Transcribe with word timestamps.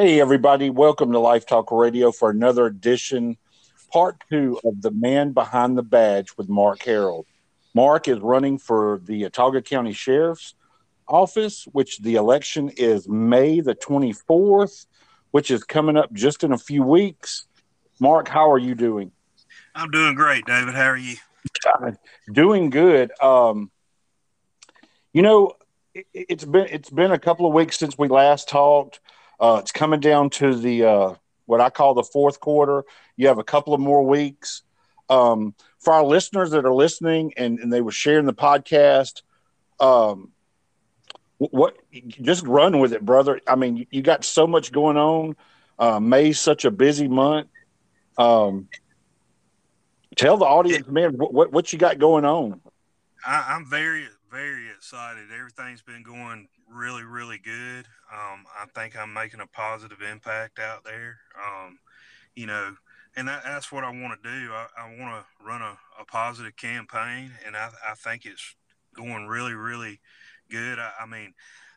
Hey, 0.00 0.20
everybody. 0.20 0.70
Welcome 0.70 1.10
to 1.10 1.18
Life 1.18 1.44
Talk 1.44 1.72
Radio 1.72 2.12
for 2.12 2.30
another 2.30 2.66
edition, 2.66 3.36
part 3.92 4.22
two 4.30 4.60
of 4.64 4.80
The 4.80 4.92
Man 4.92 5.32
Behind 5.32 5.76
the 5.76 5.82
Badge 5.82 6.36
with 6.36 6.48
Mark 6.48 6.78
Harrell. 6.84 7.24
Mark 7.74 8.06
is 8.06 8.20
running 8.20 8.58
for 8.58 9.00
the 9.02 9.24
Autauga 9.24 9.64
County 9.64 9.92
Sheriff's 9.92 10.54
Office, 11.08 11.64
which 11.72 11.98
the 11.98 12.14
election 12.14 12.68
is 12.76 13.08
May 13.08 13.58
the 13.58 13.74
24th, 13.74 14.86
which 15.32 15.50
is 15.50 15.64
coming 15.64 15.96
up 15.96 16.12
just 16.12 16.44
in 16.44 16.52
a 16.52 16.58
few 16.58 16.84
weeks. 16.84 17.48
Mark, 17.98 18.28
how 18.28 18.52
are 18.52 18.58
you 18.58 18.76
doing? 18.76 19.10
I'm 19.74 19.90
doing 19.90 20.14
great, 20.14 20.46
David. 20.46 20.76
How 20.76 20.90
are 20.90 20.96
you? 20.96 21.16
doing 22.32 22.70
good. 22.70 23.10
Um, 23.20 23.72
you 25.12 25.22
know, 25.22 25.54
it, 25.92 26.06
it's 26.14 26.44
been 26.44 26.68
it's 26.70 26.90
been 26.90 27.10
a 27.10 27.18
couple 27.18 27.46
of 27.46 27.52
weeks 27.52 27.76
since 27.76 27.98
we 27.98 28.06
last 28.06 28.48
talked. 28.48 29.00
Uh, 29.40 29.58
it's 29.60 29.72
coming 29.72 30.00
down 30.00 30.30
to 30.30 30.54
the 30.54 30.84
uh, 30.84 31.14
what 31.46 31.60
I 31.60 31.70
call 31.70 31.94
the 31.94 32.02
fourth 32.02 32.40
quarter. 32.40 32.84
You 33.16 33.28
have 33.28 33.38
a 33.38 33.44
couple 33.44 33.74
of 33.74 33.80
more 33.80 34.04
weeks. 34.04 34.62
Um, 35.08 35.54
for 35.78 35.94
our 35.94 36.04
listeners 36.04 36.50
that 36.50 36.66
are 36.66 36.74
listening 36.74 37.32
and, 37.36 37.58
and 37.58 37.72
they 37.72 37.80
were 37.80 37.92
sharing 37.92 38.26
the 38.26 38.34
podcast, 38.34 39.22
um, 39.80 40.32
what 41.38 41.76
just 42.20 42.44
run 42.44 42.78
with 42.80 42.92
it, 42.92 43.04
brother. 43.04 43.40
I 43.46 43.54
mean, 43.54 43.86
you 43.90 44.02
got 44.02 44.24
so 44.24 44.46
much 44.46 44.72
going 44.72 44.96
on. 44.96 45.36
Uh, 45.78 46.00
May's 46.00 46.40
such 46.40 46.64
a 46.64 46.70
busy 46.70 47.06
month. 47.06 47.48
Um, 48.18 48.68
tell 50.16 50.36
the 50.36 50.44
audience, 50.44 50.88
man, 50.88 51.12
what 51.16 51.52
what 51.52 51.72
you 51.72 51.78
got 51.78 51.98
going 51.98 52.24
on. 52.24 52.60
I, 53.24 53.54
I'm 53.54 53.64
very 53.66 54.06
very 54.30 54.68
excited. 54.68 55.24
Everything's 55.32 55.82
been 55.82 56.02
going 56.02 56.48
really, 56.72 57.04
really 57.04 57.38
good. 57.38 57.86
Um, 58.12 58.44
I 58.58 58.66
think 58.74 58.96
I'm 58.96 59.12
making 59.12 59.40
a 59.40 59.46
positive 59.46 60.02
impact 60.02 60.58
out 60.58 60.84
there. 60.84 61.18
Um, 61.36 61.78
you 62.34 62.46
know, 62.46 62.74
and 63.16 63.28
that, 63.28 63.42
that's 63.44 63.72
what 63.72 63.84
I 63.84 63.90
want 63.90 64.22
to 64.22 64.28
do. 64.28 64.52
I, 64.52 64.66
I 64.78 64.84
want 64.98 65.24
to 65.24 65.44
run 65.44 65.62
a, 65.62 65.76
a, 66.00 66.04
positive 66.04 66.56
campaign, 66.56 67.32
and 67.44 67.56
I, 67.56 67.70
I, 67.86 67.94
think 67.94 68.24
it's 68.24 68.54
going 68.94 69.26
really, 69.26 69.54
really 69.54 70.00
good. 70.50 70.78
I, 70.78 70.92
I, 71.00 71.06
mean, 71.06 71.34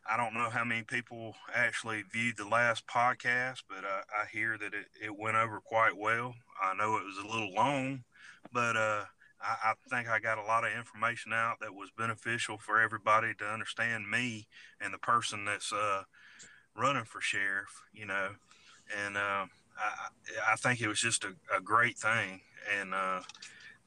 I 0.08 0.18
don't 0.18 0.34
know 0.34 0.50
how 0.50 0.64
many 0.64 0.84
people 0.84 1.36
actually 1.54 2.04
viewed 2.12 2.38
the 2.38 2.48
last 2.48 2.86
podcast, 2.86 3.64
but 3.68 3.84
I, 3.86 4.26
hear 4.32 4.58
that 4.58 4.74
it, 4.74 4.86
it 5.04 5.18
went 5.18 5.36
over 5.36 5.60
quite 5.60 5.98
well. 5.98 6.36
I 6.62 6.76
know 6.76 6.98
it 6.98 7.06
was 7.06 7.18
a 7.18 7.28
little 7.28 7.54
long, 7.54 8.04
but 8.54 8.78
uh, 8.78 9.06
I, 9.44 9.72
I, 9.72 9.74
think 9.90 10.10
I 10.10 10.20
got 10.20 10.38
a 10.38 10.44
lot 10.44 10.66
of 10.66 10.72
information 10.74 11.34
out 11.34 11.60
that 11.62 11.74
was 11.74 11.90
beneficial 11.98 12.58
for 12.58 12.80
everybody 12.80 13.34
to 13.40 13.46
understand 13.46 14.10
me 14.10 14.48
and 14.80 14.94
the 14.94 14.98
person 14.98 15.46
that's 15.46 15.74
uh, 15.74 16.04
running 16.76 17.06
for 17.06 17.22
sheriff, 17.22 17.82
you 17.94 18.06
know. 18.06 18.30
And 19.06 19.18
uh, 19.18 19.46
I, 19.78 20.54
I, 20.54 20.56
think 20.58 20.82
it 20.82 20.88
was 20.88 21.00
just 21.00 21.24
a, 21.24 21.34
a 21.56 21.62
great 21.62 21.98
thing. 21.98 22.42
And 22.80 22.94
uh, 22.94 23.22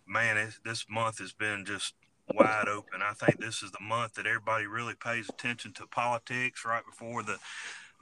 man, 0.06 0.36
it, 0.36 0.55
this 0.64 0.86
month 0.88 1.19
has 1.19 1.33
been 1.33 1.64
just 1.64 1.94
wide 2.34 2.68
open. 2.68 3.00
I 3.02 3.12
think 3.12 3.39
this 3.39 3.62
is 3.62 3.70
the 3.70 3.84
month 3.84 4.14
that 4.14 4.27
everybody 4.27 4.66
really 4.66 4.94
pays 4.94 5.28
attention 5.28 5.72
to 5.74 5.86
politics 5.86 6.64
right 6.64 6.84
before 6.84 7.22
the 7.22 7.39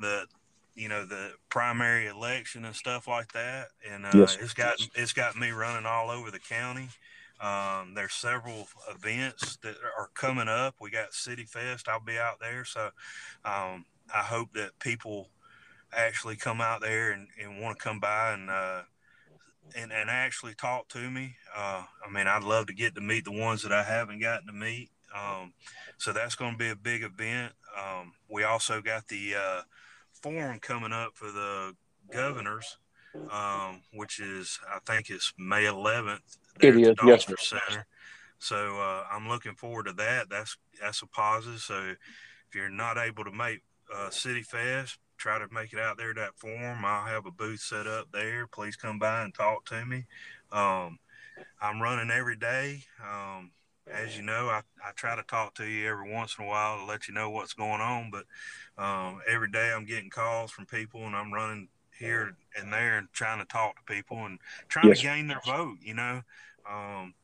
the 0.01 0.27
you 0.75 0.89
know 0.89 1.05
the 1.05 1.33
primary 1.51 2.07
election 2.07 2.65
and 2.65 2.75
stuff 2.75 3.09
like 3.09 3.33
that. 3.33 3.69
And 3.89 4.07
uh, 4.07 4.11
yes. 4.15 4.39
it's 4.41 4.55
got 4.55 4.75
it's 4.95 5.13
got 5.13 5.37
me 5.37 5.51
running 5.51 5.87
all 5.87 6.11
over 6.11 6.31
the 6.31 6.39
county. 6.39 6.89
Um, 7.43 7.95
there's 7.95 8.15
several 8.15 8.69
events 8.89 9.57
that 9.63 9.75
are 9.99 10.11
coming 10.15 10.47
up. 10.47 10.77
We 10.81 10.91
got 10.91 11.13
City 11.13 11.45
Fest. 11.45 11.89
I'll 11.89 12.01
be 12.01 12.17
out 12.17 12.39
there. 12.41 12.65
So 12.65 12.91
um, 13.45 13.85
I 14.15 14.21
hope 14.21 14.53
that 14.55 14.79
people 14.79 15.29
actually 15.93 16.37
come 16.37 16.61
out 16.61 16.81
there 16.81 17.11
and, 17.11 17.27
and 17.43 17.61
want 17.61 17.77
to 17.77 17.83
come 17.83 17.99
by 17.99 18.35
and, 18.35 18.49
uh, 18.49 18.83
and, 19.77 19.93
and 19.93 20.09
actually 20.09 20.55
talk 20.55 20.87
to 20.91 21.11
me. 21.11 21.35
Uh, 21.55 21.83
I 22.07 22.13
mean, 22.13 22.29
I'd 22.29 22.45
love 22.45 22.67
to 22.67 22.75
get 22.75 22.95
to 22.95 23.01
meet 23.01 23.25
the 23.25 23.33
ones 23.33 23.63
that 23.65 23.73
I 23.73 23.83
haven't 23.83 24.21
gotten 24.21 24.47
to 24.47 24.53
meet. 24.53 24.91
Um, 25.13 25.53
so 25.99 26.13
that's 26.13 26.37
going 26.37 26.53
to 26.53 26.59
be 26.59 26.71
a 26.71 26.77
big 26.77 27.03
event. 27.03 27.55
Um, 27.77 28.13
we 28.31 28.45
also 28.45 28.81
got 28.81 29.09
the 29.09 29.35
uh, 29.35 29.63
forum 30.13 30.61
coming 30.61 30.93
up 30.93 31.13
for 31.15 31.33
the 31.33 31.75
governors, 32.13 32.79
um, 33.33 33.83
which 33.93 34.21
is, 34.21 34.61
I 34.73 34.79
think 34.87 35.11
it's 35.11 35.33
May 35.37 35.65
11th 35.65 36.39
it 36.61 36.77
is, 36.77 36.95
yes, 37.05 37.27
sir. 37.27 37.37
Center. 37.39 37.87
So 38.39 38.57
uh, 38.57 39.05
I'm 39.11 39.29
looking 39.29 39.55
forward 39.55 39.87
to 39.87 39.93
that. 39.95 40.29
That's 40.29 40.57
that's 40.81 41.03
a 41.03 41.07
positive. 41.07 41.61
So 41.61 41.81
if 41.85 42.55
you're 42.55 42.69
not 42.69 42.99
able 42.99 43.25
to 43.25 43.33
make 43.33 43.63
uh, 43.95 44.11
City 44.11 44.43
Fest, 44.43 44.99
try 45.17 45.39
to 45.39 45.47
make 45.53 45.73
it 45.73 45.79
out 45.79 45.97
there 45.97 46.13
that 46.15 46.35
forum. 46.37 46.85
I'll 46.85 47.07
have 47.07 47.27
a 47.27 47.31
booth 47.31 47.61
set 47.61 47.87
up 47.87 48.09
there. 48.13 48.47
Please 48.49 48.75
come 48.75 48.99
by 48.99 49.23
and 49.23 49.33
talk 49.33 49.65
to 49.67 49.85
me. 49.87 50.07
Um, 50.51 50.99
I'm 51.61 51.81
running 51.81 52.11
every 52.11 52.37
day. 52.37 52.85
Um, 53.01 53.53
as 53.87 54.17
you 54.17 54.23
know, 54.23 54.49
I, 54.49 54.63
I 54.85 54.93
try 54.95 55.17
to 55.17 55.23
talk 55.23 55.55
to 55.55 55.65
you 55.65 55.89
every 55.89 56.11
once 56.13 56.37
in 56.39 56.45
a 56.45 56.49
while 56.49 56.79
to 56.79 56.85
let 56.85 57.09
you 57.09 57.15
know 57.15 57.31
what's 57.31 57.53
going 57.53 57.81
on. 57.81 58.11
But 58.11 58.25
um, 58.83 59.21
every 59.29 59.51
day 59.51 59.73
I'm 59.75 59.85
getting 59.85 60.11
calls 60.11 60.51
from 60.51 60.67
people 60.67 61.07
and 61.07 61.15
I'm 61.15 61.33
running 61.33 61.69
here 62.03 62.37
and 62.59 62.73
there 62.73 62.99
and 62.99 63.09
trying 63.13 63.39
to 63.39 63.45
talk 63.45 63.77
to 63.77 63.93
people 63.93 64.27
and 64.27 64.39
trying 64.69 64.89
yes. 64.89 64.99
to 64.99 65.05
gain 65.05 65.29
their 65.29 65.41
vote. 65.47 65.79
You 65.81 65.95
know, 65.95 66.23
um, 66.71 67.15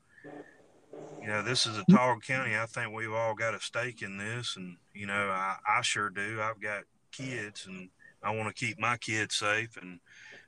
you 1.21 1.27
know, 1.27 1.43
this 1.43 1.67
is 1.67 1.77
a 1.77 1.85
Autauga 1.85 2.23
County. 2.23 2.57
I 2.57 2.67
think 2.67 2.95
we've 2.95 3.13
all 3.13 3.35
got 3.35 3.55
a 3.55 3.61
stake 3.61 4.03
in 4.03 4.19
this, 4.19 4.57
and 4.57 4.77
you 4.95 5.07
know, 5.07 5.29
I, 5.31 5.57
I 5.69 5.83
sure 5.83 6.11
do. 6.11 6.41
I've 6.41 6.61
got 6.61 6.85
kids, 7.13 7.67
and 7.67 7.91
I 8.23 8.35
want 8.35 8.55
to 8.55 8.67
keep 8.67 8.79
my 8.79 8.97
kids 8.97 9.37
safe, 9.37 9.77
and 9.81 10.01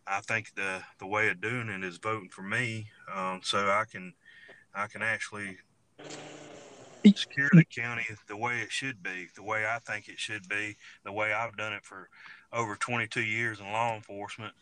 I 0.07 0.21
think 0.21 0.55
the 0.55 0.83
the 0.99 1.07
way 1.07 1.29
of 1.29 1.41
doing 1.41 1.69
it 1.69 1.85
is 1.85 1.99
voting 1.99 2.31
for 2.31 2.43
me, 2.43 2.87
um, 3.15 3.41
so 3.43 3.59
I 3.59 3.85
can 3.91 4.15
I 4.75 4.87
can 4.87 5.03
actually 5.03 5.59
secure 7.15 7.49
the 7.53 7.65
county 7.65 8.07
the 8.29 8.37
way 8.37 8.61
it 8.61 8.71
should 8.71 9.03
be, 9.03 9.29
the 9.35 9.43
way 9.43 9.67
I 9.67 9.79
think 9.79 10.09
it 10.09 10.19
should 10.19 10.49
be, 10.49 10.77
the 11.05 11.12
way 11.12 11.33
I've 11.33 11.57
done 11.57 11.73
it 11.73 11.85
for 11.85 12.09
over 12.53 12.77
22 12.77 13.22
years 13.22 13.61
in 13.61 13.66
law 13.66 13.94
enforcement. 13.94 14.53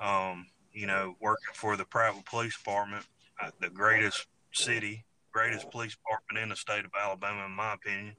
Um, 0.00 0.46
you 0.72 0.86
know, 0.86 1.14
working 1.20 1.54
for 1.54 1.76
the 1.76 1.84
Prattville 1.84 2.26
Police 2.26 2.56
Department, 2.56 3.04
uh, 3.42 3.50
the 3.60 3.70
greatest 3.70 4.26
city, 4.52 5.04
greatest 5.32 5.70
police 5.70 5.96
department 5.96 6.42
in 6.42 6.48
the 6.48 6.56
state 6.56 6.84
of 6.84 6.90
Alabama, 7.00 7.46
in 7.46 7.52
my 7.52 7.74
opinion. 7.74 8.14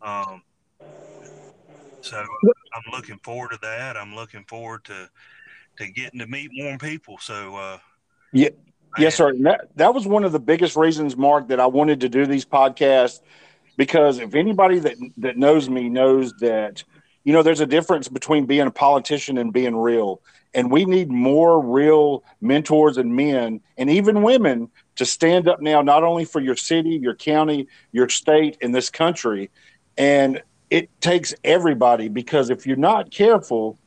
Um, 0.00 0.42
so 2.00 2.16
I'm 2.16 2.92
looking 2.92 3.18
forward 3.18 3.50
to 3.50 3.58
that. 3.62 3.96
I'm 3.96 4.14
looking 4.14 4.44
forward 4.44 4.84
to 4.84 5.08
to 5.78 5.90
getting 5.92 6.20
to 6.20 6.26
meet 6.26 6.50
more 6.52 6.78
people. 6.78 7.18
So 7.18 7.56
uh, 7.56 7.78
yeah, 8.32 8.48
yes, 8.98 9.16
sir. 9.16 9.34
That, 9.40 9.68
that 9.76 9.94
was 9.94 10.06
one 10.06 10.24
of 10.24 10.32
the 10.32 10.40
biggest 10.40 10.76
reasons, 10.76 11.16
Mark, 11.16 11.48
that 11.48 11.60
I 11.60 11.66
wanted 11.66 12.00
to 12.00 12.08
do 12.08 12.26
these 12.26 12.44
podcasts 12.44 13.20
because 13.76 14.18
if 14.18 14.34
anybody 14.34 14.78
that 14.78 14.96
that 15.18 15.36
knows 15.36 15.68
me 15.68 15.88
knows 15.88 16.32
that 16.40 16.84
you 17.24 17.32
know, 17.32 17.42
there's 17.42 17.60
a 17.60 17.66
difference 17.66 18.08
between 18.08 18.46
being 18.46 18.66
a 18.66 18.70
politician 18.70 19.38
and 19.38 19.52
being 19.52 19.76
real. 19.76 20.20
And 20.54 20.70
we 20.70 20.84
need 20.84 21.10
more 21.10 21.60
real 21.60 22.24
mentors 22.40 22.96
and 22.96 23.14
men 23.14 23.60
and 23.76 23.90
even 23.90 24.22
women 24.22 24.70
to 24.96 25.04
stand 25.04 25.48
up 25.48 25.60
now, 25.60 25.82
not 25.82 26.02
only 26.02 26.24
for 26.24 26.40
your 26.40 26.56
city, 26.56 26.90
your 26.90 27.14
county, 27.14 27.68
your 27.92 28.08
state, 28.08 28.56
and 28.60 28.74
this 28.74 28.90
country. 28.90 29.50
And 29.96 30.42
it 30.70 30.88
takes 31.00 31.34
everybody 31.44 32.08
because 32.08 32.50
if 32.50 32.66
you're 32.66 32.76
not 32.76 33.10
careful, 33.10 33.78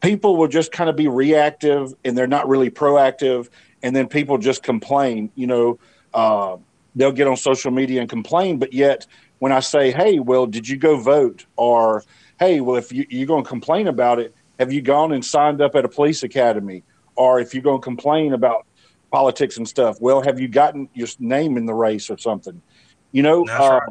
people 0.00 0.36
will 0.36 0.48
just 0.48 0.72
kind 0.72 0.90
of 0.90 0.96
be 0.96 1.08
reactive 1.08 1.94
and 2.04 2.16
they're 2.16 2.26
not 2.26 2.48
really 2.48 2.70
proactive. 2.70 3.48
And 3.82 3.94
then 3.94 4.08
people 4.08 4.38
just 4.38 4.62
complain, 4.62 5.30
you 5.34 5.46
know, 5.46 5.78
uh, 6.12 6.56
they'll 6.94 7.12
get 7.12 7.26
on 7.26 7.36
social 7.36 7.70
media 7.70 8.00
and 8.00 8.10
complain, 8.10 8.58
but 8.58 8.72
yet 8.72 9.06
when 9.38 9.52
I 9.52 9.60
say, 9.60 9.90
hey, 9.90 10.18
well, 10.18 10.46
did 10.46 10.68
you 10.68 10.76
go 10.76 10.98
vote? 10.98 11.46
Or, 11.56 12.04
hey, 12.38 12.60
well, 12.60 12.76
if 12.76 12.92
you, 12.92 13.06
you're 13.08 13.26
going 13.26 13.44
to 13.44 13.48
complain 13.48 13.86
about 13.86 14.18
it, 14.18 14.34
have 14.58 14.72
you 14.72 14.82
gone 14.82 15.12
and 15.12 15.24
signed 15.24 15.60
up 15.60 15.74
at 15.74 15.84
a 15.84 15.88
police 15.88 16.22
academy? 16.22 16.82
Or 17.14 17.40
if 17.40 17.54
you're 17.54 17.62
going 17.62 17.80
to 17.80 17.84
complain 17.84 18.32
about 18.32 18.66
politics 19.10 19.56
and 19.56 19.68
stuff, 19.68 20.00
well, 20.00 20.22
have 20.22 20.40
you 20.40 20.48
gotten 20.48 20.88
your 20.94 21.08
name 21.18 21.56
in 21.56 21.66
the 21.66 21.74
race 21.74 22.10
or 22.10 22.18
something? 22.18 22.60
You 23.12 23.22
know, 23.22 23.40
um, 23.48 23.70
right. 23.70 23.82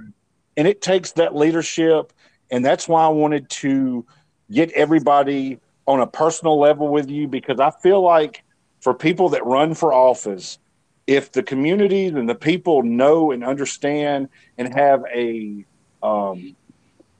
and 0.57 0.67
it 0.67 0.81
takes 0.81 1.13
that 1.13 1.35
leadership. 1.35 2.13
And 2.51 2.63
that's 2.63 2.87
why 2.87 3.05
I 3.05 3.09
wanted 3.09 3.49
to 3.49 4.05
get 4.51 4.71
everybody 4.71 5.59
on 5.87 6.01
a 6.01 6.07
personal 6.07 6.59
level 6.59 6.89
with 6.89 7.09
you 7.09 7.27
because 7.27 7.59
I 7.59 7.71
feel 7.71 8.01
like 8.01 8.43
for 8.81 8.93
people 8.93 9.29
that 9.29 9.45
run 9.45 9.73
for 9.73 9.93
office, 9.93 10.59
if 11.07 11.31
the 11.31 11.41
community 11.41 12.07
and 12.07 12.29
the 12.29 12.35
people 12.35 12.83
know 12.83 13.31
and 13.31 13.43
understand 13.43 14.29
and 14.57 14.73
have 14.73 15.03
a 15.13 15.65
um, 16.03 16.55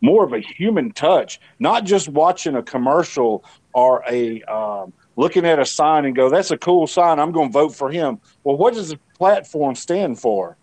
more 0.02 0.24
of 0.24 0.34
a 0.34 0.40
human 0.40 0.92
touch, 0.92 1.40
not 1.58 1.86
just 1.86 2.10
watching 2.10 2.56
a 2.56 2.62
commercial 2.62 3.44
or 3.74 4.04
a 4.08 4.44
um, 4.44 4.94
looking 5.16 5.46
at 5.46 5.58
a 5.58 5.66
sign 5.66 6.06
and 6.06 6.16
go, 6.16 6.30
"That's 6.30 6.52
a 6.52 6.58
cool 6.58 6.86
sign. 6.86 7.20
I'm 7.20 7.32
going 7.32 7.50
to 7.50 7.54
vote 7.54 7.74
for 7.74 7.90
him." 7.90 8.20
Well, 8.44 8.58
what 8.58 8.74
does 8.74 8.90
the 8.90 9.00
platform 9.18 9.74
stand 9.76 10.20
for? 10.20 10.58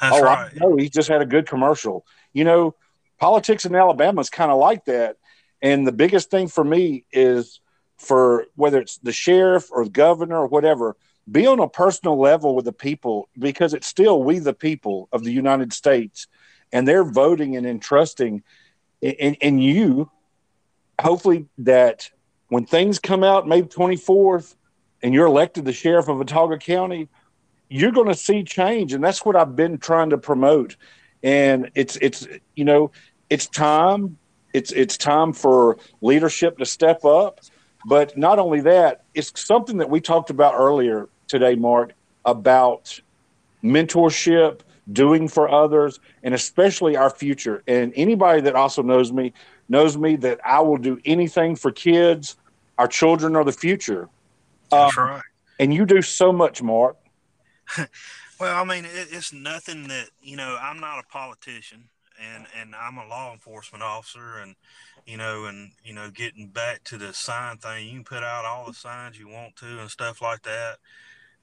That's 0.00 0.16
oh, 0.16 0.22
right. 0.22 0.52
No, 0.56 0.76
he 0.76 0.88
just 0.88 1.08
had 1.08 1.22
a 1.22 1.26
good 1.26 1.46
commercial. 1.46 2.06
You 2.32 2.44
know, 2.44 2.74
politics 3.18 3.64
in 3.64 3.74
Alabama 3.74 4.20
is 4.20 4.30
kind 4.30 4.50
of 4.50 4.58
like 4.58 4.84
that. 4.84 5.16
And 5.60 5.86
the 5.86 5.92
biggest 5.92 6.30
thing 6.30 6.46
for 6.46 6.62
me 6.62 7.04
is 7.10 7.60
for 7.96 8.46
whether 8.54 8.78
it's 8.78 8.98
the 8.98 9.12
sheriff 9.12 9.72
or 9.72 9.84
the 9.84 9.90
governor 9.90 10.36
or 10.36 10.46
whatever, 10.46 10.96
be 11.30 11.46
on 11.46 11.60
a 11.60 11.68
personal 11.68 12.18
level 12.18 12.54
with 12.54 12.64
the 12.64 12.72
people 12.72 13.28
because 13.38 13.74
it's 13.74 13.86
still 13.86 14.22
we 14.22 14.38
the 14.38 14.54
people 14.54 15.08
of 15.12 15.24
the 15.24 15.32
United 15.32 15.72
States 15.72 16.26
and 16.72 16.86
they're 16.86 17.04
voting 17.04 17.56
and 17.56 17.66
entrusting 17.66 18.42
in, 19.00 19.34
in 19.34 19.58
you 19.58 20.10
hopefully 21.00 21.46
that 21.58 22.10
when 22.48 22.64
things 22.64 22.98
come 22.98 23.22
out 23.22 23.46
May 23.46 23.62
24th 23.62 24.54
and 25.02 25.14
you're 25.14 25.26
elected 25.26 25.64
the 25.64 25.72
sheriff 25.72 26.08
of 26.08 26.18
Autauga 26.18 26.60
County, 26.60 27.08
you're 27.68 27.92
going 27.92 28.08
to 28.08 28.14
see 28.14 28.42
change. 28.42 28.92
And 28.92 29.04
that's 29.04 29.24
what 29.24 29.36
I've 29.36 29.54
been 29.54 29.78
trying 29.78 30.10
to 30.10 30.18
promote. 30.18 30.76
And 31.22 31.70
it's, 31.74 31.96
it's, 32.00 32.26
you 32.56 32.64
know, 32.64 32.90
it's 33.28 33.46
time. 33.46 34.16
It's, 34.54 34.72
it's 34.72 34.96
time 34.96 35.32
for 35.32 35.78
leadership 36.00 36.58
to 36.58 36.66
step 36.66 37.04
up. 37.04 37.40
But 37.86 38.16
not 38.16 38.38
only 38.38 38.62
that, 38.62 39.04
it's 39.14 39.32
something 39.40 39.78
that 39.78 39.90
we 39.90 40.00
talked 40.00 40.30
about 40.30 40.54
earlier 40.56 41.08
today, 41.28 41.54
Mark, 41.54 41.92
about 42.24 43.00
mentorship, 43.62 44.60
doing 44.92 45.28
for 45.28 45.48
others, 45.48 46.00
and 46.22 46.34
especially 46.34 46.96
our 46.96 47.10
future. 47.10 47.62
And 47.66 47.92
anybody 47.94 48.40
that 48.42 48.54
also 48.54 48.82
knows 48.82 49.12
me 49.12 49.32
knows 49.68 49.96
me 49.96 50.16
that 50.16 50.40
I 50.44 50.60
will 50.60 50.78
do 50.78 50.98
anything 51.04 51.54
for 51.54 51.70
kids. 51.70 52.36
Our 52.78 52.88
children 52.88 53.36
are 53.36 53.44
the 53.44 53.52
future. 53.52 54.08
That's 54.70 54.96
um, 54.96 55.04
right. 55.04 55.22
And 55.60 55.74
you 55.74 55.84
do 55.84 56.02
so 56.02 56.32
much, 56.32 56.62
Mark. 56.62 56.96
well, 58.40 58.56
I 58.56 58.64
mean, 58.64 58.84
it, 58.84 59.08
it's 59.10 59.32
nothing 59.32 59.88
that 59.88 60.08
you 60.22 60.36
know. 60.36 60.56
I'm 60.60 60.80
not 60.80 61.00
a 61.00 61.02
politician, 61.08 61.88
and 62.34 62.46
and 62.58 62.74
I'm 62.74 62.96
a 62.96 63.06
law 63.06 63.32
enforcement 63.32 63.82
officer, 63.82 64.38
and 64.38 64.54
you 65.06 65.16
know, 65.16 65.46
and 65.46 65.72
you 65.84 65.92
know, 65.92 66.10
getting 66.10 66.48
back 66.48 66.84
to 66.84 66.96
the 66.96 67.12
sign 67.12 67.58
thing, 67.58 67.86
you 67.86 67.94
can 67.94 68.04
put 68.04 68.22
out 68.22 68.44
all 68.44 68.66
the 68.66 68.74
signs 68.74 69.18
you 69.18 69.28
want 69.28 69.56
to 69.56 69.80
and 69.80 69.90
stuff 69.90 70.22
like 70.22 70.42
that 70.42 70.78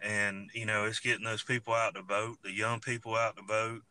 and 0.01 0.49
you 0.53 0.65
know 0.65 0.85
it's 0.85 0.99
getting 0.99 1.25
those 1.25 1.43
people 1.43 1.73
out 1.73 1.95
to 1.95 2.01
vote, 2.01 2.37
the 2.43 2.51
young 2.51 2.79
people 2.79 3.15
out 3.15 3.35
to 3.37 3.43
vote. 3.43 3.81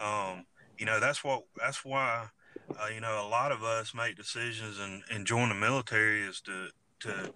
Um, 0.00 0.44
you 0.78 0.86
know 0.86 1.00
that's 1.00 1.24
what 1.24 1.44
that's 1.56 1.84
why 1.84 2.28
uh, 2.70 2.86
you 2.94 3.00
know 3.00 3.26
a 3.26 3.28
lot 3.28 3.52
of 3.52 3.62
us 3.62 3.94
make 3.94 4.16
decisions 4.16 4.78
and, 4.78 5.02
and 5.10 5.26
join 5.26 5.48
the 5.48 5.54
military 5.54 6.22
is 6.22 6.40
to 6.42 6.68
to 7.00 7.32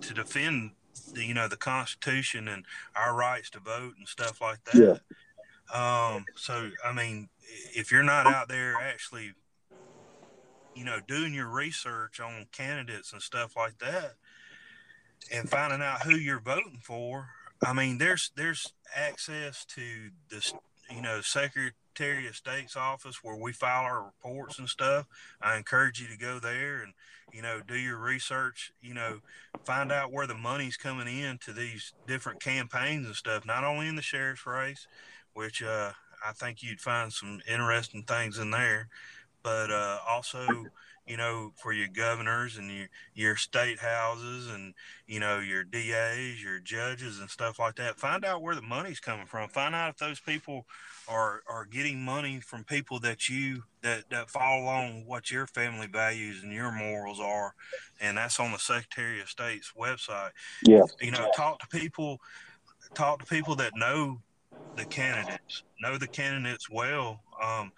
to 0.00 0.14
defend 0.14 0.72
the, 1.12 1.24
you 1.24 1.34
know 1.34 1.48
the 1.48 1.56
Constitution 1.56 2.48
and 2.48 2.64
our 2.94 3.14
rights 3.14 3.50
to 3.50 3.60
vote 3.60 3.94
and 3.98 4.08
stuff 4.08 4.40
like 4.40 4.62
that. 4.64 4.76
Yeah. 4.76 4.96
Um, 5.72 6.24
so 6.36 6.70
I 6.84 6.92
mean, 6.92 7.28
if 7.74 7.90
you're 7.90 8.02
not 8.02 8.26
out 8.26 8.48
there 8.48 8.74
actually, 8.80 9.32
you 10.74 10.84
know, 10.84 10.98
doing 11.06 11.34
your 11.34 11.48
research 11.48 12.20
on 12.20 12.46
candidates 12.52 13.12
and 13.12 13.20
stuff 13.20 13.56
like 13.56 13.78
that, 13.78 14.14
and 15.32 15.48
finding 15.48 15.82
out 15.82 16.02
who 16.02 16.14
you're 16.16 16.40
voting 16.40 16.80
for, 16.82 17.28
I 17.64 17.72
mean, 17.72 17.98
there's 17.98 18.30
there's 18.36 18.72
access 18.94 19.64
to 19.66 19.82
this, 20.30 20.52
you 20.90 21.02
know, 21.02 21.20
Secretary 21.20 22.26
of 22.28 22.36
State's 22.36 22.76
office 22.76 23.22
where 23.22 23.36
we 23.36 23.52
file 23.52 23.84
our 23.84 24.04
reports 24.04 24.58
and 24.58 24.68
stuff. 24.68 25.06
I 25.40 25.56
encourage 25.56 26.00
you 26.00 26.08
to 26.08 26.18
go 26.18 26.38
there 26.38 26.82
and 26.82 26.92
you 27.32 27.42
know 27.42 27.60
do 27.66 27.76
your 27.76 27.98
research. 27.98 28.72
You 28.82 28.94
know, 28.94 29.20
find 29.64 29.90
out 29.90 30.12
where 30.12 30.26
the 30.26 30.34
money's 30.34 30.76
coming 30.76 31.08
in 31.08 31.38
to 31.38 31.52
these 31.52 31.92
different 32.06 32.40
campaigns 32.40 33.06
and 33.06 33.16
stuff. 33.16 33.46
Not 33.46 33.64
only 33.64 33.88
in 33.88 33.96
the 33.96 34.02
sheriff's 34.02 34.46
race, 34.46 34.86
which 35.32 35.62
uh, 35.62 35.92
I 36.24 36.32
think 36.32 36.62
you'd 36.62 36.80
find 36.80 37.12
some 37.12 37.40
interesting 37.48 38.02
things 38.02 38.38
in 38.38 38.50
there, 38.50 38.88
but 39.42 39.70
uh, 39.70 39.98
also 40.08 40.66
you 41.06 41.16
know, 41.16 41.52
for 41.56 41.72
your 41.72 41.88
governors 41.88 42.56
and 42.56 42.70
your 42.70 42.88
your 43.14 43.36
state 43.36 43.78
houses 43.78 44.48
and 44.50 44.74
you 45.06 45.20
know 45.20 45.38
your 45.38 45.62
DAs, 45.62 46.42
your 46.42 46.58
judges 46.58 47.20
and 47.20 47.30
stuff 47.30 47.58
like 47.58 47.76
that. 47.76 47.98
Find 47.98 48.24
out 48.24 48.42
where 48.42 48.54
the 48.54 48.62
money's 48.62 49.00
coming 49.00 49.26
from. 49.26 49.48
Find 49.48 49.74
out 49.74 49.90
if 49.90 49.96
those 49.98 50.20
people 50.20 50.66
are 51.08 51.42
are 51.48 51.64
getting 51.64 52.04
money 52.04 52.40
from 52.40 52.64
people 52.64 52.98
that 53.00 53.28
you 53.28 53.62
that 53.82 54.04
that 54.10 54.30
fall 54.30 54.62
along 54.62 55.04
what 55.06 55.30
your 55.30 55.46
family 55.46 55.86
values 55.86 56.42
and 56.42 56.52
your 56.52 56.72
morals 56.72 57.20
are, 57.20 57.54
and 58.00 58.16
that's 58.16 58.40
on 58.40 58.50
the 58.50 58.58
Secretary 58.58 59.20
of 59.20 59.28
State's 59.28 59.72
website. 59.78 60.30
Yeah, 60.64 60.82
you 61.00 61.12
know, 61.12 61.30
talk 61.36 61.60
to 61.60 61.68
people, 61.68 62.18
talk 62.94 63.20
to 63.20 63.26
people 63.26 63.54
that 63.56 63.72
know 63.76 64.22
the 64.76 64.86
candidates, 64.86 65.62
know 65.80 65.98
the 65.98 66.08
candidates 66.08 66.68
well. 66.68 67.20
Um, 67.42 67.72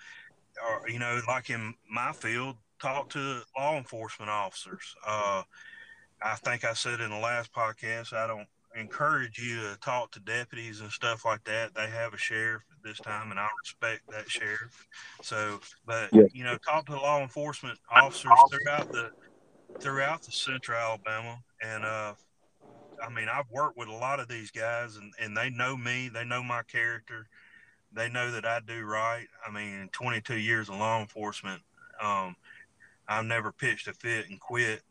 or 0.67 0.89
you 0.89 0.99
know, 0.99 1.21
like 1.29 1.51
in 1.51 1.75
my 1.91 2.13
field, 2.13 2.57
talk 2.81 3.09
to 3.11 3.43
law 3.57 3.77
enforcement 3.77 4.31
officers. 4.31 4.95
Uh, 5.07 5.43
I 6.23 6.35
think 6.37 6.65
I 6.65 6.73
said 6.73 7.01
in 7.01 7.11
the 7.11 7.19
last 7.19 7.53
podcast, 7.53 8.13
I 8.13 8.27
don't 8.27 8.49
encourage 8.77 9.39
you 9.39 9.57
to 9.61 9.79
talk 9.81 10.11
to 10.13 10.21
deputies 10.21 10.81
and 10.81 10.91
stuff 10.91 11.25
like 11.25 11.45
that. 11.45 11.75
They 11.75 11.87
have 11.87 12.15
a 12.15 12.19
sheriff 12.19 12.63
at 12.73 12.83
this 12.83 12.99
time, 12.99 13.31
and 13.31 13.39
I 13.39 13.49
respect 13.63 14.03
that 14.11 14.29
sheriff. 14.31 14.87
So, 15.23 15.61
but 15.87 16.09
yeah. 16.13 16.25
you 16.33 16.45
know, 16.45 16.57
talk 16.59 16.87
to 16.87 16.93
law 16.93 17.21
enforcement 17.21 17.79
officers 17.91 18.33
throughout 18.51 18.91
the 18.93 19.11
throughout 19.81 20.23
the 20.23 20.33
central 20.33 20.79
Alabama, 20.79 21.39
and 21.63 21.85
uh, 21.85 22.15
I 23.05 23.11
mean, 23.11 23.29
I've 23.29 23.51
worked 23.51 23.77
with 23.77 23.89
a 23.89 23.93
lot 23.93 24.21
of 24.21 24.29
these 24.29 24.51
guys, 24.51 24.97
and 24.97 25.13
and 25.21 25.37
they 25.37 25.51
know 25.51 25.77
me. 25.77 26.11
They 26.13 26.25
know 26.25 26.43
my 26.43 26.63
character. 26.63 27.29
They 27.93 28.09
know 28.09 28.31
that 28.33 28.45
I 28.45 28.61
do 28.67 28.85
right. 28.85 29.27
I 29.47 29.51
mean, 29.51 29.89
22 29.93 30.37
years 30.37 30.69
of 30.69 30.77
law 30.77 31.01
enforcement. 31.01 31.63
Um, 32.03 32.37
I've 33.09 33.25
never 33.25 33.53
pitched 33.53 33.89
a 33.89 33.95
fit 33.95 34.29
and 34.29 34.39
quit 34.39 34.83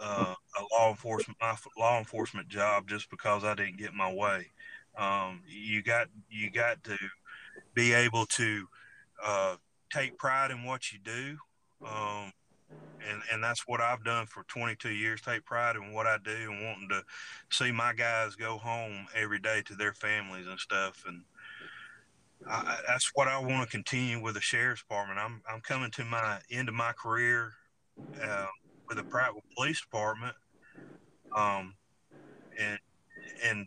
uh, 0.00 0.34
a 0.58 0.74
law 0.74 0.90
enforcement 0.90 1.38
my 1.40 1.56
law 1.78 1.98
enforcement 1.98 2.48
job 2.48 2.88
just 2.88 3.10
because 3.10 3.44
I 3.44 3.54
didn't 3.54 3.78
get 3.78 3.94
my 3.94 4.12
way. 4.12 4.46
Um, 4.96 5.42
you 5.48 5.82
got 5.82 6.08
you 6.28 6.50
got 6.50 6.82
to 6.84 6.96
be 7.74 7.92
able 7.92 8.26
to 8.26 8.66
uh, 9.24 9.56
take 9.92 10.18
pride 10.18 10.50
in 10.50 10.64
what 10.64 10.92
you 10.92 10.98
do, 11.02 11.36
um, 11.86 12.32
and 13.08 13.22
and 13.32 13.42
that's 13.42 13.66
what 13.66 13.80
I've 13.80 14.04
done 14.04 14.26
for 14.26 14.44
22 14.44 14.90
years. 14.90 15.20
Take 15.20 15.44
pride 15.44 15.76
in 15.76 15.92
what 15.92 16.06
I 16.06 16.18
do 16.22 16.52
and 16.52 16.64
wanting 16.64 16.88
to 16.90 17.02
see 17.50 17.72
my 17.72 17.92
guys 17.92 18.36
go 18.36 18.58
home 18.58 19.06
every 19.14 19.40
day 19.40 19.62
to 19.66 19.74
their 19.74 19.92
families 19.92 20.46
and 20.46 20.58
stuff. 20.58 21.04
And 21.06 21.22
I, 22.48 22.78
that's 22.86 23.10
what 23.14 23.28
I 23.28 23.38
want 23.38 23.62
to 23.64 23.70
continue 23.70 24.22
with 24.22 24.34
the 24.34 24.40
sheriff's 24.40 24.82
department. 24.82 25.18
I'm 25.18 25.42
I'm 25.50 25.60
coming 25.60 25.90
to 25.92 26.04
my 26.04 26.38
end 26.50 26.68
of 26.68 26.74
my 26.74 26.92
career 26.92 27.52
uh, 28.22 28.46
with 28.88 28.98
the 28.98 29.04
Prattville 29.04 29.42
Police 29.56 29.80
Department, 29.80 30.34
um, 31.34 31.74
and 32.58 32.78
and 33.44 33.66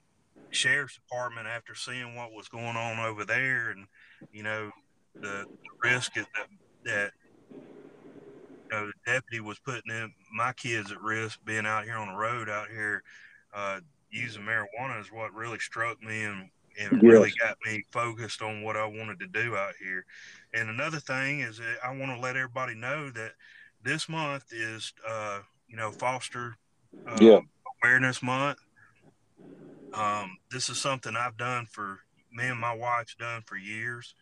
sheriff's 0.51 0.95
department 0.95 1.47
after 1.47 1.75
seeing 1.75 2.15
what 2.15 2.33
was 2.33 2.47
going 2.47 2.75
on 2.77 2.99
over 2.99 3.25
there, 3.25 3.71
and 3.71 3.87
you 4.31 4.43
know 4.43 4.71
the, 5.15 5.45
the 5.45 5.89
risk 5.89 6.13
that 6.13 6.27
that 6.85 7.11
you 7.51 8.69
know 8.71 8.87
the 8.87 9.11
deputy 9.11 9.39
was 9.39 9.59
putting 9.59 9.91
in 9.91 10.11
my 10.35 10.53
kids 10.53 10.91
at 10.91 11.01
risk 11.01 11.39
being 11.45 11.65
out 11.65 11.85
here 11.85 11.97
on 11.97 12.09
the 12.09 12.17
road 12.17 12.49
out 12.49 12.67
here 12.69 13.01
uh, 13.53 13.79
using 14.11 14.43
marijuana 14.43 14.99
is 14.99 15.11
what 15.11 15.33
really 15.33 15.59
struck 15.59 16.01
me 16.01 16.23
and 16.23 16.49
and 16.79 17.01
yes. 17.01 17.01
really 17.01 17.31
got 17.41 17.57
me 17.65 17.83
focused 17.91 18.41
on 18.41 18.63
what 18.63 18.77
I 18.77 18.85
wanted 18.85 19.19
to 19.19 19.27
do 19.27 19.55
out 19.55 19.73
here. 19.81 20.05
And 20.53 20.69
another 20.69 20.99
thing 20.99 21.41
is 21.41 21.57
that 21.57 21.77
I 21.83 21.89
want 21.95 22.15
to 22.15 22.19
let 22.19 22.35
everybody 22.35 22.75
know 22.75 23.09
that 23.11 23.31
this 23.83 24.07
month 24.09 24.45
is, 24.51 24.93
uh, 25.07 25.39
you 25.67 25.75
know, 25.75 25.91
foster 25.91 26.55
uh, 27.07 27.17
yeah. 27.19 27.39
awareness 27.83 28.21
month. 28.21 28.59
Um, 29.93 30.37
this 30.51 30.69
is 30.69 30.79
something 30.79 31.15
I've 31.15 31.37
done 31.37 31.65
for 31.71 31.99
me 32.31 32.47
and 32.47 32.59
my 32.59 32.73
wife's 32.73 33.15
done 33.15 33.41
for 33.45 33.57
years. 33.57 34.13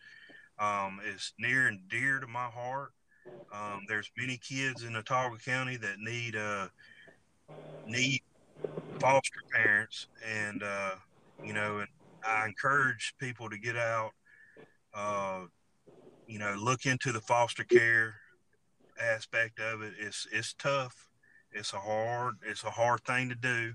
Um, 0.58 1.00
it's 1.04 1.32
near 1.38 1.68
and 1.68 1.80
dear 1.88 2.18
to 2.20 2.26
my 2.26 2.46
heart. 2.46 2.92
Um, 3.52 3.82
there's 3.88 4.10
many 4.16 4.38
kids 4.38 4.84
in 4.84 4.94
Autauga 4.94 5.44
County 5.44 5.76
that 5.76 5.98
need 5.98 6.36
uh, 6.36 6.68
need 7.86 8.22
foster 9.00 9.40
parents, 9.52 10.06
and 10.26 10.62
uh, 10.62 10.92
you 11.44 11.52
know, 11.52 11.78
and 11.78 11.88
I 12.26 12.46
encourage 12.46 13.14
people 13.18 13.48
to 13.50 13.58
get 13.58 13.76
out, 13.76 14.10
uh, 14.94 15.42
you 16.26 16.38
know, 16.38 16.54
look 16.58 16.86
into 16.86 17.12
the 17.12 17.20
foster 17.20 17.64
care 17.64 18.14
aspect 19.00 19.60
of 19.60 19.82
it. 19.82 19.94
It's 19.98 20.26
it's 20.32 20.54
tough. 20.54 21.08
It's 21.52 21.72
a 21.72 21.78
hard 21.78 22.34
it's 22.44 22.64
a 22.64 22.70
hard 22.70 23.04
thing 23.04 23.28
to 23.28 23.34
do, 23.34 23.74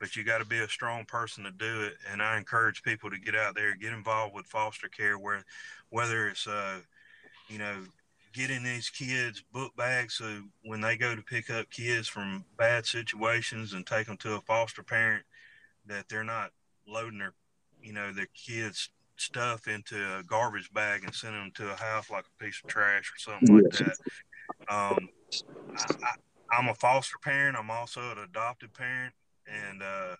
but 0.00 0.16
you 0.16 0.24
got 0.24 0.38
to 0.38 0.46
be 0.46 0.58
a 0.58 0.68
strong 0.68 1.04
person 1.04 1.44
to 1.44 1.50
do 1.50 1.82
it. 1.82 1.94
And 2.10 2.22
I 2.22 2.38
encourage 2.38 2.82
people 2.82 3.10
to 3.10 3.18
get 3.18 3.36
out 3.36 3.54
there, 3.54 3.76
get 3.76 3.92
involved 3.92 4.34
with 4.34 4.46
foster 4.46 4.88
care, 4.88 5.18
where 5.18 5.44
whether 5.90 6.28
it's 6.28 6.46
uh, 6.46 6.80
you 7.48 7.58
know, 7.58 7.76
getting 8.32 8.62
these 8.62 8.88
kids 8.88 9.44
book 9.52 9.76
bags 9.76 10.14
so 10.14 10.40
when 10.64 10.80
they 10.80 10.96
go 10.96 11.14
to 11.14 11.22
pick 11.22 11.50
up 11.50 11.70
kids 11.70 12.08
from 12.08 12.44
bad 12.56 12.86
situations 12.86 13.74
and 13.74 13.86
take 13.86 14.06
them 14.06 14.16
to 14.16 14.34
a 14.34 14.40
foster 14.40 14.82
parent, 14.82 15.24
that 15.86 16.08
they're 16.08 16.24
not 16.24 16.50
loading 16.86 17.18
their 17.18 17.34
you 17.82 17.92
know, 17.92 18.12
their 18.12 18.28
kids' 18.34 18.90
stuff 19.16 19.68
into 19.68 19.96
a 20.18 20.22
garbage 20.22 20.72
bag 20.72 21.04
and 21.04 21.14
sending 21.14 21.40
them 21.40 21.52
to 21.54 21.72
a 21.72 21.76
house 21.76 22.10
like 22.10 22.24
a 22.24 22.44
piece 22.44 22.60
of 22.62 22.68
trash 22.68 23.12
or 23.12 23.18
something 23.18 23.62
like 23.62 23.72
that. 23.72 23.96
Um, 24.68 25.08
I, 26.52 26.58
am 26.58 26.68
a 26.68 26.74
foster 26.74 27.18
parent. 27.22 27.56
I'm 27.56 27.70
also 27.70 28.00
an 28.12 28.18
adopted 28.18 28.72
parent, 28.74 29.14
and 29.46 29.82
uh, 29.82 30.16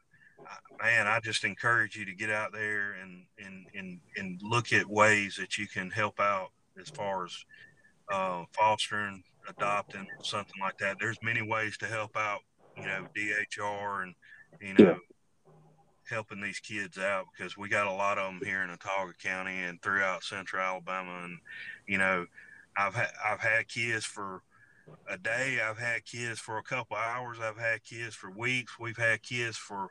man, 0.81 1.07
I 1.07 1.21
just 1.21 1.45
encourage 1.45 1.97
you 1.97 2.05
to 2.05 2.15
get 2.15 2.31
out 2.31 2.53
there 2.53 2.93
and 3.03 3.25
and 3.39 3.67
and 3.75 4.01
and 4.17 4.41
look 4.43 4.73
at 4.73 4.87
ways 4.87 5.37
that 5.37 5.59
you 5.59 5.67
can 5.67 5.91
help 5.91 6.21
out 6.21 6.51
as 6.81 6.89
far 6.89 7.25
as 7.25 7.45
uh, 8.11 8.45
fostering, 8.53 9.23
adopting, 9.49 10.07
something 10.23 10.61
like 10.61 10.79
that. 10.79 10.97
There's 10.99 11.19
many 11.23 11.43
ways 11.43 11.77
to 11.79 11.87
help 11.87 12.17
out. 12.17 12.41
You 12.77 12.87
know, 12.87 13.07
DHR 13.15 14.03
and 14.05 14.15
you 14.61 14.75
know. 14.85 14.99
Helping 16.09 16.41
these 16.41 16.61
kids 16.61 16.99
out 16.99 17.27
because 17.33 17.57
we 17.57 17.69
got 17.69 17.87
a 17.87 17.93
lot 17.93 18.19
of 18.19 18.27
them 18.27 18.41
here 18.45 18.63
in 18.63 18.71
Autauga 18.71 19.17
County 19.19 19.63
and 19.63 19.81
throughout 19.83 20.25
Central 20.25 20.63
Alabama, 20.63 21.23
and 21.25 21.39
you 21.87 21.97
know, 21.97 22.27
I've 22.77 22.95
had 22.95 23.11
I've 23.25 23.41
had 23.41 23.69
kids 23.69 24.05
for 24.05 24.43
a 25.09 25.17
day. 25.17 25.61
I've 25.61 25.79
had 25.79 26.05
kids 26.05 26.39
for 26.41 26.59
a 26.59 26.63
couple 26.63 26.97
hours. 26.97 27.39
I've 27.41 27.59
had 27.59 27.85
kids 27.85 28.15
for 28.15 28.31
weeks. 28.31 28.79
We've 28.79 28.97
had 28.97 29.23
kids 29.23 29.57
for 29.57 29.89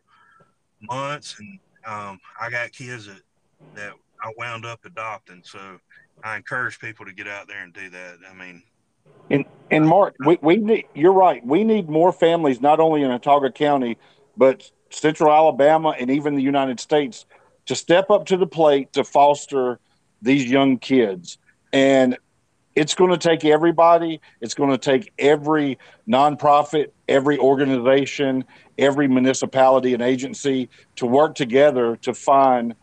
months, 0.82 1.38
and 1.40 1.60
um, 1.86 2.20
I 2.40 2.50
got 2.50 2.72
kids 2.72 3.08
that 3.08 3.22
that 3.76 3.94
I 4.24 4.32
wound 4.38 4.66
up 4.66 4.86
adopting. 4.86 5.42
So 5.44 5.80
I 6.24 6.38
encourage 6.38 6.80
people 6.80 7.06
to 7.06 7.14
get 7.14 7.28
out 7.28 7.48
there 7.48 7.64
and 7.64 7.74
do 7.74 7.90
that. 7.90 8.18
I 8.30 8.34
mean, 8.34 8.64
and 9.30 9.46
and 9.70 9.88
Mark, 9.88 10.16
we, 10.26 10.38
we 10.42 10.58
need. 10.58 10.86
You're 10.94 11.14
right. 11.14 11.46
We 11.46 11.64
need 11.64 11.90
more 11.90 12.12
families, 12.12 12.62
not 12.62 12.80
only 12.80 13.04
in 13.04 13.12
Autauga 13.12 13.54
County, 13.54 13.98
but 14.38 14.70
Central 14.92 15.32
Alabama 15.32 15.96
and 16.00 16.10
even 16.10 16.36
the 16.36 16.42
United 16.42 16.80
States, 16.80 17.26
to 17.66 17.76
step 17.76 18.10
up 18.10 18.26
to 18.28 18.38
the 18.38 18.48
plate 18.48 18.94
to 18.94 19.04
foster 19.04 19.80
these 20.22 20.46
young 20.46 20.78
kids. 20.78 21.38
And 21.74 22.18
it's 22.76 22.96
going 22.96 23.12
to 23.12 23.18
take 23.18 23.44
everybody. 23.46 24.22
It's 24.40 24.54
going 24.54 24.72
to 24.72 24.78
take 24.78 25.12
every 25.20 25.78
nonprofit, 26.08 26.92
every 27.08 27.38
organization, 27.38 28.46
every 28.78 29.08
municipality 29.08 29.94
and 29.94 30.02
agency 30.02 30.70
to 30.98 31.06
work 31.06 31.36
together 31.36 31.98
to 31.98 32.14
find 32.14 32.76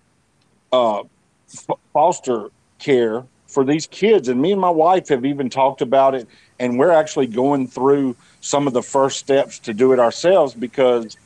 uh, 0.72 1.00
f- 1.00 1.78
foster 1.92 2.50
care 2.78 3.24
for 3.46 3.64
these 3.64 3.86
kids. 3.86 4.28
And 4.28 4.40
me 4.40 4.52
and 4.52 4.60
my 4.60 4.70
wife 4.70 5.08
have 5.08 5.24
even 5.24 5.48
talked 5.48 5.80
about 5.80 6.14
it, 6.14 6.28
and 6.58 6.78
we're 6.78 6.92
actually 6.92 7.26
going 7.26 7.66
through 7.66 8.14
some 8.40 8.66
of 8.66 8.74
the 8.74 8.82
first 8.82 9.18
steps 9.18 9.58
to 9.60 9.72
do 9.72 9.92
it 9.92 9.98
ourselves 9.98 10.54
because 10.54 11.16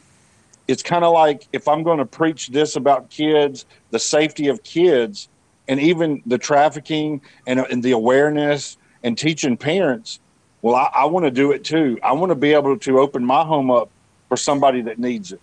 it's 0.68 0.82
kind 0.82 1.04
of 1.04 1.12
like 1.12 1.46
if 1.52 1.68
I'm 1.68 1.82
going 1.82 1.98
to 1.98 2.06
preach 2.06 2.48
this 2.48 2.76
about 2.76 3.10
kids, 3.10 3.66
the 3.90 3.98
safety 3.98 4.48
of 4.48 4.62
kids, 4.62 5.28
and 5.68 5.80
even 5.80 6.22
the 6.26 6.38
trafficking 6.38 7.20
and, 7.46 7.60
and 7.60 7.82
the 7.82 7.92
awareness 7.92 8.76
and 9.02 9.16
teaching 9.16 9.56
parents 9.56 10.20
well 10.60 10.74
i, 10.74 10.90
I 10.94 11.04
want 11.06 11.24
to 11.24 11.30
do 11.30 11.52
it 11.52 11.64
too. 11.64 11.98
I 12.02 12.12
want 12.12 12.30
to 12.30 12.36
be 12.36 12.52
able 12.52 12.78
to 12.78 12.98
open 12.98 13.24
my 13.24 13.44
home 13.44 13.70
up 13.70 13.90
for 14.28 14.36
somebody 14.36 14.82
that 14.82 14.98
needs 14.98 15.32
it. 15.32 15.40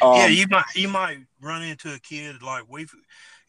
Um, 0.00 0.16
yeah 0.16 0.26
you 0.26 0.46
might 0.48 0.64
you 0.74 0.88
might 0.88 1.18
run 1.40 1.62
into 1.62 1.92
a 1.92 1.98
kid 1.98 2.42
like 2.42 2.64
we've 2.68 2.92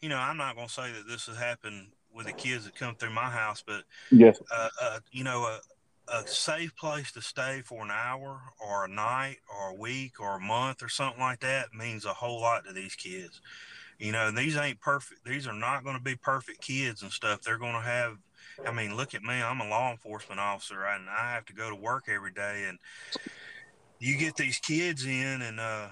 you 0.00 0.08
know 0.08 0.18
i'm 0.18 0.36
not 0.36 0.54
going 0.56 0.68
to 0.68 0.72
say 0.72 0.92
that 0.92 1.08
this 1.08 1.26
has 1.26 1.36
happened 1.36 1.88
with 2.14 2.26
the 2.26 2.32
kids 2.32 2.64
that 2.64 2.74
come 2.74 2.94
through 2.94 3.10
my 3.10 3.30
house 3.30 3.62
but 3.66 3.84
yes. 4.10 4.38
uh, 4.54 4.68
uh, 4.82 4.98
you 5.10 5.24
know 5.24 5.42
a, 5.42 5.60
a 6.08 6.26
safe 6.26 6.76
place 6.76 7.12
to 7.12 7.22
stay 7.22 7.62
for 7.64 7.82
an 7.82 7.90
hour 7.90 8.40
or 8.64 8.84
a 8.84 8.88
night 8.88 9.38
or 9.48 9.70
a 9.70 9.74
week 9.74 10.20
or 10.20 10.36
a 10.36 10.40
month 10.40 10.82
or 10.82 10.88
something 10.88 11.20
like 11.20 11.40
that 11.40 11.72
means 11.72 12.04
a 12.04 12.12
whole 12.12 12.40
lot 12.40 12.64
to 12.64 12.72
these 12.72 12.94
kids 12.94 13.40
you 13.98 14.12
know, 14.12 14.30
these 14.30 14.56
ain't 14.56 14.80
perfect. 14.80 15.24
These 15.24 15.46
are 15.46 15.54
not 15.54 15.84
going 15.84 15.96
to 15.96 16.02
be 16.02 16.16
perfect 16.16 16.60
kids 16.60 17.02
and 17.02 17.12
stuff. 17.12 17.42
They're 17.42 17.58
going 17.58 17.74
to 17.74 17.80
have, 17.80 18.18
I 18.66 18.72
mean, 18.72 18.96
look 18.96 19.14
at 19.14 19.22
me. 19.22 19.34
I'm 19.34 19.60
a 19.60 19.68
law 19.68 19.90
enforcement 19.90 20.40
officer 20.40 20.84
and 20.84 21.08
I 21.08 21.32
have 21.32 21.44
to 21.46 21.52
go 21.52 21.70
to 21.70 21.76
work 21.76 22.04
every 22.08 22.32
day. 22.32 22.64
And 22.68 22.78
you 24.00 24.18
get 24.18 24.36
these 24.36 24.58
kids 24.58 25.06
in, 25.06 25.40
and 25.40 25.60
uh, 25.60 25.88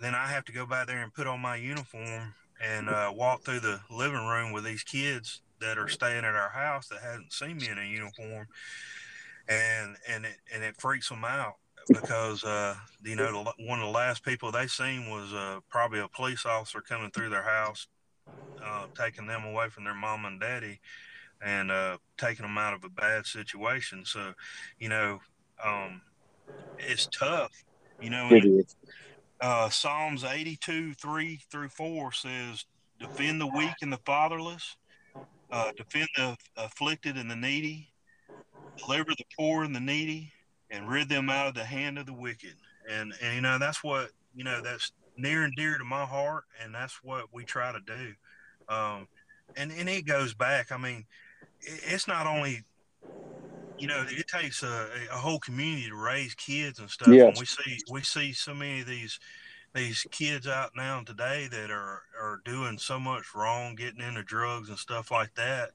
then 0.00 0.14
I 0.14 0.26
have 0.26 0.44
to 0.44 0.52
go 0.52 0.66
by 0.66 0.84
there 0.84 1.02
and 1.02 1.12
put 1.12 1.26
on 1.26 1.40
my 1.40 1.56
uniform 1.56 2.34
and 2.62 2.88
uh, 2.88 3.12
walk 3.14 3.42
through 3.42 3.60
the 3.60 3.80
living 3.90 4.26
room 4.26 4.52
with 4.52 4.64
these 4.64 4.82
kids 4.82 5.40
that 5.60 5.78
are 5.78 5.88
staying 5.88 6.24
at 6.24 6.34
our 6.34 6.50
house 6.50 6.88
that 6.88 7.00
hadn't 7.00 7.32
seen 7.32 7.56
me 7.56 7.68
in 7.68 7.78
a 7.78 7.84
uniform. 7.84 8.46
And, 9.48 9.96
and 10.08 10.24
it, 10.24 10.36
and 10.52 10.64
it 10.64 10.74
freaks 10.80 11.08
them 11.08 11.24
out 11.24 11.54
because 11.88 12.44
uh, 12.44 12.74
you 13.04 13.16
know 13.16 13.44
one 13.60 13.80
of 13.80 13.86
the 13.86 13.92
last 13.92 14.24
people 14.24 14.50
they 14.50 14.66
seen 14.66 15.08
was 15.08 15.32
uh, 15.32 15.60
probably 15.68 16.00
a 16.00 16.08
police 16.08 16.44
officer 16.44 16.80
coming 16.80 17.10
through 17.10 17.30
their 17.30 17.42
house, 17.42 17.86
uh, 18.64 18.86
taking 19.00 19.26
them 19.26 19.44
away 19.44 19.68
from 19.68 19.84
their 19.84 19.94
mom 19.94 20.24
and 20.24 20.40
daddy, 20.40 20.80
and 21.40 21.70
uh, 21.70 21.98
taking 22.18 22.44
them 22.44 22.58
out 22.58 22.74
of 22.74 22.84
a 22.84 22.88
bad 22.88 23.26
situation. 23.26 24.04
So, 24.04 24.32
you 24.78 24.88
know, 24.88 25.20
um, 25.64 26.02
it's 26.78 27.06
tough. 27.06 27.52
You 28.00 28.10
know, 28.10 28.28
uh, 29.40 29.68
Psalms 29.70 30.24
eighty-two 30.24 30.94
three 30.94 31.40
through 31.50 31.68
four 31.68 32.12
says, 32.12 32.64
"Defend 32.98 33.40
the 33.40 33.46
weak 33.46 33.74
and 33.80 33.92
the 33.92 34.00
fatherless, 34.04 34.76
uh, 35.50 35.72
defend 35.76 36.08
the 36.16 36.36
afflicted 36.56 37.16
and 37.16 37.30
the 37.30 37.36
needy, 37.36 37.90
deliver 38.76 39.10
the 39.10 39.24
poor 39.36 39.64
and 39.64 39.74
the 39.74 39.80
needy." 39.80 40.32
and 40.70 40.88
rid 40.88 41.08
them 41.08 41.30
out 41.30 41.46
of 41.46 41.54
the 41.54 41.64
hand 41.64 41.98
of 41.98 42.06
the 42.06 42.12
wicked. 42.12 42.54
And, 42.90 43.12
and 43.22 43.34
you 43.34 43.40
know, 43.40 43.58
that's 43.58 43.82
what, 43.82 44.10
you 44.34 44.44
know, 44.44 44.60
that's 44.62 44.92
near 45.16 45.44
and 45.44 45.54
dear 45.56 45.78
to 45.78 45.84
my 45.84 46.04
heart. 46.04 46.44
And 46.62 46.74
that's 46.74 47.02
what 47.02 47.26
we 47.32 47.44
try 47.44 47.72
to 47.72 47.80
do. 47.80 48.12
Um, 48.68 49.08
and, 49.56 49.72
and 49.72 49.88
it 49.88 50.06
goes 50.06 50.34
back. 50.34 50.72
I 50.72 50.76
mean, 50.76 51.04
it's 51.60 52.08
not 52.08 52.26
only, 52.26 52.62
you 53.78 53.86
know, 53.86 54.04
it 54.08 54.26
takes 54.28 54.62
a, 54.62 54.88
a 55.12 55.16
whole 55.16 55.38
community 55.38 55.88
to 55.88 55.96
raise 55.96 56.34
kids 56.34 56.78
and 56.78 56.90
stuff. 56.90 57.08
Yes. 57.08 57.28
And 57.28 57.38
we 57.38 57.46
see, 57.46 57.78
we 57.90 58.02
see 58.02 58.32
so 58.32 58.54
many 58.54 58.80
of 58.80 58.86
these, 58.86 59.18
these 59.74 60.06
kids 60.10 60.46
out 60.46 60.70
now 60.74 61.02
today 61.02 61.48
that 61.50 61.70
are, 61.70 62.02
are 62.20 62.40
doing 62.44 62.78
so 62.78 62.98
much 62.98 63.34
wrong, 63.34 63.74
getting 63.74 64.00
into 64.00 64.22
drugs 64.22 64.68
and 64.68 64.78
stuff 64.78 65.10
like 65.10 65.34
that 65.34 65.70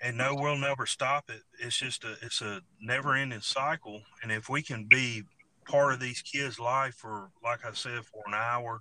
and 0.00 0.16
no, 0.16 0.34
we'll 0.34 0.56
never 0.56 0.86
stop 0.86 1.28
it. 1.28 1.42
It's 1.58 1.76
just 1.76 2.04
a 2.04 2.16
it's 2.22 2.40
a 2.40 2.62
never 2.80 3.14
ending 3.14 3.40
cycle. 3.40 4.00
And 4.22 4.32
if 4.32 4.48
we 4.48 4.62
can 4.62 4.84
be 4.84 5.24
part 5.66 5.92
of 5.92 6.00
these 6.00 6.22
kids' 6.22 6.58
life 6.58 6.94
for, 6.94 7.30
like 7.44 7.64
I 7.64 7.72
said, 7.72 8.04
for 8.04 8.22
an 8.26 8.34
hour, 8.34 8.80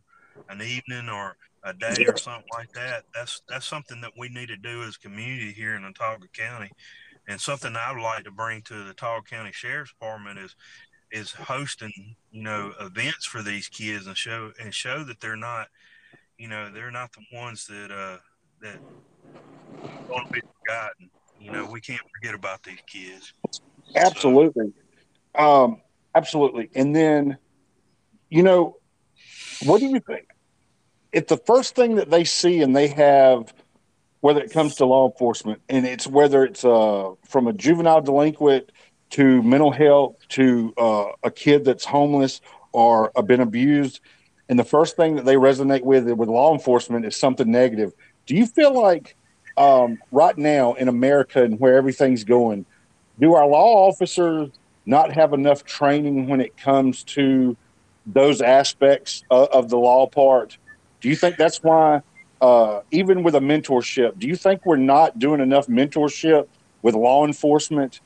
an 0.50 0.62
evening, 0.62 1.10
or 1.10 1.36
a 1.64 1.74
day, 1.74 2.06
or 2.08 2.18
something 2.18 2.48
like 2.54 2.72
that, 2.74 3.04
that's 3.14 3.42
that's 3.50 3.68
something 3.68 4.00
that 4.02 4.14
we 4.18 4.30
need 4.30 4.48
to 4.48 4.58
do 4.58 4.84
as 4.84 4.96
a 4.96 5.00
community 5.00 5.52
here 5.52 5.76
in 5.76 5.84
Autauga 5.84 6.32
County. 6.34 6.72
And 7.28 7.40
something 7.40 7.76
I 7.76 7.92
would 7.92 8.02
like 8.02 8.24
to 8.24 8.32
bring 8.32 8.62
to 8.64 8.86
the 8.86 8.94
Autauga 8.94 9.26
County 9.26 9.52
Sheriff's 9.52 9.92
Department 9.92 10.40
is 10.40 10.56
is 11.12 11.32
hosting, 11.32 12.16
you 12.32 12.44
know, 12.44 12.72
events 12.80 13.26
for 13.26 13.42
these 13.42 13.68
kids 13.68 14.08
and 14.08 14.16
show 14.16 14.52
and 14.62 14.74
show 14.74 15.04
that 15.04 15.20
they're 15.20 15.36
not, 15.36 15.68
you 16.38 16.48
know, 16.48 16.72
they're 16.72 16.92
not 16.92 17.12
the 17.12 17.38
ones 17.38 17.66
that 17.68 17.92
uh 17.92 18.18
that 18.62 18.80
going 20.08 20.26
to 20.26 20.34
be 20.34 20.42
forgotten. 20.70 21.10
You 21.40 21.52
know, 21.52 21.66
we 21.66 21.82
can't 21.82 22.02
forget 22.14 22.36
about 22.36 22.64
these 22.64 22.80
kids. 22.86 23.34
Absolutely. 23.96 24.74
So. 25.36 25.64
Um, 25.64 25.82
absolutely. 26.14 26.70
And 26.76 26.96
then, 26.96 27.38
you 28.30 28.44
know, 28.44 28.78
what 29.64 29.80
do 29.80 29.88
you 29.88 30.00
think? 30.00 30.28
If 31.12 31.28
the 31.28 31.38
first 31.38 31.76
thing 31.76 31.96
that 31.96 32.10
they 32.10 32.24
see 32.24 32.62
and 32.62 32.76
they 32.76 32.88
have, 32.90 33.54
whether 34.22 34.42
it 34.42 34.52
comes 34.52 34.76
to 34.76 34.86
law 34.86 35.10
enforcement, 35.10 35.62
and 35.70 35.88
it's 35.88 36.06
whether 36.06 36.44
it's 36.44 36.64
uh, 36.66 37.12
from 37.26 37.48
a 37.48 37.54
juvenile 37.54 38.02
delinquent 38.02 38.72
to 39.12 39.42
mental 39.42 39.72
health 39.72 40.18
to 40.30 40.74
uh, 40.78 41.06
a 41.24 41.32
kid 41.32 41.66
that's 41.66 41.86
homeless 41.86 42.42
or 42.74 43.12
uh, 43.16 43.22
been 43.22 43.40
abused, 43.40 44.02
and 44.50 44.60
the 44.60 44.64
first 44.64 44.96
thing 44.96 45.16
that 45.16 45.26
they 45.26 45.36
resonate 45.36 45.84
with 45.84 46.08
with 46.12 46.30
law 46.30 46.54
enforcement 46.54 47.06
is 47.06 47.16
something 47.16 47.50
negative. 47.50 47.94
Do 48.28 48.36
you 48.36 48.46
feel 48.46 48.80
like 48.80 49.16
um, 49.60 50.00
right 50.12 50.38
now 50.38 50.74
in 50.74 50.88
America 50.88 51.44
and 51.44 51.60
where 51.60 51.76
everything's 51.76 52.24
going, 52.24 52.66
do 53.20 53.34
our 53.34 53.46
law 53.46 53.90
officers 53.90 54.50
not 54.86 55.12
have 55.12 55.34
enough 55.34 55.66
training 55.66 56.28
when 56.28 56.40
it 56.40 56.58
comes 56.58 57.04
to 57.04 57.56
those 58.06 58.42
aspects 58.42 59.24
of, 59.30 59.50
of 59.50 59.70
the 59.70 59.78
law 59.78 60.08
part? 60.08 60.58
Do 61.02 61.10
you 61.10 61.16
think 61.16 61.36
that's 61.36 61.62
why, 61.62 62.02
uh, 62.42 62.82
even 62.92 63.22
with 63.22 63.36
a 63.36 63.40
mentorship, 63.40 64.18
do 64.18 64.28
you 64.28 64.38
think 64.38 64.66
we're 64.66 64.78
not 64.78 65.20
doing 65.20 65.42
enough 65.42 65.68
mentorship 65.68 66.48
with 66.82 66.96
law 66.96 67.26
enforcement? 67.26 68.00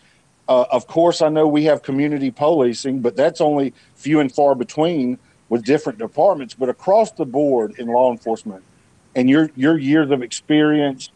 Uh, 0.49 0.65
of 0.71 0.87
course, 0.87 1.21
I 1.21 1.29
know 1.29 1.47
we 1.47 1.65
have 1.65 1.83
community 1.83 2.31
policing, 2.31 2.99
but 3.01 3.15
that's 3.15 3.39
only 3.39 3.73
few 3.95 4.19
and 4.19 4.33
far 4.33 4.55
between 4.55 5.19
with 5.49 5.63
different 5.63 5.99
departments. 5.99 6.55
But 6.55 6.69
across 6.69 7.11
the 7.11 7.25
board 7.25 7.75
in 7.77 7.87
law 7.87 8.11
enforcement, 8.11 8.63
and 9.15 9.29
your 9.29 9.51
your 9.55 9.77
years 9.77 10.09
of 10.09 10.23
experience 10.23 11.11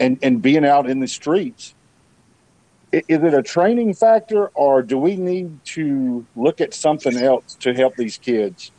and 0.00 0.18
and 0.22 0.42
being 0.42 0.64
out 0.64 0.88
in 0.88 1.00
the 1.00 1.08
streets 1.08 1.74
is 2.92 3.04
it 3.08 3.34
a 3.34 3.42
training 3.42 3.94
factor 3.94 4.48
or 4.48 4.82
do 4.82 4.98
we 4.98 5.14
need 5.16 5.64
to 5.64 6.26
look 6.34 6.60
at 6.60 6.74
something 6.74 7.16
else 7.18 7.54
to 7.60 7.72
help 7.72 7.94
these 7.96 8.18
kids 8.18 8.72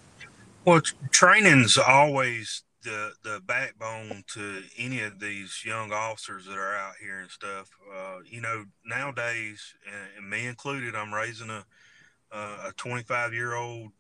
well 0.66 0.82
training's 1.12 1.78
always 1.78 2.64
the 2.84 3.12
the 3.24 3.40
backbone 3.46 4.24
to 4.34 4.64
any 4.78 5.02
of 5.02 5.20
these 5.20 5.64
young 5.66 5.92
officers 5.92 6.46
that 6.46 6.58
are 6.58 6.76
out 6.76 6.96
here 7.00 7.20
and 7.20 7.30
stuff. 7.30 7.70
Uh, 7.96 8.20
you 8.26 8.42
know, 8.42 8.66
nowadays, 8.86 9.76
and, 10.18 10.30
me 10.30 10.48
included, 10.48 10.96
I'm 10.96 11.14
raising 11.14 11.50
a 11.50 11.66
a 12.32 12.72
25 12.78 13.34
year 13.34 13.56
old, 13.56 13.92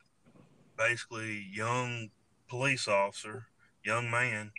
basically 0.77 1.47
young 1.51 2.09
police 2.47 2.87
officer, 2.87 3.47
young 3.83 4.09
man, 4.09 4.51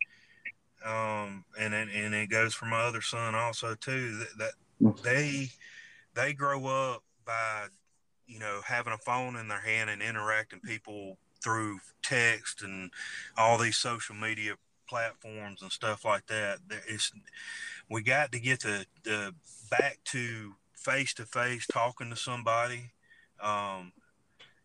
um, 0.85 1.45
and 1.59 1.75
and 1.75 2.15
it 2.15 2.31
goes 2.31 2.55
for 2.55 2.67
my 2.67 2.81
other 2.81 3.03
son 3.03 3.35
also 3.35 3.75
too. 3.75 4.19
That, 4.19 4.39
that 4.39 4.53
mm. 4.81 5.03
they 5.03 5.49
they 6.15 6.33
grow 6.33 6.67
up 6.67 7.03
by 7.25 7.67
you 8.27 8.39
know 8.39 8.61
having 8.65 8.93
a 8.93 8.99
phone 8.99 9.37
in 9.37 9.49
their 9.49 9.61
hand 9.61 9.91
and 9.91 10.03
interacting 10.03 10.61
people 10.61 11.19
through 11.43 11.79
text 12.03 12.62
and 12.62 12.91
all 13.37 13.59
these 13.59 13.77
social 13.77 14.15
media 14.15 14.55
platforms 14.89 15.62
and 15.62 15.73
stuff 15.73 16.05
like 16.05 16.27
that. 16.27 16.59
It's 16.89 17.12
we 17.89 18.03
got 18.03 18.33
to 18.33 18.41
get 18.41 18.61
the, 18.61 18.87
the 19.05 19.35
back 19.71 19.99
to 20.07 20.55
face 20.75 21.15
to 21.15 21.25
face 21.25 21.67
talking 21.67 22.11
to 22.11 22.17
somebody. 22.17 22.93
Um, 23.43 23.93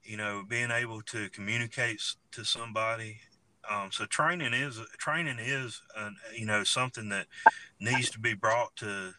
you 0.03 0.17
know, 0.17 0.43
being 0.47 0.71
able 0.71 1.01
to 1.01 1.29
communicate 1.29 2.01
to 2.31 2.45
somebody. 2.45 3.19
Um, 3.69 3.91
so 3.91 4.05
training 4.05 4.53
is 4.53 4.79
training 4.97 5.37
is 5.39 5.81
you 6.35 6.45
know 6.45 6.63
something 6.63 7.09
that 7.09 7.27
needs 7.79 8.09
to 8.11 8.19
be 8.19 8.33
brought 8.33 8.75
to 8.77 9.13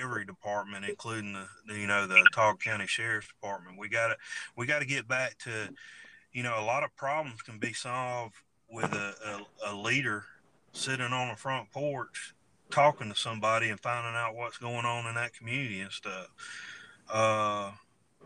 every 0.00 0.24
department, 0.24 0.84
including 0.84 1.34
the, 1.66 1.74
you 1.74 1.86
know 1.86 2.06
the 2.06 2.26
Tog 2.34 2.60
County 2.60 2.86
Sheriff's 2.86 3.28
Department. 3.28 3.78
We 3.78 3.88
got 3.88 4.08
to 4.08 4.16
we 4.56 4.66
got 4.66 4.80
to 4.80 4.86
get 4.86 5.06
back 5.06 5.38
to 5.38 5.68
you 6.32 6.42
know, 6.42 6.58
a 6.58 6.64
lot 6.64 6.82
of 6.82 6.94
problems 6.96 7.42
can 7.42 7.58
be 7.58 7.72
solved 7.72 8.34
with 8.70 8.92
a, 8.92 9.14
a, 9.66 9.72
a 9.72 9.74
leader 9.74 10.24
sitting 10.72 11.12
on 11.12 11.28
the 11.28 11.36
front 11.36 11.70
porch 11.70 12.34
talking 12.70 13.10
to 13.10 13.14
somebody 13.14 13.68
and 13.68 13.78
finding 13.78 14.14
out 14.14 14.34
what's 14.34 14.56
going 14.56 14.86
on 14.86 15.06
in 15.06 15.14
that 15.14 15.34
community 15.34 15.80
and 15.80 15.92
stuff. 15.92 16.28
Uh, 17.12 17.70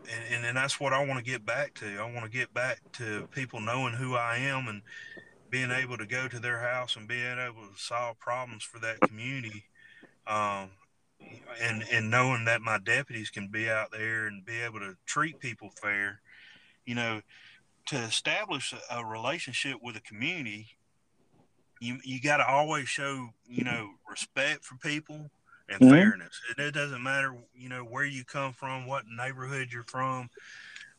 and, 0.09 0.35
and, 0.35 0.45
and 0.45 0.57
that's 0.57 0.79
what 0.79 0.93
I 0.93 1.05
want 1.05 1.19
to 1.19 1.29
get 1.29 1.45
back 1.45 1.73
to. 1.75 1.97
I 1.99 2.09
want 2.09 2.23
to 2.23 2.31
get 2.31 2.53
back 2.53 2.79
to 2.93 3.27
people 3.31 3.59
knowing 3.59 3.93
who 3.93 4.15
I 4.15 4.37
am 4.37 4.69
and 4.69 4.81
being 5.49 5.71
able 5.71 5.97
to 5.97 6.05
go 6.05 6.27
to 6.27 6.39
their 6.39 6.59
house 6.59 6.95
and 6.95 7.07
being 7.07 7.39
able 7.39 7.67
to 7.67 7.77
solve 7.77 8.19
problems 8.19 8.63
for 8.63 8.79
that 8.79 8.99
community. 9.01 9.65
Um, 10.25 10.71
and, 11.61 11.83
and 11.91 12.11
knowing 12.11 12.45
that 12.45 12.61
my 12.61 12.77
deputies 12.77 13.29
can 13.29 13.47
be 13.47 13.69
out 13.69 13.91
there 13.91 14.27
and 14.27 14.45
be 14.45 14.61
able 14.61 14.79
to 14.79 14.95
treat 15.05 15.39
people 15.39 15.71
fair, 15.81 16.21
you 16.85 16.95
know, 16.95 17.21
to 17.87 17.95
establish 17.95 18.73
a 18.91 19.05
relationship 19.05 19.77
with 19.81 19.95
a 19.95 20.01
community, 20.01 20.67
you 21.79 21.97
you 22.03 22.21
got 22.21 22.37
to 22.37 22.47
always 22.47 22.87
show 22.87 23.29
you 23.47 23.63
know 23.63 23.91
respect 24.09 24.63
for 24.63 24.75
people 24.75 25.29
and 25.69 25.79
mm-hmm. 25.79 25.89
fairness. 25.89 26.39
It, 26.51 26.61
it, 26.61 26.73
doesn't 26.73 27.01
matter 27.01 27.35
you 27.55 27.69
know 27.69 27.83
where 27.83 28.05
you 28.05 28.23
come 28.23 28.53
from, 28.53 28.87
what 28.87 29.05
neighborhood 29.07 29.69
you're 29.71 29.83
from, 29.83 30.29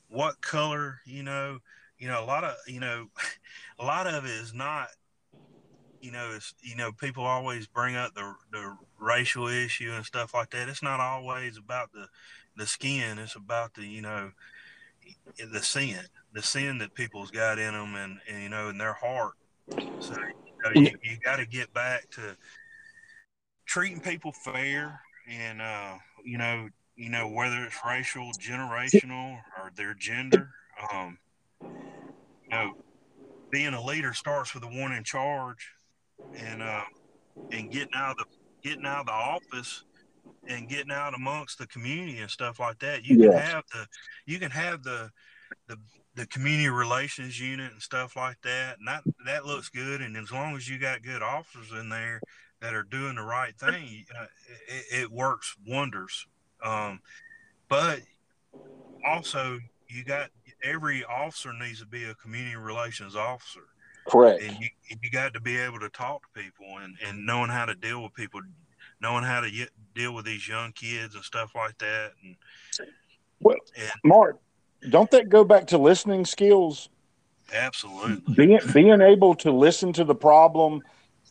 what 0.09 0.41
color. 0.41 1.01
You 1.05 1.23
know, 1.23 1.59
you 1.99 2.09
know 2.09 2.23
a 2.23 2.27
lot 2.27 2.45
of 2.45 2.55
you 2.67 2.81
know 2.81 3.07
a 3.79 3.85
lot 3.85 4.07
of 4.07 4.25
it 4.25 4.31
is 4.31 4.55
not. 4.55 4.89
You 6.01 6.13
know, 6.13 6.31
it's 6.37 6.55
you 6.63 6.77
know 6.77 6.93
people 6.93 7.25
always 7.25 7.67
bring 7.67 7.97
up 7.97 8.15
the 8.15 8.33
the 8.53 8.77
racial 9.01 9.49
issue 9.49 9.91
and 9.93 10.05
stuff 10.05 10.33
like 10.33 10.51
that. 10.51 10.69
It's 10.69 10.83
not 10.83 11.01
always 11.01 11.57
about 11.59 11.91
the 11.93 12.07
the 12.57 12.67
skin. 12.67 13.19
It's 13.19 13.35
about 13.35 13.75
the 13.75 13.85
you 13.85 14.01
know 14.01 14.31
the 15.53 15.61
sin 15.61 15.99
the 16.33 16.43
sin 16.43 16.79
that 16.79 16.95
people's 16.95 17.31
got 17.31 17.59
in 17.59 17.73
them 17.73 17.95
and, 17.95 18.19
and 18.29 18.43
you 18.43 18.49
know 18.49 18.69
in 18.69 18.79
their 18.79 18.93
heart 18.93 19.35
so 20.01 20.15
you, 20.75 20.83
know, 20.83 20.83
you, 20.83 20.91
you 21.03 21.17
got 21.25 21.37
to 21.37 21.47
get 21.47 21.73
back 21.73 22.09
to 22.11 22.37
treating 23.67 24.01
people 24.01 24.33
fair 24.33 25.01
and 25.29 25.61
uh, 25.61 25.95
you 26.25 26.39
know 26.39 26.69
you 26.97 27.09
know 27.09 27.29
whether 27.29 27.65
it's 27.65 27.79
racial 27.87 28.31
generational 28.41 29.39
or 29.59 29.71
their 29.77 29.95
gender 29.95 30.51
um, 30.93 31.19
you 31.63 32.51
know 32.51 32.73
being 33.51 33.75
a 33.75 33.83
leader 33.83 34.13
starts 34.13 34.55
with 34.55 34.63
the 34.63 34.81
one 34.81 34.93
in 34.93 35.05
charge 35.05 35.73
and 36.37 36.63
uh, 36.63 36.83
and 37.51 37.71
getting 37.71 37.95
out 37.95 38.13
of 38.13 38.19
the 38.19 38.25
getting 38.69 38.87
out 38.87 39.01
of 39.01 39.07
the 39.07 39.13
office 39.13 39.85
and 40.47 40.69
getting 40.69 40.91
out 40.91 41.15
amongst 41.15 41.59
the 41.59 41.67
community 41.67 42.19
and 42.19 42.31
stuff 42.31 42.59
like 42.59 42.79
that 42.79 43.05
you 43.05 43.17
can 43.17 43.33
have 43.33 43.65
the 43.73 43.87
you 44.27 44.39
can 44.39 44.51
have 44.51 44.83
the 44.83 45.11
the 45.69 45.79
the 46.19 46.27
community 46.27 46.69
relations 46.69 47.39
unit 47.41 47.73
and 47.73 47.81
stuff 47.81 48.17
like 48.17 48.41
that. 48.43 48.79
And 48.79 48.89
that 48.89 49.05
that 49.25 49.47
looks 49.47 49.69
good. 49.69 50.03
And 50.03 50.17
as 50.17 50.33
long 50.33 50.57
as 50.57 50.69
you 50.69 50.79
got 50.79 51.03
good 51.03 51.23
officers 51.23 51.71
in 51.79 51.89
there 51.89 52.21
that 52.61 52.75
are 52.75 52.83
doing 52.83 53.15
the 53.15 53.23
right 53.23 53.57
thing, 53.57 54.05
uh, 54.19 54.27
it, 54.67 55.03
it, 55.03 55.13
works 55.13 55.55
wonders. 55.65 56.27
Um, 56.63 57.01
but 57.69 58.01
also, 59.07 59.61
you 59.89 60.03
got 60.03 60.31
every 60.63 61.05
officer 61.05 61.53
needs 61.53 61.81
to 61.81 61.87
be 61.87 62.05
a 62.05 62.15
community 62.15 62.57
relations 62.57 63.17
officer. 63.17 63.65
Correct. 64.09 64.43
And 64.43 64.59
you, 64.59 64.69
you 65.03 65.11
got 65.11 65.35
to 65.35 65.41
be 65.41 65.57
able 65.57 65.81
to 65.81 65.89
talk 65.91 66.23
to 66.23 66.43
people 66.43 66.67
and, 66.81 66.97
and 67.07 67.27
knowing 67.27 67.51
how 67.51 67.67
to 67.67 67.75
deal 67.75 68.03
with 68.03 68.15
people, 68.15 68.41
knowing 69.01 69.25
how 69.25 69.41
to 69.41 69.51
get, 69.51 69.71
deal 69.95 70.15
with 70.15 70.25
these 70.25 70.49
young 70.49 70.73
kids 70.73 71.15
and 71.15 71.25
stuff 71.25 71.53
like 71.55 71.77
that. 71.79 72.13
And, 72.23 72.37
well, 73.41 73.57
and, 73.77 73.91
Mark, 74.05 74.39
don't 74.89 75.11
that 75.11 75.29
go 75.29 75.45
back 75.45 75.67
to 75.69 75.79
listening 75.79 76.25
skills? 76.25 76.89
Absolutely. 77.53 78.35
Being 78.35 78.61
being 78.73 79.01
able 79.01 79.35
to 79.37 79.51
listen 79.51 79.93
to 79.95 80.05
the 80.05 80.15
problem 80.15 80.83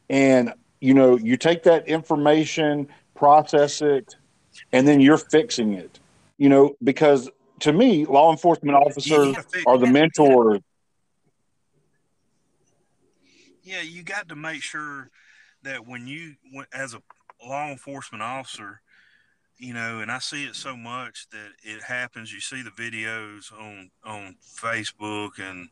and 0.10 0.54
you 0.80 0.94
know, 0.94 1.18
you 1.18 1.38
take 1.38 1.64
that 1.64 1.88
information, 1.88 2.88
process 3.16 3.82
it, 3.82 4.16
and 4.72 4.88
then 4.88 5.00
you're 5.00 5.18
fixing 5.18 5.74
it. 5.74 6.00
You 6.38 6.50
know, 6.50 6.76
because 6.84 7.30
to 7.60 7.74
me, 7.74 8.06
law 8.06 8.32
enforcement 8.32 8.76
officers 8.76 9.36
are 9.66 9.78
the 9.78 9.88
mentors. 9.88 10.62
Yeah, 13.64 13.82
you 13.82 14.04
got 14.04 14.30
to 14.30 14.36
make 14.36 14.62
sure 14.62 15.10
that 15.64 15.86
when 15.88 16.08
you, 16.08 16.36
as 16.74 16.94
a 16.94 17.02
law 17.46 17.68
enforcement 17.68 18.24
officer, 18.24 18.82
you 19.58 19.74
know, 19.74 20.00
and 20.00 20.12
I 20.12 20.20
see 20.20 20.46
it 20.46 20.56
so 20.56 20.78
much 20.78 21.28
that 21.32 21.50
it 21.64 21.82
happens. 21.82 22.32
You 22.32 22.40
see 22.40 22.62
the 22.62 22.70
videos 22.70 23.52
on 23.52 23.90
on 24.06 24.36
Facebook 24.46 25.40
and 25.40 25.68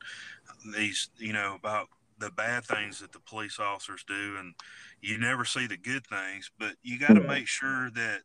these, 0.76 1.10
you 1.18 1.34
know, 1.34 1.56
about 1.56 1.88
the 2.18 2.32
bad 2.32 2.66
things 2.66 3.00
that 3.00 3.12
the 3.12 3.20
police 3.20 3.60
officers 3.60 4.04
do, 4.08 4.38
and 4.40 4.56
you 5.02 5.18
never 5.18 5.46
see 5.46 5.68
the 5.68 5.78
good 5.78 6.06
things. 6.08 6.50
But 6.58 6.74
you 6.82 6.98
got 6.98 7.14
to 7.14 7.22
make 7.22 7.48
sure 7.48 7.92
that, 7.92 8.22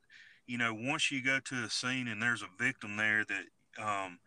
you 0.51 0.59
know, 0.59 0.75
once 0.75 1.11
you 1.11 1.23
go 1.23 1.39
to 1.39 1.65
a 1.65 1.71
scene 1.71 2.09
and 2.09 2.21
there's 2.21 2.43
a 2.43 2.63
victim 2.63 2.97
there, 2.97 3.25
that 3.25 3.83
um, 3.83 4.19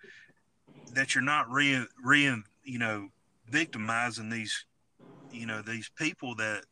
that 0.93 1.13
you're 1.13 1.23
not 1.23 1.49
re 1.51 1.85
re 2.03 2.35
you 2.63 2.79
know 2.79 3.09
victimizing 3.49 4.29
these, 4.29 4.65
you 5.31 5.45
know, 5.45 5.61
these 5.61 5.89
people 5.97 6.35
that 6.35 6.63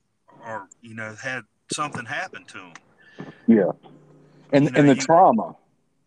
are 0.43 0.67
you 0.81 0.95
know 0.95 1.15
had 1.21 1.43
something 1.71 2.05
happen 2.05 2.45
to 2.45 2.57
them. 2.57 2.73
Yeah 3.47 3.71
and 4.51 4.65
you 4.65 4.71
know, 4.71 4.79
and 4.79 4.89
the 4.89 4.95
you, 4.95 5.01
trauma 5.01 5.55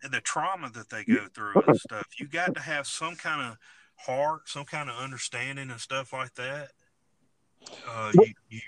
and 0.03 0.13
the 0.13 0.21
trauma 0.21 0.69
that 0.71 0.89
they 0.89 1.03
go 1.03 1.27
through 1.33 1.61
and 1.67 1.79
stuff. 1.79 2.05
You 2.19 2.27
got 2.27 2.53
to 2.55 2.61
have 2.61 2.87
some 2.87 3.15
kind 3.15 3.41
of 3.41 3.57
heart, 3.97 4.47
some 4.47 4.65
kind 4.65 4.89
of 4.89 4.97
understanding 4.97 5.71
and 5.71 5.79
stuff 5.79 6.13
like 6.13 6.33
that. 6.35 6.69
Uh, 7.89 8.11
you, 8.13 8.33
you, 8.49 8.59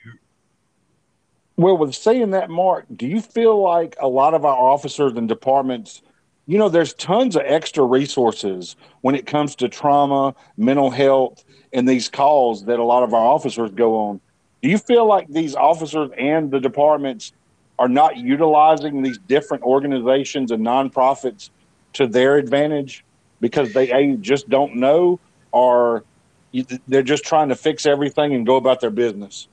well, 1.57 1.75
with 1.75 1.95
saying 1.95 2.31
that, 2.31 2.51
Mark, 2.51 2.85
do 2.95 3.07
you 3.07 3.19
feel 3.19 3.61
like 3.61 3.95
a 3.99 4.07
lot 4.07 4.35
of 4.35 4.45
our 4.45 4.55
officers 4.55 5.13
and 5.13 5.27
departments, 5.27 6.03
you 6.45 6.57
know, 6.59 6.69
there's 6.69 6.93
tons 6.93 7.35
of 7.35 7.41
extra 7.45 7.83
resources 7.83 8.75
when 9.01 9.15
it 9.15 9.25
comes 9.25 9.55
to 9.55 9.67
trauma, 9.67 10.35
mental 10.55 10.91
health, 10.91 11.43
and 11.73 11.89
these 11.89 12.09
calls 12.09 12.65
that 12.65 12.79
a 12.79 12.83
lot 12.83 13.01
of 13.01 13.13
our 13.13 13.25
officers 13.25 13.71
go 13.71 13.95
on. 13.95 14.21
Do 14.61 14.69
you 14.69 14.77
feel 14.77 15.07
like 15.07 15.27
these 15.29 15.55
officers 15.55 16.11
and 16.17 16.51
the 16.51 16.59
departments 16.59 17.33
are 17.79 17.89
not 17.89 18.17
utilizing 18.17 19.01
these 19.01 19.17
different 19.17 19.63
organizations 19.63 20.51
and 20.51 20.65
nonprofits 20.65 21.49
to 21.93 22.07
their 22.07 22.37
advantage 22.37 23.03
because 23.39 23.73
they 23.73 23.91
a, 23.91 24.15
just 24.17 24.47
don't 24.49 24.75
know 24.75 25.19
or 25.51 26.03
they're 26.87 27.03
just 27.03 27.23
trying 27.23 27.49
to 27.49 27.55
fix 27.55 27.85
everything 27.85 28.33
and 28.33 28.45
go 28.45 28.55
about 28.55 28.79
their 28.79 28.89
business. 28.89 29.47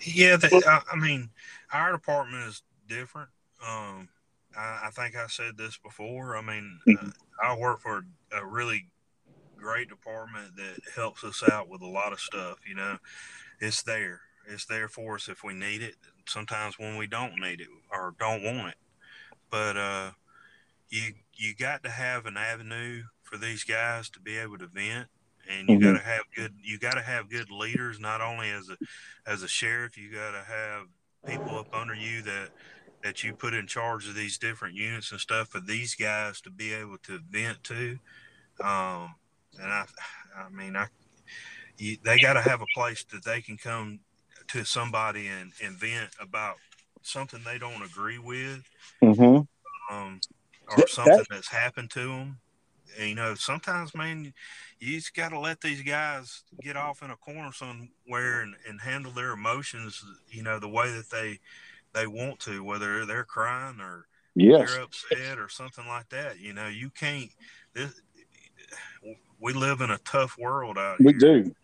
Yeah, 0.00 0.36
the, 0.36 0.82
I 0.92 0.96
mean, 0.96 1.30
our 1.72 1.92
department 1.92 2.48
is 2.48 2.62
different. 2.88 3.28
Um, 3.66 4.08
I, 4.56 4.86
I, 4.86 4.90
think 4.90 5.16
I 5.16 5.26
said 5.26 5.56
this 5.56 5.78
before. 5.78 6.36
I 6.36 6.42
mean, 6.42 6.78
mm-hmm. 6.86 7.08
uh, 7.08 7.10
I 7.42 7.56
work 7.56 7.80
for 7.80 8.04
a 8.32 8.44
really 8.44 8.88
great 9.56 9.88
department 9.88 10.56
that 10.56 10.80
helps 10.94 11.24
us 11.24 11.42
out 11.50 11.68
with 11.68 11.82
a 11.82 11.86
lot 11.86 12.12
of 12.12 12.20
stuff. 12.20 12.58
You 12.68 12.74
know, 12.74 12.98
it's 13.60 13.82
there. 13.82 14.20
It's 14.48 14.66
there 14.66 14.88
for 14.88 15.16
us 15.16 15.28
if 15.28 15.42
we 15.42 15.54
need 15.54 15.82
it 15.82 15.96
sometimes 16.28 16.78
when 16.78 16.96
we 16.96 17.06
don't 17.06 17.38
need 17.40 17.60
it 17.60 17.68
or 17.90 18.14
don't 18.18 18.42
want 18.42 18.68
it. 18.68 18.76
But 19.50 19.76
uh, 19.76 20.10
you 20.88 21.14
you 21.34 21.54
got 21.54 21.82
to 21.84 21.90
have 21.90 22.26
an 22.26 22.36
avenue 22.36 23.02
for 23.22 23.36
these 23.36 23.64
guys 23.64 24.08
to 24.10 24.20
be 24.20 24.36
able 24.36 24.58
to 24.58 24.66
vent 24.66 25.08
and 25.50 25.68
you 25.68 25.76
mm-hmm. 25.76 25.92
got 25.92 25.98
to 25.98 26.04
have 26.04 26.22
good 26.34 26.52
you 26.62 26.78
got 26.78 26.94
to 26.94 27.02
have 27.02 27.30
good 27.30 27.50
leaders 27.50 27.98
not 27.98 28.20
only 28.20 28.50
as 28.50 28.68
a 28.68 28.76
as 29.30 29.42
a 29.42 29.48
sheriff 29.48 29.96
you 29.96 30.10
got 30.10 30.32
to 30.32 30.42
have 30.44 30.82
people 31.26 31.58
up 31.58 31.74
under 31.74 31.94
you 31.94 32.22
that 32.22 32.50
that 33.02 33.22
you 33.22 33.32
put 33.34 33.54
in 33.54 33.66
charge 33.66 34.08
of 34.08 34.14
these 34.14 34.38
different 34.38 34.74
units 34.74 35.12
and 35.12 35.20
stuff 35.20 35.48
for 35.48 35.60
these 35.60 35.94
guys 35.94 36.40
to 36.40 36.50
be 36.50 36.72
able 36.72 36.98
to 36.98 37.20
vent 37.30 37.62
to 37.64 37.98
um 38.62 39.14
and 39.60 39.72
i 39.72 39.84
i 40.36 40.48
mean 40.50 40.76
i 40.76 40.86
you, 41.78 41.96
they 42.04 42.18
got 42.18 42.34
to 42.34 42.40
have 42.40 42.62
a 42.62 42.66
place 42.74 43.04
that 43.12 43.24
they 43.24 43.40
can 43.40 43.56
come 43.56 44.00
to 44.48 44.64
somebody 44.64 45.26
and, 45.26 45.52
and 45.62 45.76
vent 45.76 46.10
about 46.20 46.56
something 47.02 47.40
they 47.44 47.58
don't 47.58 47.82
agree 47.82 48.18
with 48.18 48.62
mm-hmm. 49.02 49.94
um, 49.94 50.20
or 50.76 50.86
something 50.88 51.24
that's 51.30 51.48
happened 51.48 51.90
to 51.90 52.00
them 52.00 52.38
you 52.98 53.14
know, 53.14 53.34
sometimes, 53.34 53.94
man, 53.94 54.32
you 54.78 54.96
just 54.96 55.14
got 55.14 55.30
to 55.30 55.38
let 55.38 55.60
these 55.60 55.82
guys 55.82 56.42
get 56.60 56.76
off 56.76 57.02
in 57.02 57.10
a 57.10 57.16
corner 57.16 57.52
somewhere 57.52 58.42
and, 58.42 58.54
and 58.68 58.80
handle 58.80 59.12
their 59.12 59.32
emotions, 59.32 60.04
you 60.30 60.42
know, 60.42 60.58
the 60.58 60.68
way 60.68 60.90
that 60.90 61.10
they 61.10 61.38
they 61.94 62.06
want 62.06 62.38
to, 62.40 62.62
whether 62.62 63.06
they're 63.06 63.24
crying 63.24 63.80
or 63.80 64.06
yes. 64.34 64.70
they're 64.70 64.82
upset 64.82 65.38
or 65.38 65.48
something 65.48 65.86
like 65.86 66.08
that. 66.10 66.38
You 66.38 66.52
know, 66.52 66.68
you 66.68 66.90
can't. 66.90 67.30
This, 67.74 68.00
we 69.40 69.52
live 69.52 69.80
in 69.80 69.90
a 69.90 69.98
tough 69.98 70.36
world 70.38 70.78
out 70.78 70.98
we 70.98 71.06
here. 71.06 71.14
We 71.14 71.42
do, 71.42 71.54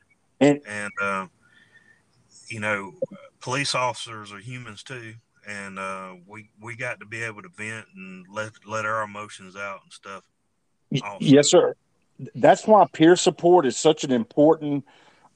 and 0.40 0.60
and 0.66 0.92
uh, 1.00 1.26
you 2.48 2.60
know, 2.60 2.94
police 3.40 3.74
officers 3.74 4.32
are 4.32 4.38
humans 4.38 4.82
too, 4.82 5.14
and 5.46 5.78
uh, 5.78 6.14
we 6.26 6.50
we 6.60 6.76
got 6.76 7.00
to 7.00 7.06
be 7.06 7.22
able 7.22 7.42
to 7.42 7.48
vent 7.48 7.86
and 7.94 8.26
let 8.30 8.52
let 8.66 8.86
our 8.86 9.02
emotions 9.02 9.56
out 9.56 9.80
and 9.82 9.92
stuff. 9.92 10.22
Awesome. 11.00 11.16
Yes, 11.20 11.50
sir. 11.50 11.74
That's 12.34 12.66
why 12.66 12.86
peer 12.92 13.16
support 13.16 13.66
is 13.66 13.76
such 13.76 14.04
an 14.04 14.12
important 14.12 14.84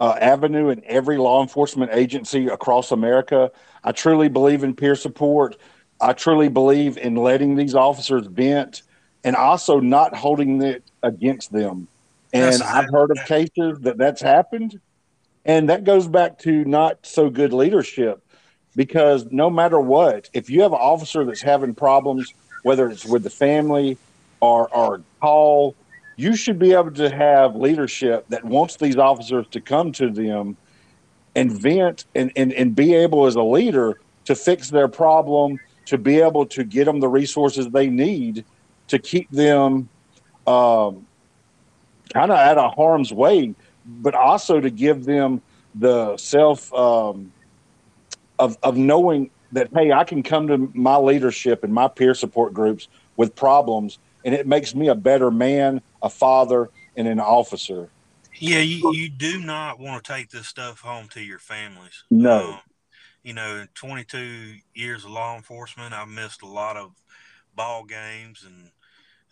uh, 0.01 0.17
avenue 0.21 0.69
in 0.69 0.83
every 0.85 1.17
law 1.17 1.43
enforcement 1.43 1.91
agency 1.93 2.49
across 2.49 2.93
America. 2.93 3.51
I 3.83 3.93
truly 3.93 4.29
believe 4.29 4.63
in 4.63 4.75
peer 4.75 4.95
support. 4.95 5.57
I 6.01 6.13
truly 6.13 6.49
believe 6.49 6.99
in 6.99 7.17
letting 7.17 7.57
these 7.57 7.75
officers 7.75 8.27
vent 8.27 8.83
and 9.25 9.35
also 9.35 9.81
not 9.81 10.15
holding 10.15 10.63
it 10.63 10.85
against 11.03 11.53
them. 11.53 11.89
And 12.33 12.63
I've 12.63 12.91
heard 12.91 13.11
of 13.11 13.25
cases 13.27 13.81
that 13.81 13.97
that's 13.97 14.21
happened. 14.21 14.79
And 15.45 15.69
that 15.71 15.85
goes 15.85 16.07
back 16.09 16.39
to 16.41 16.65
not 16.65 17.07
so 17.07 17.31
good 17.31 17.53
leadership 17.53 18.21
because 18.75 19.27
no 19.31 19.49
matter 19.49 19.81
what, 19.81 20.29
if 20.35 20.51
you 20.51 20.63
have 20.63 20.73
an 20.73 20.79
officer 20.81 21.25
that's 21.25 21.41
having 21.41 21.75
problems, 21.75 22.35
whether 22.63 22.91
it's 22.91 23.05
with 23.05 23.23
the 23.23 23.31
family 23.31 23.97
or, 24.41 24.73
or 24.75 25.03
call, 25.21 25.75
you 26.17 26.35
should 26.35 26.59
be 26.59 26.73
able 26.73 26.93
to 26.93 27.11
have 27.11 27.57
leadership 27.57 28.25
that 28.29 28.45
wants 28.45 28.77
these 28.77 28.97
officers 28.97 29.47
to 29.51 29.61
come 29.61 29.93
to 29.93 30.11
them 30.11 30.57
and 31.35 31.53
vent 31.53 32.07
and, 32.15 32.33
and, 32.37 32.53
and 32.55 32.75
be 32.75 32.95
able 32.95 33.27
as 33.27 33.35
a 33.35 33.43
leader 33.43 34.01
to 34.25 34.35
fix 34.35 34.71
their 34.71 34.89
problem, 34.89 35.59
to 35.85 35.99
be 35.99 36.21
able 36.21 36.47
to 36.47 36.65
get 36.65 36.87
them 36.87 37.01
the 37.01 37.09
resources 37.09 37.69
they 37.69 37.89
need 37.89 38.45
to 38.89 38.99
keep 38.99 39.31
them 39.31 39.89
um, 40.47 41.07
kind 42.13 42.31
of 42.31 42.39
out 42.39 42.59
of 42.59 42.75
harm's 42.75 43.13
way, 43.13 43.55
but 43.85 44.15
also 44.15 44.61
to 44.61 44.71
give 44.71 45.05
them 45.05 45.43
the 45.75 46.17
self 46.17 46.73
um, 46.73 47.33
of, 48.39 48.57
of 48.63 48.77
knowing 48.77 49.31
that, 49.53 49.69
hey, 49.75 49.93
I 49.93 50.05
can 50.05 50.23
come 50.23 50.49
to 50.49 50.71
my 50.75 50.97
leadership 50.97 51.63
and 51.65 51.73
my 51.73 51.89
peer 51.89 52.15
support 52.15 52.55
groups 52.55 52.89
with 53.17 53.35
problems 53.35 53.99
and 54.27 54.35
it 54.35 54.47
makes 54.47 54.75
me 54.75 54.89
a 54.89 54.95
better 54.95 55.31
man, 55.31 55.81
a 56.03 56.11
father, 56.11 56.69
and 56.97 57.07
an 57.07 57.21
officer. 57.21 57.89
Yeah, 58.39 58.59
you, 58.59 58.93
you 58.93 59.09
do 59.09 59.39
not 59.39 59.79
want 59.79 60.05
to 60.05 60.13
take 60.13 60.31
this 60.31 60.49
stuff 60.49 60.81
home 60.81 61.09
to 61.11 61.23
your 61.23 61.39
families. 61.39 62.03
No. 62.11 62.55
Um, 62.55 62.59
you 63.23 63.33
know, 63.33 63.65
22 63.75 64.57
years 64.75 65.05
of 65.05 65.13
law 65.13 65.37
enforcement, 65.37 65.95
I've 65.95 66.09
missed 66.09 66.43
a 66.43 66.47
lot 66.47 66.77
of 66.77 66.91
ball 67.55 67.85
games 67.85 68.45
and 68.45 68.71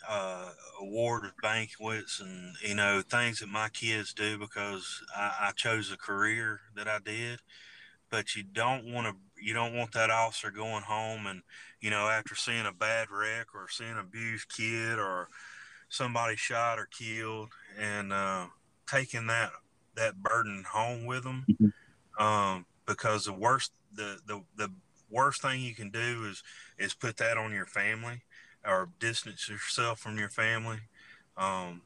uh, 0.08 0.50
award 0.80 1.24
banquets 1.42 2.20
and, 2.20 2.54
you 2.62 2.76
know, 2.76 3.02
things 3.02 3.40
that 3.40 3.48
my 3.48 3.68
kids 3.70 4.14
do 4.14 4.38
because 4.38 5.02
I, 5.14 5.48
I 5.48 5.52
chose 5.56 5.90
a 5.92 5.96
career 5.96 6.60
that 6.76 6.86
I 6.86 6.98
did. 7.04 7.40
But 8.10 8.36
you 8.36 8.44
don't 8.44 8.92
want 8.92 9.08
to 9.08 9.14
you 9.44 9.52
don't 9.52 9.74
want 9.74 9.92
that 9.92 10.10
officer 10.10 10.50
going 10.50 10.82
home 10.82 11.26
and 11.26 11.42
you 11.80 11.90
know 11.90 12.08
after 12.08 12.34
seeing 12.34 12.64
a 12.66 12.72
bad 12.72 13.08
wreck 13.10 13.48
or 13.54 13.68
seeing 13.68 13.90
an 13.90 13.98
abused 13.98 14.48
kid 14.48 14.98
or 14.98 15.28
somebody 15.90 16.34
shot 16.34 16.78
or 16.78 16.86
killed 16.86 17.50
and 17.78 18.12
uh, 18.12 18.46
taking 18.90 19.26
that 19.26 19.50
that 19.96 20.22
burden 20.22 20.64
home 20.72 21.04
with 21.04 21.22
them 21.24 21.44
mm-hmm. 21.48 22.24
um, 22.24 22.64
because 22.86 23.26
the 23.26 23.32
worst 23.32 23.72
the, 23.94 24.18
the 24.26 24.40
the 24.56 24.72
worst 25.10 25.42
thing 25.42 25.60
you 25.60 25.74
can 25.74 25.90
do 25.90 26.24
is 26.24 26.42
is 26.78 26.94
put 26.94 27.18
that 27.18 27.36
on 27.36 27.52
your 27.52 27.66
family 27.66 28.22
or 28.66 28.88
distance 28.98 29.48
yourself 29.48 30.00
from 30.00 30.18
your 30.18 30.30
family 30.30 30.78
um, 31.36 31.82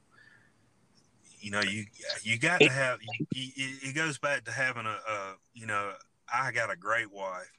you 1.40 1.50
know 1.50 1.60
you 1.60 1.84
you 2.22 2.38
got 2.38 2.60
to 2.60 2.68
have 2.68 3.00
it 3.32 3.94
goes 3.94 4.16
back 4.16 4.44
to 4.44 4.52
having 4.52 4.86
a, 4.86 4.96
a 5.10 5.34
you 5.54 5.66
know 5.66 5.92
I 6.32 6.52
got 6.52 6.72
a 6.72 6.76
great 6.76 7.12
wife, 7.12 7.52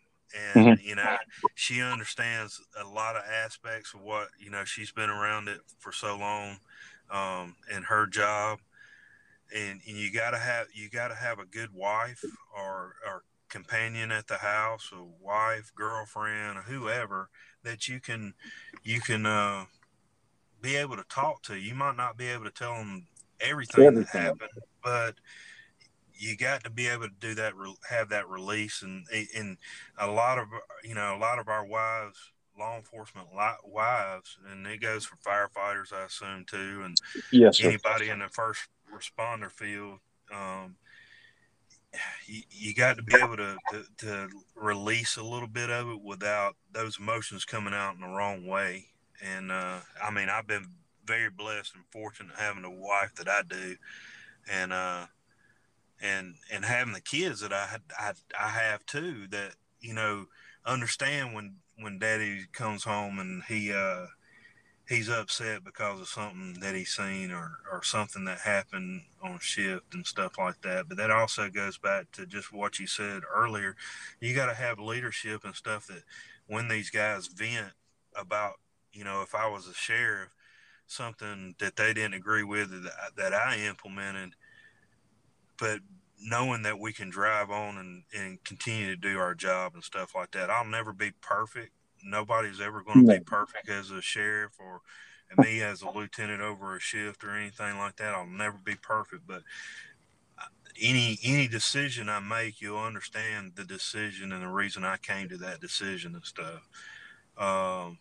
and 0.56 0.66
mm-hmm. 0.66 0.88
you 0.88 0.96
know 0.96 1.18
she 1.56 1.82
understands 1.82 2.62
a 2.80 2.88
lot 2.88 3.16
of 3.16 3.24
aspects 3.24 3.94
of 3.94 4.02
what 4.02 4.30
you 4.40 4.50
know 4.50 4.64
she's 4.66 4.92
been 4.92 5.10
around 5.10 5.48
it 5.48 5.60
for 5.80 5.92
so 5.92 6.18
long, 6.18 6.58
um, 7.12 7.56
in 7.76 7.84
her 7.84 8.06
job, 8.08 8.60
and, 9.56 9.82
and 9.88 9.98
you 9.98 10.12
gotta 10.12 10.38
have 10.38 10.68
you 10.74 10.90
gotta 10.90 11.16
have 11.16 11.40
a 11.40 11.46
good 11.46 11.74
wife 11.74 12.24
or 12.56 12.96
or 13.08 13.24
companion 13.50 14.12
at 14.12 14.28
the 14.28 14.38
house, 14.38 14.92
a 14.94 15.04
wife, 15.24 15.72
girlfriend, 15.76 16.58
or 16.58 16.62
whoever 16.62 17.30
that 17.64 17.88
you 17.88 18.00
can 18.00 18.34
you 18.84 19.02
can 19.02 19.26
uh, 19.26 19.66
be 20.62 20.76
able 20.76 20.96
to 20.96 21.04
talk 21.10 21.42
to. 21.44 21.56
You 21.56 21.76
might 21.76 21.98
not 21.98 22.18
be 22.18 22.28
able 22.28 22.46
to 22.46 22.52
tell 22.52 22.76
them 22.76 23.08
everything, 23.40 23.86
everything. 23.86 24.14
that 24.14 24.20
happened, 24.20 24.52
but 24.84 25.16
you 26.20 26.36
got 26.36 26.64
to 26.66 26.70
be 26.70 26.88
able 26.88 27.08
to 27.08 27.14
do 27.20 27.34
that, 27.36 27.54
have 27.90 28.10
that 28.10 28.28
release, 28.30 28.82
and 28.82 29.06
and 29.36 29.58
a 29.98 30.08
lot 30.08 30.38
of 30.38 30.48
you 30.84 30.94
know 30.94 31.16
a 31.16 31.18
lot 31.18 31.40
of 31.40 31.48
our 31.48 31.66
wives, 31.66 32.20
law 32.58 32.76
enforcement 32.76 33.28
wives, 33.66 34.38
and 34.52 34.68
it 34.68 34.82
goes 34.82 35.06
for 35.06 35.16
firefighters, 35.18 35.94
I 35.94 36.04
assume 36.04 36.46
too, 36.46 36.82
and 36.84 36.98
yes, 37.32 37.64
anybody 37.64 38.10
in 38.10 38.20
the 38.20 38.28
first 38.28 38.68
responder 38.94 39.52
field. 39.52 40.00
Um, 40.34 40.76
you, 42.28 42.44
you, 42.52 42.76
got 42.76 42.98
to 42.98 43.02
be 43.02 43.16
able 43.16 43.38
to, 43.38 43.58
to, 43.72 43.84
to 43.98 44.30
release 44.56 45.18
a 45.18 45.24
little 45.24 45.48
bit 45.48 45.72
of 45.72 45.90
it 45.90 46.02
without 46.04 46.56
those 46.72 47.00
emotions 47.00 47.46
coming 47.46 47.74
out 47.74 47.96
in 47.96 48.02
the 48.02 48.08
wrong 48.08 48.46
way. 48.46 48.86
And 49.26 49.52
uh, 49.52 49.80
I 50.04 50.12
mean, 50.12 50.30
I've 50.30 50.46
been 50.46 50.68
very 51.06 51.32
blessed 51.32 51.74
and 51.74 51.84
fortunate 51.90 52.36
having 52.38 52.64
a 52.64 52.70
wife 52.70 53.16
that 53.16 53.28
I 53.28 53.42
do, 53.48 53.76
and 54.52 54.72
uh, 54.72 55.08
and 56.02 56.36
and 56.52 56.66
having 56.66 56.94
the 56.94 57.02
kids 57.02 57.42
that 57.42 57.54
I 57.54 57.78
I, 57.98 58.14
I 58.40 58.50
have 58.50 58.86
too 58.86 59.28
that 59.30 59.56
you 59.82 59.94
know 59.94 60.26
understand 60.66 61.34
when 61.34 61.56
when 61.80 62.00
daddy 62.00 62.46
comes 62.52 62.84
home 62.84 63.20
and 63.20 63.44
he 63.44 63.74
uh 63.74 64.06
he's 64.88 65.10
upset 65.10 65.64
because 65.64 66.02
of 66.02 66.08
something 66.08 66.58
that 66.62 66.76
he's 66.76 66.96
seen 66.96 67.32
or 67.32 67.60
or 67.72 67.84
something 67.84 68.26
that 68.26 68.40
happened 68.40 69.02
on 69.24 69.40
shift 69.40 69.94
and 69.94 70.06
stuff 70.06 70.38
like 70.38 70.62
that. 70.62 70.88
But 70.88 70.98
that 70.98 71.12
also 71.12 71.50
goes 71.50 71.78
back 71.78 72.12
to 72.14 72.26
just 72.26 72.52
what 72.52 72.80
you 72.80 72.88
said 72.88 73.22
earlier. 73.34 73.76
You 74.20 74.34
got 74.34 74.48
to 74.48 74.56
have 74.56 74.80
leadership 74.80 75.44
and 75.44 75.56
stuff 75.56 75.88
that 75.88 76.04
when 76.48 76.68
these 76.68 76.90
guys 76.90 77.28
vent 77.28 77.74
about 78.16 78.56
you 78.92 79.04
know 79.04 79.22
if 79.22 79.36
i 79.36 79.48
was 79.48 79.68
a 79.68 79.74
sheriff 79.74 80.36
something 80.88 81.56
that 81.60 81.76
they 81.76 81.94
didn't 81.94 82.16
agree 82.16 82.44
with 82.44 82.72
that, 82.84 83.12
that 83.16 83.34
i 83.34 83.58
implemented 83.58 84.34
but 85.60 85.80
knowing 86.22 86.64
that 86.64 86.80
we 86.80 86.92
can 86.92 87.10
drive 87.10 87.50
on 87.50 87.78
and, 87.78 88.04
and 88.18 88.44
continue 88.44 88.88
to 88.88 88.96
do 88.96 89.20
our 89.20 89.34
job 89.34 89.74
and 89.74 89.84
stuff 89.84 90.14
like 90.16 90.32
that. 90.32 90.50
I'll 90.50 90.66
never 90.66 90.92
be 90.92 91.12
perfect. 91.22 91.72
Nobody's 92.04 92.62
ever 92.62 92.82
going 92.82 93.06
to 93.06 93.20
be 93.20 93.24
perfect 93.24 93.70
as 93.70 93.92
a 93.92 94.02
sheriff 94.02 94.54
or 94.60 94.82
me 95.38 95.62
as 95.62 95.82
a 95.82 95.90
lieutenant 95.90 96.42
over 96.42 96.76
a 96.76 96.80
shift 96.80 97.24
or 97.24 97.36
anything 97.36 97.78
like 97.78 97.98
that. 97.98 98.16
I'll 98.16 98.26
never 98.26 98.58
be 98.64 98.76
perfect, 98.76 99.28
but 99.28 99.44
uh, 100.38 100.48
any 100.82 101.20
any 101.24 101.48
decision 101.48 102.10
I 102.10 102.20
make, 102.20 102.62
you'll 102.62 102.80
understand 102.80 103.54
the 103.56 103.64
decision 103.64 104.32
and 104.32 104.42
the 104.42 104.48
reason 104.48 104.84
I 104.84 104.98
came 104.98 105.30
to 105.30 105.38
that 105.38 105.60
decision 105.60 106.16
and 106.16 106.26
stuff. 106.26 106.68
Um, 107.38 108.00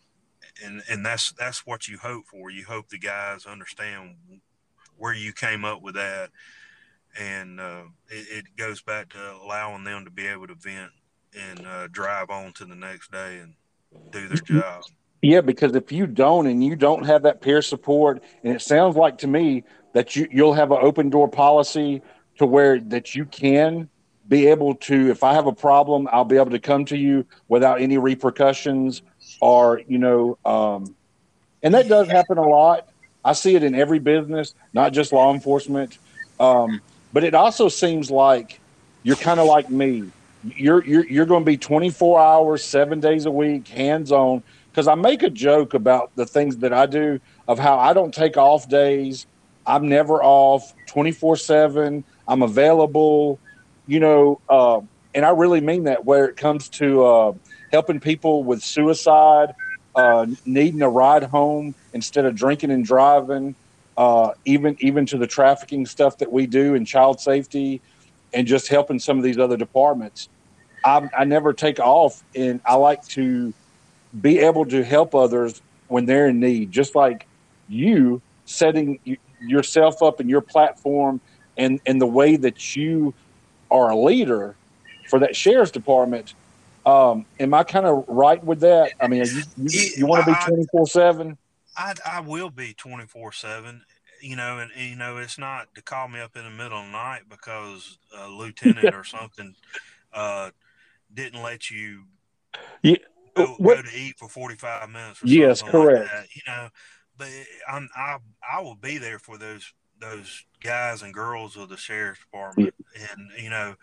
and 0.63 0.81
and 0.89 1.05
that's 1.05 1.31
that's 1.33 1.65
what 1.65 1.87
you 1.87 1.97
hope 1.97 2.25
for. 2.25 2.49
You 2.49 2.65
hope 2.65 2.89
the 2.89 2.99
guys 2.99 3.45
understand 3.45 4.15
where 4.97 5.13
you 5.13 5.33
came 5.33 5.63
up 5.63 5.81
with 5.81 5.95
that 5.95 6.29
and 7.19 7.59
uh, 7.59 7.83
it, 8.09 8.27
it, 8.37 8.45
goes 8.57 8.81
back 8.81 9.09
to 9.09 9.35
allowing 9.43 9.83
them 9.83 10.05
to 10.05 10.11
be 10.11 10.27
able 10.27 10.47
to 10.47 10.55
vent 10.55 10.91
and 11.37 11.65
uh, 11.65 11.87
drive 11.87 12.29
on 12.29 12.53
to 12.53 12.65
the 12.65 12.75
next 12.75 13.11
day 13.11 13.39
and 13.39 13.53
do 14.11 14.27
their 14.27 14.37
job. 14.37 14.83
Yeah, 15.21 15.41
because 15.41 15.75
if 15.75 15.91
you 15.91 16.07
don't 16.07 16.47
and 16.47 16.63
you 16.63 16.75
don't 16.75 17.05
have 17.05 17.23
that 17.23 17.41
peer 17.41 17.61
support, 17.61 18.23
and 18.43 18.55
it 18.55 18.61
sounds 18.61 18.95
like 18.95 19.17
to 19.19 19.27
me 19.27 19.63
that 19.93 20.15
you 20.15 20.27
you'll 20.31 20.53
have 20.53 20.71
an 20.71 20.79
open 20.81 21.09
door 21.09 21.27
policy 21.27 22.01
to 22.37 22.45
where 22.45 22.79
that 22.79 23.15
you 23.15 23.25
can 23.25 23.89
be 24.27 24.47
able 24.47 24.75
to 24.75 25.09
if 25.09 25.23
i 25.23 25.33
have 25.33 25.47
a 25.47 25.53
problem 25.53 26.07
i'll 26.11 26.23
be 26.23 26.37
able 26.37 26.51
to 26.51 26.59
come 26.59 26.85
to 26.85 26.95
you 26.95 27.25
without 27.47 27.81
any 27.81 27.97
repercussions 27.97 29.01
or 29.41 29.81
you 29.87 29.97
know 29.97 30.37
um, 30.45 30.95
and 31.63 31.73
that 31.73 31.87
does 31.87 32.07
happen 32.07 32.37
a 32.37 32.47
lot 32.47 32.87
i 33.25 33.33
see 33.33 33.55
it 33.55 33.63
in 33.63 33.75
every 33.75 33.99
business 33.99 34.53
not 34.73 34.93
just 34.93 35.11
law 35.11 35.33
enforcement 35.33 35.97
um, 36.39 36.79
but 37.13 37.23
it 37.23 37.33
also 37.33 37.69
seems 37.69 38.11
like 38.11 38.59
you're 39.03 39.15
kind 39.15 39.39
of 39.39 39.47
like 39.47 39.69
me. 39.69 40.11
You're 40.43 40.85
you're, 40.85 41.07
you're 41.07 41.25
going 41.25 41.41
to 41.41 41.45
be 41.45 41.57
24 41.57 42.19
hours 42.19 42.63
seven 42.63 42.99
days 42.99 43.25
a 43.25 43.31
week 43.31 43.67
hands 43.67 44.11
on 44.11 44.41
because 44.71 44.87
i 44.87 44.95
make 44.95 45.21
a 45.21 45.29
joke 45.29 45.73
about 45.73 46.15
the 46.15 46.25
things 46.25 46.55
that 46.57 46.71
i 46.71 46.85
do 46.85 47.19
of 47.47 47.59
how 47.59 47.77
i 47.77 47.91
don't 47.93 48.13
take 48.13 48.37
off 48.37 48.69
days. 48.69 49.25
I'm 49.65 49.89
never 49.89 50.23
off 50.23 50.73
24 50.87 51.35
7 51.35 52.05
i'm 52.27 52.41
available 52.41 53.39
you 53.89 53.99
know, 53.99 54.39
uh, 54.47 54.81
and 55.15 55.25
I 55.25 55.31
really 55.31 55.61
mean 55.61 55.85
that 55.85 56.05
where 56.05 56.25
it 56.25 56.37
comes 56.37 56.69
to 56.69 57.03
uh, 57.03 57.33
helping 57.71 57.99
people 57.99 58.43
with 58.43 58.61
suicide, 58.61 59.51
uh, 59.95 60.27
needing 60.45 60.83
a 60.83 60.89
ride 60.89 61.23
home 61.23 61.73
instead 61.91 62.25
of 62.25 62.35
drinking 62.35 62.69
and 62.69 62.85
driving, 62.85 63.55
uh, 63.99 64.31
even 64.45 64.77
even 64.79 65.05
to 65.05 65.17
the 65.17 65.27
trafficking 65.27 65.85
stuff 65.85 66.17
that 66.19 66.31
we 66.31 66.47
do 66.47 66.73
in 66.73 66.85
child 66.85 67.19
safety, 67.19 67.81
and 68.33 68.47
just 68.47 68.69
helping 68.69 68.97
some 68.97 69.17
of 69.17 69.23
these 69.23 69.37
other 69.37 69.57
departments. 69.57 70.29
I, 70.85 71.09
I 71.15 71.25
never 71.25 71.51
take 71.51 71.81
off, 71.81 72.23
and 72.33 72.61
I 72.65 72.75
like 72.75 73.05
to 73.09 73.53
be 74.21 74.39
able 74.39 74.65
to 74.67 74.85
help 74.85 75.13
others 75.13 75.61
when 75.89 76.05
they're 76.05 76.29
in 76.29 76.39
need, 76.39 76.71
just 76.71 76.95
like 76.95 77.27
you 77.67 78.21
setting 78.45 78.99
yourself 79.41 80.01
up 80.01 80.21
in 80.21 80.29
your 80.29 80.41
platform 80.41 81.19
and 81.57 81.81
and 81.85 81.99
the 81.99 82.07
way 82.07 82.37
that 82.37 82.77
you 82.77 83.13
are 83.69 83.89
a 83.89 83.97
leader 83.97 84.55
for 85.09 85.19
that 85.19 85.35
sheriff's 85.35 85.71
department. 85.71 86.35
Um, 86.85 87.25
am 87.37 87.53
I 87.53 87.63
kind 87.63 87.85
of 87.85 88.05
right 88.07 88.41
with 88.41 88.61
that? 88.61 88.93
I 89.01 89.07
mean, 89.07 89.25
you, 89.25 89.43
you, 89.57 89.89
you 89.97 90.05
want 90.05 90.25
to 90.25 90.31
be 90.31 90.37
twenty 90.45 90.65
four 90.71 90.87
seven? 90.87 91.37
I 91.77 91.93
I 92.05 92.19
will 92.21 92.49
be 92.49 92.73
twenty 92.73 93.05
four 93.05 93.31
seven. 93.31 93.83
You 94.21 94.35
know, 94.35 94.57
and, 94.57 94.69
and, 94.75 94.89
you 94.89 94.97
know, 94.97 95.15
it's 95.15 95.37
not 95.37 95.73
to 95.75 95.81
call 95.81 96.09
me 96.09 96.19
up 96.19 96.35
in 96.35 96.43
the 96.43 96.49
middle 96.49 96.77
of 96.77 96.85
the 96.85 96.91
night 96.91 97.21
because 97.29 97.97
a 98.13 98.27
lieutenant 98.27 98.93
or 98.93 99.05
something 99.05 99.55
uh, 100.13 100.49
didn't 101.13 101.41
let 101.41 101.71
you 101.71 102.03
yeah. 102.83 102.97
go, 103.33 103.55
go, 103.61 103.81
to 103.81 103.97
eat 103.97 104.17
for 104.17 104.27
forty 104.27 104.55
five 104.55 104.89
minutes. 104.89 105.21
yes, 105.23 105.61
correct. 105.61 106.09
Like 106.13 106.35
you 106.35 106.41
know, 106.47 106.69
but 107.17 107.27
I'm 107.67 107.89
I 107.95 108.17
I 108.51 108.61
will 108.61 108.75
be 108.75 108.97
there 108.97 109.19
for 109.19 109.37
those 109.37 109.73
those 109.99 110.45
guys 110.61 111.01
and 111.01 111.13
girls 111.13 111.57
of 111.57 111.69
the 111.69 111.77
sheriff's 111.77 112.21
department, 112.21 112.73
yeah. 112.95 113.07
and 113.11 113.29
you 113.41 113.49
know, 113.49 113.75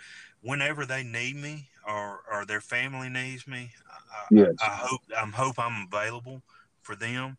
whenever 0.43 0.87
they 0.87 1.03
need 1.03 1.37
me 1.37 1.69
or 1.87 2.21
or 2.31 2.45
their 2.45 2.61
family 2.61 3.09
needs 3.09 3.47
me, 3.47 3.71
I, 3.91 4.25
yes. 4.31 4.55
I, 4.61 4.67
I 4.67 4.75
hope 4.75 5.01
I'm 5.17 5.33
hope 5.33 5.59
I'm 5.59 5.89
available 5.93 6.43
for 6.83 6.97
them. 6.97 7.37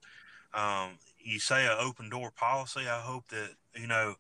Um, 0.58 0.98
you 1.24 1.40
say 1.40 1.66
an 1.66 1.78
open 1.80 2.10
door 2.10 2.32
policy. 2.32 2.82
I 2.82 3.00
hope 3.00 3.28
that 3.30 3.52
you 3.76 3.88
know 3.88 4.16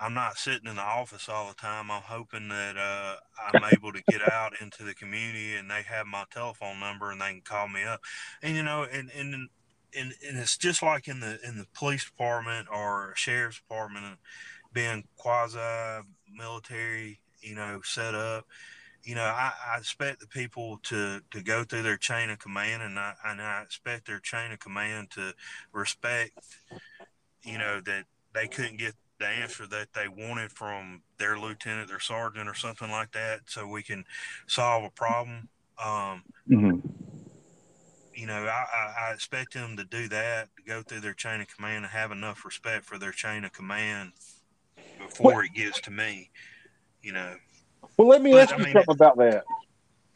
I'm 0.00 0.14
not 0.14 0.38
sitting 0.38 0.68
in 0.68 0.76
the 0.76 0.82
office 0.82 1.28
all 1.28 1.48
the 1.48 1.54
time. 1.54 1.90
I'm 1.90 2.02
hoping 2.02 2.48
that 2.48 2.76
uh, 2.76 3.16
I'm 3.52 3.64
able 3.72 3.92
to 3.92 4.02
get 4.08 4.30
out 4.32 4.60
into 4.60 4.82
the 4.82 4.94
community 4.94 5.54
and 5.54 5.70
they 5.70 5.82
have 5.82 6.06
my 6.06 6.24
telephone 6.32 6.80
number 6.80 7.10
and 7.10 7.20
they 7.20 7.30
can 7.30 7.40
call 7.42 7.68
me 7.68 7.84
up. 7.84 8.00
And 8.42 8.56
you 8.56 8.62
know, 8.62 8.86
and 8.90 9.10
and 9.16 9.34
and, 9.96 10.12
and 10.26 10.38
it's 10.38 10.56
just 10.56 10.82
like 10.82 11.06
in 11.08 11.20
the 11.20 11.38
in 11.46 11.58
the 11.58 11.66
police 11.74 12.04
department 12.04 12.68
or 12.72 13.12
sheriff's 13.16 13.58
department, 13.58 14.18
being 14.72 15.04
quasi 15.16 15.58
military, 16.32 17.20
you 17.40 17.54
know, 17.54 17.80
set 17.84 18.14
up. 18.14 18.46
You 19.04 19.14
know, 19.14 19.22
I, 19.22 19.52
I 19.74 19.78
expect 19.78 20.20
the 20.20 20.26
people 20.26 20.78
to, 20.84 21.20
to 21.30 21.42
go 21.42 21.62
through 21.64 21.82
their 21.82 21.96
chain 21.96 22.30
of 22.30 22.38
command, 22.38 22.82
and 22.82 22.98
I 22.98 23.14
and 23.24 23.40
I 23.40 23.62
expect 23.62 24.06
their 24.06 24.20
chain 24.20 24.52
of 24.52 24.60
command 24.60 25.10
to 25.12 25.34
respect, 25.72 26.32
you 27.42 27.58
know, 27.58 27.80
that 27.84 28.04
they 28.32 28.48
couldn't 28.48 28.78
get 28.78 28.94
the 29.18 29.26
answer 29.26 29.66
that 29.66 29.92
they 29.94 30.08
wanted 30.08 30.50
from 30.50 31.02
their 31.18 31.38
lieutenant, 31.38 31.88
their 31.88 32.00
sergeant, 32.00 32.48
or 32.48 32.54
something 32.54 32.90
like 32.90 33.12
that, 33.12 33.40
so 33.46 33.66
we 33.66 33.82
can 33.82 34.04
solve 34.46 34.84
a 34.84 34.90
problem. 34.90 35.48
Um, 35.78 36.22
mm-hmm 36.48 37.04
you 38.16 38.26
know, 38.26 38.46
I, 38.46 39.08
I, 39.08 39.12
expect 39.12 39.54
them 39.54 39.76
to 39.76 39.84
do 39.84 40.08
that, 40.08 40.48
to 40.56 40.62
go 40.62 40.82
through 40.82 41.00
their 41.00 41.14
chain 41.14 41.40
of 41.40 41.48
command 41.54 41.84
and 41.84 41.92
have 41.92 42.12
enough 42.12 42.44
respect 42.44 42.84
for 42.84 42.98
their 42.98 43.10
chain 43.12 43.44
of 43.44 43.52
command 43.52 44.12
before 44.98 45.34
what? 45.34 45.44
it 45.46 45.54
gets 45.54 45.80
to 45.82 45.90
me, 45.90 46.30
you 47.02 47.12
know. 47.12 47.34
Well, 47.96 48.08
let 48.08 48.22
me 48.22 48.32
but, 48.32 48.42
ask 48.42 48.50
you 48.50 48.62
I 48.62 48.64
mean, 48.64 48.72
something 48.72 48.94
about 48.94 49.16
that, 49.18 49.44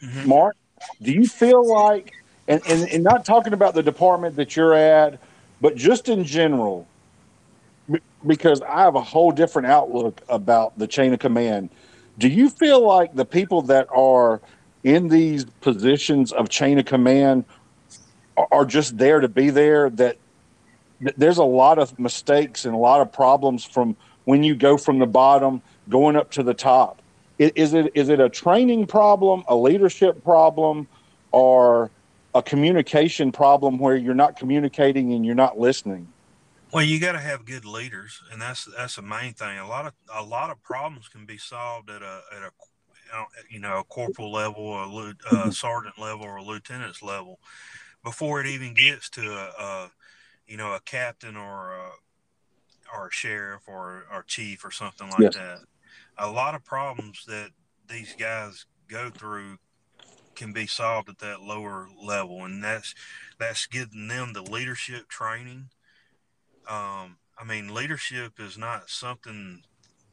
mm-hmm. 0.02 0.28
Mark. 0.28 0.56
Do 1.02 1.12
you 1.12 1.26
feel 1.26 1.66
like, 1.66 2.12
and, 2.46 2.62
and, 2.68 2.88
and 2.88 3.04
not 3.04 3.24
talking 3.24 3.52
about 3.52 3.74
the 3.74 3.82
department 3.82 4.36
that 4.36 4.56
you're 4.56 4.74
at, 4.74 5.18
but 5.60 5.76
just 5.76 6.08
in 6.08 6.24
general, 6.24 6.86
because 8.26 8.62
I 8.62 8.82
have 8.82 8.94
a 8.94 9.02
whole 9.02 9.32
different 9.32 9.66
outlook 9.66 10.20
about 10.28 10.78
the 10.78 10.86
chain 10.86 11.12
of 11.12 11.18
command. 11.18 11.70
Do 12.18 12.28
you 12.28 12.48
feel 12.50 12.84
like 12.84 13.14
the 13.14 13.24
people 13.24 13.62
that 13.62 13.88
are 13.90 14.40
in 14.84 15.08
these 15.08 15.44
positions 15.44 16.32
of 16.32 16.48
chain 16.48 16.78
of 16.78 16.84
command 16.84 17.44
are 18.52 18.64
just 18.64 18.96
there 18.98 19.20
to 19.20 19.28
be 19.28 19.50
there 19.50 19.90
that 19.90 20.16
there's 21.16 21.38
a 21.38 21.44
lot 21.44 21.78
of 21.78 21.98
mistakes 21.98 22.64
and 22.64 22.74
a 22.74 22.78
lot 22.78 23.00
of 23.00 23.12
problems 23.12 23.64
from 23.64 23.96
when 24.24 24.42
you 24.42 24.54
go 24.54 24.76
from 24.76 24.98
the 24.98 25.06
bottom 25.06 25.62
going 25.88 26.16
up 26.16 26.30
to 26.30 26.42
the 26.42 26.54
top 26.54 27.00
is 27.38 27.74
it 27.74 27.90
is 27.94 28.08
it 28.08 28.20
a 28.20 28.28
training 28.28 28.86
problem 28.86 29.44
a 29.48 29.56
leadership 29.56 30.22
problem 30.22 30.86
or 31.30 31.90
a 32.34 32.42
communication 32.42 33.32
problem 33.32 33.78
where 33.78 33.96
you're 33.96 34.14
not 34.14 34.36
communicating 34.36 35.12
and 35.12 35.24
you're 35.24 35.34
not 35.34 35.58
listening 35.58 36.06
well 36.72 36.84
you 36.84 37.00
got 37.00 37.12
to 37.12 37.18
have 37.18 37.44
good 37.44 37.64
leaders 37.64 38.22
and 38.32 38.40
that's 38.40 38.68
that's 38.76 38.96
the 38.96 39.02
main 39.02 39.32
thing 39.32 39.58
a 39.58 39.66
lot 39.66 39.86
of 39.86 39.92
a 40.14 40.22
lot 40.22 40.50
of 40.50 40.62
problems 40.62 41.08
can 41.08 41.24
be 41.24 41.38
solved 41.38 41.90
at 41.90 42.02
a 42.02 42.20
at 42.36 42.42
a 42.42 42.50
you 43.48 43.58
know 43.58 43.78
a 43.78 43.84
corporal 43.84 44.30
level 44.30 44.74
a, 44.74 44.84
a 44.84 45.14
mm-hmm. 45.14 45.50
sergeant 45.50 45.98
level 45.98 46.24
or 46.24 46.36
a 46.36 46.42
lieutenant's 46.42 47.02
level 47.02 47.38
before 48.04 48.40
it 48.40 48.46
even 48.46 48.74
gets 48.74 49.08
to 49.08 49.22
a, 49.22 49.62
a 49.62 49.90
you 50.46 50.56
know 50.56 50.72
a 50.74 50.80
captain 50.80 51.36
or 51.36 51.72
a, 51.72 51.90
or 52.96 53.08
a 53.08 53.12
sheriff 53.12 53.62
or 53.66 54.06
or 54.12 54.22
chief 54.26 54.64
or 54.64 54.70
something 54.70 55.08
like 55.10 55.20
yes. 55.20 55.34
that. 55.34 55.58
A 56.18 56.30
lot 56.30 56.54
of 56.54 56.64
problems 56.64 57.24
that 57.26 57.50
these 57.88 58.14
guys 58.18 58.66
go 58.88 59.10
through 59.10 59.58
can 60.34 60.52
be 60.52 60.66
solved 60.66 61.08
at 61.08 61.18
that 61.18 61.42
lower 61.42 61.88
level, 62.00 62.44
and 62.44 62.62
that's 62.62 62.94
that's 63.38 63.66
getting 63.66 64.08
them 64.08 64.32
the 64.32 64.42
leadership 64.42 65.08
training. 65.08 65.70
Um, 66.68 67.16
I 67.38 67.44
mean, 67.46 67.74
leadership 67.74 68.34
is 68.38 68.58
not 68.58 68.90
something 68.90 69.62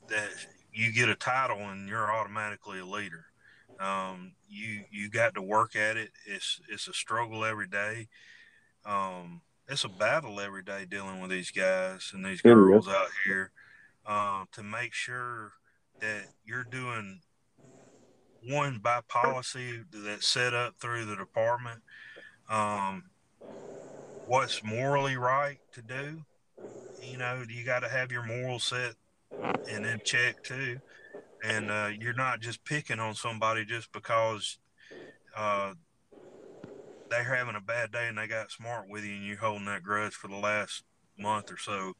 that 0.10 0.30
you 0.74 0.92
get 0.92 1.10
a 1.10 1.16
title 1.16 1.58
and 1.58 1.88
you're 1.88 2.12
automatically 2.12 2.80
a 2.80 2.86
leader. 2.86 3.26
Um, 3.80 4.34
you 4.48 4.84
you 4.92 5.10
got 5.10 5.36
to 5.36 5.42
work 5.42 5.76
at 5.76 5.98
it. 5.98 6.12
It's 6.26 6.62
it's 6.70 6.88
a 6.88 6.94
struggle 6.94 7.44
every 7.44 7.68
day. 7.68 8.08
Um, 8.86 9.42
it's 9.68 9.84
a 9.84 9.90
battle 9.90 10.40
every 10.40 10.64
day 10.64 10.86
dealing 10.90 11.20
with 11.22 11.32
these 11.32 11.52
guys 11.52 12.12
and 12.14 12.26
these 12.26 12.42
girls 12.42 12.88
out 12.88 13.08
here 13.26 13.52
uh, 14.06 14.46
to 14.52 14.64
make 14.64 14.94
sure 14.94 15.54
that 16.01 16.23
you're 16.45 16.65
doing 16.65 17.19
one 18.47 18.79
by 18.84 19.01
policy 19.08 19.81
that's 19.91 20.27
set 20.27 20.53
up 20.53 20.75
through 20.79 21.05
the 21.05 21.15
department. 21.15 21.81
Um, 22.49 23.03
what's 24.27 24.63
morally 24.63 25.17
right 25.17 25.60
to 25.73 25.81
do. 25.81 26.21
You 27.01 27.17
know, 27.17 27.43
you 27.47 27.65
got 27.65 27.79
to 27.79 27.89
have 27.89 28.12
your 28.12 28.25
morals 28.25 28.65
set 28.65 28.93
and 29.69 29.84
then 29.84 29.99
check 30.03 30.41
too 30.43 30.77
and 31.45 31.69
uh, 31.69 31.89
you're 31.99 32.13
not 32.13 32.39
just 32.39 32.63
picking 32.65 32.99
on 32.99 33.13
somebody 33.13 33.65
just 33.65 33.91
because 33.91 34.58
uh, 35.38 35.73
they're 37.10 37.23
having 37.23 37.55
a 37.55 37.62
bad 37.62 37.91
day 37.91 38.08
and 38.08 38.17
they 38.17 38.27
got 38.27 38.51
smart 38.51 38.89
with 38.89 39.03
you 39.03 39.13
and 39.13 39.25
you're 39.25 39.38
holding 39.38 39.65
that 39.65 39.84
grudge 39.84 40.13
for 40.13 40.27
the 40.27 40.36
last 40.36 40.84
month 41.19 41.51
or 41.51 41.58
so. 41.58 41.93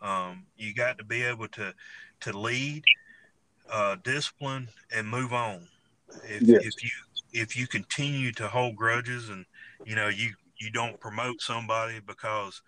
Um, 0.00 0.46
you 0.56 0.74
got 0.74 0.98
to 0.98 1.04
be 1.04 1.22
able 1.22 1.48
to 1.48 1.74
to 2.20 2.36
lead, 2.36 2.82
uh, 3.70 3.96
discipline, 4.02 4.68
and 4.94 5.08
move 5.08 5.32
on. 5.32 5.66
If, 6.24 6.42
yes. 6.42 6.62
if 6.64 6.84
you 6.84 6.90
if 7.32 7.56
you 7.56 7.66
continue 7.66 8.32
to 8.32 8.48
hold 8.48 8.76
grudges 8.76 9.28
and 9.28 9.44
you 9.84 9.94
know 9.94 10.08
you 10.08 10.30
you 10.58 10.70
don't 10.70 10.98
promote 10.98 11.40
somebody 11.40 12.00
because 12.06 12.62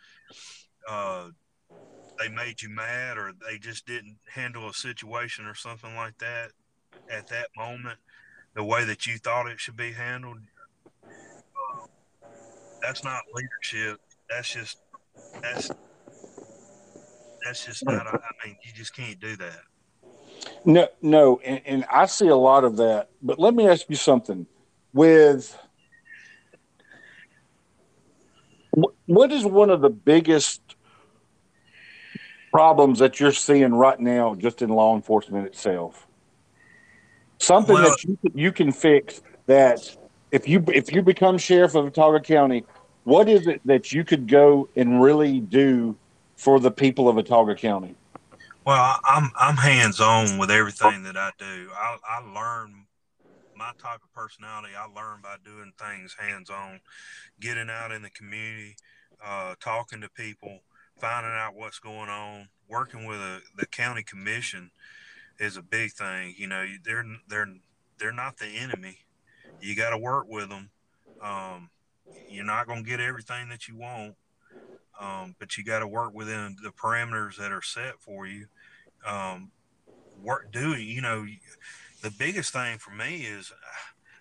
uh, 0.89 1.29
they 2.19 2.29
made 2.29 2.61
you 2.61 2.69
mad 2.69 3.17
or 3.17 3.33
they 3.49 3.59
just 3.59 3.87
didn't 3.87 4.19
handle 4.33 4.69
a 4.69 4.75
situation 4.75 5.47
or 5.47 5.55
something 5.55 5.97
like 5.97 6.19
that 6.19 6.51
at 7.11 7.27
that 7.29 7.47
moment 7.57 7.99
the 8.55 8.63
way 8.63 8.85
that 8.85 9.07
you 9.07 9.17
thought 9.17 9.49
it 9.49 9.59
should 9.59 9.77
be 9.77 9.93
handled 9.93 10.39
that's 12.83 13.03
not 13.03 13.23
leadership 13.35 13.99
that's 14.29 14.53
just 14.53 14.79
that's 15.43 15.71
that's 17.45 17.65
just 17.65 17.85
not. 17.85 18.07
I 18.07 18.47
mean, 18.47 18.57
you 18.63 18.73
just 18.75 18.95
can't 18.95 19.19
do 19.19 19.37
that. 19.37 19.61
No, 20.65 20.89
no, 21.03 21.41
and, 21.45 21.61
and 21.65 21.85
I 21.91 22.07
see 22.07 22.29
a 22.29 22.37
lot 22.37 22.65
of 22.65 22.77
that. 22.77 23.09
But 23.23 23.39
let 23.39 23.55
me 23.55 23.67
ask 23.67 23.87
you 23.89 23.97
something. 23.97 24.47
With 24.93 25.57
what 29.07 29.33
is 29.33 29.45
one 29.45 29.71
of 29.71 29.81
the 29.81 29.91
biggest 29.91 30.61
problems 32.53 32.99
that 32.99 33.21
you're 33.21 33.33
seeing 33.33 33.75
right 33.75 33.99
now, 33.99 34.35
just 34.35 34.63
in 34.63 34.71
law 34.71 34.95
enforcement 34.95 35.47
itself? 35.47 36.07
Something 37.39 37.75
well, 37.75 37.91
that 37.91 38.05
you, 38.05 38.19
you 38.35 38.53
can 38.53 38.73
fix 38.73 39.23
that 39.47 39.97
if 40.31 40.47
you 40.47 40.65
if 40.69 40.93
you 40.93 41.03
become 41.03 41.39
sheriff 41.39 41.75
of 41.75 41.87
Autauga 41.87 42.23
County, 42.23 42.65
what 43.05 43.29
is 43.29 43.47
it 43.47 43.61
that 43.65 43.93
you 43.93 44.05
could 44.05 44.29
go 44.29 44.69
and 44.77 45.03
really 45.03 45.41
do 45.41 45.97
for 46.37 46.61
the 46.61 46.71
people 46.71 47.09
of 47.09 47.17
Autauga 47.17 47.57
County? 47.57 47.95
Well, 48.71 49.01
I'm 49.03 49.33
I'm 49.35 49.57
hands 49.57 50.01
on 50.01 50.39
with 50.39 50.49
everything 50.49 51.03
that 51.03 51.17
I 51.17 51.33
do. 51.41 51.71
I, 51.77 51.97
I 52.09 52.21
learn 52.21 52.87
my 53.57 53.73
type 53.83 53.99
of 54.05 54.13
personality. 54.13 54.75
I 54.79 54.85
learn 54.85 55.23
by 55.25 55.39
doing 55.45 55.73
things 55.77 56.15
hands 56.17 56.51
on, 56.51 56.79
getting 57.41 57.69
out 57.69 57.91
in 57.91 58.03
the 58.03 58.11
community, 58.11 58.77
uh, 59.27 59.57
talking 59.59 60.01
to 60.03 60.09
people, 60.09 60.61
finding 61.01 61.33
out 61.33 61.57
what's 61.57 61.81
going 61.81 62.11
on, 62.11 62.51
working 62.69 63.07
with 63.07 63.19
a, 63.19 63.41
the 63.57 63.67
county 63.67 64.05
commission 64.05 64.71
is 65.41 65.57
a 65.57 65.63
big 65.63 65.91
thing. 65.91 66.37
You 66.39 66.47
know, 66.47 66.65
they're 66.85 67.05
they're 67.29 67.49
they're 67.99 68.13
not 68.13 68.39
the 68.39 68.47
enemy. 68.47 68.99
You 69.61 69.75
got 69.75 69.91
to 69.91 69.99
work 69.99 70.27
with 70.29 70.49
them. 70.49 70.71
Um, 71.21 71.71
you're 72.29 72.45
not 72.45 72.69
going 72.69 72.85
to 72.85 72.89
get 72.89 73.01
everything 73.01 73.49
that 73.49 73.67
you 73.67 73.77
want, 73.77 74.15
um, 75.01 75.35
but 75.41 75.57
you 75.57 75.65
got 75.65 75.81
to 75.81 75.89
work 75.89 76.15
within 76.15 76.57
the 76.63 76.71
parameters 76.71 77.37
that 77.39 77.51
are 77.51 77.63
set 77.63 77.99
for 77.99 78.29
you. 78.29 78.47
Um, 79.07 79.51
work 80.23 80.53
doing, 80.53 80.87
you 80.87 81.01
know, 81.01 81.27
the 82.03 82.11
biggest 82.11 82.53
thing 82.53 82.79
for 82.79 82.91
me 82.91 83.23
is 83.23 83.53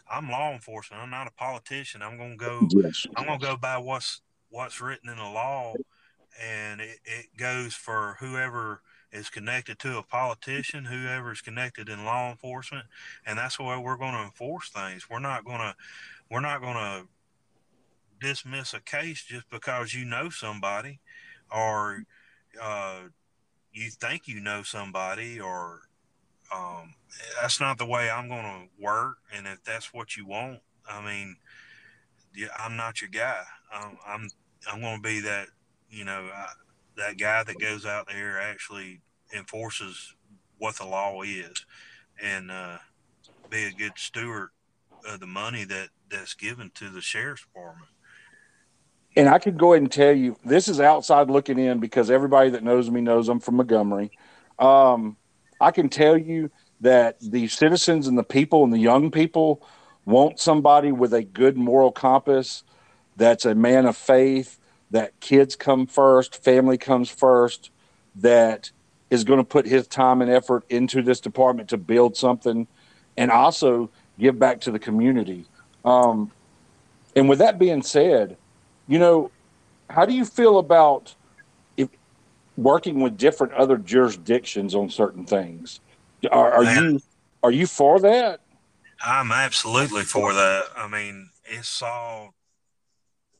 I'm 0.09 0.29
law 0.29 0.51
enforcement. 0.51 1.03
I'm 1.03 1.09
not 1.09 1.27
a 1.27 1.31
politician. 1.31 2.01
I'm 2.01 2.17
to 2.17 2.35
go. 2.35 2.67
Yes. 2.71 3.05
I'm 3.15 3.25
to 3.39 3.45
go 3.45 3.57
by 3.57 3.77
what's 3.77 4.21
what's 4.49 4.81
written 4.81 5.09
in 5.09 5.17
the 5.17 5.23
law, 5.23 5.75
and 6.41 6.81
it, 6.81 6.99
it 7.05 7.27
goes 7.37 7.73
for 7.73 8.17
whoever 8.19 8.81
is 9.11 9.29
connected 9.29 9.79
to 9.79 9.97
a 9.97 10.03
politician, 10.03 10.85
whoever 10.85 11.31
is 11.31 11.41
connected 11.41 11.89
in 11.89 12.05
law 12.05 12.29
enforcement, 12.29 12.85
and 13.25 13.37
that's 13.37 13.57
the 13.57 13.63
way 13.63 13.77
we're 13.77 13.97
going 13.97 14.13
to 14.13 14.23
enforce 14.23 14.69
things. 14.69 15.09
We're 15.09 15.19
not 15.19 15.45
going 15.45 15.59
to 15.59 15.75
we're 16.29 16.39
not 16.41 16.61
going 16.61 16.75
to 16.75 17.07
dismiss 18.19 18.73
a 18.73 18.81
case 18.81 19.23
just 19.23 19.49
because 19.49 19.93
you 19.93 20.05
know 20.05 20.29
somebody 20.29 20.99
or 21.51 22.03
uh, 22.61 22.99
you 23.73 23.89
think 23.89 24.27
you 24.27 24.39
know 24.39 24.63
somebody 24.63 25.39
or 25.39 25.81
um, 26.53 26.95
that's 27.41 27.59
not 27.59 27.77
the 27.77 27.85
way 27.85 28.09
I'm 28.09 28.27
going 28.27 28.43
to 28.43 28.83
work. 28.83 29.17
And 29.35 29.47
if 29.47 29.63
that's 29.63 29.93
what 29.93 30.17
you 30.17 30.25
want, 30.25 30.59
I 30.89 31.05
mean, 31.05 31.35
I'm 32.57 32.75
not 32.75 33.01
your 33.01 33.09
guy. 33.09 33.43
I'm 33.71 33.97
I'm, 34.07 34.29
I'm 34.71 34.81
going 34.81 34.97
to 34.97 35.01
be 35.01 35.19
that 35.21 35.47
you 35.89 36.05
know 36.05 36.29
I, 36.33 36.47
that 36.97 37.17
guy 37.17 37.43
that 37.43 37.59
goes 37.59 37.85
out 37.85 38.07
there 38.07 38.39
actually 38.39 39.01
enforces 39.35 40.15
what 40.57 40.75
the 40.75 40.85
law 40.85 41.21
is 41.21 41.65
and 42.21 42.51
uh, 42.51 42.77
be 43.49 43.63
a 43.63 43.71
good 43.71 43.93
steward 43.95 44.49
of 45.07 45.19
the 45.19 45.27
money 45.27 45.63
that 45.63 45.89
that's 46.09 46.33
given 46.33 46.71
to 46.75 46.89
the 46.89 47.01
sheriff's 47.01 47.43
department. 47.43 47.89
And 49.19 49.27
I 49.27 49.37
could 49.37 49.57
go 49.57 49.73
ahead 49.73 49.81
and 49.81 49.91
tell 49.91 50.13
you 50.13 50.37
this 50.45 50.69
is 50.69 50.79
outside 50.79 51.29
looking 51.29 51.59
in 51.59 51.79
because 51.79 52.09
everybody 52.09 52.51
that 52.51 52.63
knows 52.63 52.89
me 52.89 53.01
knows 53.01 53.27
I'm 53.27 53.41
from 53.41 53.57
Montgomery. 53.57 54.11
Um, 54.57 55.17
I 55.59 55.71
can 55.71 55.89
tell 55.89 56.17
you 56.17 56.49
that 56.79 57.19
the 57.19 57.49
citizens 57.49 58.07
and 58.07 58.17
the 58.17 58.23
people 58.23 58.63
and 58.63 58.71
the 58.71 58.79
young 58.79 59.11
people 59.11 59.61
want 60.05 60.39
somebody 60.39 60.93
with 60.93 61.13
a 61.13 61.21
good 61.21 61.57
moral 61.57 61.91
compass 61.91 62.63
that's 63.17 63.43
a 63.43 63.53
man 63.53 63.87
of 63.87 63.97
faith 63.97 64.57
that 64.91 65.19
kids 65.19 65.53
come 65.57 65.85
first, 65.85 66.41
family 66.41 66.77
comes 66.77 67.09
first, 67.09 67.71
that 68.15 68.71
is 69.09 69.25
going 69.25 69.39
to 69.39 69.43
put 69.43 69.65
his 69.65 69.85
time 69.85 70.21
and 70.21 70.31
effort 70.31 70.63
into 70.69 71.01
this 71.01 71.19
department 71.19 71.67
to 71.67 71.77
build 71.77 72.15
something 72.15 72.67
and 73.17 73.31
also 73.31 73.89
give 74.17 74.39
back 74.39 74.61
to 74.61 74.71
the 74.71 74.79
community. 74.79 75.43
Um, 75.83 76.31
and 77.17 77.27
with 77.27 77.39
that 77.39 77.59
being 77.59 77.81
said, 77.81 78.37
you 78.89 78.99
know, 78.99 79.31
how 79.89 80.05
do 80.05 80.13
you 80.13 80.25
feel 80.25 80.57
about 80.57 81.15
if 81.77 81.87
working 82.57 82.99
with 82.99 83.17
different 83.17 83.53
other 83.53 83.77
jurisdictions 83.77 84.75
on 84.75 84.89
certain 84.89 85.25
things? 85.25 85.79
Are, 86.29 86.51
are 86.51 86.63
you 86.63 86.99
are 87.43 87.51
you 87.51 87.67
for 87.67 87.99
that? 88.01 88.41
I'm 89.01 89.31
absolutely 89.31 90.01
for 90.01 90.33
that. 90.33 90.63
I 90.75 90.87
mean, 90.89 91.29
it's 91.45 91.81
all 91.81 92.33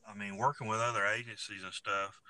I 0.08 0.16
mean, 0.16 0.36
working 0.36 0.68
with 0.68 0.80
other 0.80 1.04
agencies 1.04 1.62
and 1.62 1.72
stuff 1.72 2.20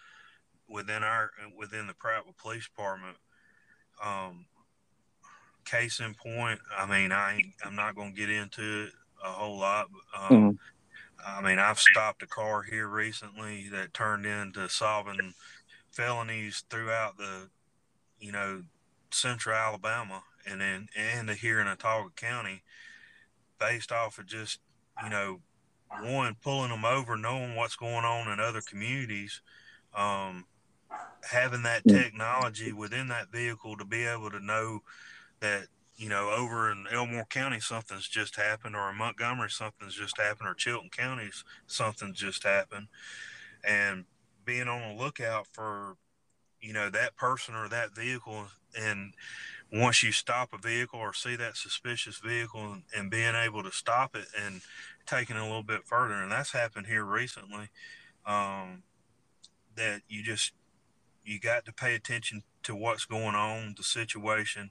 within 0.68 1.02
our 1.02 1.30
within 1.56 1.86
the 1.86 1.92
Prattville 1.92 2.36
Police 2.38 2.64
Department. 2.64 3.16
Um, 4.02 4.46
case 5.66 6.00
in 6.00 6.14
point, 6.14 6.58
I 6.76 6.86
mean, 6.86 7.12
I 7.12 7.42
I'm 7.64 7.76
not 7.76 7.94
going 7.94 8.14
to 8.14 8.18
get 8.18 8.30
into 8.30 8.84
it 8.84 8.92
a 9.22 9.28
whole 9.28 9.58
lot. 9.58 9.88
But, 9.92 10.22
um, 10.22 10.42
mm-hmm. 10.42 10.56
I 11.26 11.40
mean, 11.40 11.58
I've 11.58 11.78
stopped 11.78 12.22
a 12.22 12.26
car 12.26 12.62
here 12.62 12.88
recently 12.88 13.68
that 13.68 13.94
turned 13.94 14.26
into 14.26 14.68
solving 14.68 15.34
felonies 15.90 16.64
throughout 16.70 17.16
the, 17.16 17.48
you 18.18 18.32
know, 18.32 18.62
central 19.10 19.56
Alabama 19.56 20.22
and 20.46 20.60
then 20.60 20.88
and 20.96 21.30
here 21.30 21.60
in 21.60 21.66
Autauga 21.66 22.14
County, 22.16 22.62
based 23.58 23.92
off 23.92 24.18
of 24.18 24.26
just 24.26 24.60
you 25.02 25.10
know 25.10 25.40
one 26.02 26.36
pulling 26.42 26.70
them 26.70 26.84
over, 26.84 27.16
knowing 27.16 27.56
what's 27.56 27.76
going 27.76 28.04
on 28.04 28.32
in 28.32 28.40
other 28.40 28.60
communities, 28.60 29.40
um, 29.94 30.46
having 31.30 31.62
that 31.62 31.82
technology 31.86 32.72
within 32.72 33.08
that 33.08 33.30
vehicle 33.30 33.76
to 33.76 33.84
be 33.84 34.04
able 34.04 34.30
to 34.30 34.40
know 34.40 34.80
that 35.40 35.66
you 36.00 36.08
know 36.08 36.30
over 36.30 36.72
in 36.72 36.86
Elmore 36.90 37.26
County 37.28 37.60
something's 37.60 38.08
just 38.08 38.36
happened, 38.36 38.74
or 38.74 38.90
in 38.90 38.96
Montgomery 38.96 39.50
something's 39.50 39.94
just 39.94 40.18
happened, 40.18 40.48
or 40.48 40.54
Chilton 40.54 40.88
County 40.88 41.28
something's 41.66 42.18
just 42.18 42.42
happened, 42.42 42.88
and 43.62 44.06
being 44.42 44.66
on 44.66 44.96
the 44.96 45.02
lookout 45.02 45.46
for 45.52 45.96
you 46.62 46.72
know 46.72 46.88
that 46.88 47.16
person 47.16 47.54
or 47.54 47.68
that 47.68 47.94
vehicle 47.94 48.46
and 48.78 49.12
once 49.72 50.02
you 50.02 50.10
stop 50.10 50.52
a 50.52 50.58
vehicle 50.58 50.98
or 50.98 51.12
see 51.12 51.36
that 51.36 51.56
suspicious 51.56 52.18
vehicle 52.18 52.72
and, 52.72 52.82
and 52.96 53.10
being 53.10 53.34
able 53.34 53.62
to 53.62 53.70
stop 53.70 54.16
it 54.16 54.26
and 54.42 54.62
taking 55.06 55.36
it 55.36 55.42
a 55.42 55.44
little 55.44 55.62
bit 55.62 55.84
further, 55.84 56.14
and 56.14 56.32
that's 56.32 56.52
happened 56.52 56.86
here 56.86 57.04
recently. 57.04 57.68
Um, 58.26 58.84
that 59.76 60.00
you 60.08 60.22
just 60.22 60.52
you 61.24 61.38
got 61.38 61.66
to 61.66 61.72
pay 61.72 61.94
attention 61.94 62.42
to 62.62 62.74
what's 62.74 63.04
going 63.04 63.34
on, 63.34 63.74
the 63.76 63.82
situation, 63.82 64.70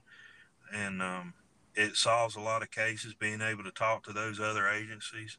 and 0.72 1.02
um, 1.02 1.34
it 1.74 1.96
solves 1.96 2.36
a 2.36 2.40
lot 2.40 2.62
of 2.62 2.70
cases. 2.70 3.14
Being 3.14 3.40
able 3.40 3.64
to 3.64 3.70
talk 3.70 4.04
to 4.04 4.12
those 4.12 4.40
other 4.40 4.68
agencies, 4.68 5.38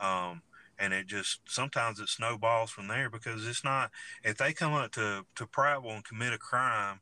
um, 0.00 0.42
and 0.78 0.92
it 0.92 1.06
just 1.06 1.40
sometimes 1.46 2.00
it 2.00 2.08
snowballs 2.08 2.70
from 2.70 2.88
there 2.88 3.10
because 3.10 3.46
it's 3.46 3.64
not 3.64 3.90
if 4.22 4.36
they 4.36 4.52
come 4.52 4.72
up 4.72 4.92
to 4.92 5.24
to 5.36 5.46
Prattville 5.46 5.94
and 5.94 6.04
commit 6.04 6.32
a 6.32 6.38
crime, 6.38 7.00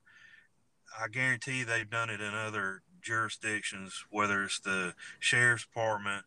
I 0.99 1.09
guarantee 1.09 1.63
they've 1.63 1.89
done 1.89 2.11
it 2.11 2.21
in 2.21 2.35
other 2.35 2.83
jurisdictions, 3.01 4.05
whether 4.11 4.45
it's 4.45 4.61
the 4.61 4.95
sheriff's 5.19 5.65
department 5.65 6.25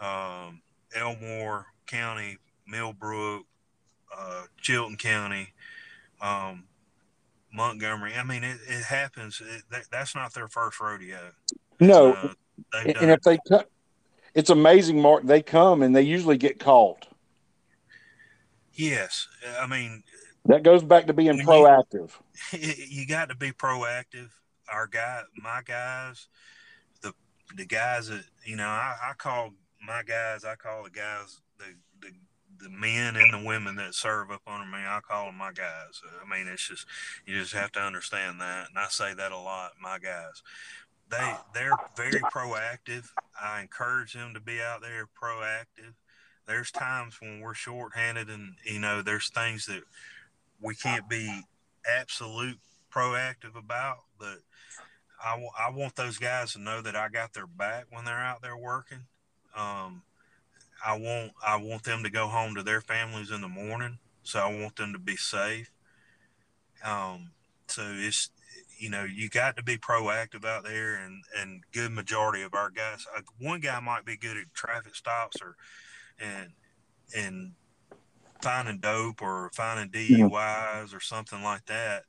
um, 0.00 0.62
Elmore 0.94 1.66
County, 1.86 2.38
Millbrook, 2.66 3.46
uh, 4.16 4.44
Chilton 4.60 4.96
County, 4.96 5.52
um, 6.20 6.64
Montgomery. 7.52 8.14
I 8.14 8.24
mean, 8.24 8.44
it, 8.44 8.58
it 8.68 8.84
happens. 8.84 9.40
It, 9.44 9.62
that, 9.70 9.84
that's 9.90 10.14
not 10.14 10.32
their 10.34 10.48
first 10.48 10.80
rodeo. 10.80 11.32
No, 11.80 12.12
uh, 12.12 12.28
and 12.84 13.10
if 13.10 13.22
they 13.22 13.38
come, 13.48 13.64
it's 14.34 14.50
amazing, 14.50 15.00
Mark. 15.00 15.24
They 15.24 15.42
come 15.42 15.82
and 15.82 15.94
they 15.94 16.02
usually 16.02 16.38
get 16.38 16.58
caught. 16.58 17.06
Yes, 18.74 19.28
I 19.60 19.66
mean 19.66 20.02
that 20.46 20.62
goes 20.62 20.82
back 20.82 21.06
to 21.06 21.12
being 21.12 21.38
proactive. 21.40 22.10
You, 22.52 22.72
you 22.88 23.06
got 23.06 23.28
to 23.28 23.36
be 23.36 23.52
proactive. 23.52 24.30
Our 24.72 24.86
guy, 24.86 25.22
my 25.36 25.60
guys, 25.64 26.28
the 27.02 27.12
the 27.56 27.66
guys 27.66 28.08
that 28.08 28.24
you 28.44 28.56
know, 28.56 28.66
I, 28.66 28.94
I 29.10 29.12
call 29.14 29.50
my 29.86 30.02
guys, 30.02 30.44
I 30.44 30.54
call 30.54 30.84
the 30.84 30.90
guys 30.90 31.40
the 32.62 32.70
men 32.70 33.16
and 33.16 33.32
the 33.32 33.46
women 33.46 33.76
that 33.76 33.94
serve 33.94 34.30
up 34.30 34.42
under 34.46 34.66
me, 34.66 34.78
I 34.78 35.00
call 35.00 35.26
them 35.26 35.36
my 35.36 35.52
guys. 35.52 36.00
I 36.24 36.28
mean, 36.28 36.46
it's 36.46 36.68
just 36.68 36.86
you 37.26 37.38
just 37.38 37.52
have 37.54 37.72
to 37.72 37.80
understand 37.80 38.40
that, 38.40 38.68
and 38.68 38.78
I 38.78 38.86
say 38.88 39.14
that 39.14 39.32
a 39.32 39.38
lot. 39.38 39.72
My 39.80 39.98
guys, 39.98 40.42
they 41.10 41.34
they're 41.54 41.76
very 41.96 42.20
proactive. 42.20 43.08
I 43.40 43.60
encourage 43.60 44.12
them 44.14 44.34
to 44.34 44.40
be 44.40 44.60
out 44.60 44.80
there 44.80 45.06
proactive. 45.06 45.94
There's 46.46 46.70
times 46.70 47.20
when 47.20 47.40
we're 47.40 47.54
shorthanded, 47.54 48.28
and 48.28 48.54
you 48.64 48.78
know, 48.78 49.02
there's 49.02 49.30
things 49.30 49.66
that 49.66 49.82
we 50.60 50.74
can't 50.74 51.08
be 51.08 51.42
absolute 51.88 52.58
proactive 52.92 53.56
about, 53.56 53.98
but 54.18 54.38
I, 55.24 55.32
w- 55.32 55.50
I 55.58 55.70
want 55.70 55.96
those 55.96 56.18
guys 56.18 56.52
to 56.52 56.60
know 56.60 56.82
that 56.82 56.96
I 56.96 57.08
got 57.08 57.32
their 57.32 57.46
back 57.46 57.86
when 57.90 58.04
they're 58.04 58.14
out 58.18 58.42
there 58.42 58.56
working. 58.56 59.06
Um, 59.56 60.02
I 60.84 60.98
want 60.98 61.32
I 61.46 61.56
want 61.56 61.84
them 61.84 62.02
to 62.02 62.10
go 62.10 62.28
home 62.28 62.54
to 62.56 62.62
their 62.62 62.80
families 62.80 63.30
in 63.30 63.40
the 63.40 63.48
morning, 63.48 63.98
so 64.22 64.40
I 64.40 64.60
want 64.60 64.76
them 64.76 64.92
to 64.92 64.98
be 64.98 65.16
safe. 65.16 65.70
Um, 66.84 67.30
so 67.68 67.82
it's 67.86 68.30
you 68.78 68.90
know 68.90 69.04
you 69.04 69.28
got 69.28 69.56
to 69.56 69.62
be 69.62 69.78
proactive 69.78 70.44
out 70.44 70.64
there, 70.64 70.96
and 70.96 71.24
and 71.38 71.62
good 71.72 71.92
majority 71.92 72.42
of 72.42 72.54
our 72.54 72.70
guys. 72.70 73.06
Uh, 73.16 73.22
one 73.38 73.60
guy 73.60 73.78
might 73.80 74.04
be 74.04 74.16
good 74.16 74.36
at 74.36 74.52
traffic 74.54 74.94
stops 74.94 75.40
or 75.40 75.56
and 76.20 76.52
and 77.16 77.52
finding 78.42 78.78
dope 78.78 79.22
or 79.22 79.50
finding 79.54 79.90
DUIs 79.90 80.94
or 80.94 81.00
something 81.00 81.42
like 81.42 81.66
that. 81.66 82.04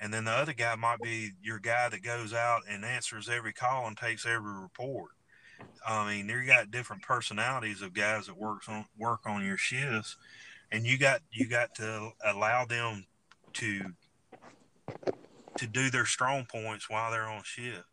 And 0.00 0.12
then 0.12 0.24
the 0.24 0.32
other 0.32 0.52
guy 0.52 0.74
might 0.74 1.00
be 1.00 1.30
your 1.42 1.58
guy 1.58 1.88
that 1.88 2.02
goes 2.02 2.34
out 2.34 2.62
and 2.68 2.84
answers 2.84 3.28
every 3.28 3.52
call 3.52 3.86
and 3.86 3.96
takes 3.96 4.26
every 4.26 4.52
report. 4.52 5.12
I 5.86 6.16
mean, 6.16 6.28
you 6.28 6.44
got 6.46 6.70
different 6.70 7.02
personalities 7.02 7.80
of 7.80 7.94
guys 7.94 8.26
that 8.26 8.36
works 8.36 8.68
on 8.68 8.86
work 8.98 9.20
on 9.24 9.44
your 9.44 9.56
shifts, 9.56 10.16
and 10.72 10.84
you 10.84 10.98
got 10.98 11.20
you 11.30 11.46
got 11.46 11.74
to 11.76 12.10
allow 12.24 12.64
them 12.64 13.06
to 13.54 13.92
to 15.58 15.66
do 15.66 15.90
their 15.90 16.06
strong 16.06 16.44
points 16.44 16.90
while 16.90 17.10
they're 17.10 17.28
on 17.28 17.42
shift. 17.44 17.84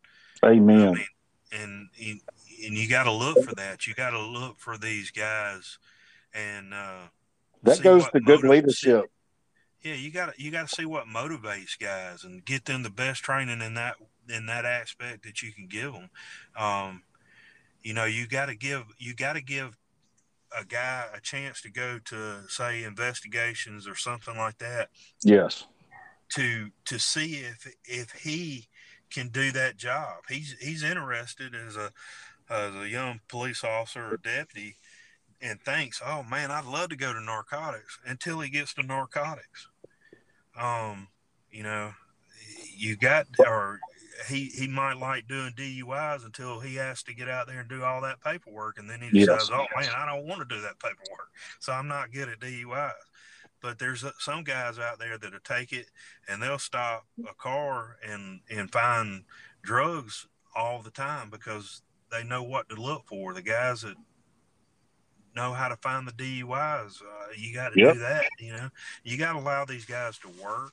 Amen. 0.44 0.88
I 0.88 0.92
mean, 0.92 1.06
and 1.52 1.88
and 1.96 2.74
you 2.74 2.88
got 2.88 3.04
to 3.04 3.12
look 3.12 3.42
for 3.44 3.54
that. 3.54 3.86
You 3.86 3.94
got 3.94 4.10
to 4.10 4.20
look 4.20 4.58
for 4.58 4.76
these 4.76 5.10
guys, 5.10 5.78
and 6.34 6.74
uh, 6.74 7.08
that 7.62 7.82
goes 7.82 8.08
to 8.10 8.20
good 8.20 8.42
leadership. 8.42 9.06
Yeah, 9.82 9.94
you 9.94 10.10
got 10.10 10.38
you 10.38 10.50
got 10.50 10.68
to 10.68 10.74
see 10.74 10.86
what 10.86 11.06
motivates 11.06 11.78
guys 11.78 12.24
and 12.24 12.44
get 12.44 12.64
them 12.64 12.82
the 12.82 12.90
best 12.90 13.22
training 13.22 13.60
in 13.60 13.74
that 13.74 13.96
in 14.28 14.46
that 14.46 14.64
aspect 14.64 15.24
that 15.24 15.42
you 15.42 15.52
can 15.52 15.66
give 15.66 15.92
them. 15.92 16.10
Um, 16.56 17.02
you 17.84 17.92
know, 17.92 18.06
you 18.06 18.26
got 18.26 18.46
to 18.46 18.56
give 18.56 18.82
you 18.98 19.14
got 19.14 19.34
to 19.34 19.42
give 19.42 19.76
a 20.58 20.64
guy 20.64 21.04
a 21.14 21.20
chance 21.20 21.60
to 21.62 21.70
go 21.70 22.00
to 22.06 22.48
say 22.48 22.82
investigations 22.82 23.86
or 23.86 23.94
something 23.94 24.36
like 24.36 24.58
that. 24.58 24.88
Yes. 25.22 25.66
To 26.30 26.70
to 26.86 26.98
see 26.98 27.36
if 27.36 27.72
if 27.84 28.10
he 28.12 28.68
can 29.10 29.28
do 29.28 29.52
that 29.52 29.76
job. 29.76 30.22
He's 30.28 30.56
he's 30.60 30.82
interested 30.82 31.54
as 31.54 31.76
a 31.76 31.92
as 32.50 32.74
a 32.74 32.88
young 32.88 33.20
police 33.28 33.62
officer 33.62 34.14
or 34.14 34.16
deputy 34.16 34.76
and 35.40 35.60
thinks, 35.60 36.00
"Oh 36.04 36.22
man, 36.22 36.50
I'd 36.50 36.64
love 36.64 36.88
to 36.88 36.96
go 36.96 37.12
to 37.12 37.20
narcotics." 37.20 37.98
Until 38.06 38.40
he 38.40 38.48
gets 38.48 38.72
to 38.74 38.82
narcotics, 38.82 39.68
um, 40.58 41.08
you 41.50 41.62
know, 41.62 41.92
you 42.74 42.96
got 42.96 43.26
or 43.38 43.78
he 44.28 44.46
he 44.46 44.66
might 44.66 44.96
like 44.96 45.26
doing 45.26 45.52
DUIs 45.56 46.24
until 46.24 46.60
he 46.60 46.76
has 46.76 47.02
to 47.04 47.14
get 47.14 47.28
out 47.28 47.46
there 47.46 47.60
and 47.60 47.68
do 47.68 47.82
all 47.82 48.00
that 48.02 48.22
paperwork, 48.22 48.78
and 48.78 48.88
then 48.88 49.00
he 49.00 49.10
decides, 49.10 49.48
yes. 49.48 49.50
"Oh 49.52 49.66
man, 49.78 49.90
I 49.96 50.06
don't 50.06 50.26
want 50.26 50.48
to 50.48 50.54
do 50.54 50.60
that 50.62 50.78
paperwork, 50.78 51.30
so 51.58 51.72
I'm 51.72 51.88
not 51.88 52.12
good 52.12 52.28
at 52.28 52.40
DUIs." 52.40 52.92
But 53.60 53.78
there's 53.78 54.04
some 54.18 54.44
guys 54.44 54.78
out 54.78 54.98
there 54.98 55.16
that'll 55.16 55.40
take 55.40 55.72
it 55.72 55.86
and 56.28 56.42
they'll 56.42 56.58
stop 56.58 57.06
a 57.28 57.34
car 57.34 57.96
and 58.06 58.40
and 58.50 58.70
find 58.70 59.24
drugs 59.62 60.26
all 60.54 60.82
the 60.82 60.90
time 60.90 61.30
because 61.30 61.82
they 62.12 62.22
know 62.22 62.42
what 62.42 62.68
to 62.68 62.76
look 62.76 63.06
for. 63.06 63.32
The 63.32 63.42
guys 63.42 63.82
that 63.82 63.96
know 65.34 65.52
how 65.52 65.68
to 65.68 65.76
find 65.76 66.06
the 66.06 66.12
DUIs, 66.12 67.02
uh, 67.02 67.32
you 67.36 67.54
got 67.54 67.72
to 67.72 67.80
yep. 67.80 67.94
do 67.94 68.00
that. 68.00 68.26
You 68.38 68.52
know, 68.52 68.68
you 69.02 69.16
got 69.16 69.32
to 69.32 69.38
allow 69.38 69.64
these 69.64 69.84
guys 69.84 70.18
to 70.18 70.28
work 70.42 70.72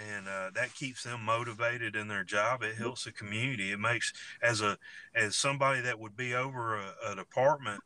and 0.00 0.28
uh, 0.28 0.50
that 0.54 0.74
keeps 0.74 1.02
them 1.02 1.24
motivated 1.24 1.96
in 1.96 2.08
their 2.08 2.24
job. 2.24 2.62
It 2.62 2.76
helps 2.76 3.04
the 3.04 3.12
community. 3.12 3.72
It 3.72 3.80
makes 3.80 4.12
as 4.42 4.60
a 4.60 4.78
as 5.14 5.36
somebody 5.36 5.80
that 5.82 5.98
would 5.98 6.16
be 6.16 6.34
over 6.34 6.76
a, 6.76 6.94
a 7.08 7.16
department, 7.16 7.80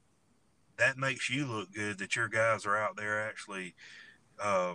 that 0.79 0.99
makes 0.99 1.29
you 1.31 1.47
look 1.47 1.73
good 1.73 1.99
that 1.99 2.17
your 2.17 2.29
guys 2.29 2.67
are 2.67 2.77
out 2.77 2.97
there 2.97 3.21
actually 3.21 3.75
uh, 4.41 4.75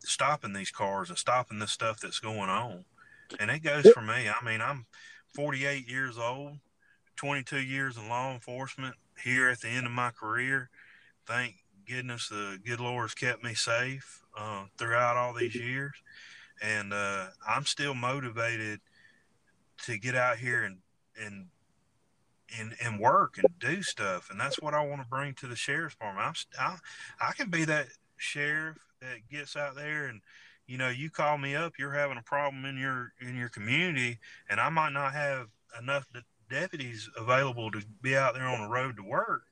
stopping 0.00 0.52
these 0.52 0.70
cars 0.70 1.08
and 1.08 1.18
stopping 1.18 1.58
the 1.58 1.66
stuff 1.66 2.00
that's 2.00 2.20
going 2.20 2.50
on. 2.50 2.84
And 3.40 3.50
it 3.50 3.62
goes 3.62 3.88
for 3.90 4.02
me. 4.02 4.28
I 4.28 4.44
mean, 4.44 4.60
I'm 4.60 4.86
48 5.34 5.88
years 5.88 6.18
old, 6.18 6.58
22 7.16 7.58
years 7.58 7.96
in 7.96 8.08
law 8.08 8.32
enforcement 8.32 8.94
here 9.22 9.48
at 9.48 9.60
the 9.60 9.68
end 9.68 9.86
of 9.86 9.92
my 9.92 10.10
career. 10.10 10.68
Thank 11.26 11.56
goodness 11.88 12.28
the 12.28 12.58
good 12.64 12.80
Lord 12.80 13.04
has 13.04 13.14
kept 13.14 13.42
me 13.42 13.54
safe 13.54 14.21
uh, 14.36 14.64
throughout 14.78 15.16
all 15.16 15.34
these 15.34 15.54
years, 15.54 15.92
and 16.62 16.92
uh, 16.92 17.26
I'm 17.46 17.64
still 17.64 17.94
motivated 17.94 18.80
to 19.84 19.98
get 19.98 20.14
out 20.14 20.38
here 20.38 20.64
and 20.64 20.78
and 21.20 21.46
and 22.58 22.74
and 22.82 23.00
work 23.00 23.38
and 23.38 23.46
do 23.58 23.82
stuff, 23.82 24.30
and 24.30 24.40
that's 24.40 24.60
what 24.60 24.74
I 24.74 24.84
want 24.84 25.02
to 25.02 25.08
bring 25.08 25.34
to 25.34 25.46
the 25.46 25.56
sheriff's 25.56 25.94
department. 25.94 26.46
I'm 26.58 26.78
I, 27.20 27.28
I 27.28 27.32
can 27.32 27.50
be 27.50 27.64
that 27.64 27.88
sheriff 28.16 28.78
that 29.00 29.28
gets 29.30 29.56
out 29.56 29.74
there 29.74 30.06
and 30.06 30.20
you 30.66 30.78
know 30.78 30.88
you 30.88 31.10
call 31.10 31.36
me 31.36 31.56
up 31.56 31.72
you're 31.78 31.92
having 31.92 32.16
a 32.16 32.22
problem 32.22 32.64
in 32.64 32.78
your 32.78 33.12
in 33.20 33.36
your 33.36 33.48
community 33.48 34.18
and 34.48 34.60
i 34.60 34.68
might 34.68 34.92
not 34.92 35.12
have 35.12 35.48
enough 35.80 36.06
de- 36.12 36.22
deputies 36.48 37.10
available 37.16 37.70
to 37.70 37.82
be 38.00 38.16
out 38.16 38.34
there 38.34 38.46
on 38.46 38.60
the 38.62 38.68
road 38.68 38.96
to 38.96 39.02
work 39.02 39.42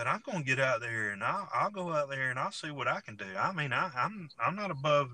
but 0.00 0.06
I'm 0.06 0.22
going 0.24 0.38
to 0.38 0.44
get 0.44 0.58
out 0.58 0.80
there 0.80 1.10
and 1.10 1.22
I'll, 1.22 1.46
I'll 1.52 1.70
go 1.70 1.92
out 1.92 2.08
there 2.08 2.30
and 2.30 2.38
I'll 2.38 2.52
see 2.52 2.70
what 2.70 2.88
I 2.88 3.00
can 3.00 3.16
do. 3.16 3.26
I 3.38 3.52
mean, 3.52 3.70
I, 3.70 3.90
I'm 3.94 4.30
I'm 4.42 4.56
not 4.56 4.70
above 4.70 5.10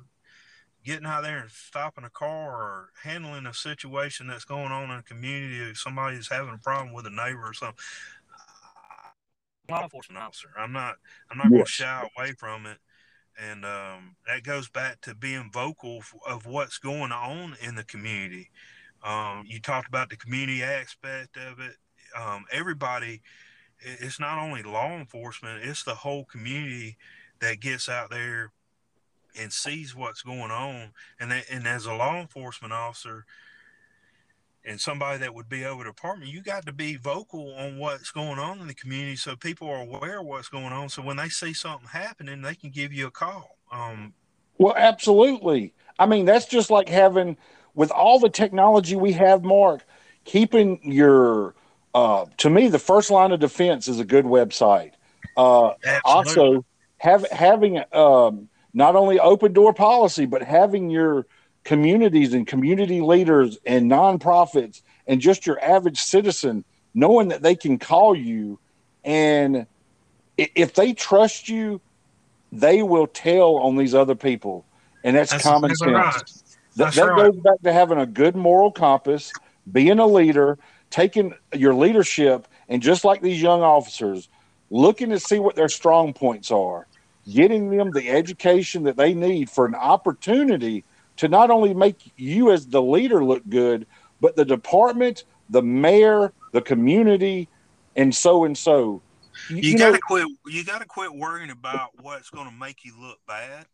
getting 0.84 1.06
out 1.06 1.24
there 1.24 1.38
and 1.38 1.50
stopping 1.50 2.04
a 2.04 2.10
car 2.10 2.52
or 2.52 2.90
handling 3.02 3.46
a 3.46 3.52
situation 3.52 4.28
that's 4.28 4.44
going 4.44 4.70
on 4.70 4.84
in 4.84 4.98
a 4.98 5.02
community. 5.02 5.58
If 5.58 5.78
somebody's 5.78 6.28
having 6.28 6.54
a 6.54 6.58
problem 6.58 6.94
with 6.94 7.04
a 7.04 7.10
neighbor 7.10 7.48
or 7.48 7.52
something. 7.52 7.82
Law 9.68 9.82
enforcement 9.82 10.22
officer. 10.22 10.50
I'm 10.56 10.70
not. 10.70 10.94
I'm 11.32 11.38
not 11.38 11.46
yes. 11.46 11.50
going 11.50 11.64
to 11.64 11.70
shy 11.72 12.08
away 12.16 12.32
from 12.38 12.66
it, 12.66 12.78
and 13.36 13.64
um, 13.64 14.14
that 14.28 14.44
goes 14.44 14.68
back 14.68 15.00
to 15.00 15.16
being 15.16 15.50
vocal 15.52 16.04
of 16.28 16.46
what's 16.46 16.78
going 16.78 17.10
on 17.10 17.56
in 17.60 17.74
the 17.74 17.82
community. 17.82 18.50
Um, 19.02 19.46
you 19.48 19.58
talked 19.58 19.88
about 19.88 20.10
the 20.10 20.16
community 20.16 20.62
aspect 20.62 21.36
of 21.36 21.58
it. 21.58 21.74
Um, 22.16 22.44
everybody 22.52 23.22
it's 23.80 24.18
not 24.18 24.38
only 24.38 24.62
law 24.62 24.92
enforcement, 24.92 25.64
it's 25.64 25.84
the 25.84 25.94
whole 25.94 26.24
community 26.24 26.96
that 27.40 27.60
gets 27.60 27.88
out 27.88 28.10
there 28.10 28.52
and 29.38 29.52
sees 29.52 29.94
what's 29.94 30.22
going 30.22 30.50
on. 30.50 30.92
And 31.20 31.30
that, 31.30 31.44
and 31.50 31.66
as 31.66 31.86
a 31.86 31.94
law 31.94 32.20
enforcement 32.20 32.72
officer 32.72 33.26
and 34.64 34.80
somebody 34.80 35.18
that 35.18 35.34
would 35.34 35.48
be 35.48 35.64
over 35.64 35.84
the 35.84 35.90
department, 35.90 36.32
you 36.32 36.42
got 36.42 36.66
to 36.66 36.72
be 36.72 36.96
vocal 36.96 37.54
on 37.54 37.78
what's 37.78 38.10
going 38.10 38.38
on 38.38 38.60
in 38.60 38.66
the 38.66 38.74
community 38.74 39.16
so 39.16 39.36
people 39.36 39.68
are 39.68 39.82
aware 39.82 40.20
of 40.20 40.26
what's 40.26 40.48
going 40.48 40.72
on. 40.72 40.88
So 40.88 41.02
when 41.02 41.16
they 41.16 41.28
see 41.28 41.52
something 41.52 41.88
happening, 41.88 42.42
they 42.42 42.54
can 42.54 42.70
give 42.70 42.92
you 42.92 43.06
a 43.06 43.10
call. 43.10 43.58
Um, 43.70 44.14
well, 44.58 44.74
absolutely. 44.76 45.74
I 45.98 46.06
mean, 46.06 46.24
that's 46.24 46.46
just 46.46 46.70
like 46.70 46.88
having, 46.88 47.36
with 47.74 47.90
all 47.90 48.18
the 48.18 48.30
technology 48.30 48.96
we 48.96 49.12
have, 49.12 49.44
Mark, 49.44 49.84
keeping 50.24 50.80
your 50.82 51.54
uh, 51.96 52.26
to 52.36 52.50
me, 52.50 52.68
the 52.68 52.78
first 52.78 53.10
line 53.10 53.32
of 53.32 53.40
defense 53.40 53.88
is 53.88 53.98
a 53.98 54.04
good 54.04 54.26
website. 54.26 54.92
Uh, 55.34 55.72
also, 56.04 56.62
have, 56.98 57.26
having 57.30 57.82
um, 57.94 58.50
not 58.74 58.96
only 58.96 59.18
open 59.18 59.54
door 59.54 59.72
policy, 59.72 60.26
but 60.26 60.42
having 60.42 60.90
your 60.90 61.24
communities 61.64 62.34
and 62.34 62.46
community 62.46 63.00
leaders 63.00 63.56
and 63.64 63.90
nonprofits 63.90 64.82
and 65.06 65.22
just 65.22 65.46
your 65.46 65.58
average 65.64 65.98
citizen 65.98 66.66
knowing 66.92 67.28
that 67.28 67.42
they 67.42 67.56
can 67.56 67.78
call 67.78 68.14
you 68.14 68.58
and 69.02 69.66
if 70.36 70.74
they 70.74 70.92
trust 70.92 71.48
you, 71.48 71.80
they 72.52 72.82
will 72.82 73.06
tell 73.06 73.56
on 73.56 73.76
these 73.76 73.94
other 73.94 74.14
people. 74.14 74.66
And 75.02 75.16
that's, 75.16 75.30
that's 75.30 75.44
common 75.44 75.74
sense. 75.74 75.92
Right. 75.92 76.22
That, 76.76 76.92
that 76.92 77.02
right. 77.06 77.32
goes 77.32 77.40
back 77.42 77.62
to 77.62 77.72
having 77.72 77.98
a 77.98 78.04
good 78.04 78.36
moral 78.36 78.70
compass, 78.70 79.32
being 79.72 79.98
a 79.98 80.06
leader, 80.06 80.58
taking 80.90 81.34
your 81.52 81.74
leadership 81.74 82.48
and 82.68 82.82
just 82.82 83.04
like 83.04 83.20
these 83.22 83.40
young 83.40 83.62
officers, 83.62 84.28
looking 84.70 85.10
to 85.10 85.20
see 85.20 85.38
what 85.38 85.56
their 85.56 85.68
strong 85.68 86.12
points 86.12 86.50
are, 86.50 86.86
getting 87.30 87.70
them 87.70 87.90
the 87.92 88.08
education 88.08 88.84
that 88.84 88.96
they 88.96 89.14
need 89.14 89.50
for 89.50 89.66
an 89.66 89.74
opportunity 89.74 90.84
to 91.16 91.28
not 91.28 91.50
only 91.50 91.74
make 91.74 92.12
you 92.16 92.50
as 92.52 92.66
the 92.66 92.82
leader 92.82 93.24
look 93.24 93.42
good, 93.48 93.86
but 94.20 94.36
the 94.36 94.44
department, 94.44 95.24
the 95.50 95.62
mayor, 95.62 96.32
the 96.52 96.60
community, 96.60 97.48
and 97.94 98.14
so 98.14 98.44
and 98.44 98.56
so. 98.56 99.00
You, 99.50 99.56
you 99.56 99.78
gotta 99.78 99.98
quit. 99.98 100.26
You 100.46 100.64
gotta 100.64 100.86
quit 100.86 101.14
worrying 101.14 101.50
about 101.50 101.90
what's 102.00 102.30
going 102.30 102.48
to 102.48 102.54
make 102.54 102.84
you 102.84 102.94
look 102.98 103.18
bad 103.26 103.66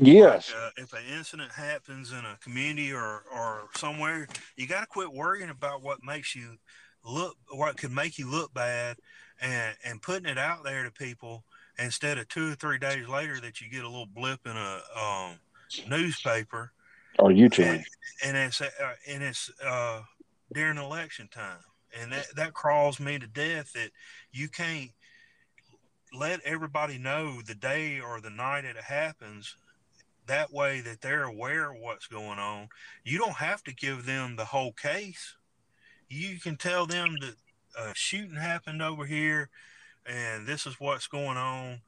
Yes. 0.00 0.52
Like, 0.52 0.62
uh, 0.62 0.82
if 0.82 0.92
an 0.92 1.16
incident 1.16 1.50
happens 1.50 2.12
in 2.12 2.18
a 2.18 2.38
community 2.40 2.92
or, 2.92 3.24
or 3.32 3.68
somewhere, 3.74 4.28
you 4.56 4.66
got 4.66 4.80
to 4.80 4.86
quit 4.86 5.12
worrying 5.12 5.50
about 5.50 5.82
what 5.82 6.04
makes 6.04 6.36
you 6.36 6.56
look, 7.04 7.36
what 7.50 7.76
could 7.76 7.90
make 7.90 8.18
you 8.18 8.30
look 8.30 8.54
bad, 8.54 8.96
and 9.40 9.76
and 9.84 10.00
putting 10.00 10.26
it 10.26 10.38
out 10.38 10.62
there 10.64 10.84
to 10.84 10.90
people 10.90 11.44
instead 11.78 12.18
of 12.18 12.28
two 12.28 12.52
or 12.52 12.54
three 12.54 12.78
days 12.78 13.08
later 13.08 13.40
that 13.40 13.60
you 13.60 13.68
get 13.68 13.84
a 13.84 13.88
little 13.88 14.06
blip 14.06 14.40
in 14.46 14.56
a 14.56 14.80
um, 14.96 15.36
newspaper. 15.88 16.72
or 17.18 17.30
YouTube, 17.30 17.66
and, 17.66 17.84
and 18.24 18.36
it's 18.36 18.60
uh, 18.60 18.68
and 19.08 19.22
it's 19.22 19.50
uh, 19.64 20.02
during 20.52 20.78
election 20.78 21.28
time, 21.28 21.58
and 22.00 22.12
that 22.12 22.26
that 22.36 22.54
crawls 22.54 23.00
me 23.00 23.18
to 23.18 23.26
death 23.26 23.72
that 23.72 23.90
you 24.32 24.48
can't 24.48 24.90
let 26.12 26.40
everybody 26.42 26.98
know 26.98 27.42
the 27.42 27.54
day 27.54 28.00
or 28.00 28.20
the 28.20 28.30
night 28.30 28.64
it 28.64 28.76
happens 28.76 29.56
that 30.28 30.52
way 30.52 30.80
that 30.80 31.00
they're 31.00 31.24
aware 31.24 31.72
of 31.72 31.80
what's 31.80 32.06
going 32.06 32.38
on. 32.38 32.68
You 33.04 33.18
don't 33.18 33.36
have 33.36 33.62
to 33.64 33.74
give 33.74 34.06
them 34.06 34.36
the 34.36 34.44
whole 34.44 34.72
case. 34.72 35.36
You 36.08 36.38
can 36.38 36.56
tell 36.56 36.86
them 36.86 37.16
that 37.20 37.34
a 37.78 37.94
shooting 37.94 38.36
happened 38.36 38.80
over 38.80 39.04
here 39.04 39.50
and 40.06 40.46
this 40.46 40.66
is 40.66 40.80
what's 40.80 41.06
going 41.06 41.36
on. 41.36 41.80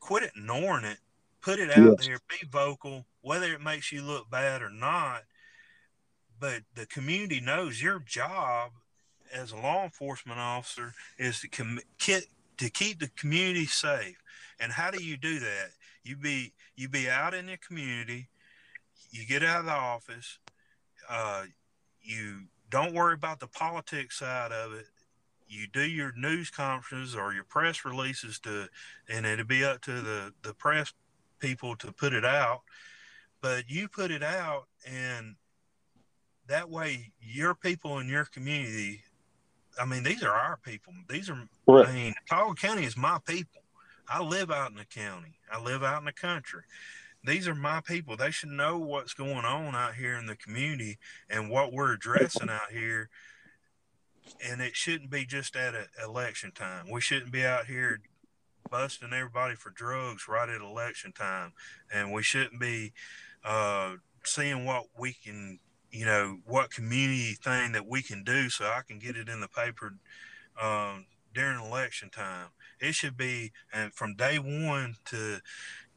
Quit 0.00 0.30
ignoring 0.34 0.84
it. 0.84 0.98
Put 1.40 1.58
it 1.58 1.70
out 1.70 1.98
yes. 1.98 2.06
there. 2.06 2.18
Be 2.28 2.46
vocal, 2.50 3.04
whether 3.20 3.52
it 3.52 3.60
makes 3.60 3.92
you 3.92 4.02
look 4.02 4.30
bad 4.30 4.62
or 4.62 4.70
not. 4.70 5.22
But 6.40 6.62
the 6.74 6.86
community 6.86 7.40
knows 7.40 7.82
your 7.82 8.00
job 8.00 8.70
as 9.32 9.52
a 9.52 9.56
law 9.56 9.84
enforcement 9.84 10.38
officer 10.38 10.94
is 11.18 11.40
to 11.40 11.48
com- 11.48 11.80
to 11.98 12.70
keep 12.70 13.00
the 13.00 13.10
community 13.16 13.66
safe. 13.66 14.16
And 14.60 14.72
how 14.72 14.90
do 14.90 15.02
you 15.02 15.16
do 15.16 15.40
that? 15.40 15.70
You 16.04 16.16
be 16.16 16.52
you 16.76 16.88
be 16.88 17.08
out 17.08 17.34
in 17.34 17.46
the 17.46 17.56
community. 17.56 18.28
You 19.10 19.26
get 19.26 19.42
out 19.42 19.60
of 19.60 19.66
the 19.66 19.72
office. 19.72 20.38
Uh, 21.08 21.44
you 22.00 22.42
don't 22.70 22.94
worry 22.94 23.14
about 23.14 23.40
the 23.40 23.46
politics 23.46 24.18
side 24.18 24.52
of 24.52 24.72
it. 24.72 24.86
You 25.46 25.66
do 25.66 25.82
your 25.82 26.12
news 26.16 26.50
conferences 26.50 27.14
or 27.14 27.34
your 27.34 27.44
press 27.44 27.84
releases 27.84 28.38
to, 28.40 28.68
and 29.08 29.26
it'll 29.26 29.44
be 29.44 29.64
up 29.64 29.82
to 29.82 30.00
the 30.00 30.32
the 30.42 30.54
press 30.54 30.92
people 31.38 31.76
to 31.76 31.92
put 31.92 32.14
it 32.14 32.24
out. 32.24 32.62
But 33.40 33.68
you 33.68 33.88
put 33.88 34.10
it 34.10 34.22
out, 34.22 34.66
and 34.86 35.36
that 36.48 36.70
way 36.70 37.12
your 37.20 37.54
people 37.54 37.98
in 37.98 38.08
your 38.08 38.24
community. 38.24 39.02
I 39.80 39.86
mean, 39.86 40.02
these 40.02 40.22
are 40.22 40.32
our 40.32 40.58
people. 40.58 40.92
These 41.08 41.30
are. 41.30 41.48
Right. 41.66 41.86
I 41.86 41.92
mean, 41.92 42.14
Autauga 42.30 42.56
County 42.56 42.84
is 42.84 42.96
my 42.96 43.18
people. 43.26 43.61
I 44.12 44.22
live 44.22 44.50
out 44.50 44.70
in 44.70 44.76
the 44.76 44.84
county. 44.84 45.38
I 45.50 45.58
live 45.58 45.82
out 45.82 46.00
in 46.00 46.04
the 46.04 46.12
country. 46.12 46.62
These 47.24 47.48
are 47.48 47.54
my 47.54 47.80
people. 47.80 48.16
They 48.16 48.30
should 48.30 48.50
know 48.50 48.76
what's 48.78 49.14
going 49.14 49.46
on 49.46 49.74
out 49.74 49.94
here 49.94 50.18
in 50.18 50.26
the 50.26 50.36
community 50.36 50.98
and 51.30 51.48
what 51.48 51.72
we're 51.72 51.94
addressing 51.94 52.50
out 52.50 52.70
here. 52.70 53.08
And 54.46 54.60
it 54.60 54.76
shouldn't 54.76 55.10
be 55.10 55.24
just 55.24 55.56
at 55.56 55.74
a, 55.74 55.86
election 56.04 56.52
time. 56.52 56.90
We 56.90 57.00
shouldn't 57.00 57.32
be 57.32 57.44
out 57.44 57.66
here 57.66 58.00
busting 58.70 59.12
everybody 59.14 59.54
for 59.54 59.70
drugs 59.70 60.28
right 60.28 60.48
at 60.48 60.60
election 60.60 61.12
time. 61.12 61.54
And 61.92 62.12
we 62.12 62.22
shouldn't 62.22 62.60
be 62.60 62.92
uh, 63.44 63.92
seeing 64.24 64.66
what 64.66 64.86
we 64.98 65.14
can, 65.14 65.58
you 65.90 66.04
know, 66.04 66.40
what 66.44 66.70
community 66.70 67.32
thing 67.42 67.72
that 67.72 67.86
we 67.86 68.02
can 68.02 68.24
do 68.24 68.50
so 68.50 68.66
I 68.66 68.82
can 68.86 68.98
get 68.98 69.16
it 69.16 69.30
in 69.30 69.40
the 69.40 69.48
paper 69.48 69.94
um, 70.60 71.06
during 71.32 71.64
election 71.64 72.10
time. 72.10 72.48
It 72.82 72.94
should 72.94 73.16
be 73.16 73.52
and 73.72 73.94
from 73.94 74.16
day 74.16 74.38
one 74.38 74.96
to 75.06 75.38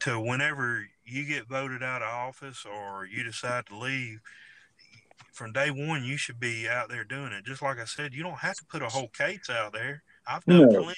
to 0.02 0.20
whenever 0.20 0.88
you 1.06 1.26
get 1.26 1.48
voted 1.48 1.82
out 1.82 2.02
of 2.02 2.10
office 2.10 2.66
or 2.66 3.06
you 3.06 3.24
decide 3.24 3.66
to 3.68 3.78
leave. 3.78 4.22
From 5.32 5.52
day 5.52 5.70
one, 5.70 6.04
you 6.04 6.16
should 6.16 6.40
be 6.40 6.68
out 6.70 6.90
there 6.90 7.04
doing 7.04 7.34
it. 7.34 7.44
Just 7.44 7.62
like 7.62 7.80
I 7.80 7.86
said, 7.86 8.14
you 8.14 8.24
don't 8.24 8.38
have 8.38 8.56
to 8.56 8.66
put 8.66 8.82
a 8.82 8.88
whole 8.88 9.10
case 9.10 9.50
out 9.50 9.74
there. 9.74 10.04
I've 10.28 10.46
done 10.46 10.62
no. 10.62 10.68
plenty 10.68 10.96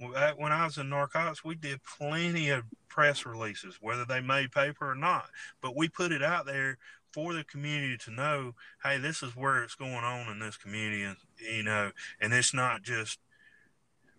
of, 0.00 0.14
uh, 0.14 0.32
when 0.36 0.52
I 0.52 0.64
was 0.64 0.78
in 0.78 0.88
narcotics, 0.88 1.44
we 1.44 1.54
did 1.54 1.80
plenty 1.84 2.50
of 2.50 2.64
press 2.88 3.26
releases, 3.26 3.78
whether 3.80 4.04
they 4.04 4.20
made 4.20 4.52
paper 4.52 4.90
or 4.90 4.94
not. 4.94 5.26
But 5.60 5.76
we 5.76 5.88
put 5.88 6.12
it 6.12 6.22
out 6.22 6.46
there 6.46 6.78
for 7.12 7.32
the 7.32 7.44
community 7.44 7.96
to 7.98 8.10
know, 8.10 8.54
hey, 8.82 8.98
this 8.98 9.22
is 9.22 9.36
where 9.36 9.62
it's 9.62 9.74
going 9.74 9.92
on 9.92 10.28
in 10.28 10.38
this 10.38 10.56
community, 10.56 11.02
and 11.02 11.16
you 11.38 11.62
know, 11.62 11.92
and 12.20 12.32
it's 12.32 12.54
not 12.54 12.82
just 12.82 13.18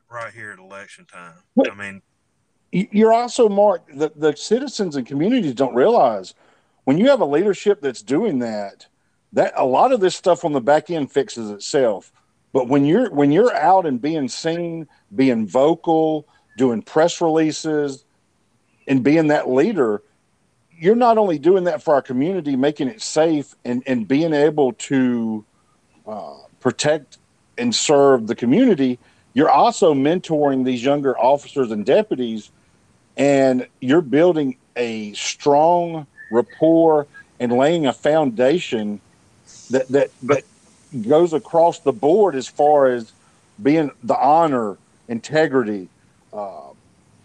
right 0.09 0.33
here 0.33 0.51
at 0.51 0.59
election 0.59 1.05
time. 1.05 1.33
But 1.55 1.71
I 1.71 1.75
mean, 1.75 2.01
you're 2.71 3.13
also 3.13 3.47
Mark. 3.49 3.83
The, 3.93 4.11
the 4.15 4.35
citizens 4.35 4.95
and 4.95 5.05
communities 5.05 5.53
don't 5.53 5.75
realize 5.75 6.33
when 6.83 6.97
you 6.97 7.09
have 7.09 7.21
a 7.21 7.25
leadership 7.25 7.81
that's 7.81 8.01
doing 8.01 8.39
that, 8.39 8.87
that 9.33 9.53
a 9.55 9.65
lot 9.65 9.91
of 9.91 9.99
this 9.99 10.15
stuff 10.15 10.45
on 10.45 10.53
the 10.53 10.61
back 10.61 10.89
end 10.89 11.11
fixes 11.11 11.49
itself. 11.51 12.11
But 12.53 12.67
when 12.67 12.85
you're 12.85 13.11
when 13.11 13.31
you're 13.31 13.53
out 13.53 13.85
and 13.85 14.01
being 14.01 14.29
seen, 14.29 14.87
being 15.13 15.47
vocal, 15.47 16.27
doing 16.57 16.81
press 16.81 17.19
releases, 17.21 18.05
and 18.87 19.03
being 19.03 19.27
that 19.27 19.49
leader, 19.49 20.01
you're 20.77 20.95
not 20.95 21.17
only 21.17 21.37
doing 21.37 21.65
that 21.65 21.81
for 21.81 21.93
our 21.93 22.01
community, 22.01 22.55
making 22.55 22.87
it 22.87 23.01
safe, 23.01 23.55
and 23.65 23.83
and 23.87 24.07
being 24.07 24.33
able 24.33 24.73
to 24.73 25.43
uh, 26.07 26.35
protect 26.59 27.17
and 27.57 27.73
serve 27.73 28.27
the 28.27 28.35
community 28.35 28.99
you're 29.36 29.49
also 29.49 29.93
mentoring 29.93 30.65
these 30.65 30.83
younger 30.83 31.15
officers 31.15 31.69
and 31.69 31.86
deputies, 31.86 32.49
and 33.17 33.67
you're 33.81 34.01
building 34.01 34.57
a 34.75 35.13
strong 35.13 36.07
rapport 36.31 37.05
and 37.39 37.51
laying 37.51 37.86
a 37.86 37.93
foundation 37.93 38.99
that 39.69 39.88
that 39.89 40.09
that 40.23 40.43
goes 41.07 41.33
across 41.33 41.79
the 41.79 41.91
board 41.91 42.33
as 42.33 42.47
far 42.47 42.88
as 42.88 43.11
being 43.61 43.91
the 44.03 44.17
honor, 44.17 44.77
integrity, 45.09 45.89
uh, 46.33 46.69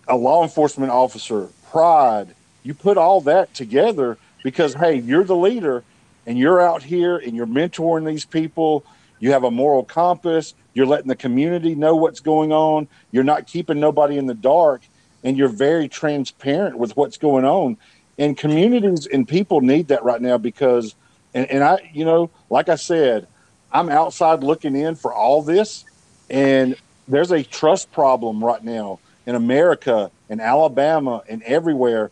a 0.09 0.17
law 0.17 0.43
enforcement 0.43 0.91
officer, 0.91 1.49
pride. 1.71 2.35
You 2.65 2.75
put 2.75 2.99
all 2.99 3.21
that 3.23 3.55
together 3.55 4.19
because 4.43 4.75
hey, 4.75 4.97
you're 4.97 5.25
the 5.25 5.37
leader, 5.37 5.85
and 6.27 6.37
you're 6.37 6.61
out 6.61 6.83
here 6.83 7.17
and 7.17 7.37
you're 7.37 7.47
mentoring 7.47 8.05
these 8.05 8.25
people. 8.25 8.85
You 9.21 9.33
have 9.33 9.45
a 9.45 9.51
moral 9.51 9.85
compass. 9.85 10.55
You're 10.75 10.87
letting 10.87 11.09
the 11.09 11.17
community 11.17 11.75
know 11.75 11.95
what's 11.95 12.21
going 12.21 12.53
on. 12.53 12.89
You're 13.13 13.25
not 13.25 13.47
keeping 13.47 13.79
nobody 13.79 14.17
in 14.19 14.27
the 14.27 14.35
dark, 14.35 14.83
and 15.23 15.37
you're 15.37 15.49
very 15.49 15.89
transparent 15.89 16.79
with 16.79 16.97
what's 16.97 17.19
going 17.19 17.45
on. 17.45 17.77
And 18.19 18.37
communities 18.37 19.07
and 19.07 19.29
people 19.29 19.61
need 19.61 19.89
that 19.89 20.03
right 20.05 20.21
now 20.21 20.39
because, 20.39 20.95
and, 21.35 21.49
and 21.51 21.63
I, 21.63 21.91
you 21.93 22.05
know, 22.05 22.31
like 22.49 22.69
I 22.69 22.75
said, 22.75 23.29
I'm 23.73 23.89
outside 23.89 24.43
looking 24.43 24.75
in 24.75 24.97
for 24.97 25.13
all 25.13 25.43
this, 25.43 25.85
and 26.29 26.75
there's 27.07 27.31
a 27.31 27.43
trust 27.43 27.93
problem 27.93 28.43
right 28.43 28.65
now 28.65 28.99
in 29.27 29.35
America, 29.35 30.11
in 30.29 30.41
Alabama, 30.41 31.23
and 31.29 31.43
everywhere. 31.43 32.11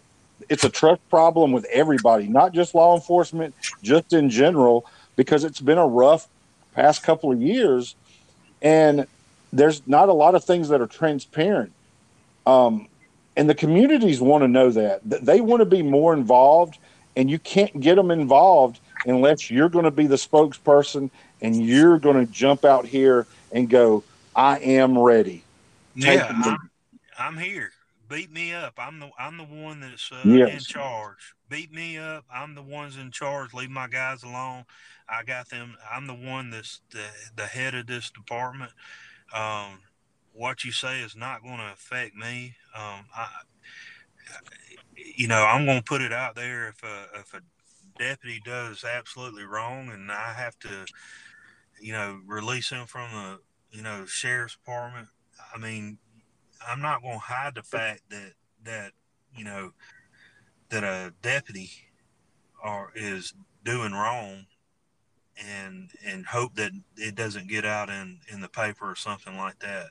It's 0.48 0.64
a 0.64 0.70
trust 0.70 1.00
problem 1.08 1.52
with 1.52 1.64
everybody, 1.66 2.28
not 2.28 2.52
just 2.52 2.74
law 2.74 2.94
enforcement, 2.94 3.54
just 3.82 4.12
in 4.12 4.30
general, 4.30 4.86
because 5.16 5.44
it's 5.44 5.60
been 5.60 5.78
a 5.78 5.86
rough 5.86 6.28
past 6.78 7.02
couple 7.02 7.32
of 7.32 7.42
years 7.42 7.96
and 8.62 9.06
there's 9.52 9.86
not 9.86 10.08
a 10.08 10.12
lot 10.12 10.34
of 10.34 10.44
things 10.44 10.68
that 10.68 10.80
are 10.80 10.86
transparent. 10.86 11.72
Um, 12.46 12.88
and 13.36 13.48
the 13.48 13.54
communities 13.54 14.20
want 14.20 14.42
to 14.42 14.48
know 14.48 14.70
that 14.70 15.00
they 15.04 15.40
want 15.40 15.60
to 15.60 15.66
be 15.66 15.82
more 15.82 16.12
involved, 16.12 16.78
and 17.16 17.30
you 17.30 17.38
can't 17.38 17.80
get 17.80 17.94
them 17.94 18.10
involved 18.10 18.80
unless 19.06 19.50
you're 19.50 19.68
going 19.68 19.84
to 19.84 19.90
be 19.90 20.06
the 20.06 20.16
spokesperson 20.16 21.10
and 21.40 21.64
you're 21.64 21.98
going 21.98 22.26
to 22.26 22.30
jump 22.32 22.64
out 22.64 22.84
here 22.84 23.26
and 23.52 23.70
go, 23.70 24.02
"I 24.34 24.58
am 24.58 24.98
ready." 24.98 25.44
yeah, 25.94 26.26
I'm, 26.44 26.70
I'm, 27.18 27.36
here. 27.38 27.70
Beat 28.08 28.32
me 28.32 28.54
up. 28.54 28.74
I'm 28.78 29.00
the 29.00 29.10
I'm 29.18 29.36
the 29.36 29.44
one 29.44 29.80
that's 29.80 30.10
uh, 30.10 30.22
yes. 30.24 30.52
in 30.52 30.58
charge. 30.60 31.34
Beat 31.48 31.72
me 31.72 31.98
up. 31.98 32.24
I'm 32.32 32.54
the 32.54 32.62
ones 32.62 32.96
in 32.96 33.10
charge. 33.10 33.52
Leave 33.52 33.70
my 33.70 33.88
guys 33.88 34.22
alone. 34.22 34.64
I 35.08 35.24
got 35.24 35.48
them. 35.50 35.76
I'm 35.90 36.06
the 36.06 36.14
one 36.14 36.50
that's 36.50 36.80
the, 36.90 37.04
the 37.36 37.46
head 37.46 37.74
of 37.74 37.86
this 37.86 38.10
department. 38.10 38.72
Um, 39.34 39.80
what 40.32 40.64
you 40.64 40.72
say 40.72 41.00
is 41.00 41.16
not 41.16 41.42
going 41.42 41.58
to 41.58 41.72
affect 41.72 42.14
me. 42.14 42.54
Um, 42.76 43.06
I, 43.14 43.28
you 44.96 45.28
know, 45.28 45.44
I'm 45.44 45.66
going 45.66 45.78
to 45.78 45.84
put 45.84 46.02
it 46.02 46.12
out 46.12 46.34
there 46.34 46.68
if 46.68 46.82
a, 46.82 47.20
if 47.20 47.34
a 47.34 47.40
deputy 47.98 48.40
does 48.44 48.84
absolutely 48.84 49.44
wrong 49.44 49.90
and 49.90 50.10
I 50.12 50.32
have 50.34 50.58
to, 50.60 50.86
you 51.80 51.92
know, 51.92 52.20
release 52.26 52.70
him 52.70 52.86
from 52.86 53.10
the, 53.12 53.76
you 53.76 53.82
know, 53.82 54.04
sheriff's 54.06 54.56
department. 54.56 55.08
I 55.54 55.58
mean, 55.58 55.98
I'm 56.66 56.80
not 56.80 57.02
going 57.02 57.14
to 57.14 57.20
hide 57.20 57.54
the 57.54 57.62
fact 57.62 58.02
that, 58.10 58.32
that, 58.64 58.92
you 59.36 59.44
know, 59.44 59.72
that 60.70 60.84
a 60.84 61.12
deputy 61.22 61.70
or 62.62 62.92
is 62.94 63.34
doing 63.64 63.92
wrong 63.92 64.46
and 65.46 65.90
and 66.04 66.26
hope 66.26 66.54
that 66.56 66.72
it 66.96 67.14
doesn't 67.14 67.48
get 67.48 67.64
out 67.64 67.88
in 67.88 68.18
in 68.32 68.40
the 68.40 68.48
paper 68.48 68.90
or 68.90 68.96
something 68.96 69.36
like 69.36 69.58
that. 69.60 69.86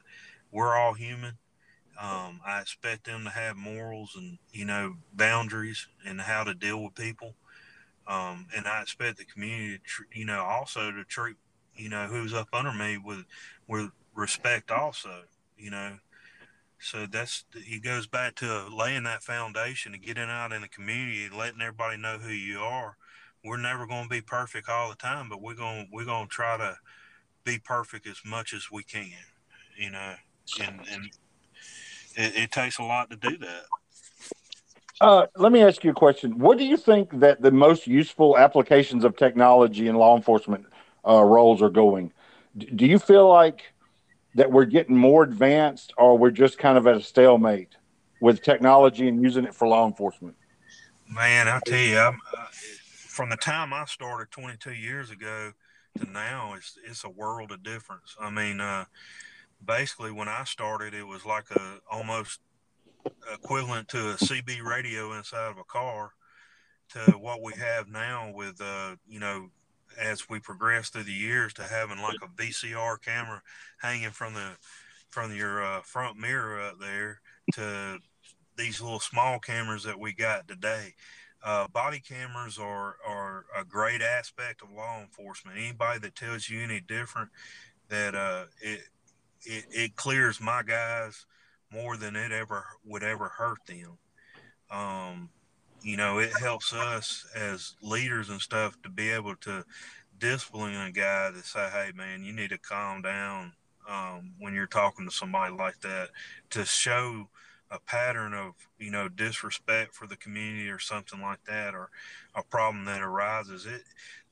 We're 0.52 0.76
all 0.76 0.94
human. 0.94 1.38
Um, 2.00 2.42
I 2.46 2.62
expect 2.62 3.06
them 3.06 3.24
to 3.24 3.30
have 3.30 3.56
morals 3.56 4.14
and 4.16 4.38
you 4.52 4.66
know 4.66 4.96
boundaries 5.14 5.88
and 6.06 6.22
how 6.22 6.44
to 6.44 6.54
deal 6.54 6.84
with 6.84 6.96
people. 6.96 7.36
Um, 8.08 8.48
and 8.56 8.66
I 8.68 8.82
expect 8.82 9.18
the 9.18 9.26
community, 9.26 9.80
to, 9.80 10.20
you 10.20 10.26
know, 10.26 10.42
also 10.42 10.92
to 10.92 11.04
treat 11.04 11.36
you 11.76 11.90
know 11.90 12.08
who's 12.08 12.34
up 12.34 12.50
under 12.54 12.74
me 12.74 12.98
with 12.98 13.26
with 13.68 13.92
respect 14.14 14.72
also. 14.72 15.24
You 15.58 15.72
know, 15.72 15.98
so 16.80 17.06
that's 17.06 17.46
it 17.56 17.84
goes 17.84 18.08
back 18.08 18.36
to 18.36 18.68
laying 18.76 19.04
that 19.04 19.24
foundation 19.24 19.94
and 19.94 20.04
getting 20.04 20.30
out 20.30 20.52
in 20.52 20.62
the 20.62 20.68
community, 20.68 21.28
letting 21.36 21.62
everybody 21.62 21.98
know 21.98 22.18
who 22.18 22.32
you 22.32 22.60
are 22.60 22.98
we're 23.48 23.58
never 23.58 23.88
going 23.88 24.04
to 24.04 24.10
be 24.10 24.22
perfect 24.22 24.70
all 24.70 24.90
the 24.90 24.96
time, 24.96 25.30
but 25.30 25.42
we're 25.42 25.56
going 25.56 25.88
we're 25.92 26.06
going 26.06 26.28
to 26.28 26.30
try 26.30 26.58
to 26.58 26.76
be 27.44 27.58
perfect 27.58 28.06
as 28.06 28.20
much 28.26 28.54
as 28.54 28.70
we 28.72 28.84
can, 28.84 29.10
you 29.78 29.90
know, 29.90 30.14
and 30.62 30.80
and 30.92 31.06
it, 32.16 32.44
it 32.44 32.52
takes 32.52 32.78
a 32.80 32.84
lot 32.84 33.10
to 33.10 33.16
do 33.16 33.38
that. 33.38 33.64
Uh, 35.00 35.28
let 35.38 35.52
me 35.52 35.62
ask 35.62 35.84
you 35.84 35.92
a 35.92 35.94
question. 35.94 36.40
What 36.40 36.58
do 36.58 36.66
you 36.66 36.76
think 36.76 37.20
that 37.20 37.42
the 37.42 37.52
most 37.52 37.86
useful 37.88 38.38
applications 38.38 39.04
of 39.04 39.16
technology 39.16 39.88
in 39.88 39.96
law 39.96 40.16
enforcement 40.18 40.66
uh, 41.08 41.24
roles 41.24 41.62
are 41.62 41.70
going? 41.70 42.12
D- 42.58 42.66
do 42.76 42.86
you 42.86 42.98
feel 42.98 43.30
like 43.30 43.62
that 44.36 44.52
we're 44.52 44.66
getting 44.66 44.96
more 44.96 45.24
advanced, 45.24 45.94
or 45.98 46.18
we're 46.18 46.32
just 46.32 46.58
kind 46.58 46.78
of 46.78 46.88
at 46.88 46.96
a 46.96 47.02
stalemate 47.02 47.76
with 48.22 48.42
technology 48.42 49.08
and 49.08 49.22
using 49.22 49.46
it 49.46 49.54
for 49.54 49.68
law 49.68 49.88
enforcement? 49.88 50.36
Man, 51.10 51.48
I 51.48 51.60
tell 51.66 51.80
you, 51.80 51.98
uh, 51.98 52.12
from 52.52 53.30
the 53.30 53.38
time 53.38 53.74
I 53.74 53.86
started 53.86 54.30
22 54.32 54.74
years 54.74 55.10
ago 55.10 55.52
to 55.98 56.10
now, 56.10 56.54
it's 56.56 56.78
it's 56.86 57.04
a 57.04 57.10
world 57.10 57.52
of 57.52 57.64
difference. 57.64 58.16
I 58.20 58.30
mean, 58.30 58.60
uh, 58.60 58.86
basically, 59.66 60.12
when 60.12 60.28
I 60.28 60.44
started, 60.44 60.94
it 60.94 61.08
was 61.08 61.26
like 61.26 61.50
a 61.52 61.80
almost 61.90 62.40
equivalent 63.34 63.88
to 63.90 64.12
a 64.12 64.14
CB 64.16 64.62
radio 64.62 65.14
inside 65.14 65.50
of 65.50 65.58
a 65.58 65.64
car 65.64 66.12
to 66.90 67.00
what 67.18 67.42
we 67.42 67.54
have 67.54 67.88
now 67.88 68.32
with 68.34 68.60
uh, 68.62 68.96
you 69.08 69.20
know 69.20 69.50
as 69.98 70.30
we 70.30 70.40
progress 70.40 70.90
through 70.90 71.04
the 71.04 71.12
years 71.12 71.54
to 71.54 71.64
having 71.64 72.00
like 72.00 72.18
a 72.22 72.42
VCR 72.42 73.02
camera 73.02 73.42
hanging 73.80 74.12
from 74.12 74.34
the 74.34 74.52
from 75.10 75.36
your 75.36 75.64
uh, 75.64 75.82
front 75.82 76.18
mirror 76.18 76.62
up 76.62 76.80
there 76.80 77.22
to 77.54 77.98
these 78.58 78.82
little 78.82 79.00
small 79.00 79.40
cameras 79.40 79.84
that 79.84 80.00
we 80.00 80.14
got 80.14 80.48
today. 80.48 80.94
Uh, 81.44 81.68
body 81.68 82.00
cameras 82.00 82.58
are, 82.58 82.98
are 83.08 83.46
a 83.58 83.64
great 83.64 84.02
aspect 84.02 84.62
of 84.62 84.72
law 84.72 85.00
enforcement. 85.00 85.58
Anybody 85.58 86.00
that 86.00 86.16
tells 86.16 86.50
you 86.50 86.62
any 86.62 86.82
different, 86.82 87.30
that 87.90 88.16
uh, 88.16 88.46
it, 88.60 88.82
it 89.44 89.66
it 89.72 89.96
clears 89.96 90.42
my 90.42 90.64
guys 90.64 91.26
more 91.72 91.96
than 91.96 92.16
it 92.16 92.32
ever 92.32 92.66
would 92.86 93.04
ever 93.04 93.30
hurt 93.30 93.60
them. 93.66 93.98
Um, 94.70 95.30
you 95.82 95.98
know, 95.98 96.20
it 96.20 96.32
helps 96.40 96.74
us 96.74 97.26
as 97.36 97.76
leaders 97.82 98.30
and 98.30 98.42
stuff 98.42 98.82
to 98.84 98.90
be 98.90 99.10
able 99.10 99.36
to 99.38 99.64
discipline 100.20 100.76
a 100.76 100.92
guy 100.92 101.32
to 101.32 101.44
say, 101.44 101.70
"Hey, 101.70 101.92
man, 101.96 102.24
you 102.24 102.34
need 102.34 102.50
to 102.50 102.58
calm 102.58 103.02
down." 103.02 103.54
Um, 103.88 104.34
when 104.40 104.54
you're 104.54 104.68
talking 104.68 105.06
to 105.06 105.12
somebody 105.12 105.54
like 105.54 105.80
that, 105.82 106.10
to 106.50 106.66
show 106.66 107.30
a 107.72 107.80
pattern 107.80 108.34
of 108.34 108.54
you 108.80 108.92
know 108.92 109.10
disrespect 109.10 109.94
for 109.94 110.08
the 110.08 110.16
community 110.16 110.70
or 110.70 110.80
something 110.80 111.22
like 111.22 111.44
that 111.46 111.74
or 111.74 111.90
a 112.36 112.44
problem 112.44 112.86
that 112.86 113.02
arises 113.02 113.66
it 113.66 113.84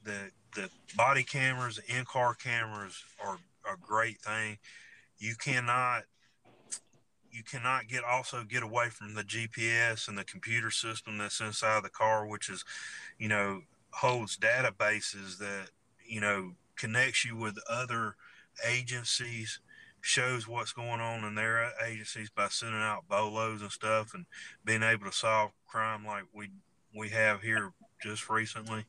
the 0.03 0.31
the 0.55 0.69
body 0.95 1.23
cameras 1.23 1.79
in 1.87 2.05
car 2.05 2.33
cameras 2.33 3.03
are 3.23 3.37
a 3.71 3.75
great 3.81 4.19
thing 4.21 4.57
you 5.17 5.35
cannot 5.35 6.03
you 7.35 7.43
cannot 7.43 7.87
get 7.87 8.03
also 8.03 8.43
get 8.43 8.63
away 8.63 8.89
from 8.89 9.13
the 9.13 9.23
GPS 9.23 10.07
and 10.07 10.17
the 10.17 10.23
computer 10.23 10.71
system 10.71 11.17
that's 11.17 11.39
inside 11.39 11.83
the 11.83 11.89
car 11.89 12.25
which 12.25 12.49
is 12.49 12.63
you 13.19 13.27
know 13.27 13.61
holds 13.91 14.37
databases 14.37 15.37
that 15.37 15.69
you 16.07 16.21
know 16.21 16.53
connects 16.75 17.25
you 17.25 17.35
with 17.35 17.57
other 17.69 18.15
agencies 18.67 19.59
shows 20.01 20.47
what's 20.47 20.71
going 20.71 21.01
on 21.01 21.23
in 21.23 21.33
their 21.33 21.71
agencies 21.83 22.29
by 22.29 22.47
sending 22.47 22.79
out 22.79 23.07
bolos 23.09 23.61
and 23.61 23.71
stuff 23.71 24.13
and 24.13 24.25
being 24.63 24.83
able 24.83 25.05
to 25.05 25.11
solve 25.11 25.51
crime 25.67 26.05
like 26.05 26.23
we 26.31 26.49
we 26.95 27.09
have 27.09 27.41
here 27.41 27.73
just 28.01 28.29
recently. 28.29 28.85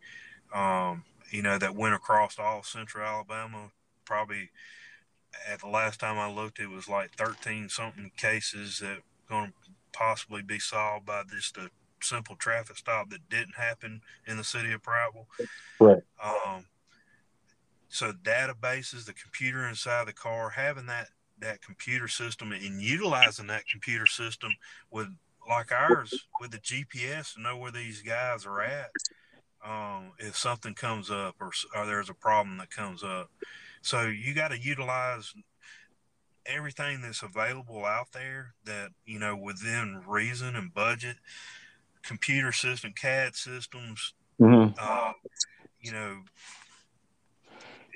Um, 0.55 1.05
you 1.31 1.43
know, 1.43 1.59
that 1.59 1.75
went 1.75 1.95
across 1.95 2.39
all 2.39 2.63
central 2.63 3.05
Alabama. 3.05 3.71
Probably 4.05 4.51
at 5.51 5.61
the 5.61 5.69
last 5.69 6.01
time 6.01 6.19
I 6.19 6.33
looked, 6.33 6.59
it 6.59 6.71
was 6.71 6.89
like 6.89 7.13
13 7.17 7.69
something 7.69 8.11
cases 8.17 8.81
that 8.81 8.99
going 9.29 9.49
to 9.49 9.53
possibly 9.93 10.43
be 10.43 10.59
solved 10.59 11.07
by 11.07 11.23
just 11.31 11.57
a 11.57 11.71
simple 12.03 12.37
traffic 12.37 12.77
stop 12.77 13.11
that 13.11 13.29
didn't 13.29 13.57
happen 13.57 14.01
in 14.27 14.37
the 14.37 14.45
city 14.45 14.73
of 14.73 14.83
Prattville. 14.83 15.27
Right. 15.81 16.03
Um, 16.23 16.67
so 17.89 18.13
databases, 18.13 19.07
the 19.07 19.15
computer 19.15 19.67
inside 19.67 20.07
the 20.07 20.13
car, 20.13 20.51
having 20.51 20.87
that 20.87 21.09
that 21.39 21.61
computer 21.61 22.09
system 22.09 22.53
and 22.53 22.81
utilizing 22.81 23.47
that 23.47 23.69
computer 23.71 24.07
system 24.07 24.51
with 24.91 25.09
like 25.49 25.71
ours 25.71 26.13
with 26.41 26.51
the 26.51 26.59
GPS 26.59 27.35
to 27.35 27.43
know 27.43 27.57
where 27.57 27.71
these 27.71 28.03
guys 28.03 28.47
are 28.47 28.63
at. 28.63 28.91
Um, 29.65 30.13
if 30.19 30.37
something 30.37 30.75
comes 30.75 31.11
up 31.11 31.35
or, 31.41 31.51
or 31.75 31.87
there's 31.87 32.11
a 32.11 32.15
problem 32.15 32.59
that 32.59 32.71
comes 32.71 33.03
up, 33.03 33.31
so 33.87 34.03
you 34.03 34.35
got 34.35 34.49
to 34.49 34.59
utilize 34.59 35.33
everything 36.45 37.01
that's 37.03 37.23
available 37.23 37.85
out 37.85 38.13
there 38.13 38.55
that 38.65 38.91
you 39.05 39.19
know 39.19 39.37
within 39.37 40.03
reason 40.07 40.55
and 40.57 40.73
budget 40.73 41.17
computer 42.03 42.53
system 42.53 42.93
cad 43.01 43.35
systems 43.35 44.15
mm-hmm. 44.41 44.73
uh, 44.79 45.13
you 45.81 45.93
know 45.93 46.19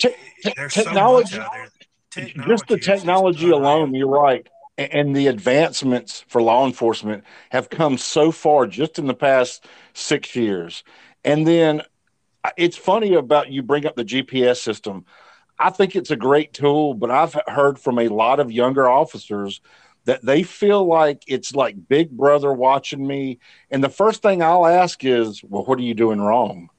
Te- 0.01 0.15
there's 0.57 0.75
technology, 0.75 1.35
so 1.35 1.39
much 1.39 1.47
out 1.47 1.53
there. 1.53 1.69
Technology 2.11 2.51
just 2.51 2.67
the 2.67 2.79
technology 2.79 3.51
alone, 3.51 3.95
you're 3.95 4.09
right. 4.09 4.47
And 4.79 5.15
the 5.15 5.27
advancements 5.27 6.25
for 6.27 6.41
law 6.41 6.67
enforcement 6.67 7.25
have 7.51 7.69
come 7.69 7.99
so 7.99 8.33
far 8.33 8.67
just 8.67 8.99
in 8.99 9.07
the 9.07 9.15
past 9.15 9.67
six 9.93 10.35
years. 10.35 10.83
And 11.23 11.47
then 11.47 11.83
it's 12.57 12.79
funny 12.79 13.15
about 13.15 13.51
you 13.51 13.63
bring 13.63 13.85
up 13.85 13.95
the 13.95 14.05
GPS 14.05 14.57
system. 14.57 15.05
I 15.61 15.71
think 15.71 15.95
it's 15.95 16.11
a 16.11 16.17
great 16.17 16.53
tool, 16.53 16.95
but 16.95 17.11
I've 17.11 17.37
heard 17.47 17.79
from 17.79 17.99
a 17.99 18.09
lot 18.09 18.41
of 18.41 18.51
younger 18.51 18.89
officers 18.89 19.61
that 20.07 20.25
they 20.25 20.43
feel 20.43 20.85
like 20.85 21.23
it's 21.27 21.55
like 21.55 21.89
Big 21.89 22.11
Brother 22.11 22.53
watching 22.53 23.07
me. 23.07 23.39
And 23.71 23.85
the 23.85 23.91
first 23.91 24.23
thing 24.23 24.43
I'll 24.43 24.67
ask 24.67 25.05
is, 25.05 25.43
"Well, 25.45 25.65
what 25.65 25.79
are 25.79 25.83
you 25.83 25.95
doing 25.95 26.21
wrong?" 26.21 26.71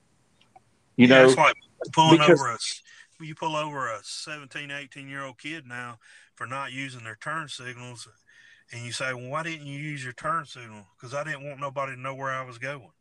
You 0.97 1.07
yeah, 1.07 1.19
know, 1.19 1.25
it's 1.25 1.37
like 1.37 1.55
pulling 1.93 2.17
because, 2.17 2.41
over 2.41 2.51
us 2.51 2.81
you 3.23 3.35
pull 3.35 3.55
over 3.55 3.87
a 3.87 3.99
17, 4.03 4.71
18 4.71 5.07
year 5.07 5.23
old 5.23 5.37
kid 5.37 5.65
now 5.65 5.99
for 6.35 6.47
not 6.47 6.71
using 6.71 7.03
their 7.03 7.17
turn 7.21 7.47
signals, 7.47 8.07
and 8.71 8.85
you 8.85 8.91
say, 8.91 9.13
"Well, 9.13 9.29
why 9.29 9.43
didn't 9.43 9.67
you 9.67 9.79
use 9.79 10.03
your 10.03 10.13
turn 10.13 10.45
signal?" 10.45 10.87
Because 10.95 11.13
I 11.13 11.23
didn't 11.23 11.45
want 11.45 11.59
nobody 11.59 11.95
to 11.95 11.99
know 11.99 12.15
where 12.15 12.31
I 12.31 12.43
was 12.43 12.57
going. 12.57 12.91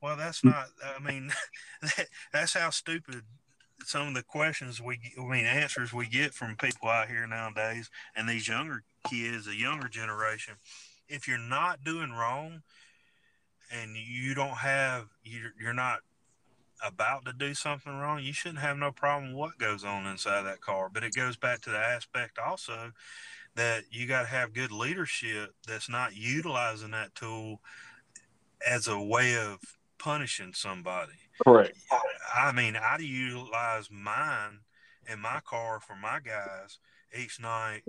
Well, 0.00 0.16
that's 0.16 0.40
hmm. 0.40 0.50
not. 0.50 0.68
I 0.84 1.02
mean, 1.02 1.32
that, 1.82 2.08
that's 2.32 2.54
how 2.54 2.70
stupid 2.70 3.22
some 3.84 4.08
of 4.08 4.14
the 4.14 4.22
questions 4.22 4.80
we, 4.80 4.98
I 5.18 5.24
mean, 5.24 5.46
answers 5.46 5.92
we 5.92 6.06
get 6.06 6.34
from 6.34 6.56
people 6.56 6.88
out 6.88 7.08
here 7.08 7.26
nowadays, 7.26 7.90
and 8.14 8.28
these 8.28 8.48
younger 8.48 8.82
kids, 9.08 9.46
the 9.46 9.54
younger 9.54 9.88
generation. 9.88 10.54
If 11.08 11.28
you're 11.28 11.38
not 11.38 11.84
doing 11.84 12.12
wrong, 12.12 12.62
and 13.70 13.96
you 13.96 14.34
don't 14.34 14.58
have, 14.58 15.06
you're, 15.24 15.52
you're 15.60 15.72
not 15.72 16.00
about 16.84 17.24
to 17.24 17.32
do 17.32 17.54
something 17.54 17.92
wrong, 17.92 18.22
you 18.22 18.32
shouldn't 18.32 18.60
have 18.60 18.76
no 18.76 18.92
problem 18.92 19.32
what 19.32 19.58
goes 19.58 19.84
on 19.84 20.06
inside 20.06 20.42
that 20.42 20.60
car. 20.60 20.88
But 20.92 21.04
it 21.04 21.14
goes 21.14 21.36
back 21.36 21.60
to 21.62 21.70
the 21.70 21.78
aspect 21.78 22.38
also 22.38 22.92
that 23.54 23.84
you 23.90 24.06
got 24.06 24.22
to 24.22 24.28
have 24.28 24.52
good 24.52 24.70
leadership 24.70 25.54
that's 25.66 25.88
not 25.88 26.14
utilizing 26.14 26.90
that 26.90 27.14
tool 27.14 27.60
as 28.66 28.86
a 28.86 29.00
way 29.00 29.36
of 29.36 29.58
punishing 29.98 30.52
somebody. 30.54 31.12
Correct. 31.44 31.76
I 32.34 32.52
mean, 32.52 32.76
I 32.76 32.98
utilize 32.98 33.90
mine 33.90 34.60
in 35.10 35.20
my 35.20 35.40
car 35.44 35.80
for 35.80 35.96
my 35.96 36.20
guys 36.20 36.78
each 37.16 37.40
night 37.40 37.82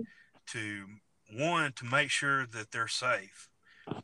to 0.48 0.86
one 1.34 1.72
to 1.72 1.84
make 1.84 2.10
sure 2.10 2.46
that 2.46 2.70
they're 2.70 2.88
safe. 2.88 3.48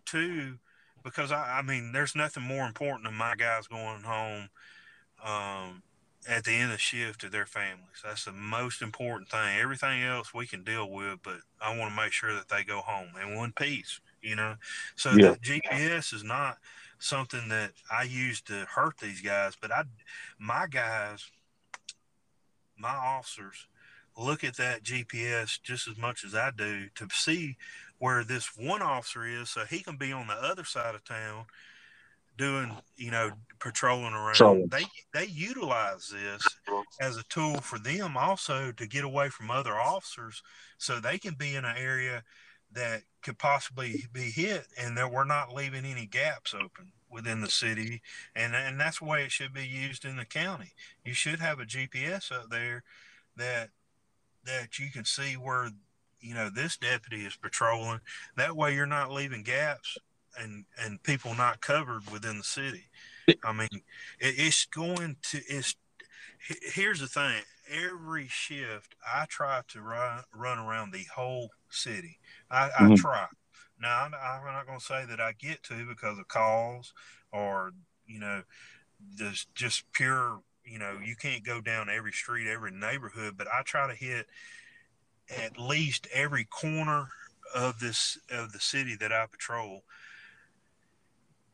Two, 0.04 0.58
because 1.02 1.30
I, 1.30 1.58
I 1.58 1.62
mean, 1.62 1.92
there's 1.92 2.14
nothing 2.14 2.42
more 2.42 2.66
important 2.66 3.04
than 3.04 3.14
my 3.14 3.34
guys 3.36 3.66
going 3.66 4.02
home 4.02 4.48
um, 5.24 5.82
at 6.28 6.44
the 6.44 6.52
end 6.52 6.72
of 6.72 6.80
shift 6.80 7.20
to 7.20 7.28
their 7.28 7.46
families. 7.46 8.02
That's 8.02 8.24
the 8.24 8.32
most 8.32 8.82
important 8.82 9.30
thing. 9.30 9.58
Everything 9.60 10.02
else 10.02 10.32
we 10.32 10.46
can 10.46 10.64
deal 10.64 10.90
with, 10.90 11.20
but 11.22 11.38
I 11.60 11.76
want 11.76 11.94
to 11.94 12.02
make 12.02 12.12
sure 12.12 12.32
that 12.34 12.48
they 12.48 12.64
go 12.64 12.80
home 12.80 13.10
in 13.22 13.36
one 13.36 13.52
piece, 13.52 14.00
you 14.22 14.36
know. 14.36 14.54
So 14.96 15.12
yeah. 15.12 15.32
the 15.32 15.60
GPS 15.60 16.12
is 16.14 16.24
not 16.24 16.58
something 16.98 17.48
that 17.48 17.72
I 17.90 18.04
use 18.04 18.40
to 18.42 18.66
hurt 18.66 18.98
these 18.98 19.20
guys, 19.20 19.56
but 19.60 19.72
I 19.72 19.84
my 20.38 20.66
guys, 20.70 21.30
my 22.78 22.94
officers 22.94 23.66
look 24.16 24.44
at 24.44 24.56
that 24.56 24.82
GPS 24.84 25.60
just 25.60 25.88
as 25.88 25.96
much 25.98 26.24
as 26.24 26.34
I 26.34 26.50
do 26.56 26.88
to 26.94 27.08
see 27.10 27.56
where 27.98 28.22
this 28.24 28.56
one 28.56 28.82
officer 28.82 29.26
is 29.26 29.50
so 29.50 29.64
he 29.64 29.80
can 29.80 29.96
be 29.96 30.12
on 30.12 30.26
the 30.26 30.34
other 30.34 30.64
side 30.64 30.94
of 30.94 31.04
town 31.04 31.46
doing, 32.36 32.72
you 32.96 33.10
know, 33.10 33.30
patrolling 33.60 34.14
around. 34.14 34.34
So, 34.36 34.66
they 34.70 34.84
they 35.12 35.26
utilize 35.26 36.08
this 36.08 36.46
as 37.00 37.16
a 37.16 37.22
tool 37.24 37.56
for 37.60 37.78
them 37.78 38.16
also 38.16 38.72
to 38.72 38.86
get 38.86 39.04
away 39.04 39.28
from 39.28 39.50
other 39.50 39.74
officers, 39.74 40.42
so 40.78 41.00
they 41.00 41.18
can 41.18 41.34
be 41.34 41.54
in 41.54 41.64
an 41.64 41.76
area 41.76 42.22
that 42.74 43.02
could 43.22 43.38
possibly 43.38 44.06
be 44.12 44.30
hit, 44.30 44.66
and 44.78 44.96
that 44.98 45.10
we're 45.12 45.24
not 45.24 45.54
leaving 45.54 45.84
any 45.84 46.06
gaps 46.06 46.54
open. 46.54 46.92
within 47.10 47.40
the 47.40 47.50
city, 47.50 48.02
and 48.34 48.54
and 48.56 48.80
that's 48.80 48.98
the 48.98 49.04
way 49.04 49.22
it 49.24 49.30
should 49.32 49.52
be 49.54 49.66
used 49.66 50.04
in 50.04 50.16
the 50.16 50.24
county. 50.24 50.72
You 51.04 51.14
should 51.14 51.40
have 51.40 51.60
a 51.60 51.64
GPS 51.64 52.32
up 52.32 52.50
there 52.50 52.82
that 53.36 53.70
that 54.44 54.78
you 54.78 54.90
can 54.90 55.04
see 55.04 55.34
where 55.34 55.70
you 56.20 56.34
know 56.34 56.50
this 56.50 56.76
deputy 56.76 57.24
is 57.24 57.36
patrolling. 57.36 58.00
That 58.36 58.56
way, 58.56 58.74
you're 58.74 58.86
not 58.86 59.12
leaving 59.12 59.42
gaps 59.42 59.96
and 60.38 60.64
and 60.78 61.02
people 61.02 61.34
not 61.34 61.60
covered 61.60 62.10
within 62.10 62.38
the 62.38 62.44
city. 62.44 62.84
I 63.44 63.52
mean, 63.52 63.68
it, 64.20 64.34
it's 64.38 64.66
going 64.66 65.16
to 65.30 65.40
it's. 65.48 65.76
Here's 66.74 67.00
the 67.00 67.06
thing: 67.06 67.42
every 67.70 68.28
shift, 68.28 68.94
I 69.06 69.26
try 69.28 69.62
to 69.68 69.80
run 69.80 70.22
run 70.34 70.58
around 70.58 70.92
the 70.92 71.06
whole 71.14 71.50
city. 71.70 72.18
I, 72.50 72.68
mm-hmm. 72.68 72.92
I 72.92 72.96
try. 72.96 73.26
Now, 73.80 74.04
I'm 74.04 74.10
not 74.10 74.66
going 74.66 74.78
to 74.78 74.84
say 74.84 75.04
that 75.08 75.20
I 75.20 75.32
get 75.32 75.62
to 75.64 75.86
because 75.86 76.18
of 76.18 76.28
calls 76.28 76.92
or 77.32 77.72
you 78.06 78.20
know, 78.20 78.42
just 79.16 79.54
just 79.54 79.84
pure. 79.92 80.40
You 80.64 80.78
know, 80.78 80.98
you 81.04 81.14
can't 81.16 81.44
go 81.44 81.60
down 81.60 81.90
every 81.90 82.12
street, 82.12 82.48
every 82.50 82.70
neighborhood, 82.70 83.34
but 83.36 83.48
I 83.48 83.62
try 83.62 83.86
to 83.86 83.94
hit 83.94 84.26
at 85.28 85.58
least 85.58 86.06
every 86.12 86.44
corner 86.44 87.08
of 87.54 87.78
this 87.80 88.18
of 88.30 88.52
the 88.52 88.60
city 88.60 88.96
that 88.96 89.12
I 89.12 89.26
patrol 89.26 89.82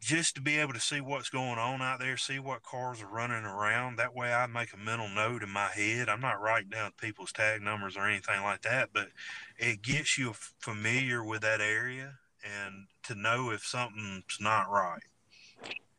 just 0.01 0.35
to 0.35 0.41
be 0.41 0.57
able 0.57 0.73
to 0.73 0.81
see 0.81 1.01
what's 1.01 1.29
going 1.29 1.59
on 1.59 1.83
out 1.83 2.01
there, 2.01 2.17
see 2.17 2.39
what 2.39 2.63
cars 2.63 3.03
are 3.03 3.07
running 3.07 3.45
around. 3.45 3.97
That 3.97 4.15
way 4.15 4.33
I 4.33 4.47
make 4.47 4.73
a 4.73 4.79
mental 4.79 5.09
note 5.09 5.43
in 5.43 5.51
my 5.51 5.69
head. 5.69 6.09
I'm 6.09 6.21
not 6.21 6.41
writing 6.41 6.71
down 6.71 6.93
people's 7.01 7.33
tag 7.33 7.61
numbers 7.61 7.97
or 7.97 8.09
anything 8.09 8.43
like 8.43 8.63
that, 8.63 8.89
but 8.95 9.09
it 9.59 9.83
gets 9.83 10.17
you 10.17 10.33
familiar 10.59 11.23
with 11.23 11.43
that 11.43 11.61
area 11.61 12.15
and 12.43 12.87
to 13.05 13.15
know 13.15 13.51
if 13.51 13.65
something's 13.65 14.39
not 14.41 14.71
right. 14.71 15.03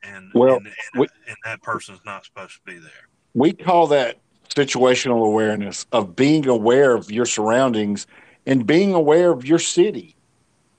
And, 0.03 0.31
well, 0.33 0.55
and, 0.55 0.65
and, 0.65 1.01
we, 1.01 1.07
and 1.27 1.37
that 1.45 1.61
person's 1.61 2.01
not 2.03 2.25
supposed 2.25 2.55
to 2.55 2.61
be 2.65 2.79
there. 2.79 3.07
We 3.35 3.53
call 3.53 3.85
that 3.87 4.17
situational 4.49 5.27
awareness 5.27 5.85
of 5.91 6.15
being 6.15 6.47
aware 6.47 6.95
of 6.95 7.11
your 7.11 7.25
surroundings 7.25 8.07
and 8.47 8.65
being 8.65 8.95
aware 8.95 9.31
of 9.31 9.45
your 9.45 9.59
city. 9.59 10.15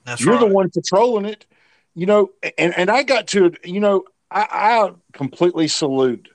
That's 0.05 0.21
You're 0.21 0.35
right. 0.35 0.41
the 0.41 0.53
one 0.53 0.71
patrolling 0.71 1.25
it 1.25 1.47
you 1.95 2.07
know, 2.07 2.31
and, 2.59 2.77
and 2.77 2.91
I 2.91 3.03
got 3.03 3.27
to, 3.29 3.53
you 3.65 3.81
know, 3.81 4.05
I, 4.31 4.47
I 4.51 4.93
completely 5.13 5.69
salute 5.69 6.29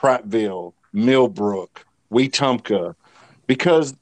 Prattville, 0.00 0.72
Millbrook, 0.92 1.84
Wetumpka, 2.10 2.94
because 3.46 3.94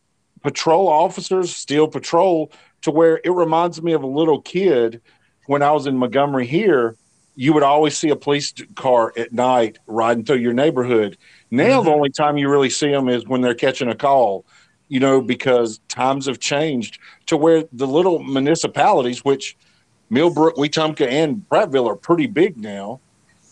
patrol 0.43 0.89
officers 0.89 1.55
still 1.55 1.89
patrol 1.89 2.53
to 2.83 2.91
where 2.91 3.21
it 3.25 3.31
reminds 3.31 3.83
me 3.83 3.93
of 3.93 4.03
a 4.03 4.07
little 4.07 4.41
kid 4.41 5.01
when 5.47 5.63
I 5.63 5.73
was 5.73 5.87
in 5.87 5.97
Montgomery 5.97 6.47
here. 6.47 6.97
You 7.37 7.53
would 7.55 7.65
always 7.65 7.97
see 7.97 8.11
a 8.11 8.17
police 8.17 8.55
car 8.77 9.13
at 9.17 9.33
night 9.33 9.79
riding 9.89 10.25
through 10.25 10.37
your 10.37 10.53
neighborhood. 10.53 11.19
Now, 11.51 11.81
mm-hmm. 11.81 11.87
the 11.87 11.95
only 11.95 12.11
time 12.11 12.37
you 12.37 12.49
really 12.49 12.71
see 12.71 12.91
them 12.91 13.09
is 13.09 13.27
when 13.27 13.41
they're 13.41 13.55
catching 13.55 13.89
a 13.89 13.95
call, 13.97 14.47
you 14.89 15.01
know, 15.01 15.21
because 15.21 15.81
times 15.89 16.27
have 16.27 16.39
changed 16.39 17.01
to 17.27 17.37
where 17.37 17.65
the 17.73 17.89
little 17.89 18.21
municipalities, 18.23 19.25
which 19.25 19.57
Millbrook, 20.15 20.55
Wetumpka, 20.55 21.07
and 21.07 21.45
Prattville 21.51 21.91
are 21.91 21.97
pretty 21.97 22.27
big 22.27 22.57
now, 22.57 23.01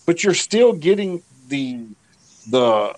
but 0.06 0.22
you're 0.22 0.32
still 0.32 0.72
getting 0.72 1.22
the 1.48 1.84
the 2.50 2.94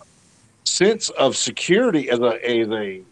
sense 0.64 1.08
of 1.10 1.36
security 1.36 2.10
as 2.10 2.20
a 2.20 2.48
as 2.48 2.68
a 2.68 3.02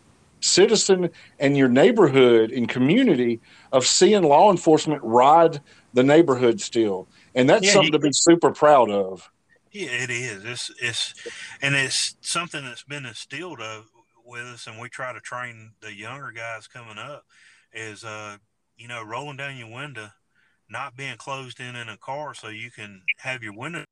citizen 0.41 1.09
and 1.39 1.57
your 1.57 1.69
neighborhood 1.69 2.51
and 2.51 2.69
community 2.69 3.41
of 3.73 3.87
seeing 3.87 4.23
law 4.23 4.51
enforcement 4.51 5.03
ride 5.03 5.61
the 5.95 6.03
neighborhood 6.03 6.61
still, 6.61 7.09
and 7.35 7.49
that's 7.49 7.67
yeah, 7.67 7.73
something 7.73 7.93
to 7.93 7.99
be 7.99 8.13
super 8.13 8.51
proud 8.53 8.91
of. 8.91 9.31
Yeah, 9.71 9.89
it 9.91 10.11
is. 10.11 10.45
It's 10.45 10.71
it's 10.81 11.15
and 11.63 11.75
it's 11.75 12.17
something 12.21 12.63
that's 12.63 12.85
been 12.85 13.07
instilled 13.07 13.61
of 13.61 13.87
with 14.27 14.43
us, 14.43 14.67
and 14.67 14.79
we 14.79 14.91
try 14.91 15.15
to 15.15 15.21
train 15.21 15.73
the 15.81 15.95
younger 15.95 16.31
guys 16.31 16.67
coming 16.67 16.99
up. 16.99 17.25
Is 17.73 18.05
uh, 18.05 18.37
you 18.77 18.87
know, 18.87 19.03
rolling 19.03 19.39
down 19.39 19.57
your 19.57 19.71
window 19.71 20.11
not 20.73 20.97
being 20.97 21.17
closed 21.17 21.61
in 21.61 21.77
in 21.77 21.89
a 21.89 21.97
car 21.99 22.35
so 22.35 22.49
you 22.49 22.71
can 22.71 23.03
have 23.19 23.43
your 23.43 23.55
window 23.55 23.85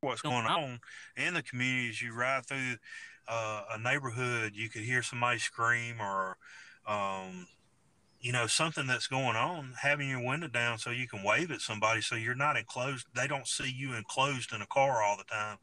what's 0.00 0.20
going 0.22 0.46
on 0.46 0.78
in 1.16 1.34
the 1.34 1.42
community 1.42 1.88
as 1.88 2.02
you 2.02 2.14
ride 2.14 2.44
through 2.46 2.76
uh, 3.28 3.62
a 3.72 3.78
neighborhood 3.78 4.52
you 4.54 4.68
could 4.68 4.82
hear 4.82 5.02
somebody 5.02 5.38
scream 5.38 5.96
or 6.00 6.36
um, 6.86 7.46
you 8.20 8.32
know 8.32 8.46
something 8.46 8.86
that's 8.86 9.06
going 9.06 9.36
on 9.36 9.72
having 9.80 10.08
your 10.08 10.24
window 10.24 10.48
down 10.48 10.78
so 10.78 10.90
you 10.90 11.08
can 11.08 11.22
wave 11.22 11.50
at 11.50 11.60
somebody 11.60 12.00
so 12.00 12.14
you're 12.14 12.34
not 12.34 12.56
enclosed 12.56 13.06
they 13.14 13.26
don't 13.26 13.46
see 13.46 13.70
you 13.70 13.94
enclosed 13.94 14.52
in 14.52 14.60
a 14.60 14.66
car 14.66 15.02
all 15.02 15.16
the 15.16 15.24
time. 15.24 15.56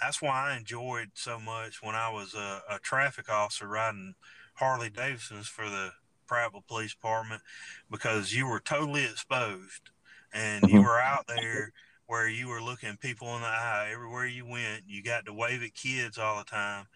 That's 0.00 0.20
why 0.20 0.50
i 0.50 0.56
enjoyed 0.56 1.12
so 1.14 1.40
much 1.40 1.82
when 1.82 1.94
i 1.94 2.10
was 2.10 2.34
a, 2.34 2.62
a 2.70 2.78
traffic 2.80 3.30
officer 3.30 3.66
riding 3.66 4.14
harley 4.54 4.90
davidsons 4.90 5.48
for 5.48 5.70
the 5.70 5.92
Prattville 6.26 6.66
Police 6.66 6.94
Department 6.94 7.42
because 7.90 8.32
you 8.32 8.46
were 8.46 8.60
totally 8.60 9.04
exposed 9.04 9.90
and 10.32 10.62
mm-hmm. 10.62 10.76
you 10.76 10.82
were 10.82 11.00
out 11.00 11.26
there 11.26 11.72
where 12.06 12.28
you 12.28 12.48
were 12.48 12.62
looking 12.62 12.96
people 12.96 13.34
in 13.34 13.42
the 13.42 13.48
eye 13.48 13.90
everywhere 13.92 14.26
you 14.26 14.46
went. 14.46 14.84
You 14.86 15.02
got 15.02 15.26
to 15.26 15.32
wave 15.32 15.62
at 15.62 15.74
kids 15.74 16.18
all 16.18 16.38
the 16.38 16.44
time. 16.44 16.86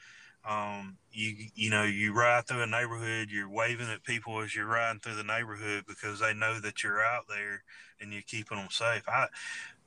Um, 0.49 0.97
you 1.13 1.49
you 1.55 1.69
know 1.69 1.83
you 1.83 2.15
ride 2.15 2.47
through 2.47 2.63
a 2.63 2.67
neighborhood, 2.67 3.29
you're 3.31 3.51
waving 3.51 3.91
at 3.91 4.05
people 4.05 4.41
as 4.41 4.55
you're 4.55 4.67
riding 4.67 5.01
through 5.01 5.17
the 5.17 5.25
neighborhood 5.25 5.85
because 5.87 6.21
they 6.21 6.33
know 6.33 6.59
that 6.61 6.83
you're 6.83 7.05
out 7.05 7.25
there 7.29 7.63
and 8.01 8.11
you're 8.11 8.23
keeping 8.23 8.57
them 8.57 8.69
safe. 8.71 9.03
I 9.07 9.27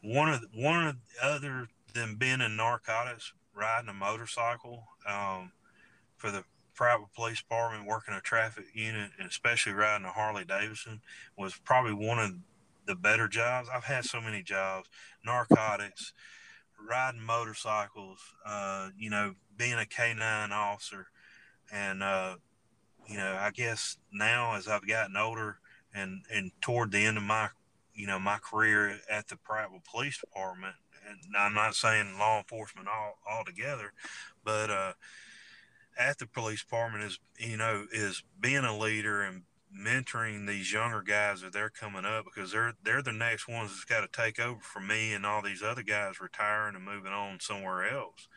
one 0.01 0.29
of 0.29 0.45
one 0.53 0.87
of 0.87 0.95
the 0.95 1.25
other 1.25 1.67
than 1.95 2.15
being 2.15 2.41
in 2.41 2.55
narcotics, 2.55 3.33
riding 3.55 3.89
a 3.89 3.93
motorcycle 3.93 4.83
um, 5.09 5.51
for 6.17 6.29
the 6.29 6.43
Prattville 6.77 7.13
police 7.15 7.41
department, 7.41 7.87
working 7.87 8.13
a 8.13 8.21
traffic 8.21 8.65
unit, 8.73 9.11
and 9.17 9.27
especially 9.27 9.73
riding 9.73 10.05
a 10.05 10.11
Harley 10.11 10.45
Davidson 10.45 11.01
was 11.37 11.55
probably 11.55 11.93
one 11.93 12.19
of 12.19 12.31
the 12.85 12.95
better 12.95 13.27
jobs. 13.27 13.69
I've 13.73 13.83
had 13.85 14.05
so 14.05 14.19
many 14.19 14.43
jobs, 14.43 14.89
narcotics, 15.25 16.13
riding 16.89 17.21
motorcycles, 17.21 18.19
uh, 18.45 18.89
you 18.97 19.09
know, 19.09 19.35
being 19.57 19.73
a 19.73 19.85
K9 19.85 20.51
officer. 20.51 21.07
And, 21.71 22.03
uh, 22.03 22.35
you 23.07 23.17
know, 23.17 23.37
I 23.39 23.51
guess 23.51 23.97
now 24.11 24.55
as 24.55 24.67
I've 24.67 24.87
gotten 24.87 25.15
older 25.15 25.59
and, 25.93 26.23
and 26.31 26.51
toward 26.61 26.91
the 26.91 27.05
end 27.05 27.17
of 27.17 27.23
my, 27.23 27.49
you 27.93 28.07
know, 28.07 28.19
my 28.19 28.37
career 28.39 28.99
at 29.09 29.27
the 29.27 29.35
Prattville 29.35 29.85
Police 29.89 30.19
Department, 30.19 30.75
and 31.07 31.19
I'm 31.37 31.53
not 31.53 31.75
saying 31.75 32.17
law 32.17 32.37
enforcement 32.37 32.87
all 32.87 33.17
altogether, 33.29 33.93
but, 34.43 34.69
uh, 34.69 34.93
at 35.97 36.17
the 36.17 36.27
police 36.27 36.63
department 36.63 37.03
is 37.03 37.19
you 37.37 37.57
know 37.57 37.85
is 37.91 38.23
being 38.39 38.63
a 38.63 38.77
leader 38.77 39.21
and 39.21 39.43
mentoring 39.75 40.47
these 40.47 40.71
younger 40.71 41.01
guys 41.01 41.41
that 41.41 41.51
they're 41.51 41.69
coming 41.69 42.05
up 42.05 42.25
because 42.25 42.51
they're 42.51 42.73
they're 42.83 43.01
the 43.01 43.11
next 43.11 43.47
ones 43.47 43.71
that's 43.71 43.85
got 43.85 44.01
to 44.01 44.21
take 44.21 44.39
over 44.39 44.59
from 44.59 44.87
me 44.87 45.13
and 45.13 45.25
all 45.25 45.41
these 45.41 45.63
other 45.63 45.83
guys 45.83 46.21
retiring 46.21 46.75
and 46.75 46.85
moving 46.85 47.11
on 47.11 47.39
somewhere 47.39 47.87
else. 47.89 48.27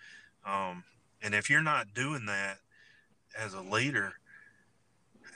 Um, 0.44 0.84
and 1.20 1.34
if 1.34 1.50
you're 1.50 1.62
not 1.62 1.92
doing 1.94 2.26
that 2.26 2.58
as 3.38 3.52
a 3.52 3.60
leader, 3.60 4.14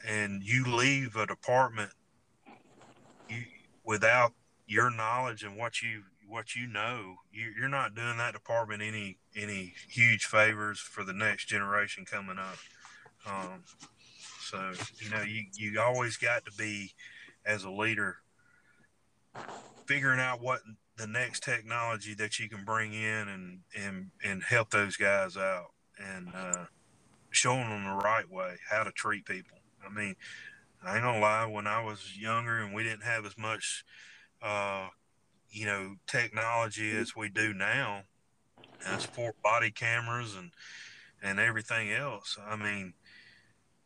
and 0.07 0.43
you 0.43 0.65
leave 0.65 1.17
a 1.17 1.27
department 1.27 1.91
you, 3.29 3.45
without 3.85 4.33
your 4.67 4.91
knowledge 4.91 5.43
and 5.43 5.57
what 5.57 5.83
you 5.83 6.05
what 6.27 6.55
you 6.55 6.67
know, 6.67 7.17
you, 7.33 7.53
you're 7.59 7.69
not 7.69 7.95
doing 7.95 8.17
that 8.19 8.33
department 8.33 8.83
any 8.83 9.19
any 9.37 9.75
huge 9.89 10.25
favors 10.25 10.79
for 10.79 11.05
the 11.05 11.13
next 11.13 11.47
generation 11.47 12.05
coming 12.05 12.39
up. 12.39 12.59
Um, 13.27 13.65
so 14.41 14.73
you 15.03 15.11
know, 15.11 15.23
you 15.23 15.45
you 15.55 15.81
always 15.81 16.17
got 16.17 16.45
to 16.47 16.53
be 16.53 16.93
as 17.45 17.65
a 17.65 17.71
leader 17.71 18.17
figuring 19.87 20.21
out 20.21 20.41
what 20.41 20.61
the 20.97 21.07
next 21.07 21.43
technology 21.43 22.15
that 22.15 22.39
you 22.39 22.49
can 22.49 22.65
bring 22.65 22.93
in 22.93 23.29
and 23.29 23.61
and 23.77 24.11
and 24.25 24.43
help 24.43 24.71
those 24.71 24.97
guys 24.97 25.37
out 25.37 25.73
and 25.99 26.29
uh, 26.35 26.65
showing 27.31 27.69
them 27.69 27.85
the 27.85 28.03
right 28.05 28.31
way 28.31 28.57
how 28.69 28.83
to 28.83 28.93
treat 28.93 29.25
people. 29.25 29.59
I 29.85 29.93
mean, 29.93 30.15
I 30.85 30.95
ain't 30.95 31.05
gonna 31.05 31.21
lie. 31.21 31.47
When 31.47 31.67
I 31.67 31.83
was 31.83 32.17
younger 32.19 32.59
and 32.59 32.75
we 32.75 32.83
didn't 32.83 33.05
have 33.05 33.25
as 33.25 33.37
much 33.39 33.85
uh, 34.43 34.89
you 35.51 35.67
know 35.67 35.97
technology 36.07 36.91
as 36.97 37.17
we 37.17 37.29
do 37.29 37.53
now 37.53 38.03
and 38.87 39.01
support 39.01 39.41
body 39.43 39.71
cameras 39.71 40.35
and 40.35 40.51
and 41.23 41.39
everything 41.39 41.93
else. 41.93 42.39
I 42.47 42.57
mean 42.57 42.95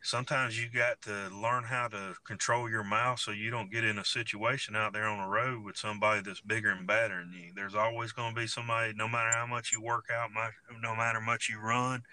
sometimes 0.01 0.61
you 0.61 0.69
got 0.69 1.01
to 1.01 1.29
learn 1.29 1.63
how 1.63 1.87
to 1.87 2.13
control 2.25 2.69
your 2.69 2.83
mouth 2.83 3.19
so 3.19 3.31
you 3.31 3.49
don't 3.49 3.71
get 3.71 3.83
in 3.83 3.97
a 3.97 4.05
situation 4.05 4.75
out 4.75 4.93
there 4.93 5.07
on 5.07 5.19
the 5.19 5.27
road 5.27 5.63
with 5.63 5.75
somebody 5.75 6.21
that's 6.21 6.41
bigger 6.41 6.69
and 6.69 6.85
badder 6.85 7.23
than 7.23 7.33
you. 7.33 7.51
There's 7.55 7.73
always 7.73 8.11
going 8.11 8.35
to 8.35 8.39
be 8.39 8.45
somebody 8.45 8.93
no 8.95 9.07
matter 9.07 9.35
how 9.35 9.47
much 9.47 9.71
you 9.73 9.81
work 9.81 10.05
out 10.13 10.29
no 10.81 10.95
matter 10.95 11.19
how 11.19 11.25
much 11.25 11.49
you 11.49 11.59
run 11.59 12.03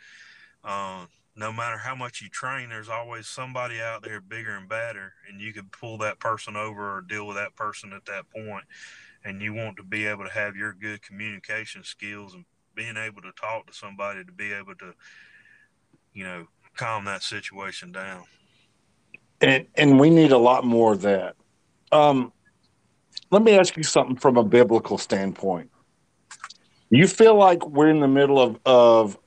uh, 0.64 1.06
no 1.34 1.52
matter 1.52 1.78
how 1.78 1.94
much 1.94 2.20
you 2.20 2.28
train, 2.28 2.68
there's 2.68 2.88
always 2.88 3.26
somebody 3.26 3.80
out 3.80 4.02
there 4.02 4.20
bigger 4.20 4.54
and 4.54 4.68
badder, 4.68 5.14
and 5.28 5.40
you 5.40 5.52
can 5.52 5.70
pull 5.70 5.96
that 5.98 6.20
person 6.20 6.56
over 6.56 6.98
or 6.98 7.00
deal 7.00 7.26
with 7.26 7.36
that 7.36 7.56
person 7.56 7.92
at 7.92 8.04
that 8.04 8.30
point 8.30 8.64
and 9.24 9.40
you 9.40 9.54
want 9.54 9.76
to 9.76 9.82
be 9.82 10.06
able 10.06 10.24
to 10.24 10.30
have 10.30 10.56
your 10.56 10.72
good 10.72 11.02
communication 11.02 11.84
skills 11.84 12.34
and 12.34 12.44
being 12.74 12.96
able 12.96 13.22
to 13.22 13.32
talk 13.32 13.66
to 13.66 13.72
somebody 13.72 14.24
to 14.24 14.32
be 14.32 14.52
able 14.52 14.74
to, 14.76 14.94
you 16.12 16.24
know, 16.24 16.46
calm 16.76 17.04
that 17.04 17.22
situation 17.22 17.92
down. 17.92 18.24
And 19.40 19.66
and 19.74 19.98
we 19.98 20.10
need 20.10 20.32
a 20.32 20.38
lot 20.38 20.64
more 20.64 20.92
of 20.92 21.02
that. 21.02 21.36
Um, 21.90 22.32
let 23.30 23.42
me 23.42 23.58
ask 23.58 23.76
you 23.76 23.82
something 23.82 24.16
from 24.16 24.36
a 24.36 24.44
biblical 24.44 24.98
standpoint. 24.98 25.70
You 26.90 27.08
feel 27.08 27.34
like 27.34 27.66
we're 27.66 27.88
in 27.88 28.00
the 28.00 28.08
middle 28.08 28.38
of, 28.38 28.58
of 28.66 29.18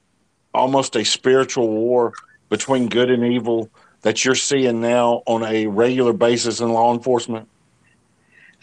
almost 0.54 0.96
a 0.96 1.04
spiritual 1.04 1.68
war 1.68 2.14
between 2.50 2.88
good 2.88 3.10
and 3.10 3.24
evil 3.24 3.70
that 4.02 4.24
you're 4.24 4.36
seeing 4.36 4.80
now 4.82 5.24
on 5.26 5.44
a 5.44 5.66
regular 5.66 6.14
basis 6.14 6.60
in 6.60 6.70
law 6.70 6.94
enforcement? 6.94 7.50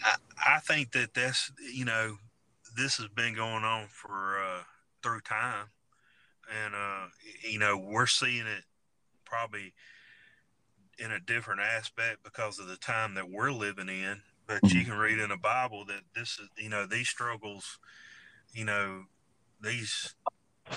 I, 0.01 0.15
I 0.55 0.59
think 0.59 0.93
that 0.93 1.13
that's, 1.13 1.51
you 1.73 1.83
know, 1.83 2.15
this 2.77 2.95
has 2.97 3.07
been 3.09 3.35
going 3.35 3.65
on 3.65 3.87
for 3.89 4.41
uh, 4.41 4.63
through 5.03 5.21
time. 5.21 5.67
And, 6.63 6.73
uh, 6.73 7.07
you 7.47 7.59
know, 7.59 7.77
we're 7.77 8.07
seeing 8.07 8.45
it 8.45 8.63
probably 9.25 9.73
in 10.99 11.11
a 11.11 11.19
different 11.19 11.61
aspect 11.61 12.23
because 12.23 12.59
of 12.59 12.67
the 12.67 12.77
time 12.77 13.15
that 13.15 13.29
we're 13.29 13.51
living 13.51 13.89
in. 13.89 14.21
But 14.47 14.61
mm-hmm. 14.61 14.77
you 14.77 14.85
can 14.85 14.97
read 14.97 15.19
in 15.19 15.29
the 15.29 15.37
Bible 15.37 15.85
that 15.85 16.01
this 16.15 16.39
is, 16.39 16.49
you 16.57 16.69
know, 16.69 16.85
these 16.85 17.07
struggles, 17.07 17.79
you 18.53 18.65
know, 18.65 19.03
these, 19.61 20.15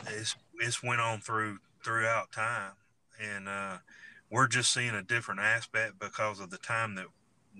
it's, 0.08 0.36
it's 0.60 0.82
went 0.82 1.00
on 1.00 1.20
through 1.20 1.58
throughout 1.84 2.32
time. 2.32 2.72
And, 3.20 3.48
uh, 3.48 3.78
we're 4.30 4.48
just 4.48 4.72
seeing 4.72 4.94
a 4.94 5.02
different 5.02 5.40
aspect 5.40 5.98
because 6.00 6.40
of 6.40 6.50
the 6.50 6.58
time 6.58 6.96
that 6.96 7.06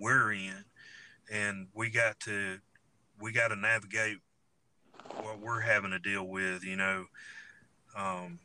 we're 0.01 0.33
in 0.33 0.65
and 1.31 1.69
we 1.75 1.91
got 1.91 2.19
to 2.21 2.59
we 3.21 3.33
got 3.33 3.49
to 3.49 3.57
navigate 3.57 4.19
what 5.23 5.41
we're 5.41 5.61
having 5.61 5.91
to 5.91 5.99
deal 5.99 6.25
with 6.25 6.65
you 6.65 6.77
know 6.77 7.07
um, 7.97 8.39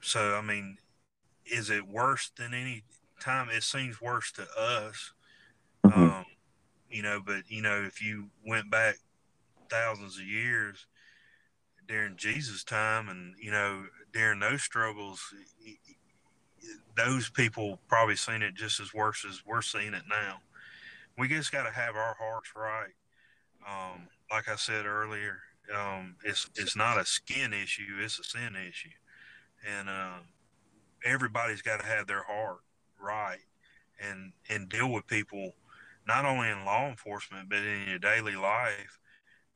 so 0.00 0.34
i 0.34 0.42
mean 0.42 0.76
is 1.46 1.70
it 1.70 1.86
worse 1.86 2.30
than 2.36 2.54
any 2.54 2.82
time 3.20 3.48
it 3.50 3.62
seems 3.62 4.00
worse 4.00 4.32
to 4.32 4.42
us 4.58 5.12
mm-hmm. 5.84 6.02
um, 6.02 6.24
you 6.90 7.02
know 7.02 7.20
but 7.24 7.42
you 7.48 7.62
know 7.62 7.82
if 7.86 8.02
you 8.02 8.26
went 8.46 8.70
back 8.70 8.96
thousands 9.70 10.16
of 10.16 10.24
years 10.24 10.86
during 11.86 12.16
jesus 12.16 12.64
time 12.64 13.08
and 13.08 13.34
you 13.40 13.50
know 13.50 13.84
during 14.12 14.40
those 14.40 14.62
struggles 14.62 15.32
those 16.96 17.30
people 17.30 17.78
probably 17.88 18.16
seen 18.16 18.42
it 18.42 18.54
just 18.54 18.80
as 18.80 18.92
worse 18.92 19.24
as 19.28 19.42
we're 19.46 19.62
seeing 19.62 19.94
it 19.94 20.02
now. 20.08 20.40
We 21.18 21.28
just 21.28 21.52
got 21.52 21.64
to 21.64 21.70
have 21.70 21.96
our 21.96 22.16
hearts 22.18 22.50
right. 22.54 22.92
Um, 23.66 24.08
like 24.30 24.48
I 24.48 24.56
said 24.56 24.86
earlier, 24.86 25.38
um, 25.76 26.16
it's 26.24 26.48
it's 26.56 26.76
not 26.76 26.98
a 26.98 27.04
skin 27.04 27.52
issue; 27.52 27.98
it's 28.00 28.18
a 28.18 28.24
sin 28.24 28.56
issue, 28.56 28.90
and 29.68 29.88
uh, 29.88 30.18
everybody's 31.04 31.62
got 31.62 31.80
to 31.80 31.86
have 31.86 32.06
their 32.06 32.24
heart 32.24 32.60
right 33.00 33.40
and 34.00 34.32
and 34.48 34.68
deal 34.68 34.90
with 34.90 35.06
people 35.06 35.54
not 36.06 36.24
only 36.24 36.48
in 36.48 36.64
law 36.64 36.88
enforcement 36.88 37.48
but 37.48 37.58
in 37.58 37.88
your 37.88 37.98
daily 37.98 38.36
life. 38.36 38.98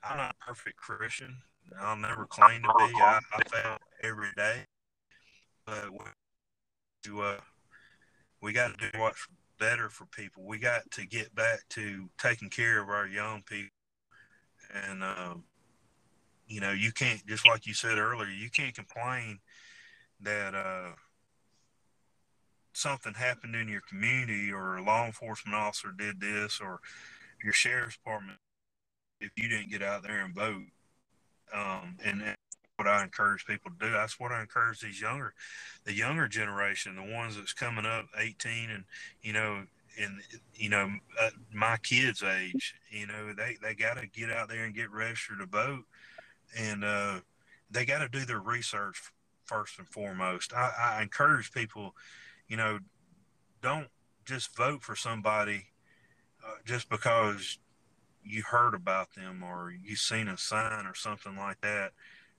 I'm 0.03 0.19
not 0.19 0.37
a 0.41 0.45
perfect 0.45 0.77
Christian. 0.77 1.39
I'll 1.81 1.97
never 1.97 2.27
claim 2.27 2.63
to 2.63 2.69
be. 2.69 3.01
I, 3.01 3.21
I 3.33 3.43
fail 3.49 3.79
every 4.03 4.29
day, 4.37 4.67
but 5.65 5.89
to 7.05 7.23
uh, 7.23 7.41
we 8.43 8.53
got 8.53 8.79
to 8.79 8.91
do 8.91 8.99
what's 8.99 9.27
better 9.59 9.89
for 9.89 10.05
people. 10.07 10.45
We 10.45 10.59
got 10.59 10.91
to 10.93 11.07
get 11.07 11.35
back 11.35 11.61
to 11.71 12.11
taking 12.19 12.51
care 12.51 12.83
of 12.83 12.91
our 12.91 13.07
young 13.07 13.43
people, 13.43 13.71
and 14.75 15.03
um, 15.03 15.45
you 16.47 16.61
know, 16.61 16.73
you 16.73 16.93
can't 16.93 17.25
just 17.27 17.47
like 17.47 17.67
you 17.67 17.75
said 17.75 17.99
earlier, 17.99 18.29
you 18.29 18.51
can't 18.51 18.75
complain 18.75 19.39
that 20.21 20.55
uh, 20.55 20.93
something 22.73 23.15
happened 23.15 23.55
in 23.55 23.69
your 23.69 23.83
community 23.89 24.51
or 24.53 24.77
a 24.77 24.83
law 24.83 25.07
enforcement 25.07 25.57
officer 25.57 25.89
did 25.97 26.21
this 26.21 26.61
or 26.61 26.81
your 27.43 27.53
sheriff's 27.53 27.97
department 27.97 28.39
if 29.21 29.31
you 29.37 29.49
didn't 29.49 29.71
get 29.71 29.83
out 29.83 30.03
there 30.03 30.25
and 30.25 30.35
vote. 30.35 30.65
Um, 31.53 31.97
and 32.05 32.37
what 32.77 32.89
I 32.89 33.03
encourage 33.05 33.47
people 33.47 33.71
to 33.71 33.87
do. 33.87 33.93
That's 33.93 34.19
what 34.19 34.33
I 34.33 34.41
encourage 34.41 34.81
these 34.81 35.01
younger, 35.01 35.35
the 35.85 35.93
younger 35.93 36.29
generation, 36.29 36.97
the 36.97 37.15
ones 37.15 37.37
that's 37.37 37.53
coming 37.53 37.87
up, 37.87 38.07
18, 38.19 38.71
and 38.71 38.85
you 39.23 39.33
know, 39.33 39.63
and 40.01 40.21
you 40.55 40.69
know, 40.69 40.91
uh, 41.23 41.31
my 41.53 41.77
kids' 41.79 42.23
age. 42.23 42.75
You 42.91 43.07
know, 43.07 43.33
they 43.33 43.57
they 43.63 43.75
got 43.75 43.99
to 43.99 44.07
get 44.07 44.31
out 44.31 44.49
there 44.49 44.65
and 44.65 44.75
get 44.75 44.91
registered 44.91 45.39
to 45.39 45.47
vote, 45.47 45.85
and 46.57 46.85
uh, 46.85 47.21
they 47.71 47.85
got 47.85 47.99
to 47.99 48.09
do 48.09 48.25
their 48.25 48.41
research 48.41 49.01
first 49.45 49.79
and 49.79 49.89
foremost. 49.89 50.53
I, 50.55 50.97
I 50.99 51.03
encourage 51.03 51.53
people, 51.53 51.95
you 52.49 52.57
know, 52.57 52.79
don't 53.63 53.89
just 54.25 54.57
vote 54.57 54.83
for 54.83 54.97
somebody 54.97 55.67
uh, 56.45 56.57
just 56.65 56.89
because 56.89 57.59
you 58.23 58.43
heard 58.43 58.75
about 58.75 59.15
them 59.15 59.43
or 59.43 59.73
you 59.83 59.97
seen 59.97 60.29
a 60.29 60.39
sign 60.39 60.87
or 60.87 60.95
something 60.95 61.37
like 61.37 61.61
that 61.61 61.93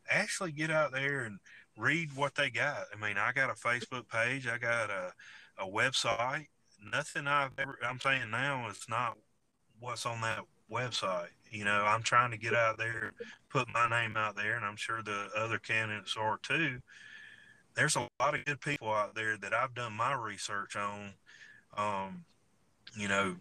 actually 0.09 0.51
get 0.51 0.71
out 0.71 0.91
there 0.91 1.23
and 1.23 1.39
read 1.77 2.15
what 2.15 2.35
they 2.35 2.49
got. 2.49 2.85
I 2.93 3.05
mean, 3.05 3.17
I 3.17 3.31
got 3.31 3.49
a 3.49 3.53
Facebook 3.53 4.07
page, 4.07 4.47
I 4.47 4.57
got 4.57 4.89
a, 4.89 5.13
a 5.59 5.67
website. 5.67 6.47
Nothing 6.91 7.27
I've 7.27 7.57
ever, 7.57 7.77
I'm 7.83 7.99
saying 7.99 8.29
now 8.31 8.69
is 8.69 8.85
not 8.89 9.17
what's 9.79 10.05
on 10.05 10.21
that 10.21 10.41
website. 10.71 11.29
You 11.51 11.65
know, 11.65 11.83
I'm 11.85 12.03
trying 12.03 12.31
to 12.31 12.37
get 12.37 12.53
out 12.53 12.77
there, 12.77 13.13
put 13.49 13.67
my 13.73 13.87
name 13.89 14.17
out 14.17 14.35
there, 14.35 14.55
and 14.55 14.65
I'm 14.65 14.75
sure 14.75 15.01
the 15.01 15.29
other 15.37 15.57
candidates 15.57 16.15
are 16.17 16.39
too. 16.41 16.79
There's 17.75 17.95
a 17.95 18.07
lot 18.19 18.35
of 18.35 18.45
good 18.45 18.61
people 18.61 18.91
out 18.91 19.15
there 19.15 19.37
that 19.37 19.53
I've 19.53 19.75
done 19.75 19.93
my 19.93 20.13
research 20.13 20.75
on. 20.75 21.13
Um, 21.77 22.25
you 22.97 23.07
know, 23.07 23.35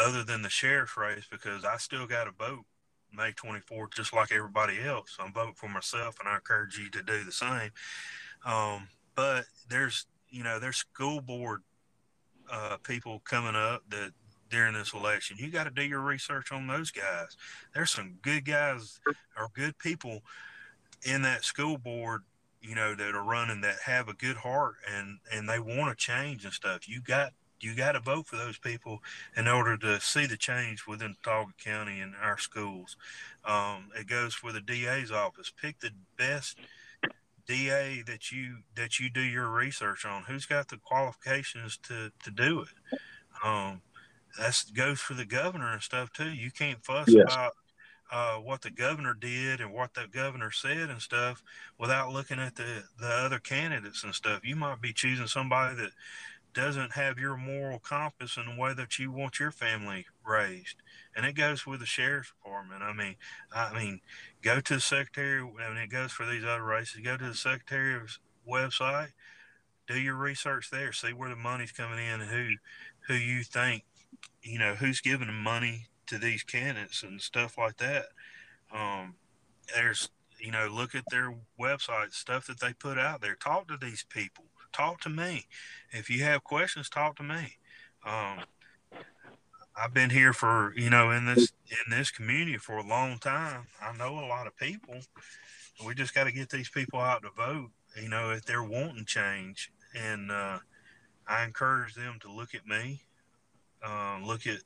other 0.00 0.24
than 0.24 0.42
the 0.42 0.48
sheriff's 0.48 0.96
race, 0.96 1.24
because 1.30 1.64
I 1.64 1.76
still 1.76 2.06
got 2.06 2.24
to 2.24 2.32
vote 2.32 2.64
May 3.12 3.32
24th, 3.32 3.94
just 3.94 4.14
like 4.14 4.32
everybody 4.32 4.80
else. 4.80 5.16
I'm 5.18 5.32
voting 5.32 5.54
for 5.54 5.68
myself, 5.68 6.16
and 6.20 6.28
I 6.28 6.36
encourage 6.36 6.78
you 6.78 6.90
to 6.90 7.02
do 7.02 7.24
the 7.24 7.32
same. 7.32 7.70
Um, 8.46 8.88
but 9.14 9.44
there's, 9.68 10.06
you 10.30 10.42
know, 10.42 10.58
there's 10.58 10.76
school 10.76 11.20
board 11.20 11.62
uh, 12.50 12.76
people 12.78 13.20
coming 13.24 13.54
up 13.56 13.82
that 13.90 14.12
during 14.50 14.74
this 14.74 14.92
election. 14.92 15.36
You 15.38 15.50
got 15.50 15.64
to 15.64 15.70
do 15.70 15.82
your 15.82 16.00
research 16.00 16.52
on 16.52 16.66
those 16.66 16.90
guys. 16.90 17.36
There's 17.74 17.90
some 17.90 18.18
good 18.22 18.44
guys 18.44 19.00
or 19.36 19.48
good 19.54 19.78
people 19.78 20.22
in 21.02 21.22
that 21.22 21.44
school 21.44 21.78
board, 21.78 22.22
you 22.60 22.74
know, 22.74 22.94
that 22.94 23.14
are 23.14 23.22
running 23.22 23.62
that 23.62 23.78
have 23.86 24.08
a 24.08 24.14
good 24.14 24.36
heart 24.36 24.74
and 24.92 25.18
and 25.32 25.48
they 25.48 25.58
want 25.58 25.96
to 25.96 26.04
change 26.04 26.44
and 26.44 26.52
stuff. 26.52 26.88
You 26.88 27.00
got 27.00 27.32
you 27.60 27.74
got 27.74 27.92
to 27.92 28.00
vote 28.00 28.26
for 28.26 28.36
those 28.36 28.58
people 28.58 29.02
in 29.36 29.46
order 29.46 29.76
to 29.76 30.00
see 30.00 30.26
the 30.26 30.36
change 30.36 30.86
within 30.86 31.16
Talbot 31.22 31.58
County 31.58 32.00
and 32.00 32.14
our 32.20 32.38
schools. 32.38 32.96
Um, 33.44 33.88
it 33.98 34.06
goes 34.08 34.34
for 34.34 34.52
the 34.52 34.60
DA's 34.60 35.10
office. 35.10 35.52
Pick 35.60 35.80
the 35.80 35.90
best 36.16 36.58
DA 37.46 38.02
that 38.06 38.30
you 38.30 38.58
that 38.76 38.98
you 38.98 39.10
do 39.10 39.20
your 39.20 39.48
research 39.48 40.04
on. 40.04 40.24
Who's 40.24 40.46
got 40.46 40.68
the 40.68 40.78
qualifications 40.78 41.78
to 41.84 42.12
to 42.24 42.30
do 42.30 42.62
it? 42.62 42.98
Um, 43.44 43.82
that 44.38 44.62
goes 44.74 45.00
for 45.00 45.14
the 45.14 45.24
governor 45.24 45.72
and 45.72 45.82
stuff 45.82 46.12
too. 46.12 46.30
You 46.30 46.50
can't 46.50 46.84
fuss 46.84 47.08
yes. 47.08 47.24
about 47.24 47.52
uh, 48.12 48.34
what 48.36 48.62
the 48.62 48.70
governor 48.70 49.14
did 49.14 49.60
and 49.60 49.72
what 49.72 49.94
the 49.94 50.06
governor 50.10 50.50
said 50.50 50.90
and 50.90 51.00
stuff 51.00 51.42
without 51.78 52.12
looking 52.12 52.38
at 52.38 52.56
the 52.56 52.84
the 52.98 53.08
other 53.08 53.38
candidates 53.38 54.04
and 54.04 54.14
stuff. 54.14 54.44
You 54.44 54.56
might 54.56 54.80
be 54.80 54.92
choosing 54.92 55.26
somebody 55.26 55.76
that 55.76 55.90
doesn't 56.52 56.92
have 56.92 57.18
your 57.18 57.36
moral 57.36 57.78
compass 57.78 58.36
in 58.36 58.44
the 58.46 58.60
way 58.60 58.74
that 58.74 58.98
you 58.98 59.10
want 59.10 59.38
your 59.38 59.52
family 59.52 60.06
raised. 60.26 60.76
And 61.14 61.24
it 61.24 61.34
goes 61.34 61.66
with 61.66 61.80
the 61.80 61.86
sheriff's 61.86 62.32
department. 62.32 62.82
I 62.82 62.92
mean, 62.92 63.16
I 63.54 63.72
mean, 63.72 64.00
go 64.42 64.60
to 64.60 64.74
the 64.74 64.80
secretary, 64.80 65.40
and 65.40 65.78
it 65.78 65.90
goes 65.90 66.12
for 66.12 66.26
these 66.26 66.44
other 66.44 66.62
races. 66.62 67.00
Go 67.04 67.16
to 67.16 67.28
the 67.28 67.34
secretary's 67.34 68.18
website, 68.48 69.12
do 69.86 69.98
your 69.98 70.16
research 70.16 70.70
there, 70.70 70.92
see 70.92 71.12
where 71.12 71.28
the 71.28 71.36
money's 71.36 71.72
coming 71.72 71.98
in, 71.98 72.20
and 72.20 72.30
who, 72.30 72.48
who 73.06 73.14
you 73.14 73.42
think, 73.42 73.84
you 74.42 74.58
know, 74.58 74.74
who's 74.74 75.00
giving 75.00 75.32
money 75.32 75.86
to 76.06 76.18
these 76.18 76.42
candidates 76.42 77.02
and 77.02 77.20
stuff 77.20 77.56
like 77.56 77.76
that. 77.78 78.06
Um, 78.72 79.14
there's, 79.74 80.10
you 80.38 80.50
know, 80.50 80.68
look 80.68 80.94
at 80.94 81.04
their 81.10 81.34
website, 81.58 82.12
stuff 82.12 82.46
that 82.46 82.60
they 82.60 82.72
put 82.72 82.98
out 82.98 83.20
there. 83.20 83.36
Talk 83.36 83.68
to 83.68 83.76
these 83.80 84.04
people 84.08 84.44
talk 84.72 85.00
to 85.02 85.08
me. 85.08 85.46
If 85.90 86.10
you 86.10 86.22
have 86.24 86.44
questions, 86.44 86.88
talk 86.88 87.16
to 87.16 87.22
me. 87.22 87.56
Um, 88.04 88.40
I've 89.76 89.94
been 89.94 90.10
here 90.10 90.32
for 90.32 90.74
you 90.76 90.90
know 90.90 91.10
in 91.10 91.26
this 91.26 91.52
in 91.70 91.96
this 91.96 92.10
community 92.10 92.58
for 92.58 92.76
a 92.76 92.86
long 92.86 93.18
time. 93.18 93.66
I 93.80 93.96
know 93.96 94.18
a 94.18 94.26
lot 94.26 94.46
of 94.46 94.56
people. 94.56 94.96
We 95.84 95.94
just 95.94 96.14
got 96.14 96.24
to 96.24 96.32
get 96.32 96.50
these 96.50 96.68
people 96.68 97.00
out 97.00 97.22
to 97.22 97.30
vote. 97.30 97.70
You 98.00 98.08
know 98.08 98.30
if 98.30 98.44
they're 98.44 98.62
wanting 98.62 99.04
change, 99.04 99.70
and 99.94 100.30
uh, 100.30 100.58
I 101.26 101.44
encourage 101.44 101.94
them 101.94 102.18
to 102.22 102.32
look 102.32 102.54
at 102.54 102.66
me. 102.66 103.02
Um, 103.84 104.24
look 104.26 104.46
at, 104.46 104.58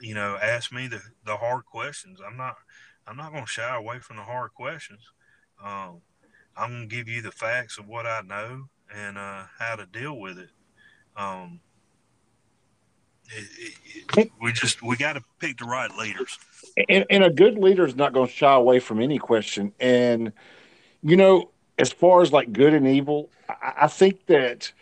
you 0.00 0.14
know, 0.14 0.38
ask 0.42 0.72
me 0.72 0.86
the, 0.86 1.00
the 1.24 1.36
hard 1.36 1.64
questions. 1.64 2.20
I'm 2.24 2.36
not, 2.36 2.56
I'm 3.06 3.16
not 3.16 3.32
going 3.32 3.44
to 3.44 3.50
shy 3.50 3.76
away 3.76 3.98
from 3.98 4.16
the 4.16 4.22
hard 4.22 4.54
questions. 4.54 5.00
Um, 5.62 6.00
I'm 6.56 6.70
going 6.70 6.88
to 6.88 6.96
give 6.96 7.08
you 7.08 7.22
the 7.22 7.32
facts 7.32 7.78
of 7.78 7.88
what 7.88 8.06
I 8.06 8.20
know 8.22 8.64
and 8.94 9.18
uh, 9.18 9.44
how 9.58 9.76
to 9.76 9.86
deal 9.86 10.18
with 10.18 10.38
it. 10.38 10.50
Um, 11.16 11.60
we 14.40 14.52
just 14.52 14.82
we 14.82 14.96
got 14.96 15.14
to 15.14 15.22
pick 15.38 15.58
the 15.58 15.64
right 15.64 15.90
leaders. 15.96 16.38
And, 16.88 17.04
and 17.08 17.24
a 17.24 17.30
good 17.30 17.56
leader 17.56 17.86
is 17.86 17.96
not 17.96 18.12
going 18.12 18.26
to 18.26 18.32
shy 18.32 18.52
away 18.52 18.78
from 18.78 19.00
any 19.00 19.18
question. 19.18 19.72
And 19.80 20.32
you 21.02 21.16
know, 21.16 21.50
as 21.78 21.92
far 21.92 22.22
as 22.22 22.32
like 22.32 22.52
good 22.52 22.74
and 22.74 22.86
evil, 22.86 23.30
I, 23.48 23.72
I 23.82 23.86
think 23.86 24.26
that 24.26 24.72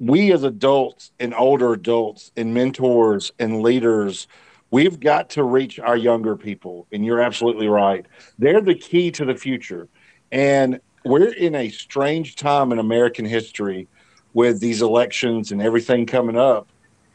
we 0.00 0.32
as 0.32 0.44
adults 0.44 1.12
and 1.18 1.34
older 1.34 1.72
adults 1.72 2.30
and 2.36 2.54
mentors 2.54 3.32
and 3.38 3.62
leaders 3.62 4.28
we've 4.70 5.00
got 5.00 5.30
to 5.30 5.42
reach 5.44 5.78
our 5.78 5.96
younger 5.96 6.36
people. 6.36 6.86
And 6.92 7.04
you're 7.04 7.20
absolutely 7.20 7.68
right. 7.68 8.06
They're 8.38 8.60
the 8.60 8.74
key 8.74 9.10
to 9.12 9.24
the 9.24 9.34
future. 9.34 9.88
And 10.30 10.80
we're 11.04 11.32
in 11.32 11.54
a 11.54 11.70
strange 11.70 12.36
time 12.36 12.72
in 12.72 12.78
american 12.78 13.24
history 13.24 13.86
with 14.34 14.60
these 14.60 14.82
elections 14.82 15.52
and 15.52 15.62
everything 15.62 16.04
coming 16.04 16.36
up 16.36 16.68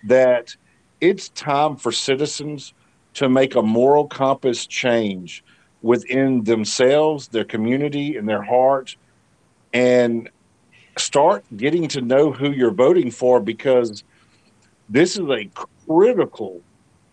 that 0.05 0.55
it's 0.99 1.29
time 1.29 1.75
for 1.75 1.91
citizens 1.91 2.73
to 3.13 3.29
make 3.29 3.55
a 3.55 3.61
moral 3.61 4.07
compass 4.07 4.65
change 4.65 5.43
within 5.81 6.43
themselves 6.45 7.27
their 7.27 7.43
community 7.43 8.17
and 8.17 8.27
their 8.27 8.41
heart. 8.41 8.95
And 9.73 10.29
start 10.97 11.43
getting 11.55 11.87
to 11.89 12.01
know 12.01 12.31
who 12.31 12.51
you're 12.51 12.71
voting 12.71 13.11
for 13.11 13.39
because 13.39 14.03
this 14.89 15.17
is 15.17 15.27
a 15.29 15.49
critical 15.87 16.61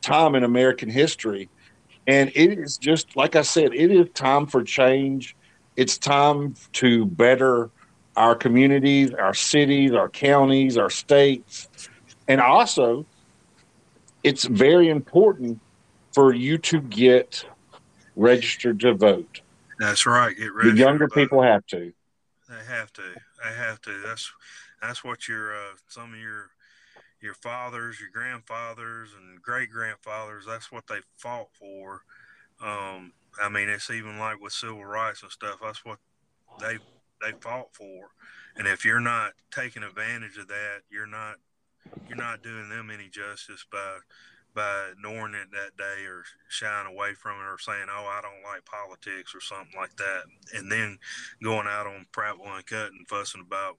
time 0.03 0.35
in 0.35 0.45
American 0.45 0.89
history. 0.89 1.49
And 2.07 2.31
it 2.35 2.59
is 2.59 2.77
just, 2.79 3.17
like 3.17 3.37
I 3.37 3.43
said, 3.43 3.75
it 3.75 3.91
is 3.91 4.09
time 4.15 4.47
for 4.47 4.63
change. 4.63 5.37
It's 5.77 5.99
time 5.99 6.55
to 6.75 7.07
better 7.07 7.71
our 8.17 8.35
communities, 8.35 9.15
our 9.15 9.35
cities, 9.35 9.93
our 9.93 10.09
counties, 10.09 10.77
our 10.77 10.91
states. 10.91 11.69
And 12.29 12.41
also, 12.41 13.07
it's 14.23 14.45
very 14.45 14.89
important 14.89 15.61
for 16.13 16.35
you 16.35 16.59
to 16.59 16.81
get 16.81 17.47
registered 18.17 18.81
to 18.81 18.95
vote. 18.95 19.41
That's 19.79 20.05
right. 20.05 20.37
Get 20.37 20.53
registered. 20.53 20.77
The 20.77 20.79
younger 20.79 21.09
people 21.09 21.43
have 21.43 21.65
to. 21.69 21.93
They 22.49 22.65
have 22.69 22.93
to. 22.95 23.03
They 23.43 23.55
have 23.55 23.81
to. 23.83 24.01
That's 24.05 24.31
that's 24.83 25.05
what 25.05 25.29
your 25.29 25.55
uh, 25.55 25.77
some 25.89 26.15
of 26.15 26.21
your 26.21 26.51
your 27.21 27.35
fathers, 27.35 28.01
your 28.01 28.11
grandfathers, 28.13 29.11
and 29.17 29.41
great 29.43 29.71
grandfathers. 29.71 30.45
That's 30.47 30.73
what 30.73 30.87
they 30.89 31.01
fought 31.17 31.49
for. 31.53 32.03
Um, 32.63 33.13
I 33.41 33.49
mean, 33.49 33.69
it's 33.69 33.91
even 33.91 34.19
like 34.19 34.41
with 34.41 34.53
civil 34.53 34.85
rights 34.85 35.23
and 35.23 35.31
stuff. 35.31 35.59
That's 35.63 35.85
what 35.85 35.99
they 36.61 36.79
they 37.23 37.33
fought 37.41 37.75
for. 37.75 38.11
And 38.57 38.67
if 38.67 38.85
you're 38.85 39.01
not 39.01 39.33
taking 39.51 39.83
advantage 39.83 40.37
of 40.39 40.49
that, 40.49 40.81
you're 40.91 41.07
not 41.07 41.37
you're 42.09 42.19
not 42.19 42.43
doing 42.43 42.69
them 42.69 42.91
any 42.91 43.09
justice 43.09 43.65
by 43.71 43.99
by 44.55 44.91
ignoring 44.93 45.35
it 45.35 45.51
that 45.53 45.77
day 45.77 46.05
or 46.05 46.25
shying 46.49 46.87
away 46.87 47.15
from 47.15 47.39
it 47.41 47.45
or 47.45 47.59
saying, 47.59 47.87
"Oh, 47.89 48.07
I 48.07 48.21
don't 48.21 48.43
like 48.43 48.65
politics" 48.65 49.35
or 49.35 49.41
something 49.41 49.79
like 49.79 49.97
that, 49.97 50.25
and 50.55 50.71
then 50.71 50.99
going 51.43 51.67
out 51.67 51.87
on 51.87 52.07
Prattville 52.13 52.57
Uncut 52.57 52.93
and 52.93 53.09
fussing 53.09 53.43
about 53.47 53.79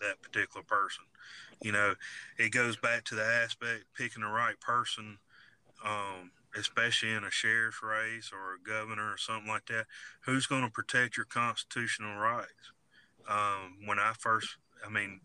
that 0.00 0.22
particular 0.22 0.64
person. 0.64 1.04
You 1.60 1.72
know, 1.72 1.94
it 2.38 2.52
goes 2.52 2.76
back 2.76 3.04
to 3.04 3.14
the 3.14 3.24
aspect 3.24 3.84
picking 3.94 4.22
the 4.22 4.28
right 4.28 4.58
person, 4.60 5.18
um, 5.84 6.30
especially 6.56 7.10
in 7.10 7.24
a 7.24 7.30
sheriff's 7.30 7.82
race 7.82 8.30
or 8.32 8.54
a 8.54 8.68
governor 8.68 9.12
or 9.12 9.18
something 9.18 9.48
like 9.48 9.66
that. 9.66 9.86
Who's 10.20 10.46
going 10.46 10.62
to 10.62 10.70
protect 10.70 11.16
your 11.16 11.26
constitutional 11.26 12.16
rights? 12.16 12.72
Um, 13.28 13.78
when 13.86 13.98
I 13.98 14.12
first, 14.18 14.56
I 14.86 14.88
mean, 14.88 15.20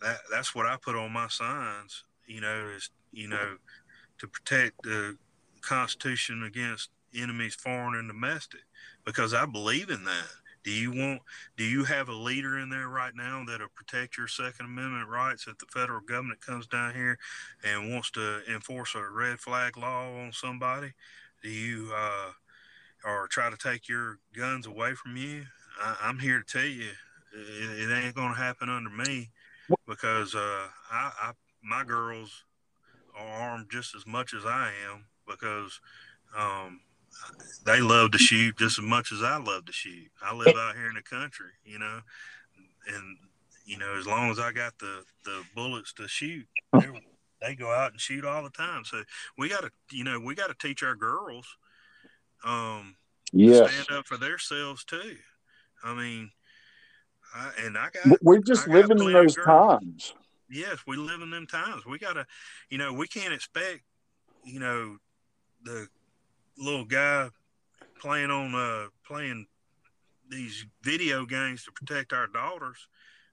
that 0.00 0.18
that's 0.30 0.54
what 0.54 0.66
I 0.66 0.76
put 0.76 0.96
on 0.96 1.12
my 1.12 1.28
signs. 1.28 2.04
You 2.26 2.40
know, 2.40 2.68
is 2.74 2.90
you 3.12 3.28
know 3.28 3.56
to 4.18 4.28
protect 4.28 4.82
the 4.82 5.16
Constitution 5.60 6.44
against 6.44 6.90
enemies, 7.14 7.54
foreign 7.54 7.94
and 7.94 8.08
domestic, 8.08 8.60
because 9.04 9.34
I 9.34 9.46
believe 9.46 9.90
in 9.90 10.04
that. 10.04 10.28
Do 10.64 10.72
you 10.72 10.90
want? 10.90 11.22
Do 11.56 11.62
you 11.62 11.84
have 11.84 12.08
a 12.08 12.12
leader 12.12 12.58
in 12.58 12.68
there 12.70 12.88
right 12.88 13.12
now 13.14 13.44
that'll 13.46 13.68
protect 13.68 14.18
your 14.18 14.26
Second 14.26 14.66
Amendment 14.66 15.08
rights 15.08 15.46
if 15.46 15.58
the 15.58 15.66
federal 15.66 16.00
government 16.00 16.40
comes 16.40 16.66
down 16.66 16.92
here 16.92 17.16
and 17.62 17.92
wants 17.92 18.10
to 18.12 18.40
enforce 18.52 18.96
a 18.96 19.08
red 19.08 19.38
flag 19.38 19.76
law 19.76 20.12
on 20.18 20.32
somebody? 20.32 20.92
Do 21.40 21.50
you 21.50 21.92
uh, 21.96 22.32
or 23.04 23.28
try 23.28 23.48
to 23.48 23.56
take 23.56 23.88
your 23.88 24.18
guns 24.36 24.66
away 24.66 24.94
from 24.94 25.16
you? 25.16 25.44
I, 25.80 26.08
am 26.08 26.18
here 26.18 26.42
to 26.42 26.44
tell 26.44 26.68
you, 26.68 26.90
it, 27.32 27.88
it 27.88 28.04
ain't 28.04 28.16
going 28.16 28.34
to 28.34 28.40
happen 28.40 28.68
under 28.68 28.90
me 28.90 29.30
because 29.86 30.34
uh, 30.34 30.66
I, 30.90 31.12
I 31.22 31.32
my 31.62 31.84
girls 31.84 32.44
armed 33.16 33.66
just 33.70 33.94
as 33.94 34.06
much 34.06 34.34
as 34.34 34.44
I 34.44 34.70
am 34.90 35.04
because 35.26 35.80
um, 36.36 36.80
they 37.64 37.80
love 37.80 38.12
to 38.12 38.18
shoot 38.18 38.56
just 38.56 38.78
as 38.78 38.84
much 38.84 39.12
as 39.12 39.22
I 39.22 39.36
love 39.38 39.64
to 39.66 39.72
shoot. 39.72 40.10
I 40.22 40.34
live 40.34 40.54
out 40.56 40.76
here 40.76 40.88
in 40.88 40.94
the 40.94 41.02
country, 41.02 41.50
you 41.64 41.78
know, 41.78 42.00
and 42.88 43.16
you 43.64 43.78
know, 43.78 43.96
as 43.98 44.06
long 44.06 44.30
as 44.30 44.38
I 44.38 44.52
got 44.52 44.78
the 44.78 45.02
the 45.24 45.42
bullets 45.54 45.92
to 45.94 46.06
shoot, 46.06 46.46
they 47.42 47.54
go 47.54 47.72
out 47.72 47.92
and 47.92 48.00
shoot 48.00 48.24
all 48.24 48.42
the 48.42 48.50
time. 48.50 48.84
So 48.84 49.02
we 49.36 49.48
got 49.48 49.62
to, 49.62 49.70
you 49.90 50.04
know, 50.04 50.20
we 50.20 50.34
got 50.34 50.48
to 50.48 50.66
teach 50.66 50.82
our 50.82 50.94
girls, 50.94 51.46
um, 52.44 52.96
yes. 53.32 53.70
stand 53.70 53.98
up 53.98 54.06
for 54.06 54.16
themselves 54.16 54.84
too. 54.84 55.16
I 55.84 55.94
mean, 55.94 56.30
I, 57.34 57.50
and 57.64 57.76
I 57.76 57.88
got 57.90 58.22
we're 58.22 58.38
just 58.38 58.68
living 58.68 58.98
in 58.98 59.12
those 59.12 59.36
times 59.36 60.14
yes, 60.50 60.78
we 60.86 60.96
live 60.96 61.20
in 61.20 61.30
them 61.30 61.46
times. 61.46 61.84
We 61.86 61.98
gotta, 61.98 62.26
you 62.70 62.78
know, 62.78 62.92
we 62.92 63.06
can't 63.06 63.34
expect, 63.34 63.82
you 64.44 64.60
know, 64.60 64.96
the 65.64 65.88
little 66.58 66.84
guy 66.84 67.28
playing 68.00 68.30
on 68.30 68.54
uh 68.54 68.88
playing 69.06 69.46
these 70.28 70.66
video 70.82 71.24
games 71.24 71.64
to 71.64 71.72
protect 71.72 72.12
our 72.12 72.26
daughters. 72.26 72.88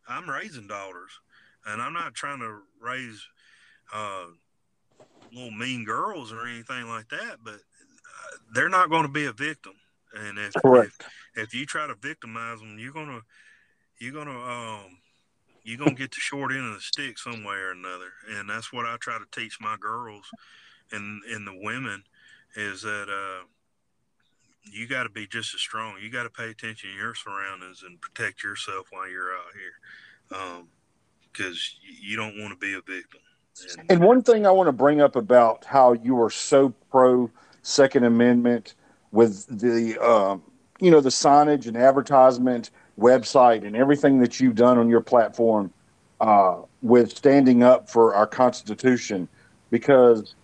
I'm 0.07 0.29
raising 0.29 0.67
daughters, 0.67 1.11
and 1.65 1.81
I'm 1.81 1.93
not 1.93 2.13
trying 2.13 2.39
to 2.39 2.59
raise 2.81 3.25
uh, 3.93 4.25
little 5.31 5.51
mean 5.51 5.85
girls 5.85 6.31
or 6.31 6.45
anything 6.47 6.87
like 6.87 7.09
that. 7.09 7.37
But 7.43 7.55
uh, 7.55 8.37
they're 8.53 8.69
not 8.69 8.89
going 8.89 9.03
to 9.03 9.09
be 9.09 9.25
a 9.25 9.33
victim, 9.33 9.73
and 10.13 10.37
if, 10.37 10.53
if, 10.55 10.97
if 11.35 11.53
you 11.53 11.65
try 11.65 11.87
to 11.87 11.95
victimize 11.95 12.59
them, 12.59 12.77
you're 12.77 12.93
gonna 12.93 13.21
you're 13.99 14.13
gonna 14.13 14.31
um 14.31 14.97
you're 15.63 15.77
gonna 15.77 15.93
get 15.93 16.11
the 16.11 16.19
short 16.19 16.51
end 16.51 16.67
of 16.67 16.75
the 16.75 16.81
stick 16.81 17.17
some 17.17 17.43
way 17.43 17.55
or 17.55 17.71
another, 17.71 18.11
and 18.29 18.49
that's 18.49 18.71
what 18.73 18.85
I 18.85 18.97
try 18.99 19.17
to 19.17 19.25
teach 19.31 19.59
my 19.59 19.75
girls 19.79 20.29
and 20.93 21.21
and 21.23 21.45
the 21.45 21.59
women 21.61 22.03
is 22.55 22.81
that 22.83 23.07
uh, 23.09 23.45
you 24.63 24.87
got 24.87 25.03
to 25.03 25.09
be 25.09 25.27
just 25.27 25.53
as 25.53 25.59
strong. 25.59 25.95
You 26.01 26.09
got 26.09 26.23
to 26.23 26.29
pay 26.29 26.49
attention 26.49 26.89
to 26.91 26.95
your 26.95 27.15
surroundings 27.15 27.83
and 27.85 27.99
protect 27.99 28.43
yourself 28.43 28.87
while 28.91 29.09
you're 29.09 29.33
out 29.33 29.51
here, 29.53 30.69
because 31.31 31.75
um, 31.75 31.95
you 32.01 32.15
don't 32.15 32.39
want 32.39 32.51
to 32.51 32.57
be 32.57 32.73
a 32.73 32.81
victim. 32.81 33.19
And, 33.77 33.91
and 33.91 34.03
one 34.03 34.21
thing 34.21 34.45
I 34.45 34.51
want 34.51 34.67
to 34.67 34.73
bring 34.73 35.01
up 35.01 35.15
about 35.15 35.65
how 35.65 35.93
you 35.93 36.19
are 36.21 36.29
so 36.29 36.69
pro 36.91 37.29
Second 37.61 38.03
Amendment 38.03 38.75
with 39.11 39.45
the 39.47 40.01
uh, 40.01 40.37
you 40.79 40.91
know 40.91 41.01
the 41.01 41.09
signage 41.09 41.67
and 41.67 41.77
advertisement 41.77 42.71
website 42.99 43.65
and 43.65 43.75
everything 43.75 44.19
that 44.19 44.39
you've 44.39 44.55
done 44.55 44.77
on 44.77 44.89
your 44.89 45.01
platform 45.01 45.71
uh, 46.21 46.57
with 46.81 47.15
standing 47.17 47.63
up 47.63 47.89
for 47.89 48.15
our 48.15 48.27
Constitution, 48.27 49.27
because 49.71 50.35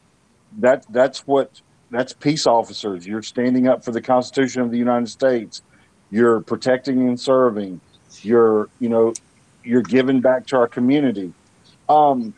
that 0.57 0.85
that's 0.89 1.27
what 1.27 1.61
that's 1.91 2.13
peace 2.13 2.47
officers. 2.47 3.05
You're 3.05 3.21
standing 3.21 3.67
up 3.67 3.83
for 3.83 3.91
the 3.91 4.01
Constitution 4.01 4.61
of 4.61 4.71
the 4.71 4.77
United 4.77 5.09
States. 5.09 5.61
You're 6.11 6.41
protecting 6.41 7.07
and 7.07 7.19
serving. 7.19 7.81
You're 8.21 8.69
you 8.79 8.89
know 8.89 9.13
you're 9.63 9.81
giving 9.81 10.21
back 10.21 10.47
to 10.47 10.57
our 10.57 10.67
community. 10.67 11.33
Um, 11.87 12.33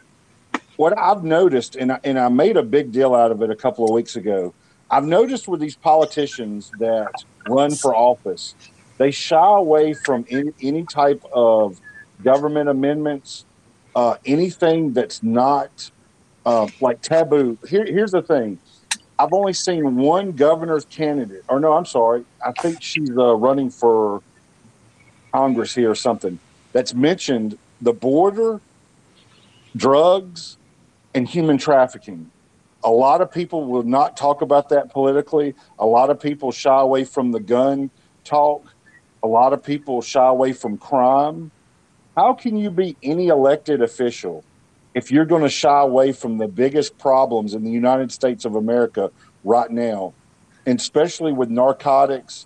what 0.75 0.97
I've 0.97 1.23
noticed, 1.23 1.75
and 1.75 1.91
I, 1.91 1.99
and 2.03 2.17
I 2.17 2.27
made 2.29 2.57
a 2.57 2.63
big 2.63 2.91
deal 2.91 3.13
out 3.13 3.31
of 3.31 3.41
it 3.41 3.49
a 3.49 3.55
couple 3.55 3.85
of 3.85 3.91
weeks 3.91 4.15
ago. 4.15 4.53
I've 4.89 5.05
noticed 5.05 5.47
with 5.47 5.61
these 5.61 5.75
politicians 5.75 6.71
that 6.79 7.11
run 7.47 7.71
for 7.71 7.95
office, 7.95 8.55
they 9.01 9.09
shy 9.09 9.57
away 9.57 9.93
from 9.93 10.25
any, 10.29 10.51
any 10.61 10.83
type 10.83 11.23
of 11.33 11.81
government 12.23 12.69
amendments, 12.69 13.45
uh, 13.95 14.17
anything 14.27 14.93
that's 14.93 15.23
not 15.23 15.89
uh, 16.45 16.67
like 16.81 17.01
taboo. 17.01 17.57
Here, 17.67 17.83
here's 17.83 18.11
the 18.11 18.21
thing. 18.21 18.59
I've 19.17 19.33
only 19.33 19.53
seen 19.53 19.95
one 19.95 20.33
governor's 20.33 20.85
candidate, 20.85 21.43
or 21.49 21.59
no, 21.59 21.73
I'm 21.73 21.85
sorry. 21.85 22.25
I 22.45 22.51
think 22.51 22.83
she's 22.83 23.09
uh, 23.09 23.35
running 23.35 23.71
for 23.71 24.21
Congress 25.31 25.73
here 25.73 25.89
or 25.89 25.95
something 25.95 26.37
that's 26.71 26.93
mentioned 26.93 27.57
the 27.81 27.93
border, 27.93 28.61
drugs, 29.75 30.57
and 31.15 31.27
human 31.27 31.57
trafficking. 31.57 32.29
A 32.83 32.91
lot 32.91 33.21
of 33.21 33.31
people 33.31 33.65
will 33.65 33.83
not 33.83 34.15
talk 34.15 34.43
about 34.43 34.69
that 34.69 34.91
politically. 34.91 35.55
A 35.79 35.85
lot 35.87 36.11
of 36.11 36.19
people 36.19 36.51
shy 36.51 36.79
away 36.79 37.03
from 37.03 37.31
the 37.31 37.39
gun 37.39 37.89
talk. 38.23 38.63
A 39.23 39.27
lot 39.27 39.53
of 39.53 39.63
people 39.63 40.01
shy 40.01 40.27
away 40.27 40.53
from 40.53 40.77
crime. 40.77 41.51
How 42.17 42.33
can 42.33 42.57
you 42.57 42.69
be 42.69 42.97
any 43.03 43.27
elected 43.27 43.81
official 43.81 44.43
if 44.93 45.11
you're 45.11 45.25
going 45.25 45.43
to 45.43 45.49
shy 45.49 45.81
away 45.81 46.11
from 46.11 46.37
the 46.37 46.47
biggest 46.47 46.97
problems 46.97 47.53
in 47.53 47.63
the 47.63 47.71
United 47.71 48.11
States 48.11 48.45
of 48.45 48.55
America 48.55 49.11
right 49.43 49.69
now, 49.69 50.13
and 50.65 50.79
especially 50.79 51.31
with 51.31 51.49
narcotics, 51.49 52.45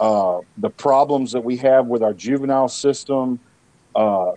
uh, 0.00 0.40
the 0.58 0.70
problems 0.70 1.32
that 1.32 1.42
we 1.42 1.56
have 1.58 1.86
with 1.86 2.02
our 2.02 2.14
juvenile 2.14 2.68
system, 2.68 3.38
uh, 3.94 4.32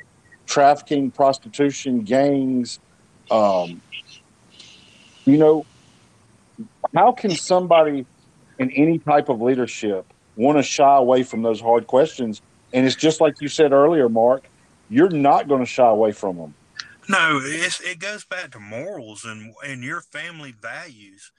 trafficking, 0.46 1.12
prostitution, 1.12 2.02
gangs. 2.02 2.80
Um, 3.32 3.82
you 5.26 5.38
know, 5.38 5.66
how 6.94 7.14
can 7.14 7.32
somebody 7.32 8.06
in 8.60 8.72
any 8.72 9.00
type 9.00 9.30
of 9.30 9.42
leadership 9.42 10.06
want 10.36 10.58
to 10.58 10.64
shy 10.64 10.98
away 10.98 11.24
from 11.24 11.42
those 11.42 11.62
hard 11.62 11.88
questions? 11.88 12.42
And 12.74 12.86
it's 12.86 12.96
just 12.96 13.22
like 13.22 13.42
you 13.42 13.48
said 13.48 13.72
earlier, 13.72 14.10
Mark, 14.10 14.48
you're 14.90 15.10
not 15.10 15.48
going 15.48 15.62
to 15.62 15.66
shy 15.66 15.88
away 15.88 16.12
from 16.12 16.38
them. 16.38 16.54
No, 17.08 17.40
it 17.42 18.00
goes 18.00 18.26
back 18.26 18.52
to 18.52 18.60
morals 18.60 19.26
and 19.26 19.54
and 19.64 19.84
your 19.84 20.02
family 20.02 20.54
values. 20.60 21.32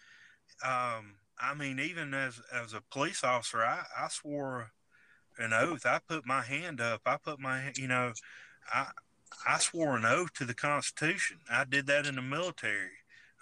Um, 0.64 1.16
I 1.38 1.54
mean, 1.56 1.80
even 1.80 2.14
as 2.14 2.40
as 2.52 2.72
a 2.72 2.82
police 2.90 3.24
officer, 3.24 3.64
I, 3.64 3.82
I 3.98 4.08
swore 4.08 4.70
an 5.38 5.52
oath. 5.52 5.84
I 5.84 5.98
put 6.06 6.26
my 6.26 6.42
hand 6.42 6.80
up. 6.80 7.02
I 7.04 7.16
put 7.16 7.40
my, 7.40 7.72
you 7.76 7.88
know, 7.88 8.12
I 8.72 8.86
I 9.46 9.58
swore 9.58 9.96
an 9.96 10.04
oath 10.04 10.32
to 10.34 10.44
the 10.44 10.54
Constitution. 10.54 11.38
I 11.50 11.64
did 11.64 11.86
that 11.88 12.06
in 12.06 12.14
the 12.14 12.22
military. 12.22 12.90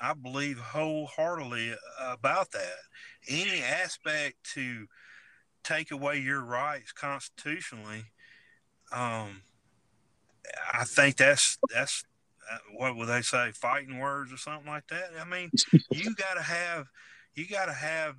I 0.01 0.15
believe 0.15 0.59
wholeheartedly 0.59 1.75
about 2.01 2.51
that. 2.53 2.79
Any 3.29 3.63
aspect 3.63 4.37
to 4.55 4.87
take 5.65 5.91
away 5.91 6.19
your 6.19 6.43
rights 6.43 6.93
constitutionally, 6.93 8.05
um, 8.93 9.43
I 10.73 10.85
think 10.85 11.17
that's 11.17 11.59
that's 11.73 12.05
uh, 12.51 12.59
what 12.77 12.97
would 12.97 13.09
they 13.09 13.23
say, 13.23 13.51
fighting 13.53 13.99
words 13.99 14.33
or 14.33 14.37
something 14.37 14.67
like 14.67 14.87
that. 14.89 15.11
I 15.21 15.25
mean, 15.25 15.51
you 15.91 16.15
got 16.15 16.35
to 16.35 16.43
have 16.43 16.89
you 17.35 17.47
got 17.49 17.67
to 17.67 17.73
have 17.73 18.17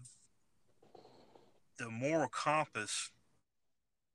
the 1.78 1.90
moral 1.90 2.30
compass 2.30 3.12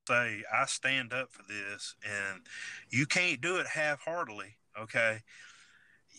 say 0.09 0.43
I 0.53 0.67
stand 0.67 1.13
up 1.13 1.31
for 1.31 1.43
this, 1.43 1.95
and 2.05 2.43
you 2.91 3.07
can't 3.07 3.41
do 3.41 3.57
it 3.57 3.67
half-heartedly. 3.67 4.57
Okay, 4.79 5.21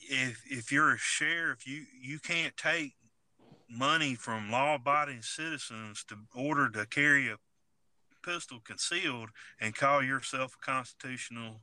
if 0.09 0.43
if 0.49 0.72
you're 0.72 0.93
a 0.93 0.97
sheriff, 0.97 1.68
you 1.68 1.84
you 1.99 2.20
can't 2.20 2.55
take 2.55 2.93
money 3.72 4.15
from 4.15 4.51
law-abiding 4.51 5.22
citizens 5.22 6.03
to 6.07 6.15
order 6.36 6.69
to 6.69 6.86
carry 6.86 7.30
a 7.30 7.38
pistol 8.24 8.59
concealed 8.63 9.30
and 9.59 9.76
call 9.76 10.03
yourself 10.03 10.55
a 10.61 10.65
constitutional 10.65 11.61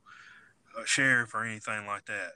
uh, 0.77 0.83
sheriff 0.85 1.33
or 1.33 1.45
anything 1.45 1.85
like 1.85 2.05
that. 2.05 2.33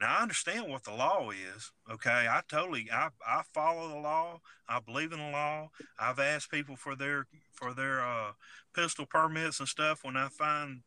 Now 0.00 0.16
I 0.18 0.22
understand 0.22 0.68
what 0.68 0.84
the 0.84 0.92
law 0.92 1.30
is. 1.30 1.72
Okay, 1.90 2.26
I 2.28 2.42
totally 2.48 2.88
I, 2.92 3.08
I 3.26 3.42
follow 3.52 3.88
the 3.88 3.98
law. 4.00 4.40
I 4.68 4.80
believe 4.80 5.12
in 5.12 5.18
the 5.18 5.30
law. 5.30 5.70
I've 5.98 6.18
asked 6.18 6.50
people 6.50 6.76
for 6.76 6.96
their 6.96 7.26
for 7.52 7.74
their 7.74 8.04
uh, 8.04 8.32
pistol 8.74 9.06
permits 9.06 9.60
and 9.60 9.68
stuff 9.68 10.00
when 10.02 10.16
I 10.16 10.28
find 10.28 10.80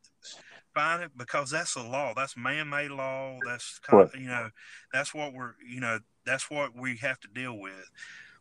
find 0.73 1.03
it 1.03 1.11
because 1.17 1.49
that's 1.49 1.73
the 1.73 1.83
law. 1.83 2.13
That's 2.15 2.37
man-made 2.37 2.91
law. 2.91 3.39
That's 3.45 3.79
kind 3.79 4.03
of, 4.03 4.15
you 4.19 4.27
know 4.27 4.49
that's 4.91 5.13
what 5.13 5.33
we're 5.33 5.53
you 5.65 5.79
know 5.79 5.99
that's 6.25 6.51
what 6.51 6.75
we 6.75 6.97
have 6.97 7.19
to 7.21 7.27
deal 7.27 7.57
with. 7.57 7.89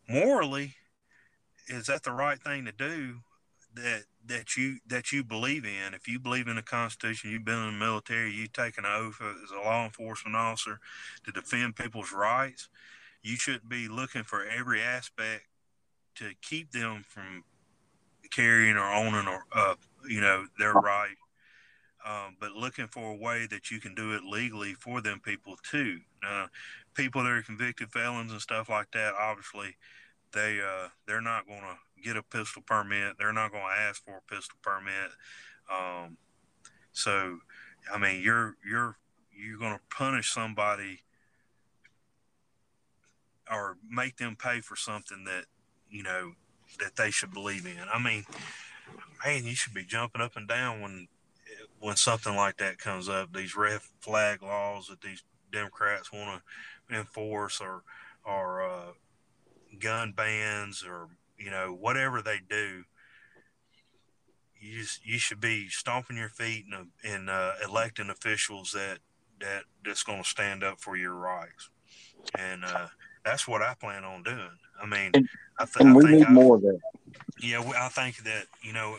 Morally, 0.09 0.75
is 1.69 1.87
that 1.87 2.05
the 2.05 2.13
right 2.13 2.41
thing 2.41 2.65
to 2.65 2.73
do? 2.73 3.19
That 3.75 4.05
that 4.25 4.57
you 4.57 4.79
that 4.87 5.13
you 5.13 5.23
believe 5.23 5.65
in. 5.65 5.93
If 5.93 6.09
you 6.09 6.19
believe 6.19 6.49
in 6.49 6.57
the 6.57 6.63
Constitution, 6.63 7.31
you've 7.31 7.45
been 7.45 7.59
in 7.59 7.79
the 7.79 7.85
military, 7.85 8.33
you 8.33 8.47
take 8.47 8.79
an 8.79 8.87
oath 8.87 9.21
as 9.21 9.51
a 9.51 9.57
law 9.57 9.85
enforcement 9.85 10.35
officer 10.35 10.81
to 11.25 11.33
defend 11.33 11.77
people's 11.77 12.13
rights. 12.13 12.69
You 13.23 13.37
shouldn't 13.37 13.69
be 13.69 13.89
looking 13.89 14.23
for 14.23 14.45
every 14.47 14.81
aspect 14.81 15.43
to 16.17 16.33
keep 16.41 16.73
them 16.73 17.05
from 17.07 17.45
carrying 18.31 18.77
or 18.77 18.93
owning 18.93 19.29
or 19.29 19.45
uh, 19.53 19.75
you 20.09 20.21
know 20.21 20.47
their 20.59 20.73
right, 20.73 21.17
um, 22.07 22.37
but 22.41 22.53
looking 22.53 22.87
for 22.87 23.13
a 23.13 23.17
way 23.17 23.47
that 23.47 23.71
you 23.71 23.81
can 23.81 23.95
do 23.95 24.15
it 24.15 24.23
legally 24.23 24.75
for 24.75 25.01
them 25.01 25.21
people 25.21 25.57
too. 25.71 25.99
Uh, 26.27 26.47
people 26.97 27.23
that 27.23 27.31
are 27.31 27.43
convicted 27.43 27.93
felons 27.93 28.33
and 28.33 28.41
stuff 28.41 28.69
like 28.69 28.91
that, 28.93 29.15
obviously, 29.19 29.77
they 30.33 30.61
uh, 30.61 30.89
they're 31.07 31.21
not 31.21 31.47
going 31.47 31.61
to 31.61 32.03
get 32.03 32.17
a 32.17 32.23
pistol 32.23 32.63
permit. 32.63 33.15
They're 33.19 33.33
not 33.33 33.53
going 33.53 33.65
to 33.65 33.81
ask 33.81 34.05
for 34.05 34.19
a 34.19 34.35
pistol 34.35 34.57
permit. 34.63 35.11
Um, 35.73 36.17
so, 36.93 37.39
I 37.93 37.99
mean, 37.99 38.23
you're 38.23 38.57
you're 38.69 38.97
you're 39.33 39.59
going 39.59 39.75
to 39.75 39.97
punish 39.97 40.33
somebody 40.33 41.01
or 43.51 43.77
make 43.89 44.17
them 44.17 44.37
pay 44.37 44.61
for 44.61 44.77
something 44.77 45.25
that 45.25 45.45
you 45.91 46.03
know 46.03 46.33
that 46.81 46.97
they 46.97 47.11
should 47.11 47.33
believe 47.33 47.67
in. 47.67 47.85
I 47.93 48.03
mean, 48.03 48.25
man, 49.25 49.45
you 49.45 49.55
should 49.55 49.75
be 49.75 49.85
jumping 49.85 50.23
up 50.23 50.37
and 50.37 50.49
down 50.49 50.81
when 50.81 51.09
when 51.81 51.97
something 51.97 52.35
like 52.35 52.57
that 52.59 52.79
comes 52.79 53.09
up. 53.09 53.33
These 53.33 53.57
red 53.57 53.81
flag 54.01 54.43
laws 54.43 54.89
that 54.89 55.01
these 55.01 55.23
Democrats 55.53 56.13
want 56.13 56.41
to 56.41 56.43
enforce, 56.91 57.61
or 57.61 57.83
or 58.25 58.63
uh, 58.63 58.93
gun 59.79 60.13
bans, 60.17 60.85
or 60.87 61.09
you 61.39 61.51
know, 61.51 61.77
whatever 61.79 62.23
they 62.23 62.41
do, 62.49 62.85
you 64.59 64.81
just, 64.81 65.05
you 65.07 65.19
should 65.19 65.41
be 65.41 65.69
stomping 65.69 66.17
your 66.17 66.29
feet 66.29 66.65
and, 66.73 66.89
and 67.05 67.31
uh, 67.31 67.53
electing 67.65 68.11
officials 68.11 68.73
that 68.73 68.99
that 69.41 69.65
that's 69.85 70.03
going 70.03 70.23
to 70.23 70.29
stand 70.29 70.65
up 70.65 70.81
for 70.81 70.97
your 70.97 71.15
rights, 71.15 71.71
and 72.39 72.65
uh, 72.65 72.87
that's 73.25 73.47
what 73.47 73.63
I 73.63 73.75
plan 73.75 74.05
on 74.05 74.23
doing. 74.23 74.59
I 74.83 74.87
mean, 74.87 75.11
and, 75.15 75.29
I, 75.59 75.65
th- 75.65 75.77
and 75.81 75.95
we 75.95 76.05
I 76.05 76.09
think 76.09 76.21
need 76.21 76.27
I, 76.29 76.33
more 76.33 76.57
of 76.57 76.63
that. 76.63 76.79
Yeah, 77.41 77.61
I 77.79 77.89
think 77.89 78.25
that 78.25 78.47
you 78.63 78.73
know 78.73 78.97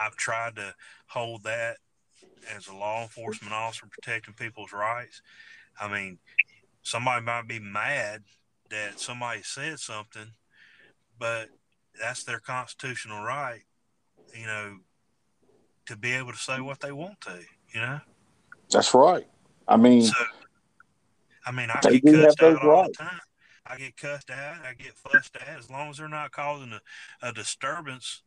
I've 0.00 0.16
tried 0.16 0.56
to 0.56 0.74
hold 1.06 1.44
that 1.44 1.78
as 2.54 2.68
a 2.68 2.74
law 2.74 3.02
enforcement 3.02 3.52
officer 3.52 3.86
protecting 3.86 4.34
people's 4.34 4.72
rights. 4.72 5.22
I 5.80 5.90
mean, 5.90 6.18
somebody 6.82 7.24
might 7.24 7.48
be 7.48 7.58
mad 7.58 8.22
that 8.70 9.00
somebody 9.00 9.42
said 9.42 9.78
something, 9.78 10.32
but 11.18 11.48
that's 12.00 12.24
their 12.24 12.40
constitutional 12.40 13.22
right, 13.22 13.62
you 14.34 14.46
know, 14.46 14.78
to 15.86 15.96
be 15.96 16.12
able 16.12 16.32
to 16.32 16.38
say 16.38 16.60
what 16.60 16.80
they 16.80 16.92
want 16.92 17.20
to, 17.22 17.40
you 17.74 17.80
know. 17.80 18.00
That's 18.70 18.94
right. 18.94 19.26
I 19.66 19.76
mean, 19.76 20.02
so, 20.02 20.24
I 21.46 21.50
mean, 21.50 21.68
I 21.70 21.80
get 21.80 22.04
cussed 22.04 22.42
out 22.42 22.64
all 22.64 22.84
the 22.84 22.92
time. 22.92 23.20
I 23.66 23.76
get 23.76 23.96
cussed 23.96 24.30
out. 24.30 24.64
I 24.64 24.74
get 24.74 24.94
fussed 24.94 25.36
at. 25.36 25.58
As 25.58 25.70
long 25.70 25.90
as 25.90 25.98
they're 25.98 26.08
not 26.08 26.30
causing 26.32 26.72
a, 26.72 26.80
a 27.28 27.32
disturbance 27.32 28.22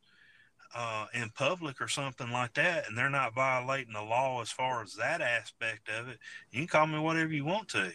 uh, 0.75 1.07
in 1.13 1.29
public 1.29 1.81
or 1.81 1.87
something 1.87 2.31
like 2.31 2.53
that, 2.53 2.87
and 2.87 2.97
they're 2.97 3.09
not 3.09 3.33
violating 3.33 3.93
the 3.93 4.01
law 4.01 4.41
as 4.41 4.51
far 4.51 4.81
as 4.83 4.93
that 4.95 5.21
aspect 5.21 5.89
of 5.89 6.09
it, 6.09 6.17
you 6.51 6.59
can 6.59 6.67
call 6.67 6.87
me 6.87 6.99
whatever 6.99 7.33
you 7.33 7.45
want 7.45 7.67
to. 7.69 7.91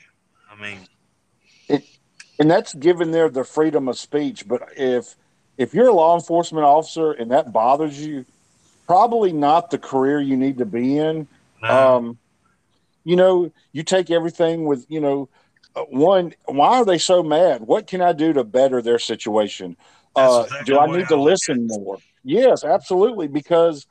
I 0.51 0.61
mean, 0.61 0.79
it, 1.69 1.85
and 2.39 2.51
that's 2.51 2.75
given 2.75 3.11
there 3.11 3.29
the 3.29 3.45
freedom 3.45 3.89
of 3.89 3.99
speech. 3.99 4.47
But 4.47 4.69
if 4.77 5.17
if 5.59 5.75
you're 5.75 5.89
a 5.89 5.93
law 5.93 6.15
enforcement 6.15 6.65
officer 6.65 7.13
and 7.13 7.31
that 7.31 7.53
bothers 7.53 8.05
you, 8.05 8.25
probably 8.87 9.33
not 9.33 9.71
the 9.71 9.79
career 9.79 10.21
you 10.21 10.37
need 10.37 10.59
to 10.59 10.67
be 10.67 10.99
in. 10.99 11.27
No. 11.63 11.97
Um, 11.97 12.19
you 13.05 13.17
know, 13.17 13.53
you 13.73 13.83
take 13.83 14.11
everything 14.11 14.65
with, 14.65 14.85
you 14.89 15.01
know, 15.01 15.29
uh, 15.75 15.83
one, 15.83 16.35
why 16.47 16.79
are 16.79 16.85
they 16.85 16.99
so 16.99 17.23
mad? 17.23 17.63
What 17.63 17.87
can 17.87 18.01
I 18.03 18.13
do 18.13 18.33
to 18.33 18.45
better 18.45 18.83
their 18.83 18.99
situation? 18.99 19.77
Uh, 20.15 20.43
exactly 20.45 20.75
do 20.75 20.81
I 20.81 20.87
need 20.87 21.05
I 21.05 21.09
to 21.09 21.17
listen 21.17 21.67
more? 21.69 21.99
Yes, 22.25 22.65
absolutely, 22.65 23.29
because 23.29 23.87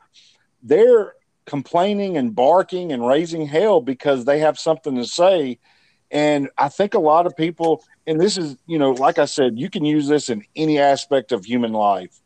they're 0.61 1.13
complaining 1.45 2.17
and 2.17 2.35
barking 2.35 2.91
and 2.91 3.07
raising 3.07 3.45
hell 3.45 3.79
because 3.79 4.25
they 4.25 4.39
have 4.39 4.59
something 4.59 4.95
to 4.95 5.05
say. 5.05 5.59
And 6.11 6.49
I 6.57 6.69
think 6.69 6.93
a 6.93 6.99
lot 6.99 7.25
of 7.25 7.35
people, 7.35 7.83
and 8.05 8.19
this 8.19 8.37
is, 8.37 8.57
you 8.67 8.77
know, 8.77 8.91
like 8.91 9.17
I 9.17 9.25
said, 9.25 9.57
you 9.57 9.69
can 9.69 9.85
use 9.85 10.07
this 10.07 10.29
in 10.29 10.45
any 10.55 10.79
aspect 10.79 11.31
of 11.31 11.45
human 11.45 11.73
life. 11.73 12.21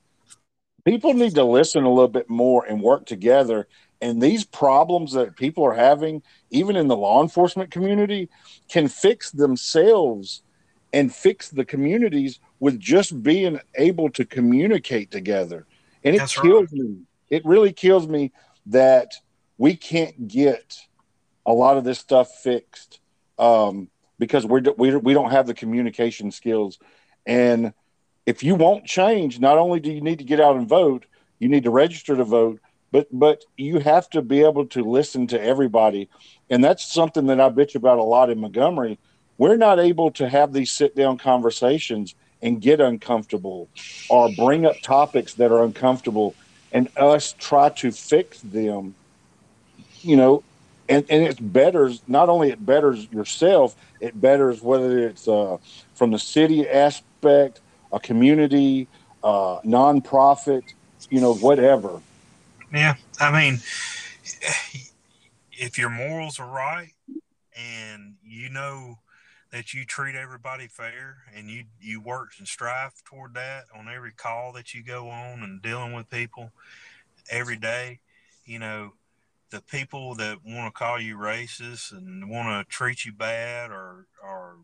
People 0.85 1.13
need 1.13 1.35
to 1.35 1.43
listen 1.43 1.83
a 1.83 1.89
little 1.89 2.09
bit 2.09 2.29
more 2.29 2.65
and 2.65 2.81
work 2.81 3.05
together. 3.05 3.67
And 4.01 4.21
these 4.21 4.45
problems 4.45 5.13
that 5.13 5.35
people 5.35 5.63
are 5.65 5.73
having, 5.73 6.21
even 6.51 6.75
in 6.75 6.87
the 6.87 6.95
law 6.95 7.21
enforcement 7.21 7.71
community, 7.71 8.29
can 8.69 8.87
fix 8.87 9.31
themselves 9.31 10.41
and 10.93 11.13
fix 11.13 11.49
the 11.49 11.65
communities 11.65 12.39
with 12.59 12.79
just 12.79 13.21
being 13.21 13.59
able 13.75 14.09
to 14.11 14.25
communicate 14.25 15.11
together. 15.11 15.65
And 16.03 16.15
it 16.15 16.19
That's 16.19 16.39
kills 16.39 16.71
right. 16.71 16.81
me. 16.81 16.97
It 17.29 17.45
really 17.45 17.73
kills 17.73 18.07
me 18.07 18.31
that 18.67 19.13
we 19.57 19.75
can't 19.75 20.27
get 20.27 20.79
a 21.45 21.53
lot 21.53 21.77
of 21.77 21.83
this 21.83 21.99
stuff 21.99 22.31
fixed 22.41 22.98
um, 23.39 23.89
because 24.19 24.45
we're 24.45 24.61
we, 24.77 24.95
we 24.95 25.13
don't 25.13 25.31
have 25.31 25.47
the 25.47 25.53
communication 25.53 26.31
skills. 26.31 26.77
And 27.25 27.73
if 28.25 28.43
you 28.43 28.55
want 28.55 28.85
change 28.85 29.39
not 29.39 29.57
only 29.57 29.79
do 29.79 29.91
you 29.91 30.01
need 30.01 30.19
to 30.19 30.25
get 30.25 30.39
out 30.39 30.55
and 30.55 30.69
vote 30.69 31.05
you 31.39 31.49
need 31.49 31.63
to 31.63 31.71
register 31.71 32.15
to 32.15 32.23
vote 32.23 32.59
but 32.91 33.07
but 33.11 33.43
you 33.57 33.79
have 33.79 34.09
to 34.09 34.21
be 34.21 34.43
able 34.43 34.65
to 34.67 34.83
listen 34.83 35.27
to 35.27 35.41
everybody. 35.41 36.09
And 36.49 36.63
that's 36.63 36.91
something 36.91 37.27
that 37.27 37.39
i 37.39 37.49
bitch 37.49 37.75
about 37.75 37.99
a 37.99 38.03
lot 38.03 38.29
in 38.29 38.39
montgomery. 38.39 38.97
We're 39.37 39.57
not 39.57 39.79
able 39.79 40.11
to 40.11 40.27
have 40.27 40.53
these 40.53 40.71
sit 40.71 40.95
down 40.95 41.17
conversations 41.17 42.15
and 42.41 42.61
get 42.61 42.81
uncomfortable 42.81 43.69
or 44.09 44.29
bring 44.35 44.65
up 44.65 44.81
topics 44.81 45.33
that 45.35 45.51
are 45.51 45.63
uncomfortable 45.63 46.35
and 46.71 46.89
us 46.97 47.33
try 47.37 47.69
to 47.69 47.91
fix 47.91 48.39
them 48.41 48.95
you 50.01 50.15
know 50.15 50.43
and, 50.89 51.05
and 51.09 51.23
it 51.23 51.53
betters 51.53 52.01
not 52.07 52.29
only 52.29 52.49
it 52.49 52.65
betters 52.65 53.07
yourself 53.11 53.75
it 53.99 54.19
betters 54.19 54.61
whether 54.61 54.97
it's 54.97 55.27
uh, 55.27 55.57
from 55.93 56.11
the 56.11 56.19
city 56.19 56.67
aspect 56.67 57.61
a 57.93 57.99
community 57.99 58.87
uh, 59.23 59.59
nonprofit 59.61 60.63
you 61.09 61.21
know 61.21 61.35
whatever. 61.35 62.01
Yeah 62.73 62.95
i 63.19 63.31
mean 63.31 63.59
if 65.51 65.77
your 65.77 65.89
morals 65.89 66.39
are 66.39 66.49
right 66.49 66.93
and 67.55 68.15
you 68.23 68.49
know 68.49 68.95
that 69.51 69.73
you 69.73 69.83
treat 69.85 70.15
everybody 70.15 70.67
fair 70.67 71.17
and 71.35 71.49
you 71.49 71.63
you 71.79 72.01
work 72.01 72.29
and 72.37 72.47
strive 72.47 72.91
toward 73.03 73.33
that 73.33 73.65
on 73.75 73.87
every 73.87 74.11
call 74.11 74.53
that 74.53 74.73
you 74.73 74.83
go 74.83 75.09
on 75.09 75.41
and 75.43 75.61
dealing 75.61 75.93
with 75.93 76.09
people 76.09 76.51
every 77.31 77.57
day 77.57 77.99
you 78.45 78.59
know 78.59 78.93
the 79.51 79.61
people 79.61 80.15
that 80.15 80.37
want 80.45 80.73
to 80.73 80.77
call 80.77 80.99
you 80.99 81.17
racist 81.17 81.91
and 81.91 82.29
want 82.29 82.47
to 82.47 82.71
treat 82.71 83.05
you 83.05 83.11
bad 83.11 83.71
or 83.71 84.05
or 84.23 84.57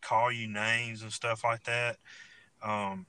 call 0.00 0.32
you 0.32 0.48
names 0.48 1.02
and 1.02 1.12
stuff 1.12 1.44
like 1.44 1.62
that 1.64 1.96
um, 2.62 3.06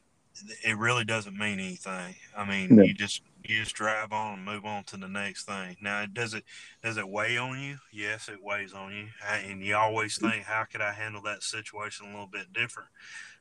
it 0.63 0.77
really 0.77 1.03
doesn't 1.03 1.37
mean 1.37 1.59
anything 1.59 2.15
i 2.37 2.45
mean 2.45 2.69
you 2.83 2.93
just 2.93 3.21
you 3.45 3.59
just 3.59 3.75
drive 3.75 4.13
on 4.13 4.35
and 4.35 4.45
move 4.45 4.65
on 4.65 4.83
to 4.85 4.97
the 4.97 5.07
next 5.07 5.45
thing. 5.45 5.75
Now, 5.81 6.05
does 6.05 6.33
it 6.33 6.43
does 6.81 6.97
it 6.97 7.07
weigh 7.07 7.37
on 7.37 7.59
you? 7.59 7.77
Yes, 7.91 8.29
it 8.29 8.41
weighs 8.41 8.73
on 8.73 8.93
you, 8.93 9.07
and 9.27 9.61
you 9.61 9.75
always 9.75 10.17
think, 10.17 10.43
how 10.43 10.63
could 10.63 10.81
I 10.81 10.93
handle 10.93 11.21
that 11.23 11.43
situation 11.43 12.07
a 12.07 12.09
little 12.09 12.27
bit 12.27 12.53
different? 12.53 12.89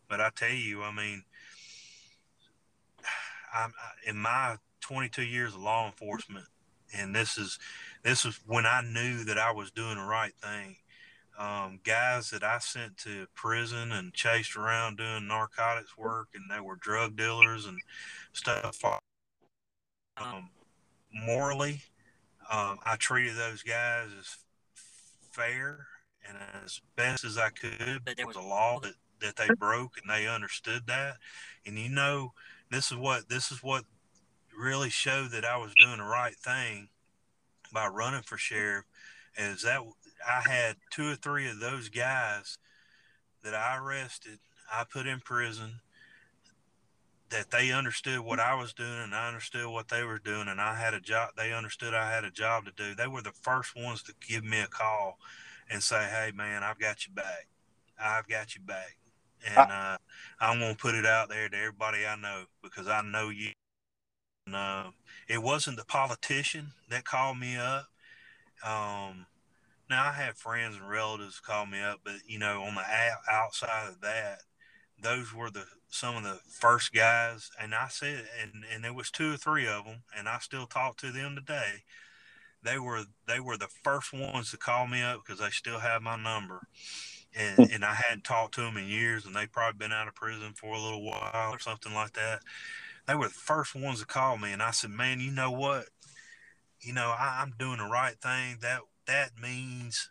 But 0.08 0.20
I 0.20 0.30
tell 0.34 0.50
you, 0.50 0.82
I 0.82 0.92
mean, 0.92 1.22
I'm 3.54 3.72
in 4.06 4.16
my 4.16 4.56
22 4.80 5.22
years 5.22 5.54
of 5.54 5.60
law 5.60 5.86
enforcement, 5.86 6.46
and 6.96 7.14
this 7.14 7.38
is 7.38 7.58
this 8.02 8.24
is 8.24 8.40
when 8.46 8.66
I 8.66 8.82
knew 8.82 9.24
that 9.24 9.38
I 9.38 9.52
was 9.52 9.70
doing 9.70 9.96
the 9.96 10.04
right 10.04 10.34
thing. 10.42 10.76
Um, 11.38 11.80
guys 11.82 12.30
that 12.30 12.44
I 12.44 12.58
sent 12.58 12.98
to 12.98 13.26
prison 13.34 13.92
and 13.92 14.12
chased 14.12 14.54
around 14.56 14.98
doing 14.98 15.26
narcotics 15.26 15.96
work, 15.96 16.28
and 16.34 16.44
they 16.50 16.60
were 16.60 16.76
drug 16.76 17.16
dealers 17.16 17.66
and 17.66 17.78
stuff 18.32 18.82
um, 20.16 20.50
morally, 21.12 21.82
um, 22.50 22.78
I 22.84 22.96
treated 22.98 23.36
those 23.36 23.62
guys 23.62 24.08
as 24.18 24.36
fair 25.30 25.86
and 26.28 26.36
as 26.62 26.80
best 26.96 27.24
as 27.24 27.38
I 27.38 27.50
could. 27.50 28.04
But 28.04 28.16
there 28.16 28.26
was 28.26 28.36
a 28.36 28.40
law 28.40 28.80
that, 28.80 28.94
that 29.20 29.36
they 29.36 29.48
broke, 29.58 29.98
and 30.00 30.10
they 30.10 30.26
understood 30.26 30.82
that. 30.86 31.16
And 31.66 31.78
you 31.78 31.88
know, 31.88 32.32
this 32.70 32.90
is 32.90 32.96
what 32.96 33.28
this 33.28 33.50
is 33.50 33.62
what 33.62 33.84
really 34.58 34.90
showed 34.90 35.30
that 35.32 35.44
I 35.44 35.56
was 35.56 35.74
doing 35.74 35.98
the 35.98 36.04
right 36.04 36.36
thing 36.36 36.88
by 37.72 37.86
running 37.88 38.22
for 38.22 38.36
sheriff. 38.36 38.84
Is 39.36 39.62
that 39.62 39.80
I 40.28 40.48
had 40.48 40.76
two 40.90 41.10
or 41.10 41.14
three 41.14 41.48
of 41.48 41.60
those 41.60 41.88
guys 41.88 42.58
that 43.42 43.54
I 43.54 43.78
arrested, 43.78 44.38
I 44.70 44.84
put 44.84 45.06
in 45.06 45.20
prison 45.20 45.80
that 47.30 47.50
they 47.50 47.72
understood 47.72 48.20
what 48.20 48.38
I 48.38 48.54
was 48.54 48.74
doing 48.74 49.00
and 49.02 49.14
I 49.14 49.26
understood 49.26 49.66
what 49.66 49.88
they 49.88 50.04
were 50.04 50.18
doing 50.18 50.48
and 50.48 50.60
I 50.60 50.74
had 50.74 50.92
a 50.92 51.00
job 51.00 51.30
they 51.36 51.52
understood 51.52 51.94
I 51.94 52.10
had 52.10 52.24
a 52.24 52.30
job 52.30 52.66
to 52.66 52.72
do. 52.72 52.94
They 52.94 53.06
were 53.06 53.22
the 53.22 53.32
first 53.32 53.74
ones 53.74 54.02
to 54.04 54.14
give 54.26 54.44
me 54.44 54.60
a 54.60 54.66
call 54.66 55.18
and 55.70 55.82
say, 55.82 56.04
Hey 56.04 56.32
man, 56.34 56.62
I've 56.62 56.78
got 56.78 57.06
you 57.06 57.12
back. 57.14 57.48
I've 58.00 58.28
got 58.28 58.54
you 58.54 58.60
back. 58.60 58.96
And 59.46 59.72
uh, 59.72 59.96
I'm 60.40 60.60
gonna 60.60 60.74
put 60.74 60.94
it 60.94 61.06
out 61.06 61.30
there 61.30 61.48
to 61.48 61.56
everybody 61.56 62.06
I 62.06 62.16
know 62.16 62.44
because 62.62 62.86
I 62.86 63.02
know 63.02 63.30
you. 63.30 63.52
And, 64.52 64.56
uh, 64.56 64.90
it 65.28 65.42
wasn't 65.42 65.78
the 65.78 65.84
politician 65.84 66.72
that 66.90 67.04
called 67.04 67.38
me 67.38 67.56
up. 67.56 67.86
Um, 68.62 69.26
now 69.88 70.08
I 70.08 70.12
had 70.12 70.36
friends 70.36 70.76
and 70.76 70.88
relatives 70.88 71.40
call 71.40 71.64
me 71.64 71.80
up, 71.80 72.00
but 72.04 72.16
you 72.26 72.38
know, 72.38 72.62
on 72.62 72.74
the 72.74 72.82
outside 73.30 73.88
of 73.88 74.00
that, 74.02 74.40
those 75.00 75.32
were 75.34 75.50
the 75.50 75.64
some 75.88 76.16
of 76.16 76.22
the 76.22 76.38
first 76.50 76.92
guys, 76.92 77.50
and 77.60 77.74
I 77.74 77.88
said, 77.88 78.24
and 78.42 78.64
and 78.72 78.84
there 78.84 78.92
was 78.92 79.10
two 79.10 79.32
or 79.32 79.36
three 79.36 79.66
of 79.66 79.84
them, 79.84 80.02
and 80.16 80.28
I 80.28 80.38
still 80.38 80.66
talk 80.66 80.98
to 80.98 81.10
them 81.10 81.34
today. 81.34 81.84
They 82.62 82.78
were 82.78 83.04
they 83.26 83.40
were 83.40 83.56
the 83.56 83.68
first 83.82 84.12
ones 84.12 84.50
to 84.50 84.58
call 84.58 84.86
me 84.86 85.02
up 85.02 85.22
because 85.24 85.40
they 85.40 85.50
still 85.50 85.78
have 85.78 86.02
my 86.02 86.16
number, 86.16 86.66
and 87.34 87.56
hmm. 87.56 87.74
and 87.74 87.84
I 87.84 87.94
hadn't 87.94 88.24
talked 88.24 88.54
to 88.54 88.60
them 88.60 88.76
in 88.76 88.86
years, 88.86 89.24
and 89.24 89.34
they 89.34 89.46
probably 89.46 89.78
been 89.78 89.92
out 89.92 90.08
of 90.08 90.14
prison 90.14 90.52
for 90.54 90.74
a 90.74 90.80
little 90.80 91.04
while 91.04 91.52
or 91.52 91.58
something 91.58 91.94
like 91.94 92.12
that. 92.12 92.40
They 93.06 93.14
were 93.14 93.28
the 93.28 93.34
first 93.34 93.74
ones 93.74 94.00
to 94.00 94.06
call 94.06 94.38
me, 94.38 94.52
and 94.52 94.62
I 94.62 94.70
said, 94.70 94.90
"Man, 94.90 95.20
you 95.20 95.30
know 95.30 95.50
what? 95.50 95.86
You 96.80 96.92
know 96.92 97.14
I, 97.18 97.40
I'm 97.42 97.54
doing 97.58 97.78
the 97.78 97.84
right 97.84 98.16
thing. 98.20 98.58
That 98.60 98.80
that 99.06 99.30
means 99.40 100.08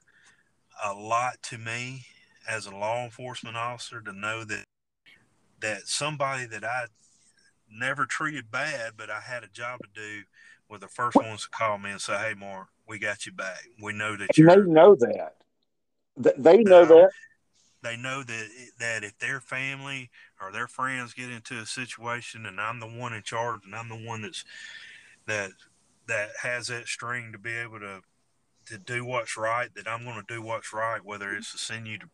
a 0.84 0.94
lot 0.94 1.42
to 1.44 1.58
me." 1.58 2.06
as 2.48 2.66
a 2.66 2.72
law 2.72 3.04
enforcement 3.04 3.56
officer 3.56 4.02
to 4.02 4.12
know 4.12 4.44
that 4.44 4.66
that 5.62 5.88
somebody 5.88 6.46
that 6.48 6.64
I 6.64 6.86
never 7.72 8.06
treated 8.06 8.50
bad, 8.50 8.94
but 8.98 9.10
I 9.12 9.20
had 9.20 9.44
a 9.44 9.48
job 9.48 9.80
to 9.84 9.90
do, 9.94 10.24
were 10.68 10.80
the 10.80 10.88
first 10.88 11.16
ones 11.18 11.44
to 11.44 11.50
call 11.50 11.78
me 11.78 11.92
and 11.92 12.02
say, 12.02 12.18
"Hey, 12.18 12.34
Mark, 12.34 12.70
we 12.88 12.98
got 12.98 13.26
you 13.26 13.32
back. 13.32 13.68
We 13.82 13.94
know 13.94 14.16
that 14.18 14.38
you." 14.38 14.48
They 14.48 14.56
know 14.56 14.96
that. 14.96 15.36
They 16.18 16.64
know 16.64 16.86
that. 16.86 17.12
They 17.84 17.98
know 17.98 18.24
that 18.24 18.50
that 18.80 19.04
if 19.04 19.18
their 19.20 19.40
family 19.40 20.10
or 20.42 20.52
their 20.52 20.68
friends 20.68 21.14
get 21.14 21.30
into 21.30 21.60
a 21.60 21.66
situation, 21.66 22.46
and 22.46 22.60
I'm 22.60 22.80
the 22.80 22.88
one 22.88 23.14
in 23.14 23.24
charge, 23.24 23.62
and 23.66 23.76
I'm 23.76 23.90
the 23.90 24.08
one 24.08 24.22
that's 24.22 24.44
that 25.28 25.52
that 26.08 26.30
has 26.42 26.68
that 26.68 26.88
string 26.88 27.32
to 27.32 27.38
be 27.38 27.54
able 27.54 27.80
to 27.80 28.02
to 28.68 28.78
do 28.78 29.06
what's 29.06 29.38
right, 29.38 29.74
that 29.76 29.88
I'm 29.88 30.04
going 30.04 30.24
to 30.26 30.34
do 30.34 30.42
what's 30.42 30.74
right, 30.74 31.04
whether 31.04 31.34
it's 31.34 31.52
to 31.52 31.58
send 31.58 31.88
you 31.88 31.98
to 32.00 32.08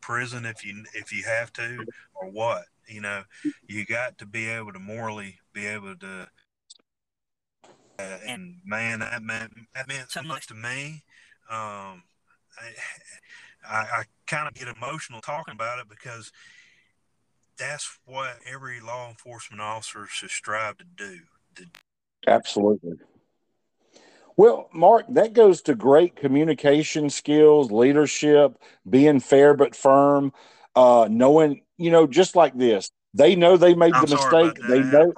prison 0.00 0.44
if 0.44 0.64
you 0.64 0.84
if 0.94 1.12
you 1.12 1.22
have 1.24 1.52
to 1.52 1.84
or 2.14 2.28
what 2.28 2.64
you 2.88 3.00
know? 3.00 3.22
You 3.66 3.84
got 3.84 4.18
to 4.18 4.26
be 4.26 4.48
able 4.48 4.72
to 4.72 4.78
morally 4.78 5.38
be 5.52 5.66
able 5.66 5.96
to 5.96 6.28
uh, 7.98 8.18
and 8.26 8.56
man 8.64 9.00
that 9.00 9.22
meant 9.22 9.52
that 9.74 9.88
meant 9.88 10.10
so 10.10 10.22
much 10.22 10.46
to 10.48 10.54
me 10.54 11.02
um, 11.50 12.02
I, 12.58 12.74
I, 13.68 13.76
I 13.78 14.04
kind 14.26 14.48
of 14.48 14.54
get 14.54 14.68
emotional 14.68 15.20
talking 15.20 15.54
about 15.54 15.78
it 15.78 15.88
because 15.88 16.30
that's 17.58 17.98
what 18.04 18.38
every 18.46 18.80
law 18.80 19.08
enforcement 19.08 19.60
officer 19.60 20.06
should 20.06 20.30
strive 20.30 20.78
to 20.78 20.84
do. 20.84 21.20
To... 21.56 21.64
Absolutely. 22.26 22.98
Well, 24.36 24.68
Mark, 24.72 25.06
that 25.10 25.32
goes 25.32 25.62
to 25.62 25.74
great 25.74 26.16
communication 26.16 27.08
skills, 27.08 27.72
leadership, 27.72 28.58
being 28.88 29.20
fair 29.20 29.54
but 29.54 29.74
firm, 29.74 30.32
uh, 30.74 31.08
knowing, 31.10 31.62
you 31.78 31.90
know, 31.90 32.06
just 32.06 32.36
like 32.36 32.56
this. 32.56 32.90
They 33.14 33.34
know 33.34 33.56
they 33.56 33.74
made 33.74 33.94
I'm 33.94 34.04
the 34.04 34.14
mistake. 34.14 34.58
They 34.68 34.82
know. 34.82 35.14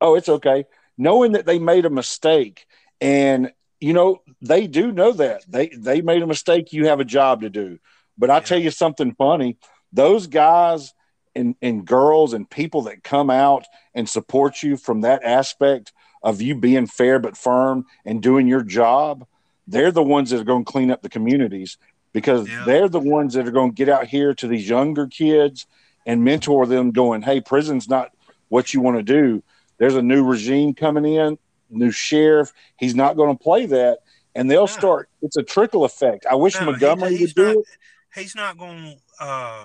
Oh, 0.00 0.16
it's 0.16 0.28
okay. 0.28 0.64
Knowing 0.98 1.32
that 1.32 1.46
they 1.46 1.60
made 1.60 1.84
a 1.84 1.90
mistake, 1.90 2.66
and 3.00 3.52
you 3.80 3.92
know 3.92 4.22
they 4.42 4.66
do 4.66 4.90
know 4.90 5.12
that 5.12 5.44
they 5.46 5.68
they 5.68 6.00
made 6.00 6.22
a 6.22 6.26
mistake. 6.26 6.72
You 6.72 6.86
have 6.86 6.98
a 6.98 7.04
job 7.04 7.42
to 7.42 7.50
do. 7.50 7.78
But 8.18 8.30
I 8.30 8.36
yeah. 8.36 8.40
tell 8.40 8.58
you 8.58 8.72
something 8.72 9.14
funny. 9.14 9.58
Those 9.92 10.26
guys 10.26 10.94
and 11.34 11.54
and 11.60 11.86
girls 11.86 12.32
and 12.32 12.48
people 12.48 12.82
that 12.82 13.04
come 13.04 13.30
out 13.30 13.66
and 13.94 14.08
support 14.08 14.62
you 14.62 14.76
from 14.76 15.02
that 15.02 15.22
aspect 15.22 15.92
of 16.22 16.42
you 16.42 16.54
being 16.56 16.86
fair 16.86 17.18
but 17.18 17.36
firm 17.36 17.86
and 18.04 18.22
doing 18.22 18.48
your 18.48 18.62
job, 18.62 19.26
they're 19.66 19.92
the 19.92 20.02
ones 20.02 20.30
that 20.30 20.40
are 20.40 20.44
going 20.44 20.64
to 20.64 20.72
clean 20.72 20.90
up 20.90 21.02
the 21.02 21.08
communities 21.08 21.78
because 22.12 22.48
yeah. 22.48 22.64
they're 22.64 22.88
the 22.88 22.98
ones 22.98 23.34
that 23.34 23.46
are 23.46 23.52
going 23.52 23.70
to 23.70 23.74
get 23.74 23.88
out 23.88 24.06
here 24.06 24.34
to 24.34 24.48
these 24.48 24.68
younger 24.68 25.06
kids 25.06 25.66
and 26.06 26.24
mentor 26.24 26.66
them 26.66 26.90
going, 26.90 27.22
Hey, 27.22 27.40
prison's 27.40 27.88
not 27.88 28.10
what 28.48 28.72
you 28.72 28.80
want 28.80 28.96
to 28.96 29.02
do. 29.02 29.42
There's 29.78 29.96
a 29.96 30.02
new 30.02 30.24
regime 30.24 30.72
coming 30.72 31.04
in, 31.04 31.38
new 31.68 31.90
sheriff. 31.90 32.52
He's 32.78 32.94
not 32.94 33.16
going 33.16 33.36
to 33.36 33.42
play 33.42 33.66
that. 33.66 33.98
And 34.34 34.50
they'll 34.50 34.66
start, 34.66 35.08
it's 35.22 35.36
a 35.36 35.42
trickle 35.42 35.84
effect. 35.84 36.26
I 36.26 36.34
wish 36.34 36.58
no, 36.58 36.66
Montgomery 36.66 37.16
he, 37.16 37.24
would 37.24 37.34
do 37.34 37.60
it. 37.60 37.66
He's 38.14 38.34
not 38.34 38.58
going 38.58 38.96
to, 39.18 39.24
uh, 39.24 39.64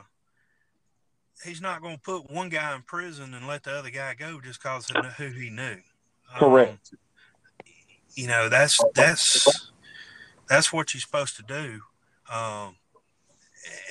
he's 1.43 1.61
not 1.61 1.81
going 1.81 1.95
to 1.95 2.01
put 2.01 2.29
one 2.29 2.49
guy 2.49 2.75
in 2.75 2.81
prison 2.81 3.33
and 3.33 3.47
let 3.47 3.63
the 3.63 3.71
other 3.71 3.89
guy 3.89 4.13
go 4.13 4.39
just 4.41 4.61
because 4.61 4.89
of 4.91 5.05
who 5.13 5.27
he 5.29 5.49
knew. 5.49 5.77
Correct. 6.37 6.91
Um, 6.93 6.97
you 8.15 8.27
know, 8.27 8.49
that's 8.49 8.79
that's 8.93 9.71
that's 10.47 10.73
what 10.73 10.93
you're 10.93 11.01
supposed 11.01 11.37
to 11.37 11.43
do. 11.43 11.81
Um, 12.33 12.75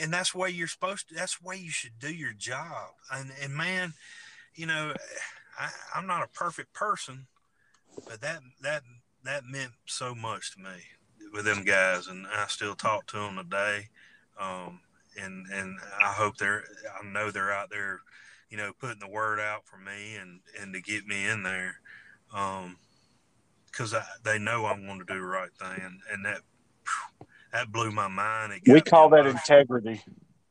and 0.01 0.12
that's 0.12 0.35
why 0.35 0.48
you're 0.48 0.68
supposed 0.68 1.09
to. 1.09 1.14
That's 1.14 1.40
why 1.43 1.55
you 1.55 1.70
should 1.70 1.98
do 1.98 2.12
your 2.12 2.32
job. 2.32 2.90
And 3.12 3.31
and 3.43 3.55
man, 3.55 3.94
you 4.55 4.66
know, 4.66 4.94
I, 5.59 5.70
I'm 5.94 6.06
not 6.06 6.22
a 6.22 6.28
perfect 6.28 6.72
person, 6.72 7.27
but 8.06 8.20
that 8.20 8.40
that 8.62 8.82
that 9.24 9.44
meant 9.44 9.72
so 9.86 10.14
much 10.14 10.52
to 10.55 10.60
me 10.60 10.70
with 11.32 11.44
them 11.44 11.64
guys, 11.64 12.09
and 12.09 12.27
I 12.27 12.47
still 12.48 12.74
talk 12.74 13.06
to 13.09 13.16
them 13.16 13.36
today. 13.36 13.89
Um, 14.39 14.81
and 15.20 15.47
and 15.53 15.78
I 16.03 16.12
hope 16.12 16.37
they're. 16.37 16.65
I 17.01 17.07
know 17.07 17.31
they're 17.31 17.53
out 17.53 17.70
there, 17.70 18.01
you 18.49 18.57
know, 18.57 18.73
putting 18.78 19.01
the 19.01 19.09
word 19.09 19.41
out 19.41 19.66
for 19.66 19.77
me 19.78 20.16
and 20.16 20.41
and 20.61 20.74
to 20.74 20.81
get 20.81 21.07
me 21.07 21.27
in 21.27 21.43
there, 21.43 21.77
um, 22.35 22.77
because 23.66 23.95
they 24.24 24.39
know 24.39 24.66
I'm 24.66 24.87
going 24.87 24.99
to 24.99 25.05
do 25.05 25.20
the 25.20 25.27
right 25.27 25.53
thing, 25.59 25.82
and, 25.82 26.01
and 26.12 26.24
that 26.24 26.41
that 27.53 27.73
blew 27.73 27.91
my 27.91 28.09
mind. 28.09 28.61
we 28.66 28.81
call 28.81 29.09
that 29.11 29.27
integrity. 29.27 30.03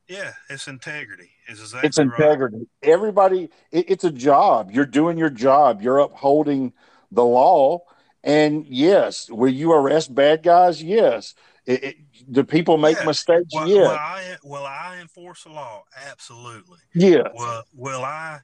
Yeah, 0.08 0.34
it's 0.50 0.68
integrity. 0.68 1.30
It's 1.48 1.60
exactly 1.60 1.88
it's 1.88 2.00
integrity. 2.00 2.58
Right. 2.58 2.68
Everybody, 2.82 3.50
it, 3.72 3.92
it's 3.92 4.04
a 4.04 4.12
job. 4.12 4.72
You're 4.72 4.88
doing 4.88 5.20
your 5.20 5.30
job. 5.30 5.84
You're 5.84 6.00
upholding 6.00 6.74
the 7.12 7.24
law. 7.24 7.82
And 8.24 8.66
yes, 8.68 9.30
will 9.30 9.54
you 9.54 9.72
arrest 9.72 10.14
bad 10.14 10.42
guys? 10.42 10.82
Yes. 10.82 11.36
It, 11.70 11.84
it, 11.84 11.96
do 12.32 12.44
people 12.44 12.80
make 12.80 12.98
yeah. 12.98 13.06
mistakes? 13.06 13.54
Well, 13.54 13.68
yeah. 13.68 13.82
Will 13.82 13.90
I, 13.90 14.38
will 14.44 14.66
I 14.66 14.98
enforce 15.00 15.44
the 15.44 15.52
law? 15.52 15.84
Absolutely. 16.10 16.80
Yeah. 16.96 17.28
Will, 17.36 17.64
will 17.76 18.04
I 18.04 18.40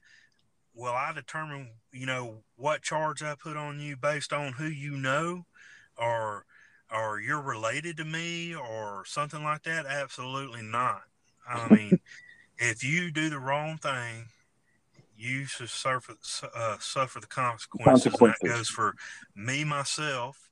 will 0.76 0.92
I 0.92 1.12
determine, 1.12 1.70
you 1.92 2.06
know, 2.06 2.42
what 2.54 2.82
charge 2.82 3.24
I 3.24 3.34
put 3.34 3.56
on 3.56 3.80
you 3.80 3.96
based 3.96 4.32
on 4.32 4.52
who 4.52 4.66
you 4.66 4.92
know 4.92 5.44
or 5.98 6.44
or 6.94 7.18
you're 7.18 7.42
related 7.42 7.96
to 7.96 8.04
me 8.04 8.54
or 8.54 9.02
something 9.06 9.42
like 9.42 9.64
that? 9.64 9.86
Absolutely 9.86 10.62
not. 10.62 11.02
I 11.48 11.68
mean, 11.74 11.98
if 12.58 12.84
you 12.84 13.10
do 13.10 13.28
the 13.28 13.40
wrong 13.40 13.76
thing, 13.78 14.26
you 15.18 15.46
should 15.46 15.70
suffer 15.70 16.14
uh, 16.54 16.76
suffer 16.78 17.18
the 17.18 17.26
consequences. 17.26 18.04
consequences. 18.04 18.38
that 18.42 18.48
goes 18.48 18.68
for 18.68 18.94
me 19.34 19.64
myself, 19.64 20.45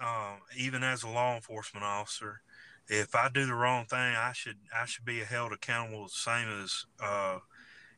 um, 0.00 0.38
even 0.56 0.82
as 0.82 1.02
a 1.02 1.08
law 1.08 1.34
enforcement 1.34 1.84
officer. 1.84 2.40
If 2.88 3.14
I 3.14 3.28
do 3.28 3.46
the 3.46 3.54
wrong 3.54 3.86
thing, 3.86 3.98
I 3.98 4.32
should 4.32 4.58
I 4.74 4.86
should 4.86 5.04
be 5.04 5.18
held 5.20 5.52
accountable 5.52 6.04
the 6.04 6.10
same 6.10 6.48
as 6.62 6.84
uh, 7.02 7.38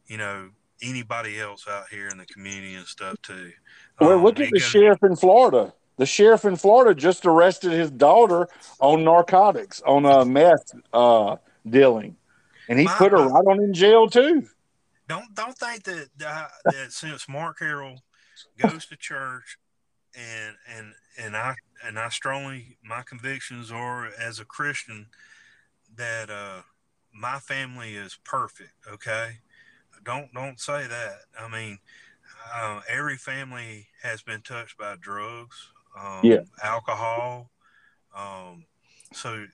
you 0.06 0.16
know 0.16 0.50
anybody 0.80 1.38
else 1.38 1.66
out 1.68 1.84
here 1.90 2.08
in 2.08 2.18
the 2.18 2.26
community 2.26 2.74
and 2.74 2.86
stuff 2.86 3.16
too. 3.22 3.52
Well, 4.00 4.12
um, 4.12 4.24
look 4.24 4.40
at 4.40 4.50
the 4.50 4.58
sheriff 4.58 5.02
in 5.02 5.16
Florida. 5.16 5.74
The 5.96 6.06
sheriff 6.06 6.44
in 6.44 6.56
Florida 6.56 6.98
just 6.98 7.26
arrested 7.26 7.72
his 7.72 7.90
daughter 7.90 8.48
on 8.78 9.04
narcotics, 9.04 9.82
on 9.82 10.06
a 10.06 10.24
meth 10.24 10.72
uh, 10.92 11.36
dealing, 11.68 12.16
and 12.68 12.78
he 12.78 12.84
my, 12.84 12.92
put 12.92 13.12
her 13.12 13.18
right 13.18 13.46
on 13.46 13.62
in 13.62 13.74
jail 13.74 14.08
too. 14.08 14.46
Don't 15.08 15.34
don't 15.34 15.58
think 15.58 15.82
that 15.84 16.08
that, 16.18 16.50
that 16.64 16.92
since 16.92 17.28
Mark 17.28 17.58
Harrell 17.58 17.98
goes 18.58 18.86
to 18.86 18.96
church 18.96 19.58
and 20.14 20.56
and 20.76 20.94
and 21.18 21.36
I 21.36 21.54
and 21.86 21.98
I 21.98 22.08
strongly 22.08 22.78
my 22.82 23.02
convictions 23.02 23.70
are 23.70 24.06
as 24.06 24.40
a 24.40 24.44
Christian 24.44 25.06
that 25.96 26.30
uh, 26.30 26.62
my 27.12 27.38
family 27.38 27.94
is 27.94 28.18
perfect. 28.24 28.72
Okay, 28.90 29.38
don't 30.04 30.32
don't 30.32 30.60
say 30.60 30.86
that. 30.86 31.18
I 31.38 31.48
mean, 31.48 31.78
uh, 32.54 32.80
every 32.88 33.16
family 33.16 33.88
has 34.02 34.22
been 34.22 34.42
touched 34.42 34.78
by 34.78 34.96
drugs, 35.00 35.68
um, 35.98 36.20
yeah. 36.24 36.40
alcohol. 36.62 37.50
Um, 38.16 38.64
so 39.12 39.46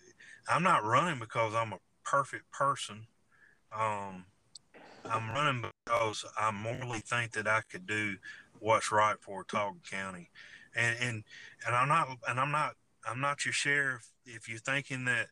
I'm 0.48 0.62
not 0.62 0.84
running 0.84 1.18
because 1.18 1.55
I'm 1.55 1.72
a 1.72 1.78
perfect 2.05 2.51
person. 2.51 3.06
Um, 3.76 4.26
I'm 5.05 5.30
running 5.30 5.64
because 5.84 6.24
I 6.38 6.51
morally 6.51 7.01
think 7.01 7.32
that 7.32 7.46
I 7.46 7.60
could 7.70 7.86
do 7.86 8.16
what's 8.59 8.90
right 8.90 9.16
for 9.20 9.44
Autauga 9.44 9.82
County, 9.88 10.30
and 10.74 10.96
and 11.01 11.24
and 11.66 11.74
I'm 11.74 11.88
not 11.88 12.09
and 12.28 12.40
I'm 12.40 12.51
not 12.51 12.74
I'm 13.09 13.20
not 13.20 13.44
your 13.44 13.52
sheriff. 13.52 14.10
If 14.24 14.48
you're 14.48 14.59
thinking 14.59 15.05
that 15.05 15.28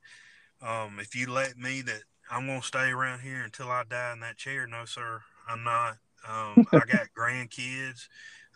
um, 0.62 0.98
if 1.01 1.14
you 1.14 1.31
let 1.31 1.56
me 1.56 1.82
that 1.82 2.02
I'm 2.31 2.47
gonna 2.47 2.62
stay 2.62 2.90
around 2.90 3.20
here 3.20 3.43
until 3.43 3.70
I 3.70 3.85
die 3.89 4.12
in 4.12 4.20
that 4.20 4.36
chair, 4.36 4.66
no 4.66 4.85
sir, 4.85 5.23
I'm 5.48 5.64
not. 5.64 5.98
Um, 6.28 6.66
I 6.73 6.85
got 6.90 7.09
grandkids, 7.19 8.09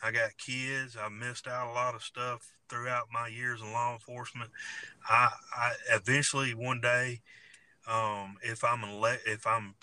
I 0.02 0.12
got 0.12 0.36
kids. 0.38 0.96
I 1.00 1.08
missed 1.08 1.48
out 1.48 1.70
a 1.70 1.72
lot 1.72 1.94
of 1.94 2.02
stuff 2.02 2.52
throughout 2.68 3.06
my 3.12 3.28
years 3.28 3.60
in 3.60 3.72
law 3.72 3.92
enforcement. 3.92 4.50
I, 5.08 5.30
I 5.56 5.72
eventually 5.94 6.54
one 6.54 6.80
day, 6.80 7.20
um, 7.88 8.36
if 8.42 8.64
I'm 8.64 8.84
ele- 8.84 9.18
if 9.26 9.46
I'm 9.46 9.74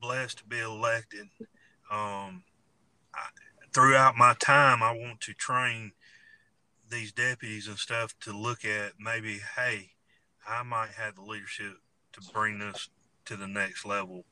blessed 0.00 0.38
to 0.38 0.44
be 0.44 0.58
elected, 0.58 1.28
um, 1.90 2.44
I, 3.14 3.28
throughout 3.72 4.16
my 4.16 4.34
time, 4.40 4.82
I 4.82 4.92
want 4.92 5.20
to 5.22 5.34
train 5.34 5.92
these 6.90 7.12
deputies 7.12 7.68
and 7.68 7.78
stuff 7.78 8.14
to 8.20 8.36
look 8.36 8.64
at 8.64 8.92
maybe, 8.98 9.40
hey, 9.56 9.90
I 10.46 10.62
might 10.62 10.90
have 10.90 11.16
the 11.16 11.22
leadership 11.22 11.74
to 12.12 12.20
bring 12.32 12.58
this 12.58 12.88
to 13.26 13.36
the 13.36 13.46
next 13.46 13.84
level 13.84 14.24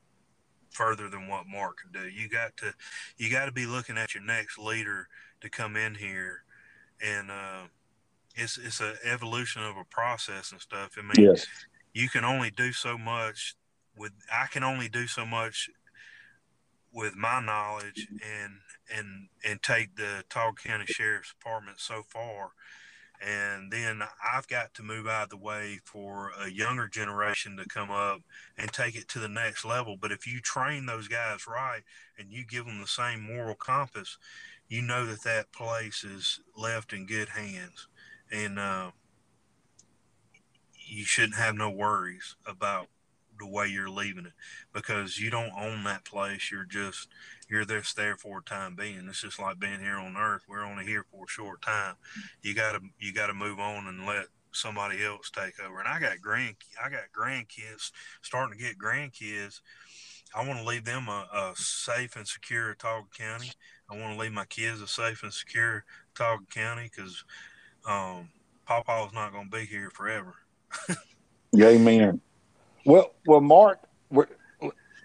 further 0.71 1.09
than 1.09 1.27
what 1.27 1.47
Mark 1.47 1.77
could 1.77 1.93
do. 1.93 2.07
You 2.07 2.29
got 2.29 2.55
to 2.57 2.73
you 3.17 3.31
got 3.31 3.45
to 3.45 3.51
be 3.51 3.65
looking 3.65 3.97
at 3.97 4.13
your 4.13 4.23
next 4.23 4.57
leader 4.57 5.07
to 5.41 5.49
come 5.49 5.75
in 5.75 5.95
here, 5.95 6.43
and 7.03 7.31
uh, 7.31 7.63
it's 8.35 8.57
it's 8.57 8.81
an 8.81 8.95
evolution 9.03 9.63
of 9.63 9.77
a 9.77 9.85
process 9.85 10.51
and 10.51 10.61
stuff. 10.61 10.91
I 10.97 11.01
mean, 11.01 11.29
yes. 11.29 11.45
you 11.93 12.09
can 12.09 12.23
only 12.23 12.51
do 12.51 12.71
so 12.71 12.97
much 12.97 13.55
with 13.97 14.11
I 14.31 14.47
can 14.47 14.63
only 14.63 14.89
do 14.89 15.07
so 15.07 15.25
much 15.25 15.69
with 16.91 17.15
my 17.15 17.39
knowledge 17.39 18.07
and 18.11 18.53
and 18.95 19.27
and 19.45 19.61
take 19.61 19.95
the 19.95 20.23
Autauga 20.29 20.63
County 20.63 20.85
Sheriff's 20.87 21.33
Department 21.33 21.79
so 21.79 22.03
far 22.07 22.51
and 23.21 23.71
then 23.71 24.01
I've 24.33 24.47
got 24.47 24.73
to 24.75 24.83
move 24.83 25.05
out 25.05 25.23
of 25.23 25.29
the 25.29 25.37
way 25.37 25.79
for 25.83 26.31
a 26.39 26.49
younger 26.49 26.87
generation 26.87 27.57
to 27.57 27.65
come 27.65 27.91
up 27.91 28.21
and 28.57 28.71
take 28.71 28.95
it 28.95 29.09
to 29.09 29.19
the 29.19 29.27
next 29.27 29.65
level. 29.65 29.97
But 29.99 30.13
if 30.13 30.25
you 30.25 30.39
train 30.39 30.85
those 30.85 31.09
guys 31.09 31.45
right 31.45 31.81
and 32.17 32.31
you 32.31 32.45
give 32.45 32.65
them 32.65 32.79
the 32.79 32.87
same 32.87 33.21
moral 33.21 33.55
compass, 33.55 34.17
you 34.69 34.81
know 34.81 35.05
that 35.05 35.23
that 35.23 35.51
place 35.51 36.03
is 36.03 36.39
left 36.55 36.93
in 36.93 37.05
good 37.07 37.29
hands, 37.29 37.87
and 38.31 38.57
uh, 38.57 38.91
you 40.87 41.03
shouldn't 41.03 41.35
have 41.35 41.55
no 41.55 41.69
worries 41.69 42.35
about 42.45 42.87
the 43.39 43.47
way 43.47 43.67
you're 43.67 43.89
leaving 43.89 44.25
it 44.25 44.33
because 44.73 45.19
you 45.19 45.29
don't 45.29 45.51
own 45.57 45.83
that 45.85 46.05
place. 46.05 46.51
You're 46.51 46.65
just 46.65 47.07
you're 47.49 47.65
just 47.65 47.95
there 47.95 48.15
for 48.15 48.39
a 48.39 48.43
time 48.43 48.75
being. 48.75 49.07
It's 49.07 49.21
just 49.21 49.39
like 49.39 49.59
being 49.59 49.79
here 49.79 49.97
on 49.97 50.15
Earth. 50.17 50.43
We're 50.47 50.65
only 50.65 50.85
here 50.85 51.05
for 51.11 51.23
a 51.23 51.27
short 51.27 51.61
time. 51.61 51.95
You 52.41 52.53
gotta 52.53 52.79
you 52.99 53.13
gotta 53.13 53.33
move 53.33 53.59
on 53.59 53.87
and 53.87 54.05
let 54.05 54.27
somebody 54.51 55.03
else 55.03 55.29
take 55.29 55.59
over. 55.59 55.79
And 55.79 55.87
I 55.87 55.99
got 55.99 56.21
grand 56.21 56.55
I 56.83 56.89
got 56.89 57.11
grandkids 57.17 57.91
starting 58.21 58.57
to 58.57 58.63
get 58.63 58.77
grandkids. 58.77 59.61
I 60.35 60.47
want 60.47 60.59
to 60.59 60.65
leave 60.65 60.85
them 60.85 61.07
a, 61.07 61.27
a 61.33 61.53
safe 61.55 62.15
and 62.15 62.27
secure 62.27 62.75
Autauga 62.75 63.11
County. 63.17 63.51
I 63.89 63.97
want 63.97 64.13
to 64.13 64.19
leave 64.19 64.31
my 64.31 64.45
kids 64.45 64.79
a 64.81 64.87
safe 64.87 65.23
and 65.23 65.33
secure 65.33 65.85
Autauga 66.13 66.47
County 66.51 66.89
because 66.95 67.23
um, 67.87 68.29
Papa's 68.67 69.13
not 69.13 69.31
going 69.31 69.49
to 69.49 69.57
be 69.57 69.65
here 69.65 69.89
forever. 69.89 70.35
Amen. 71.59 72.21
Well, 72.89 73.11
well, 73.27 73.41
Mark, 73.41 73.79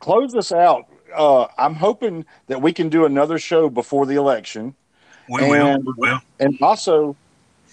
close 0.01 0.33
this 0.33 0.53
out. 0.53 0.87
Uh, 1.15 1.49
I'm 1.59 1.75
hoping 1.75 2.25
that 2.47 2.63
we 2.63 2.73
can 2.73 2.89
do 2.89 3.05
another 3.05 3.39
show 3.39 3.69
before 3.69 4.07
the 4.07 4.15
election. 4.15 4.75
We 5.29 5.43
and, 5.43 5.51
will. 5.51 5.79
We 5.81 5.93
will. 5.99 6.21
And 6.41 6.59
also, 6.63 7.15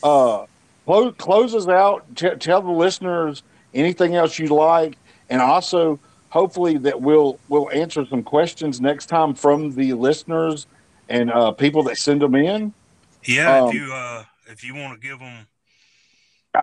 uh, 0.04 0.48
close, 0.86 1.14
closes 1.18 1.70
out. 1.70 2.04
T- 2.18 2.36
tell 2.36 2.62
the 2.62 2.72
listeners 2.72 3.44
anything 3.74 4.16
else 4.16 4.38
you'd 4.38 4.52
like, 4.52 4.98
and 5.30 5.42
also 5.42 5.98
hopefully 6.28 6.78
that 6.80 7.00
we'll 7.00 7.40
we'll 7.48 7.70
answer 7.72 8.06
some 8.06 8.22
questions 8.22 8.82
next 8.82 9.06
time 9.06 9.34
from 9.34 9.72
the 9.76 9.94
listeners 9.94 10.68
and 11.08 11.32
uh, 11.32 11.52
people 11.52 11.84
that 11.84 11.98
send 11.98 12.22
them 12.22 12.36
in. 12.36 12.74
Yeah, 13.24 13.62
um, 13.62 13.70
if 13.70 13.76
you 13.76 13.94
uh, 13.94 14.26
if 14.48 14.62
you 14.62 14.76
want 14.76 15.02
to 15.02 15.08
give 15.08 15.20
them 15.20 15.48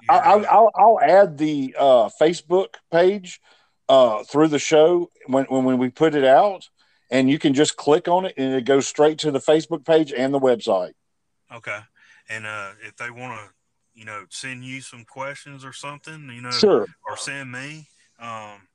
I, 0.09 0.37
will 0.37 0.71
I'll 0.75 1.01
add 1.01 1.39
the 1.39 1.75
uh, 1.79 2.11
Facebook 2.21 2.75
page 2.91 3.41
uh, 3.89 4.23
through 4.25 4.49
the 4.49 4.59
show 4.59 5.11
when, 5.27 5.45
when 5.47 5.79
we 5.79 5.89
put 5.89 6.15
it 6.15 6.25
out, 6.25 6.69
and 7.11 7.31
you 7.31 7.39
can 7.39 7.55
just 7.55 7.77
click 7.77 8.09
on 8.09 8.27
it, 8.27 8.35
and 8.37 8.55
it 8.55 8.65
goes 8.65 8.87
straight 8.87 9.19
to 9.21 9.31
the 9.31 9.39
Facebook 9.39 9.85
page 9.87 10.13
and 10.13 10.33
the 10.33 10.41
website. 10.41 10.93
Okay, 11.55 11.79
and 12.29 12.47
uh, 12.47 12.73
if 12.87 12.97
they 12.97 13.11
want 13.11 13.41
to, 13.41 13.55
you 13.95 14.05
know, 14.05 14.25
send 14.29 14.65
you 14.65 14.81
some 14.81 15.05
questions 15.05 15.65
or 15.65 15.73
something, 15.73 16.31
you 16.35 16.43
know, 16.43 16.51
sure, 16.51 16.87
or 17.09 17.17
send 17.17 17.51
me, 17.51 17.89
um, 18.21 18.69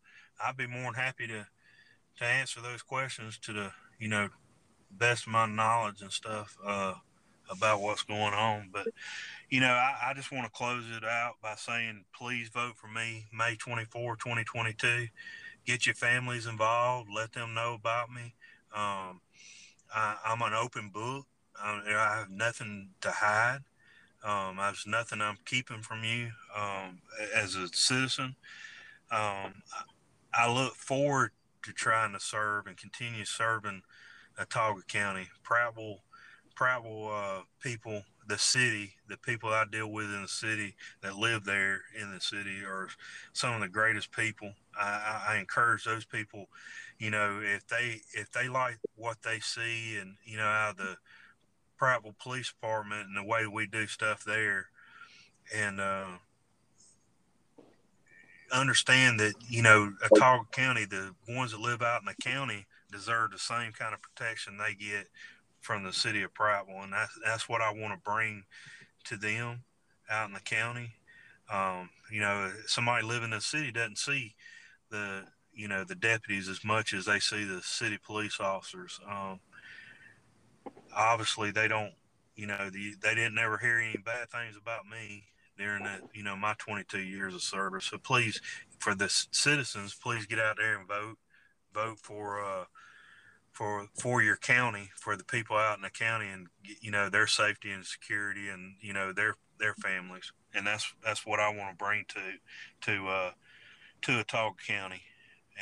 I'd 0.44 0.58
be 0.58 0.68
more 0.68 0.84
than 0.84 0.96
happy 0.96 1.28
to 1.28 1.46
to 2.18 2.26
answer 2.26 2.62
those 2.62 2.82
questions 2.82 3.38
to 3.40 3.54
the 3.54 3.72
you 4.00 4.08
know 4.08 4.30
best 4.92 5.28
of 5.28 5.34
my 5.34 5.46
knowledge 5.46 6.02
and 6.02 6.12
stuff. 6.12 6.58
About 7.50 7.82
what's 7.82 8.04
going 8.04 8.34
on. 8.34 8.70
But 8.72 8.88
you 9.50 9.60
know, 9.60 9.68
I, 9.68 10.10
I 10.10 10.14
just 10.14 10.32
want 10.32 10.46
to 10.46 10.52
close 10.52 10.86
it 10.96 11.04
out 11.04 11.34
by 11.42 11.56
saying, 11.56 12.06
please 12.18 12.50
vote 12.50 12.76
for 12.76 12.88
me 12.88 13.26
May 13.32 13.56
24, 13.56 14.16
2022. 14.16 15.08
Get 15.66 15.86
your 15.86 15.96
families 15.96 16.48
involved. 16.48 17.10
Let 17.14 17.34
them 17.34 17.54
know 17.54 17.74
about 17.74 18.10
me. 18.12 18.34
Um, 18.76 19.22
I, 19.94 20.16
am 20.26 20.42
an 20.42 20.54
open 20.54 20.90
book. 20.90 21.28
I, 21.62 21.82
I, 21.88 22.18
have 22.18 22.30
nothing 22.30 22.90
to 23.02 23.12
hide. 23.12 23.60
Um, 24.24 24.58
there's 24.58 24.88
nothing 24.88 25.22
I'm 25.22 25.38
keeping 25.46 25.82
from 25.82 26.04
you 26.04 26.30
um, 26.56 27.00
as 27.36 27.56
a 27.56 27.68
citizen. 27.68 28.36
Um, 29.12 29.62
I 30.34 30.52
look 30.52 30.76
forward 30.76 31.32
to 31.64 31.72
trying 31.72 32.14
to 32.14 32.20
serve 32.20 32.68
and 32.68 32.76
continue 32.76 33.26
serving 33.26 33.84
Autauga 34.40 34.88
County. 34.88 35.28
Prattville, 35.46 36.00
Prattville 36.64 37.40
uh, 37.40 37.42
people, 37.62 38.04
the 38.28 38.38
city, 38.38 38.94
the 39.10 39.18
people 39.18 39.50
I 39.50 39.66
deal 39.70 39.92
with 39.92 40.06
in 40.06 40.22
the 40.22 40.30
city 40.30 40.76
that 41.02 41.18
live 41.18 41.44
there 41.44 41.82
in 42.00 42.14
the 42.14 42.22
city 42.22 42.64
are 42.66 42.88
some 43.34 43.54
of 43.54 43.62
the 43.62 43.68
greatest 43.68 44.12
people. 44.12 44.54
I, 44.80 45.24
I 45.30 45.38
encourage 45.40 45.84
those 45.84 46.06
people, 46.06 46.48
you 47.00 47.12
know, 47.12 47.42
if 47.44 47.68
they 47.68 48.02
if 48.14 48.32
they 48.32 48.48
like 48.48 48.78
what 48.96 49.18
they 49.24 49.40
see 49.40 49.98
and 50.00 50.16
you 50.24 50.38
know 50.38 50.70
of 50.70 50.78
the 50.78 50.96
Prattville 51.80 52.18
Police 52.18 52.54
Department 52.54 53.08
and 53.08 53.18
the 53.18 53.30
way 53.30 53.46
we 53.46 53.68
do 53.68 53.86
stuff 53.86 54.24
there, 54.24 54.68
and 55.54 55.82
uh, 55.82 56.06
understand 58.54 59.20
that 59.20 59.34
you 59.50 59.64
know 59.64 59.92
Autauga 60.06 60.50
County, 60.52 60.86
the 60.86 61.14
ones 61.28 61.52
that 61.52 61.60
live 61.60 61.82
out 61.82 62.02
in 62.02 62.06
the 62.06 62.24
county 62.24 62.68
deserve 62.90 63.32
the 63.32 63.40
same 63.40 63.74
kind 63.74 63.94
of 63.94 64.02
protection 64.02 64.58
they 64.58 64.76
get 64.76 65.08
from 65.64 65.84
the 65.84 65.94
city 65.94 66.22
of 66.22 66.34
Prattville, 66.34 66.84
and 66.84 66.94
that's 66.94 67.18
that's 67.26 67.50
what 67.50 67.62
I 67.62 67.72
want 67.72 67.94
to 67.94 68.10
bring 68.10 68.44
to 69.06 69.18
them 69.18 69.64
out 70.10 70.28
in 70.28 70.34
the 70.34 70.42
county. 70.42 70.92
Um, 71.52 71.90
you 72.12 72.20
know, 72.20 72.52
somebody 72.68 73.06
living 73.06 73.26
in 73.26 73.38
the 73.38 73.42
city 73.42 73.72
doesn't 73.72 73.98
see 73.98 74.36
the 74.92 75.24
you 75.54 75.68
know 75.68 75.84
the 75.84 75.96
deputies 75.96 76.50
as 76.50 76.64
much 76.64 76.94
as 76.94 77.06
they 77.06 77.20
see 77.20 77.46
the 77.46 77.62
city 77.62 77.98
police 78.06 78.40
officers. 78.40 79.00
Um, 79.10 79.40
obviously, 80.96 81.52
they 81.52 81.68
don't. 81.68 81.94
You 82.36 82.48
know, 82.48 82.70
the, 82.70 82.96
they 83.02 83.16
didn't 83.16 83.38
ever 83.38 83.58
hear 83.58 83.80
any 83.80 83.98
bad 84.04 84.30
things 84.30 84.58
about 84.60 84.88
me 84.88 85.24
during 85.58 85.84
that. 85.86 86.02
You 86.14 86.24
know, 86.24 86.36
my 86.36 86.56
22 86.58 87.00
years 87.00 87.34
of 87.34 87.42
service. 87.42 87.86
So 87.86 87.98
please, 87.98 88.42
for 88.80 88.96
the 88.96 89.08
citizens, 89.08 89.96
please 89.96 90.26
get 90.26 90.40
out 90.40 90.58
there 90.58 90.78
and 90.78 90.88
vote. 90.88 91.18
Vote 91.74 92.00
for. 92.00 92.44
Uh, 92.44 92.66
for 93.54 93.88
for 93.94 94.22
your 94.22 94.36
county 94.36 94.90
for 94.96 95.16
the 95.16 95.24
people 95.24 95.56
out 95.56 95.78
in 95.78 95.84
the 95.84 95.90
county 95.90 96.28
and 96.28 96.48
you 96.82 96.90
know 96.90 97.08
their 97.08 97.28
safety 97.28 97.72
and 97.72 97.86
security 97.86 98.50
and 98.50 98.76
you 98.82 98.92
know 98.92 99.14
their 99.14 99.36
their 99.60 99.76
families. 99.76 100.34
And 100.54 100.68
that's 100.68 100.92
that's 101.04 101.26
what 101.26 101.40
I 101.40 101.50
want 101.50 101.78
to 101.78 101.84
bring 101.84 102.06
to 102.10 102.92
to 102.92 103.08
uh 103.08 103.32
to 104.02 104.12
Autauga 104.24 104.56
County. 104.68 105.04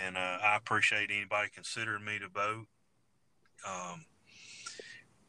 And 0.01 0.15
uh, 0.15 0.38
I 0.41 0.55
appreciate 0.55 1.11
anybody 1.11 1.49
considering 1.53 2.05
me 2.05 2.18
to 2.19 2.30
vote. 2.30 2.68
Um 3.68 4.05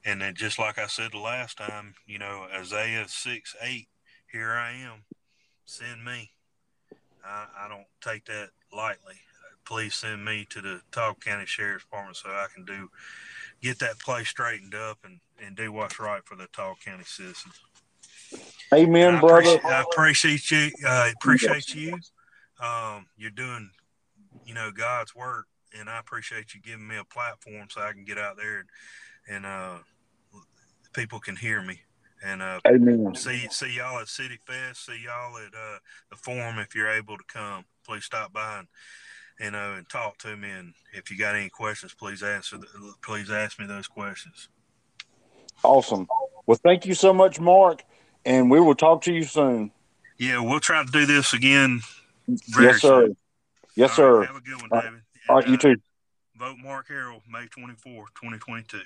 and 0.04 0.20
then 0.20 0.34
just 0.34 0.58
like 0.58 0.78
I 0.78 0.86
said 0.86 1.12
the 1.12 1.18
last 1.18 1.58
time 1.58 1.94
you 2.06 2.18
know 2.18 2.46
Isaiah 2.54 3.06
6 3.08 3.56
8 3.60 3.88
here 4.30 4.52
I 4.52 4.72
am. 4.72 5.04
Send 5.64 6.04
me. 6.04 6.30
I, 7.24 7.46
I 7.64 7.68
don't 7.68 7.86
take 8.00 8.24
that 8.26 8.50
lightly 8.72 9.20
please 9.72 9.94
send 9.94 10.22
me 10.22 10.46
to 10.50 10.60
the 10.60 10.82
Autauga 10.92 11.18
County 11.20 11.46
Sheriff's 11.46 11.84
Department 11.84 12.18
so 12.18 12.28
I 12.28 12.46
can 12.54 12.66
do 12.66 12.90
get 13.62 13.78
that 13.78 13.98
place 13.98 14.28
straightened 14.28 14.74
up 14.74 14.98
and, 15.02 15.18
and 15.42 15.56
do 15.56 15.72
what's 15.72 15.98
right 15.98 16.20
for 16.26 16.36
the 16.36 16.44
Autauga 16.44 16.78
County 16.84 17.04
citizens. 17.06 17.54
Amen, 18.74 19.14
I 19.14 19.20
brother. 19.20 19.54
Appreciate, 19.54 19.64
I 19.64 19.80
appreciate 19.80 20.50
you. 20.50 20.70
I 20.86 21.08
uh, 21.08 21.12
appreciate 21.12 21.74
you. 21.74 21.98
Um, 22.62 23.06
you're 23.16 23.30
doing, 23.30 23.70
you 24.44 24.52
know, 24.52 24.70
God's 24.70 25.14
work, 25.14 25.46
and 25.78 25.88
I 25.88 25.98
appreciate 25.98 26.52
you 26.54 26.60
giving 26.60 26.86
me 26.86 26.98
a 26.98 27.04
platform 27.04 27.68
so 27.70 27.80
I 27.80 27.92
can 27.92 28.04
get 28.04 28.18
out 28.18 28.36
there 28.36 28.58
and, 28.58 28.68
and 29.36 29.46
uh, 29.46 29.78
people 30.92 31.18
can 31.18 31.36
hear 31.36 31.62
me. 31.62 31.80
And 32.22 32.42
uh, 32.42 32.60
Amen. 32.68 33.14
see 33.14 33.48
see 33.50 33.76
y'all 33.78 33.98
at 34.00 34.08
City 34.08 34.38
Fest. 34.46 34.84
See 34.84 35.02
y'all 35.02 35.38
at 35.38 35.54
uh, 35.54 35.78
the 36.10 36.16
forum 36.16 36.58
if 36.58 36.74
you're 36.74 36.90
able 36.90 37.16
to 37.16 37.24
come. 37.26 37.64
Please 37.86 38.04
stop 38.04 38.34
by 38.34 38.58
and 38.58 38.68
you 39.40 39.50
know, 39.50 39.74
and 39.74 39.88
talk 39.88 40.18
to 40.18 40.36
me. 40.36 40.50
And 40.50 40.74
if 40.92 41.10
you 41.10 41.18
got 41.18 41.34
any 41.34 41.48
questions, 41.48 41.94
please 41.94 42.22
answer. 42.22 42.58
Please 43.02 43.30
ask 43.30 43.58
me 43.58 43.66
those 43.66 43.86
questions. 43.86 44.48
Awesome. 45.62 46.06
Well, 46.46 46.58
thank 46.62 46.86
you 46.86 46.94
so 46.94 47.12
much, 47.12 47.38
Mark, 47.40 47.82
and 48.24 48.50
we 48.50 48.60
will 48.60 48.74
talk 48.74 49.02
to 49.02 49.12
you 49.12 49.22
soon. 49.24 49.70
Yeah, 50.18 50.40
we'll 50.40 50.60
try 50.60 50.84
to 50.84 50.90
do 50.90 51.06
this 51.06 51.32
again. 51.32 51.80
yes, 52.26 52.80
sir. 52.80 53.06
Soon. 53.06 53.16
Yes, 53.74 53.90
All 53.90 53.96
sir. 53.96 54.18
Right, 54.18 54.26
have 54.28 54.36
a 54.36 54.40
good 54.40 54.60
one, 54.60 54.70
David. 54.82 55.00
All 55.28 55.36
right, 55.36 55.44
and, 55.44 55.52
you 55.52 55.70
uh, 55.70 55.74
too. 55.74 55.80
Vote 56.36 56.56
Mark 56.62 56.88
Harrell, 56.88 57.20
May 57.28 57.46
24, 57.46 58.06
2022. 58.14 58.80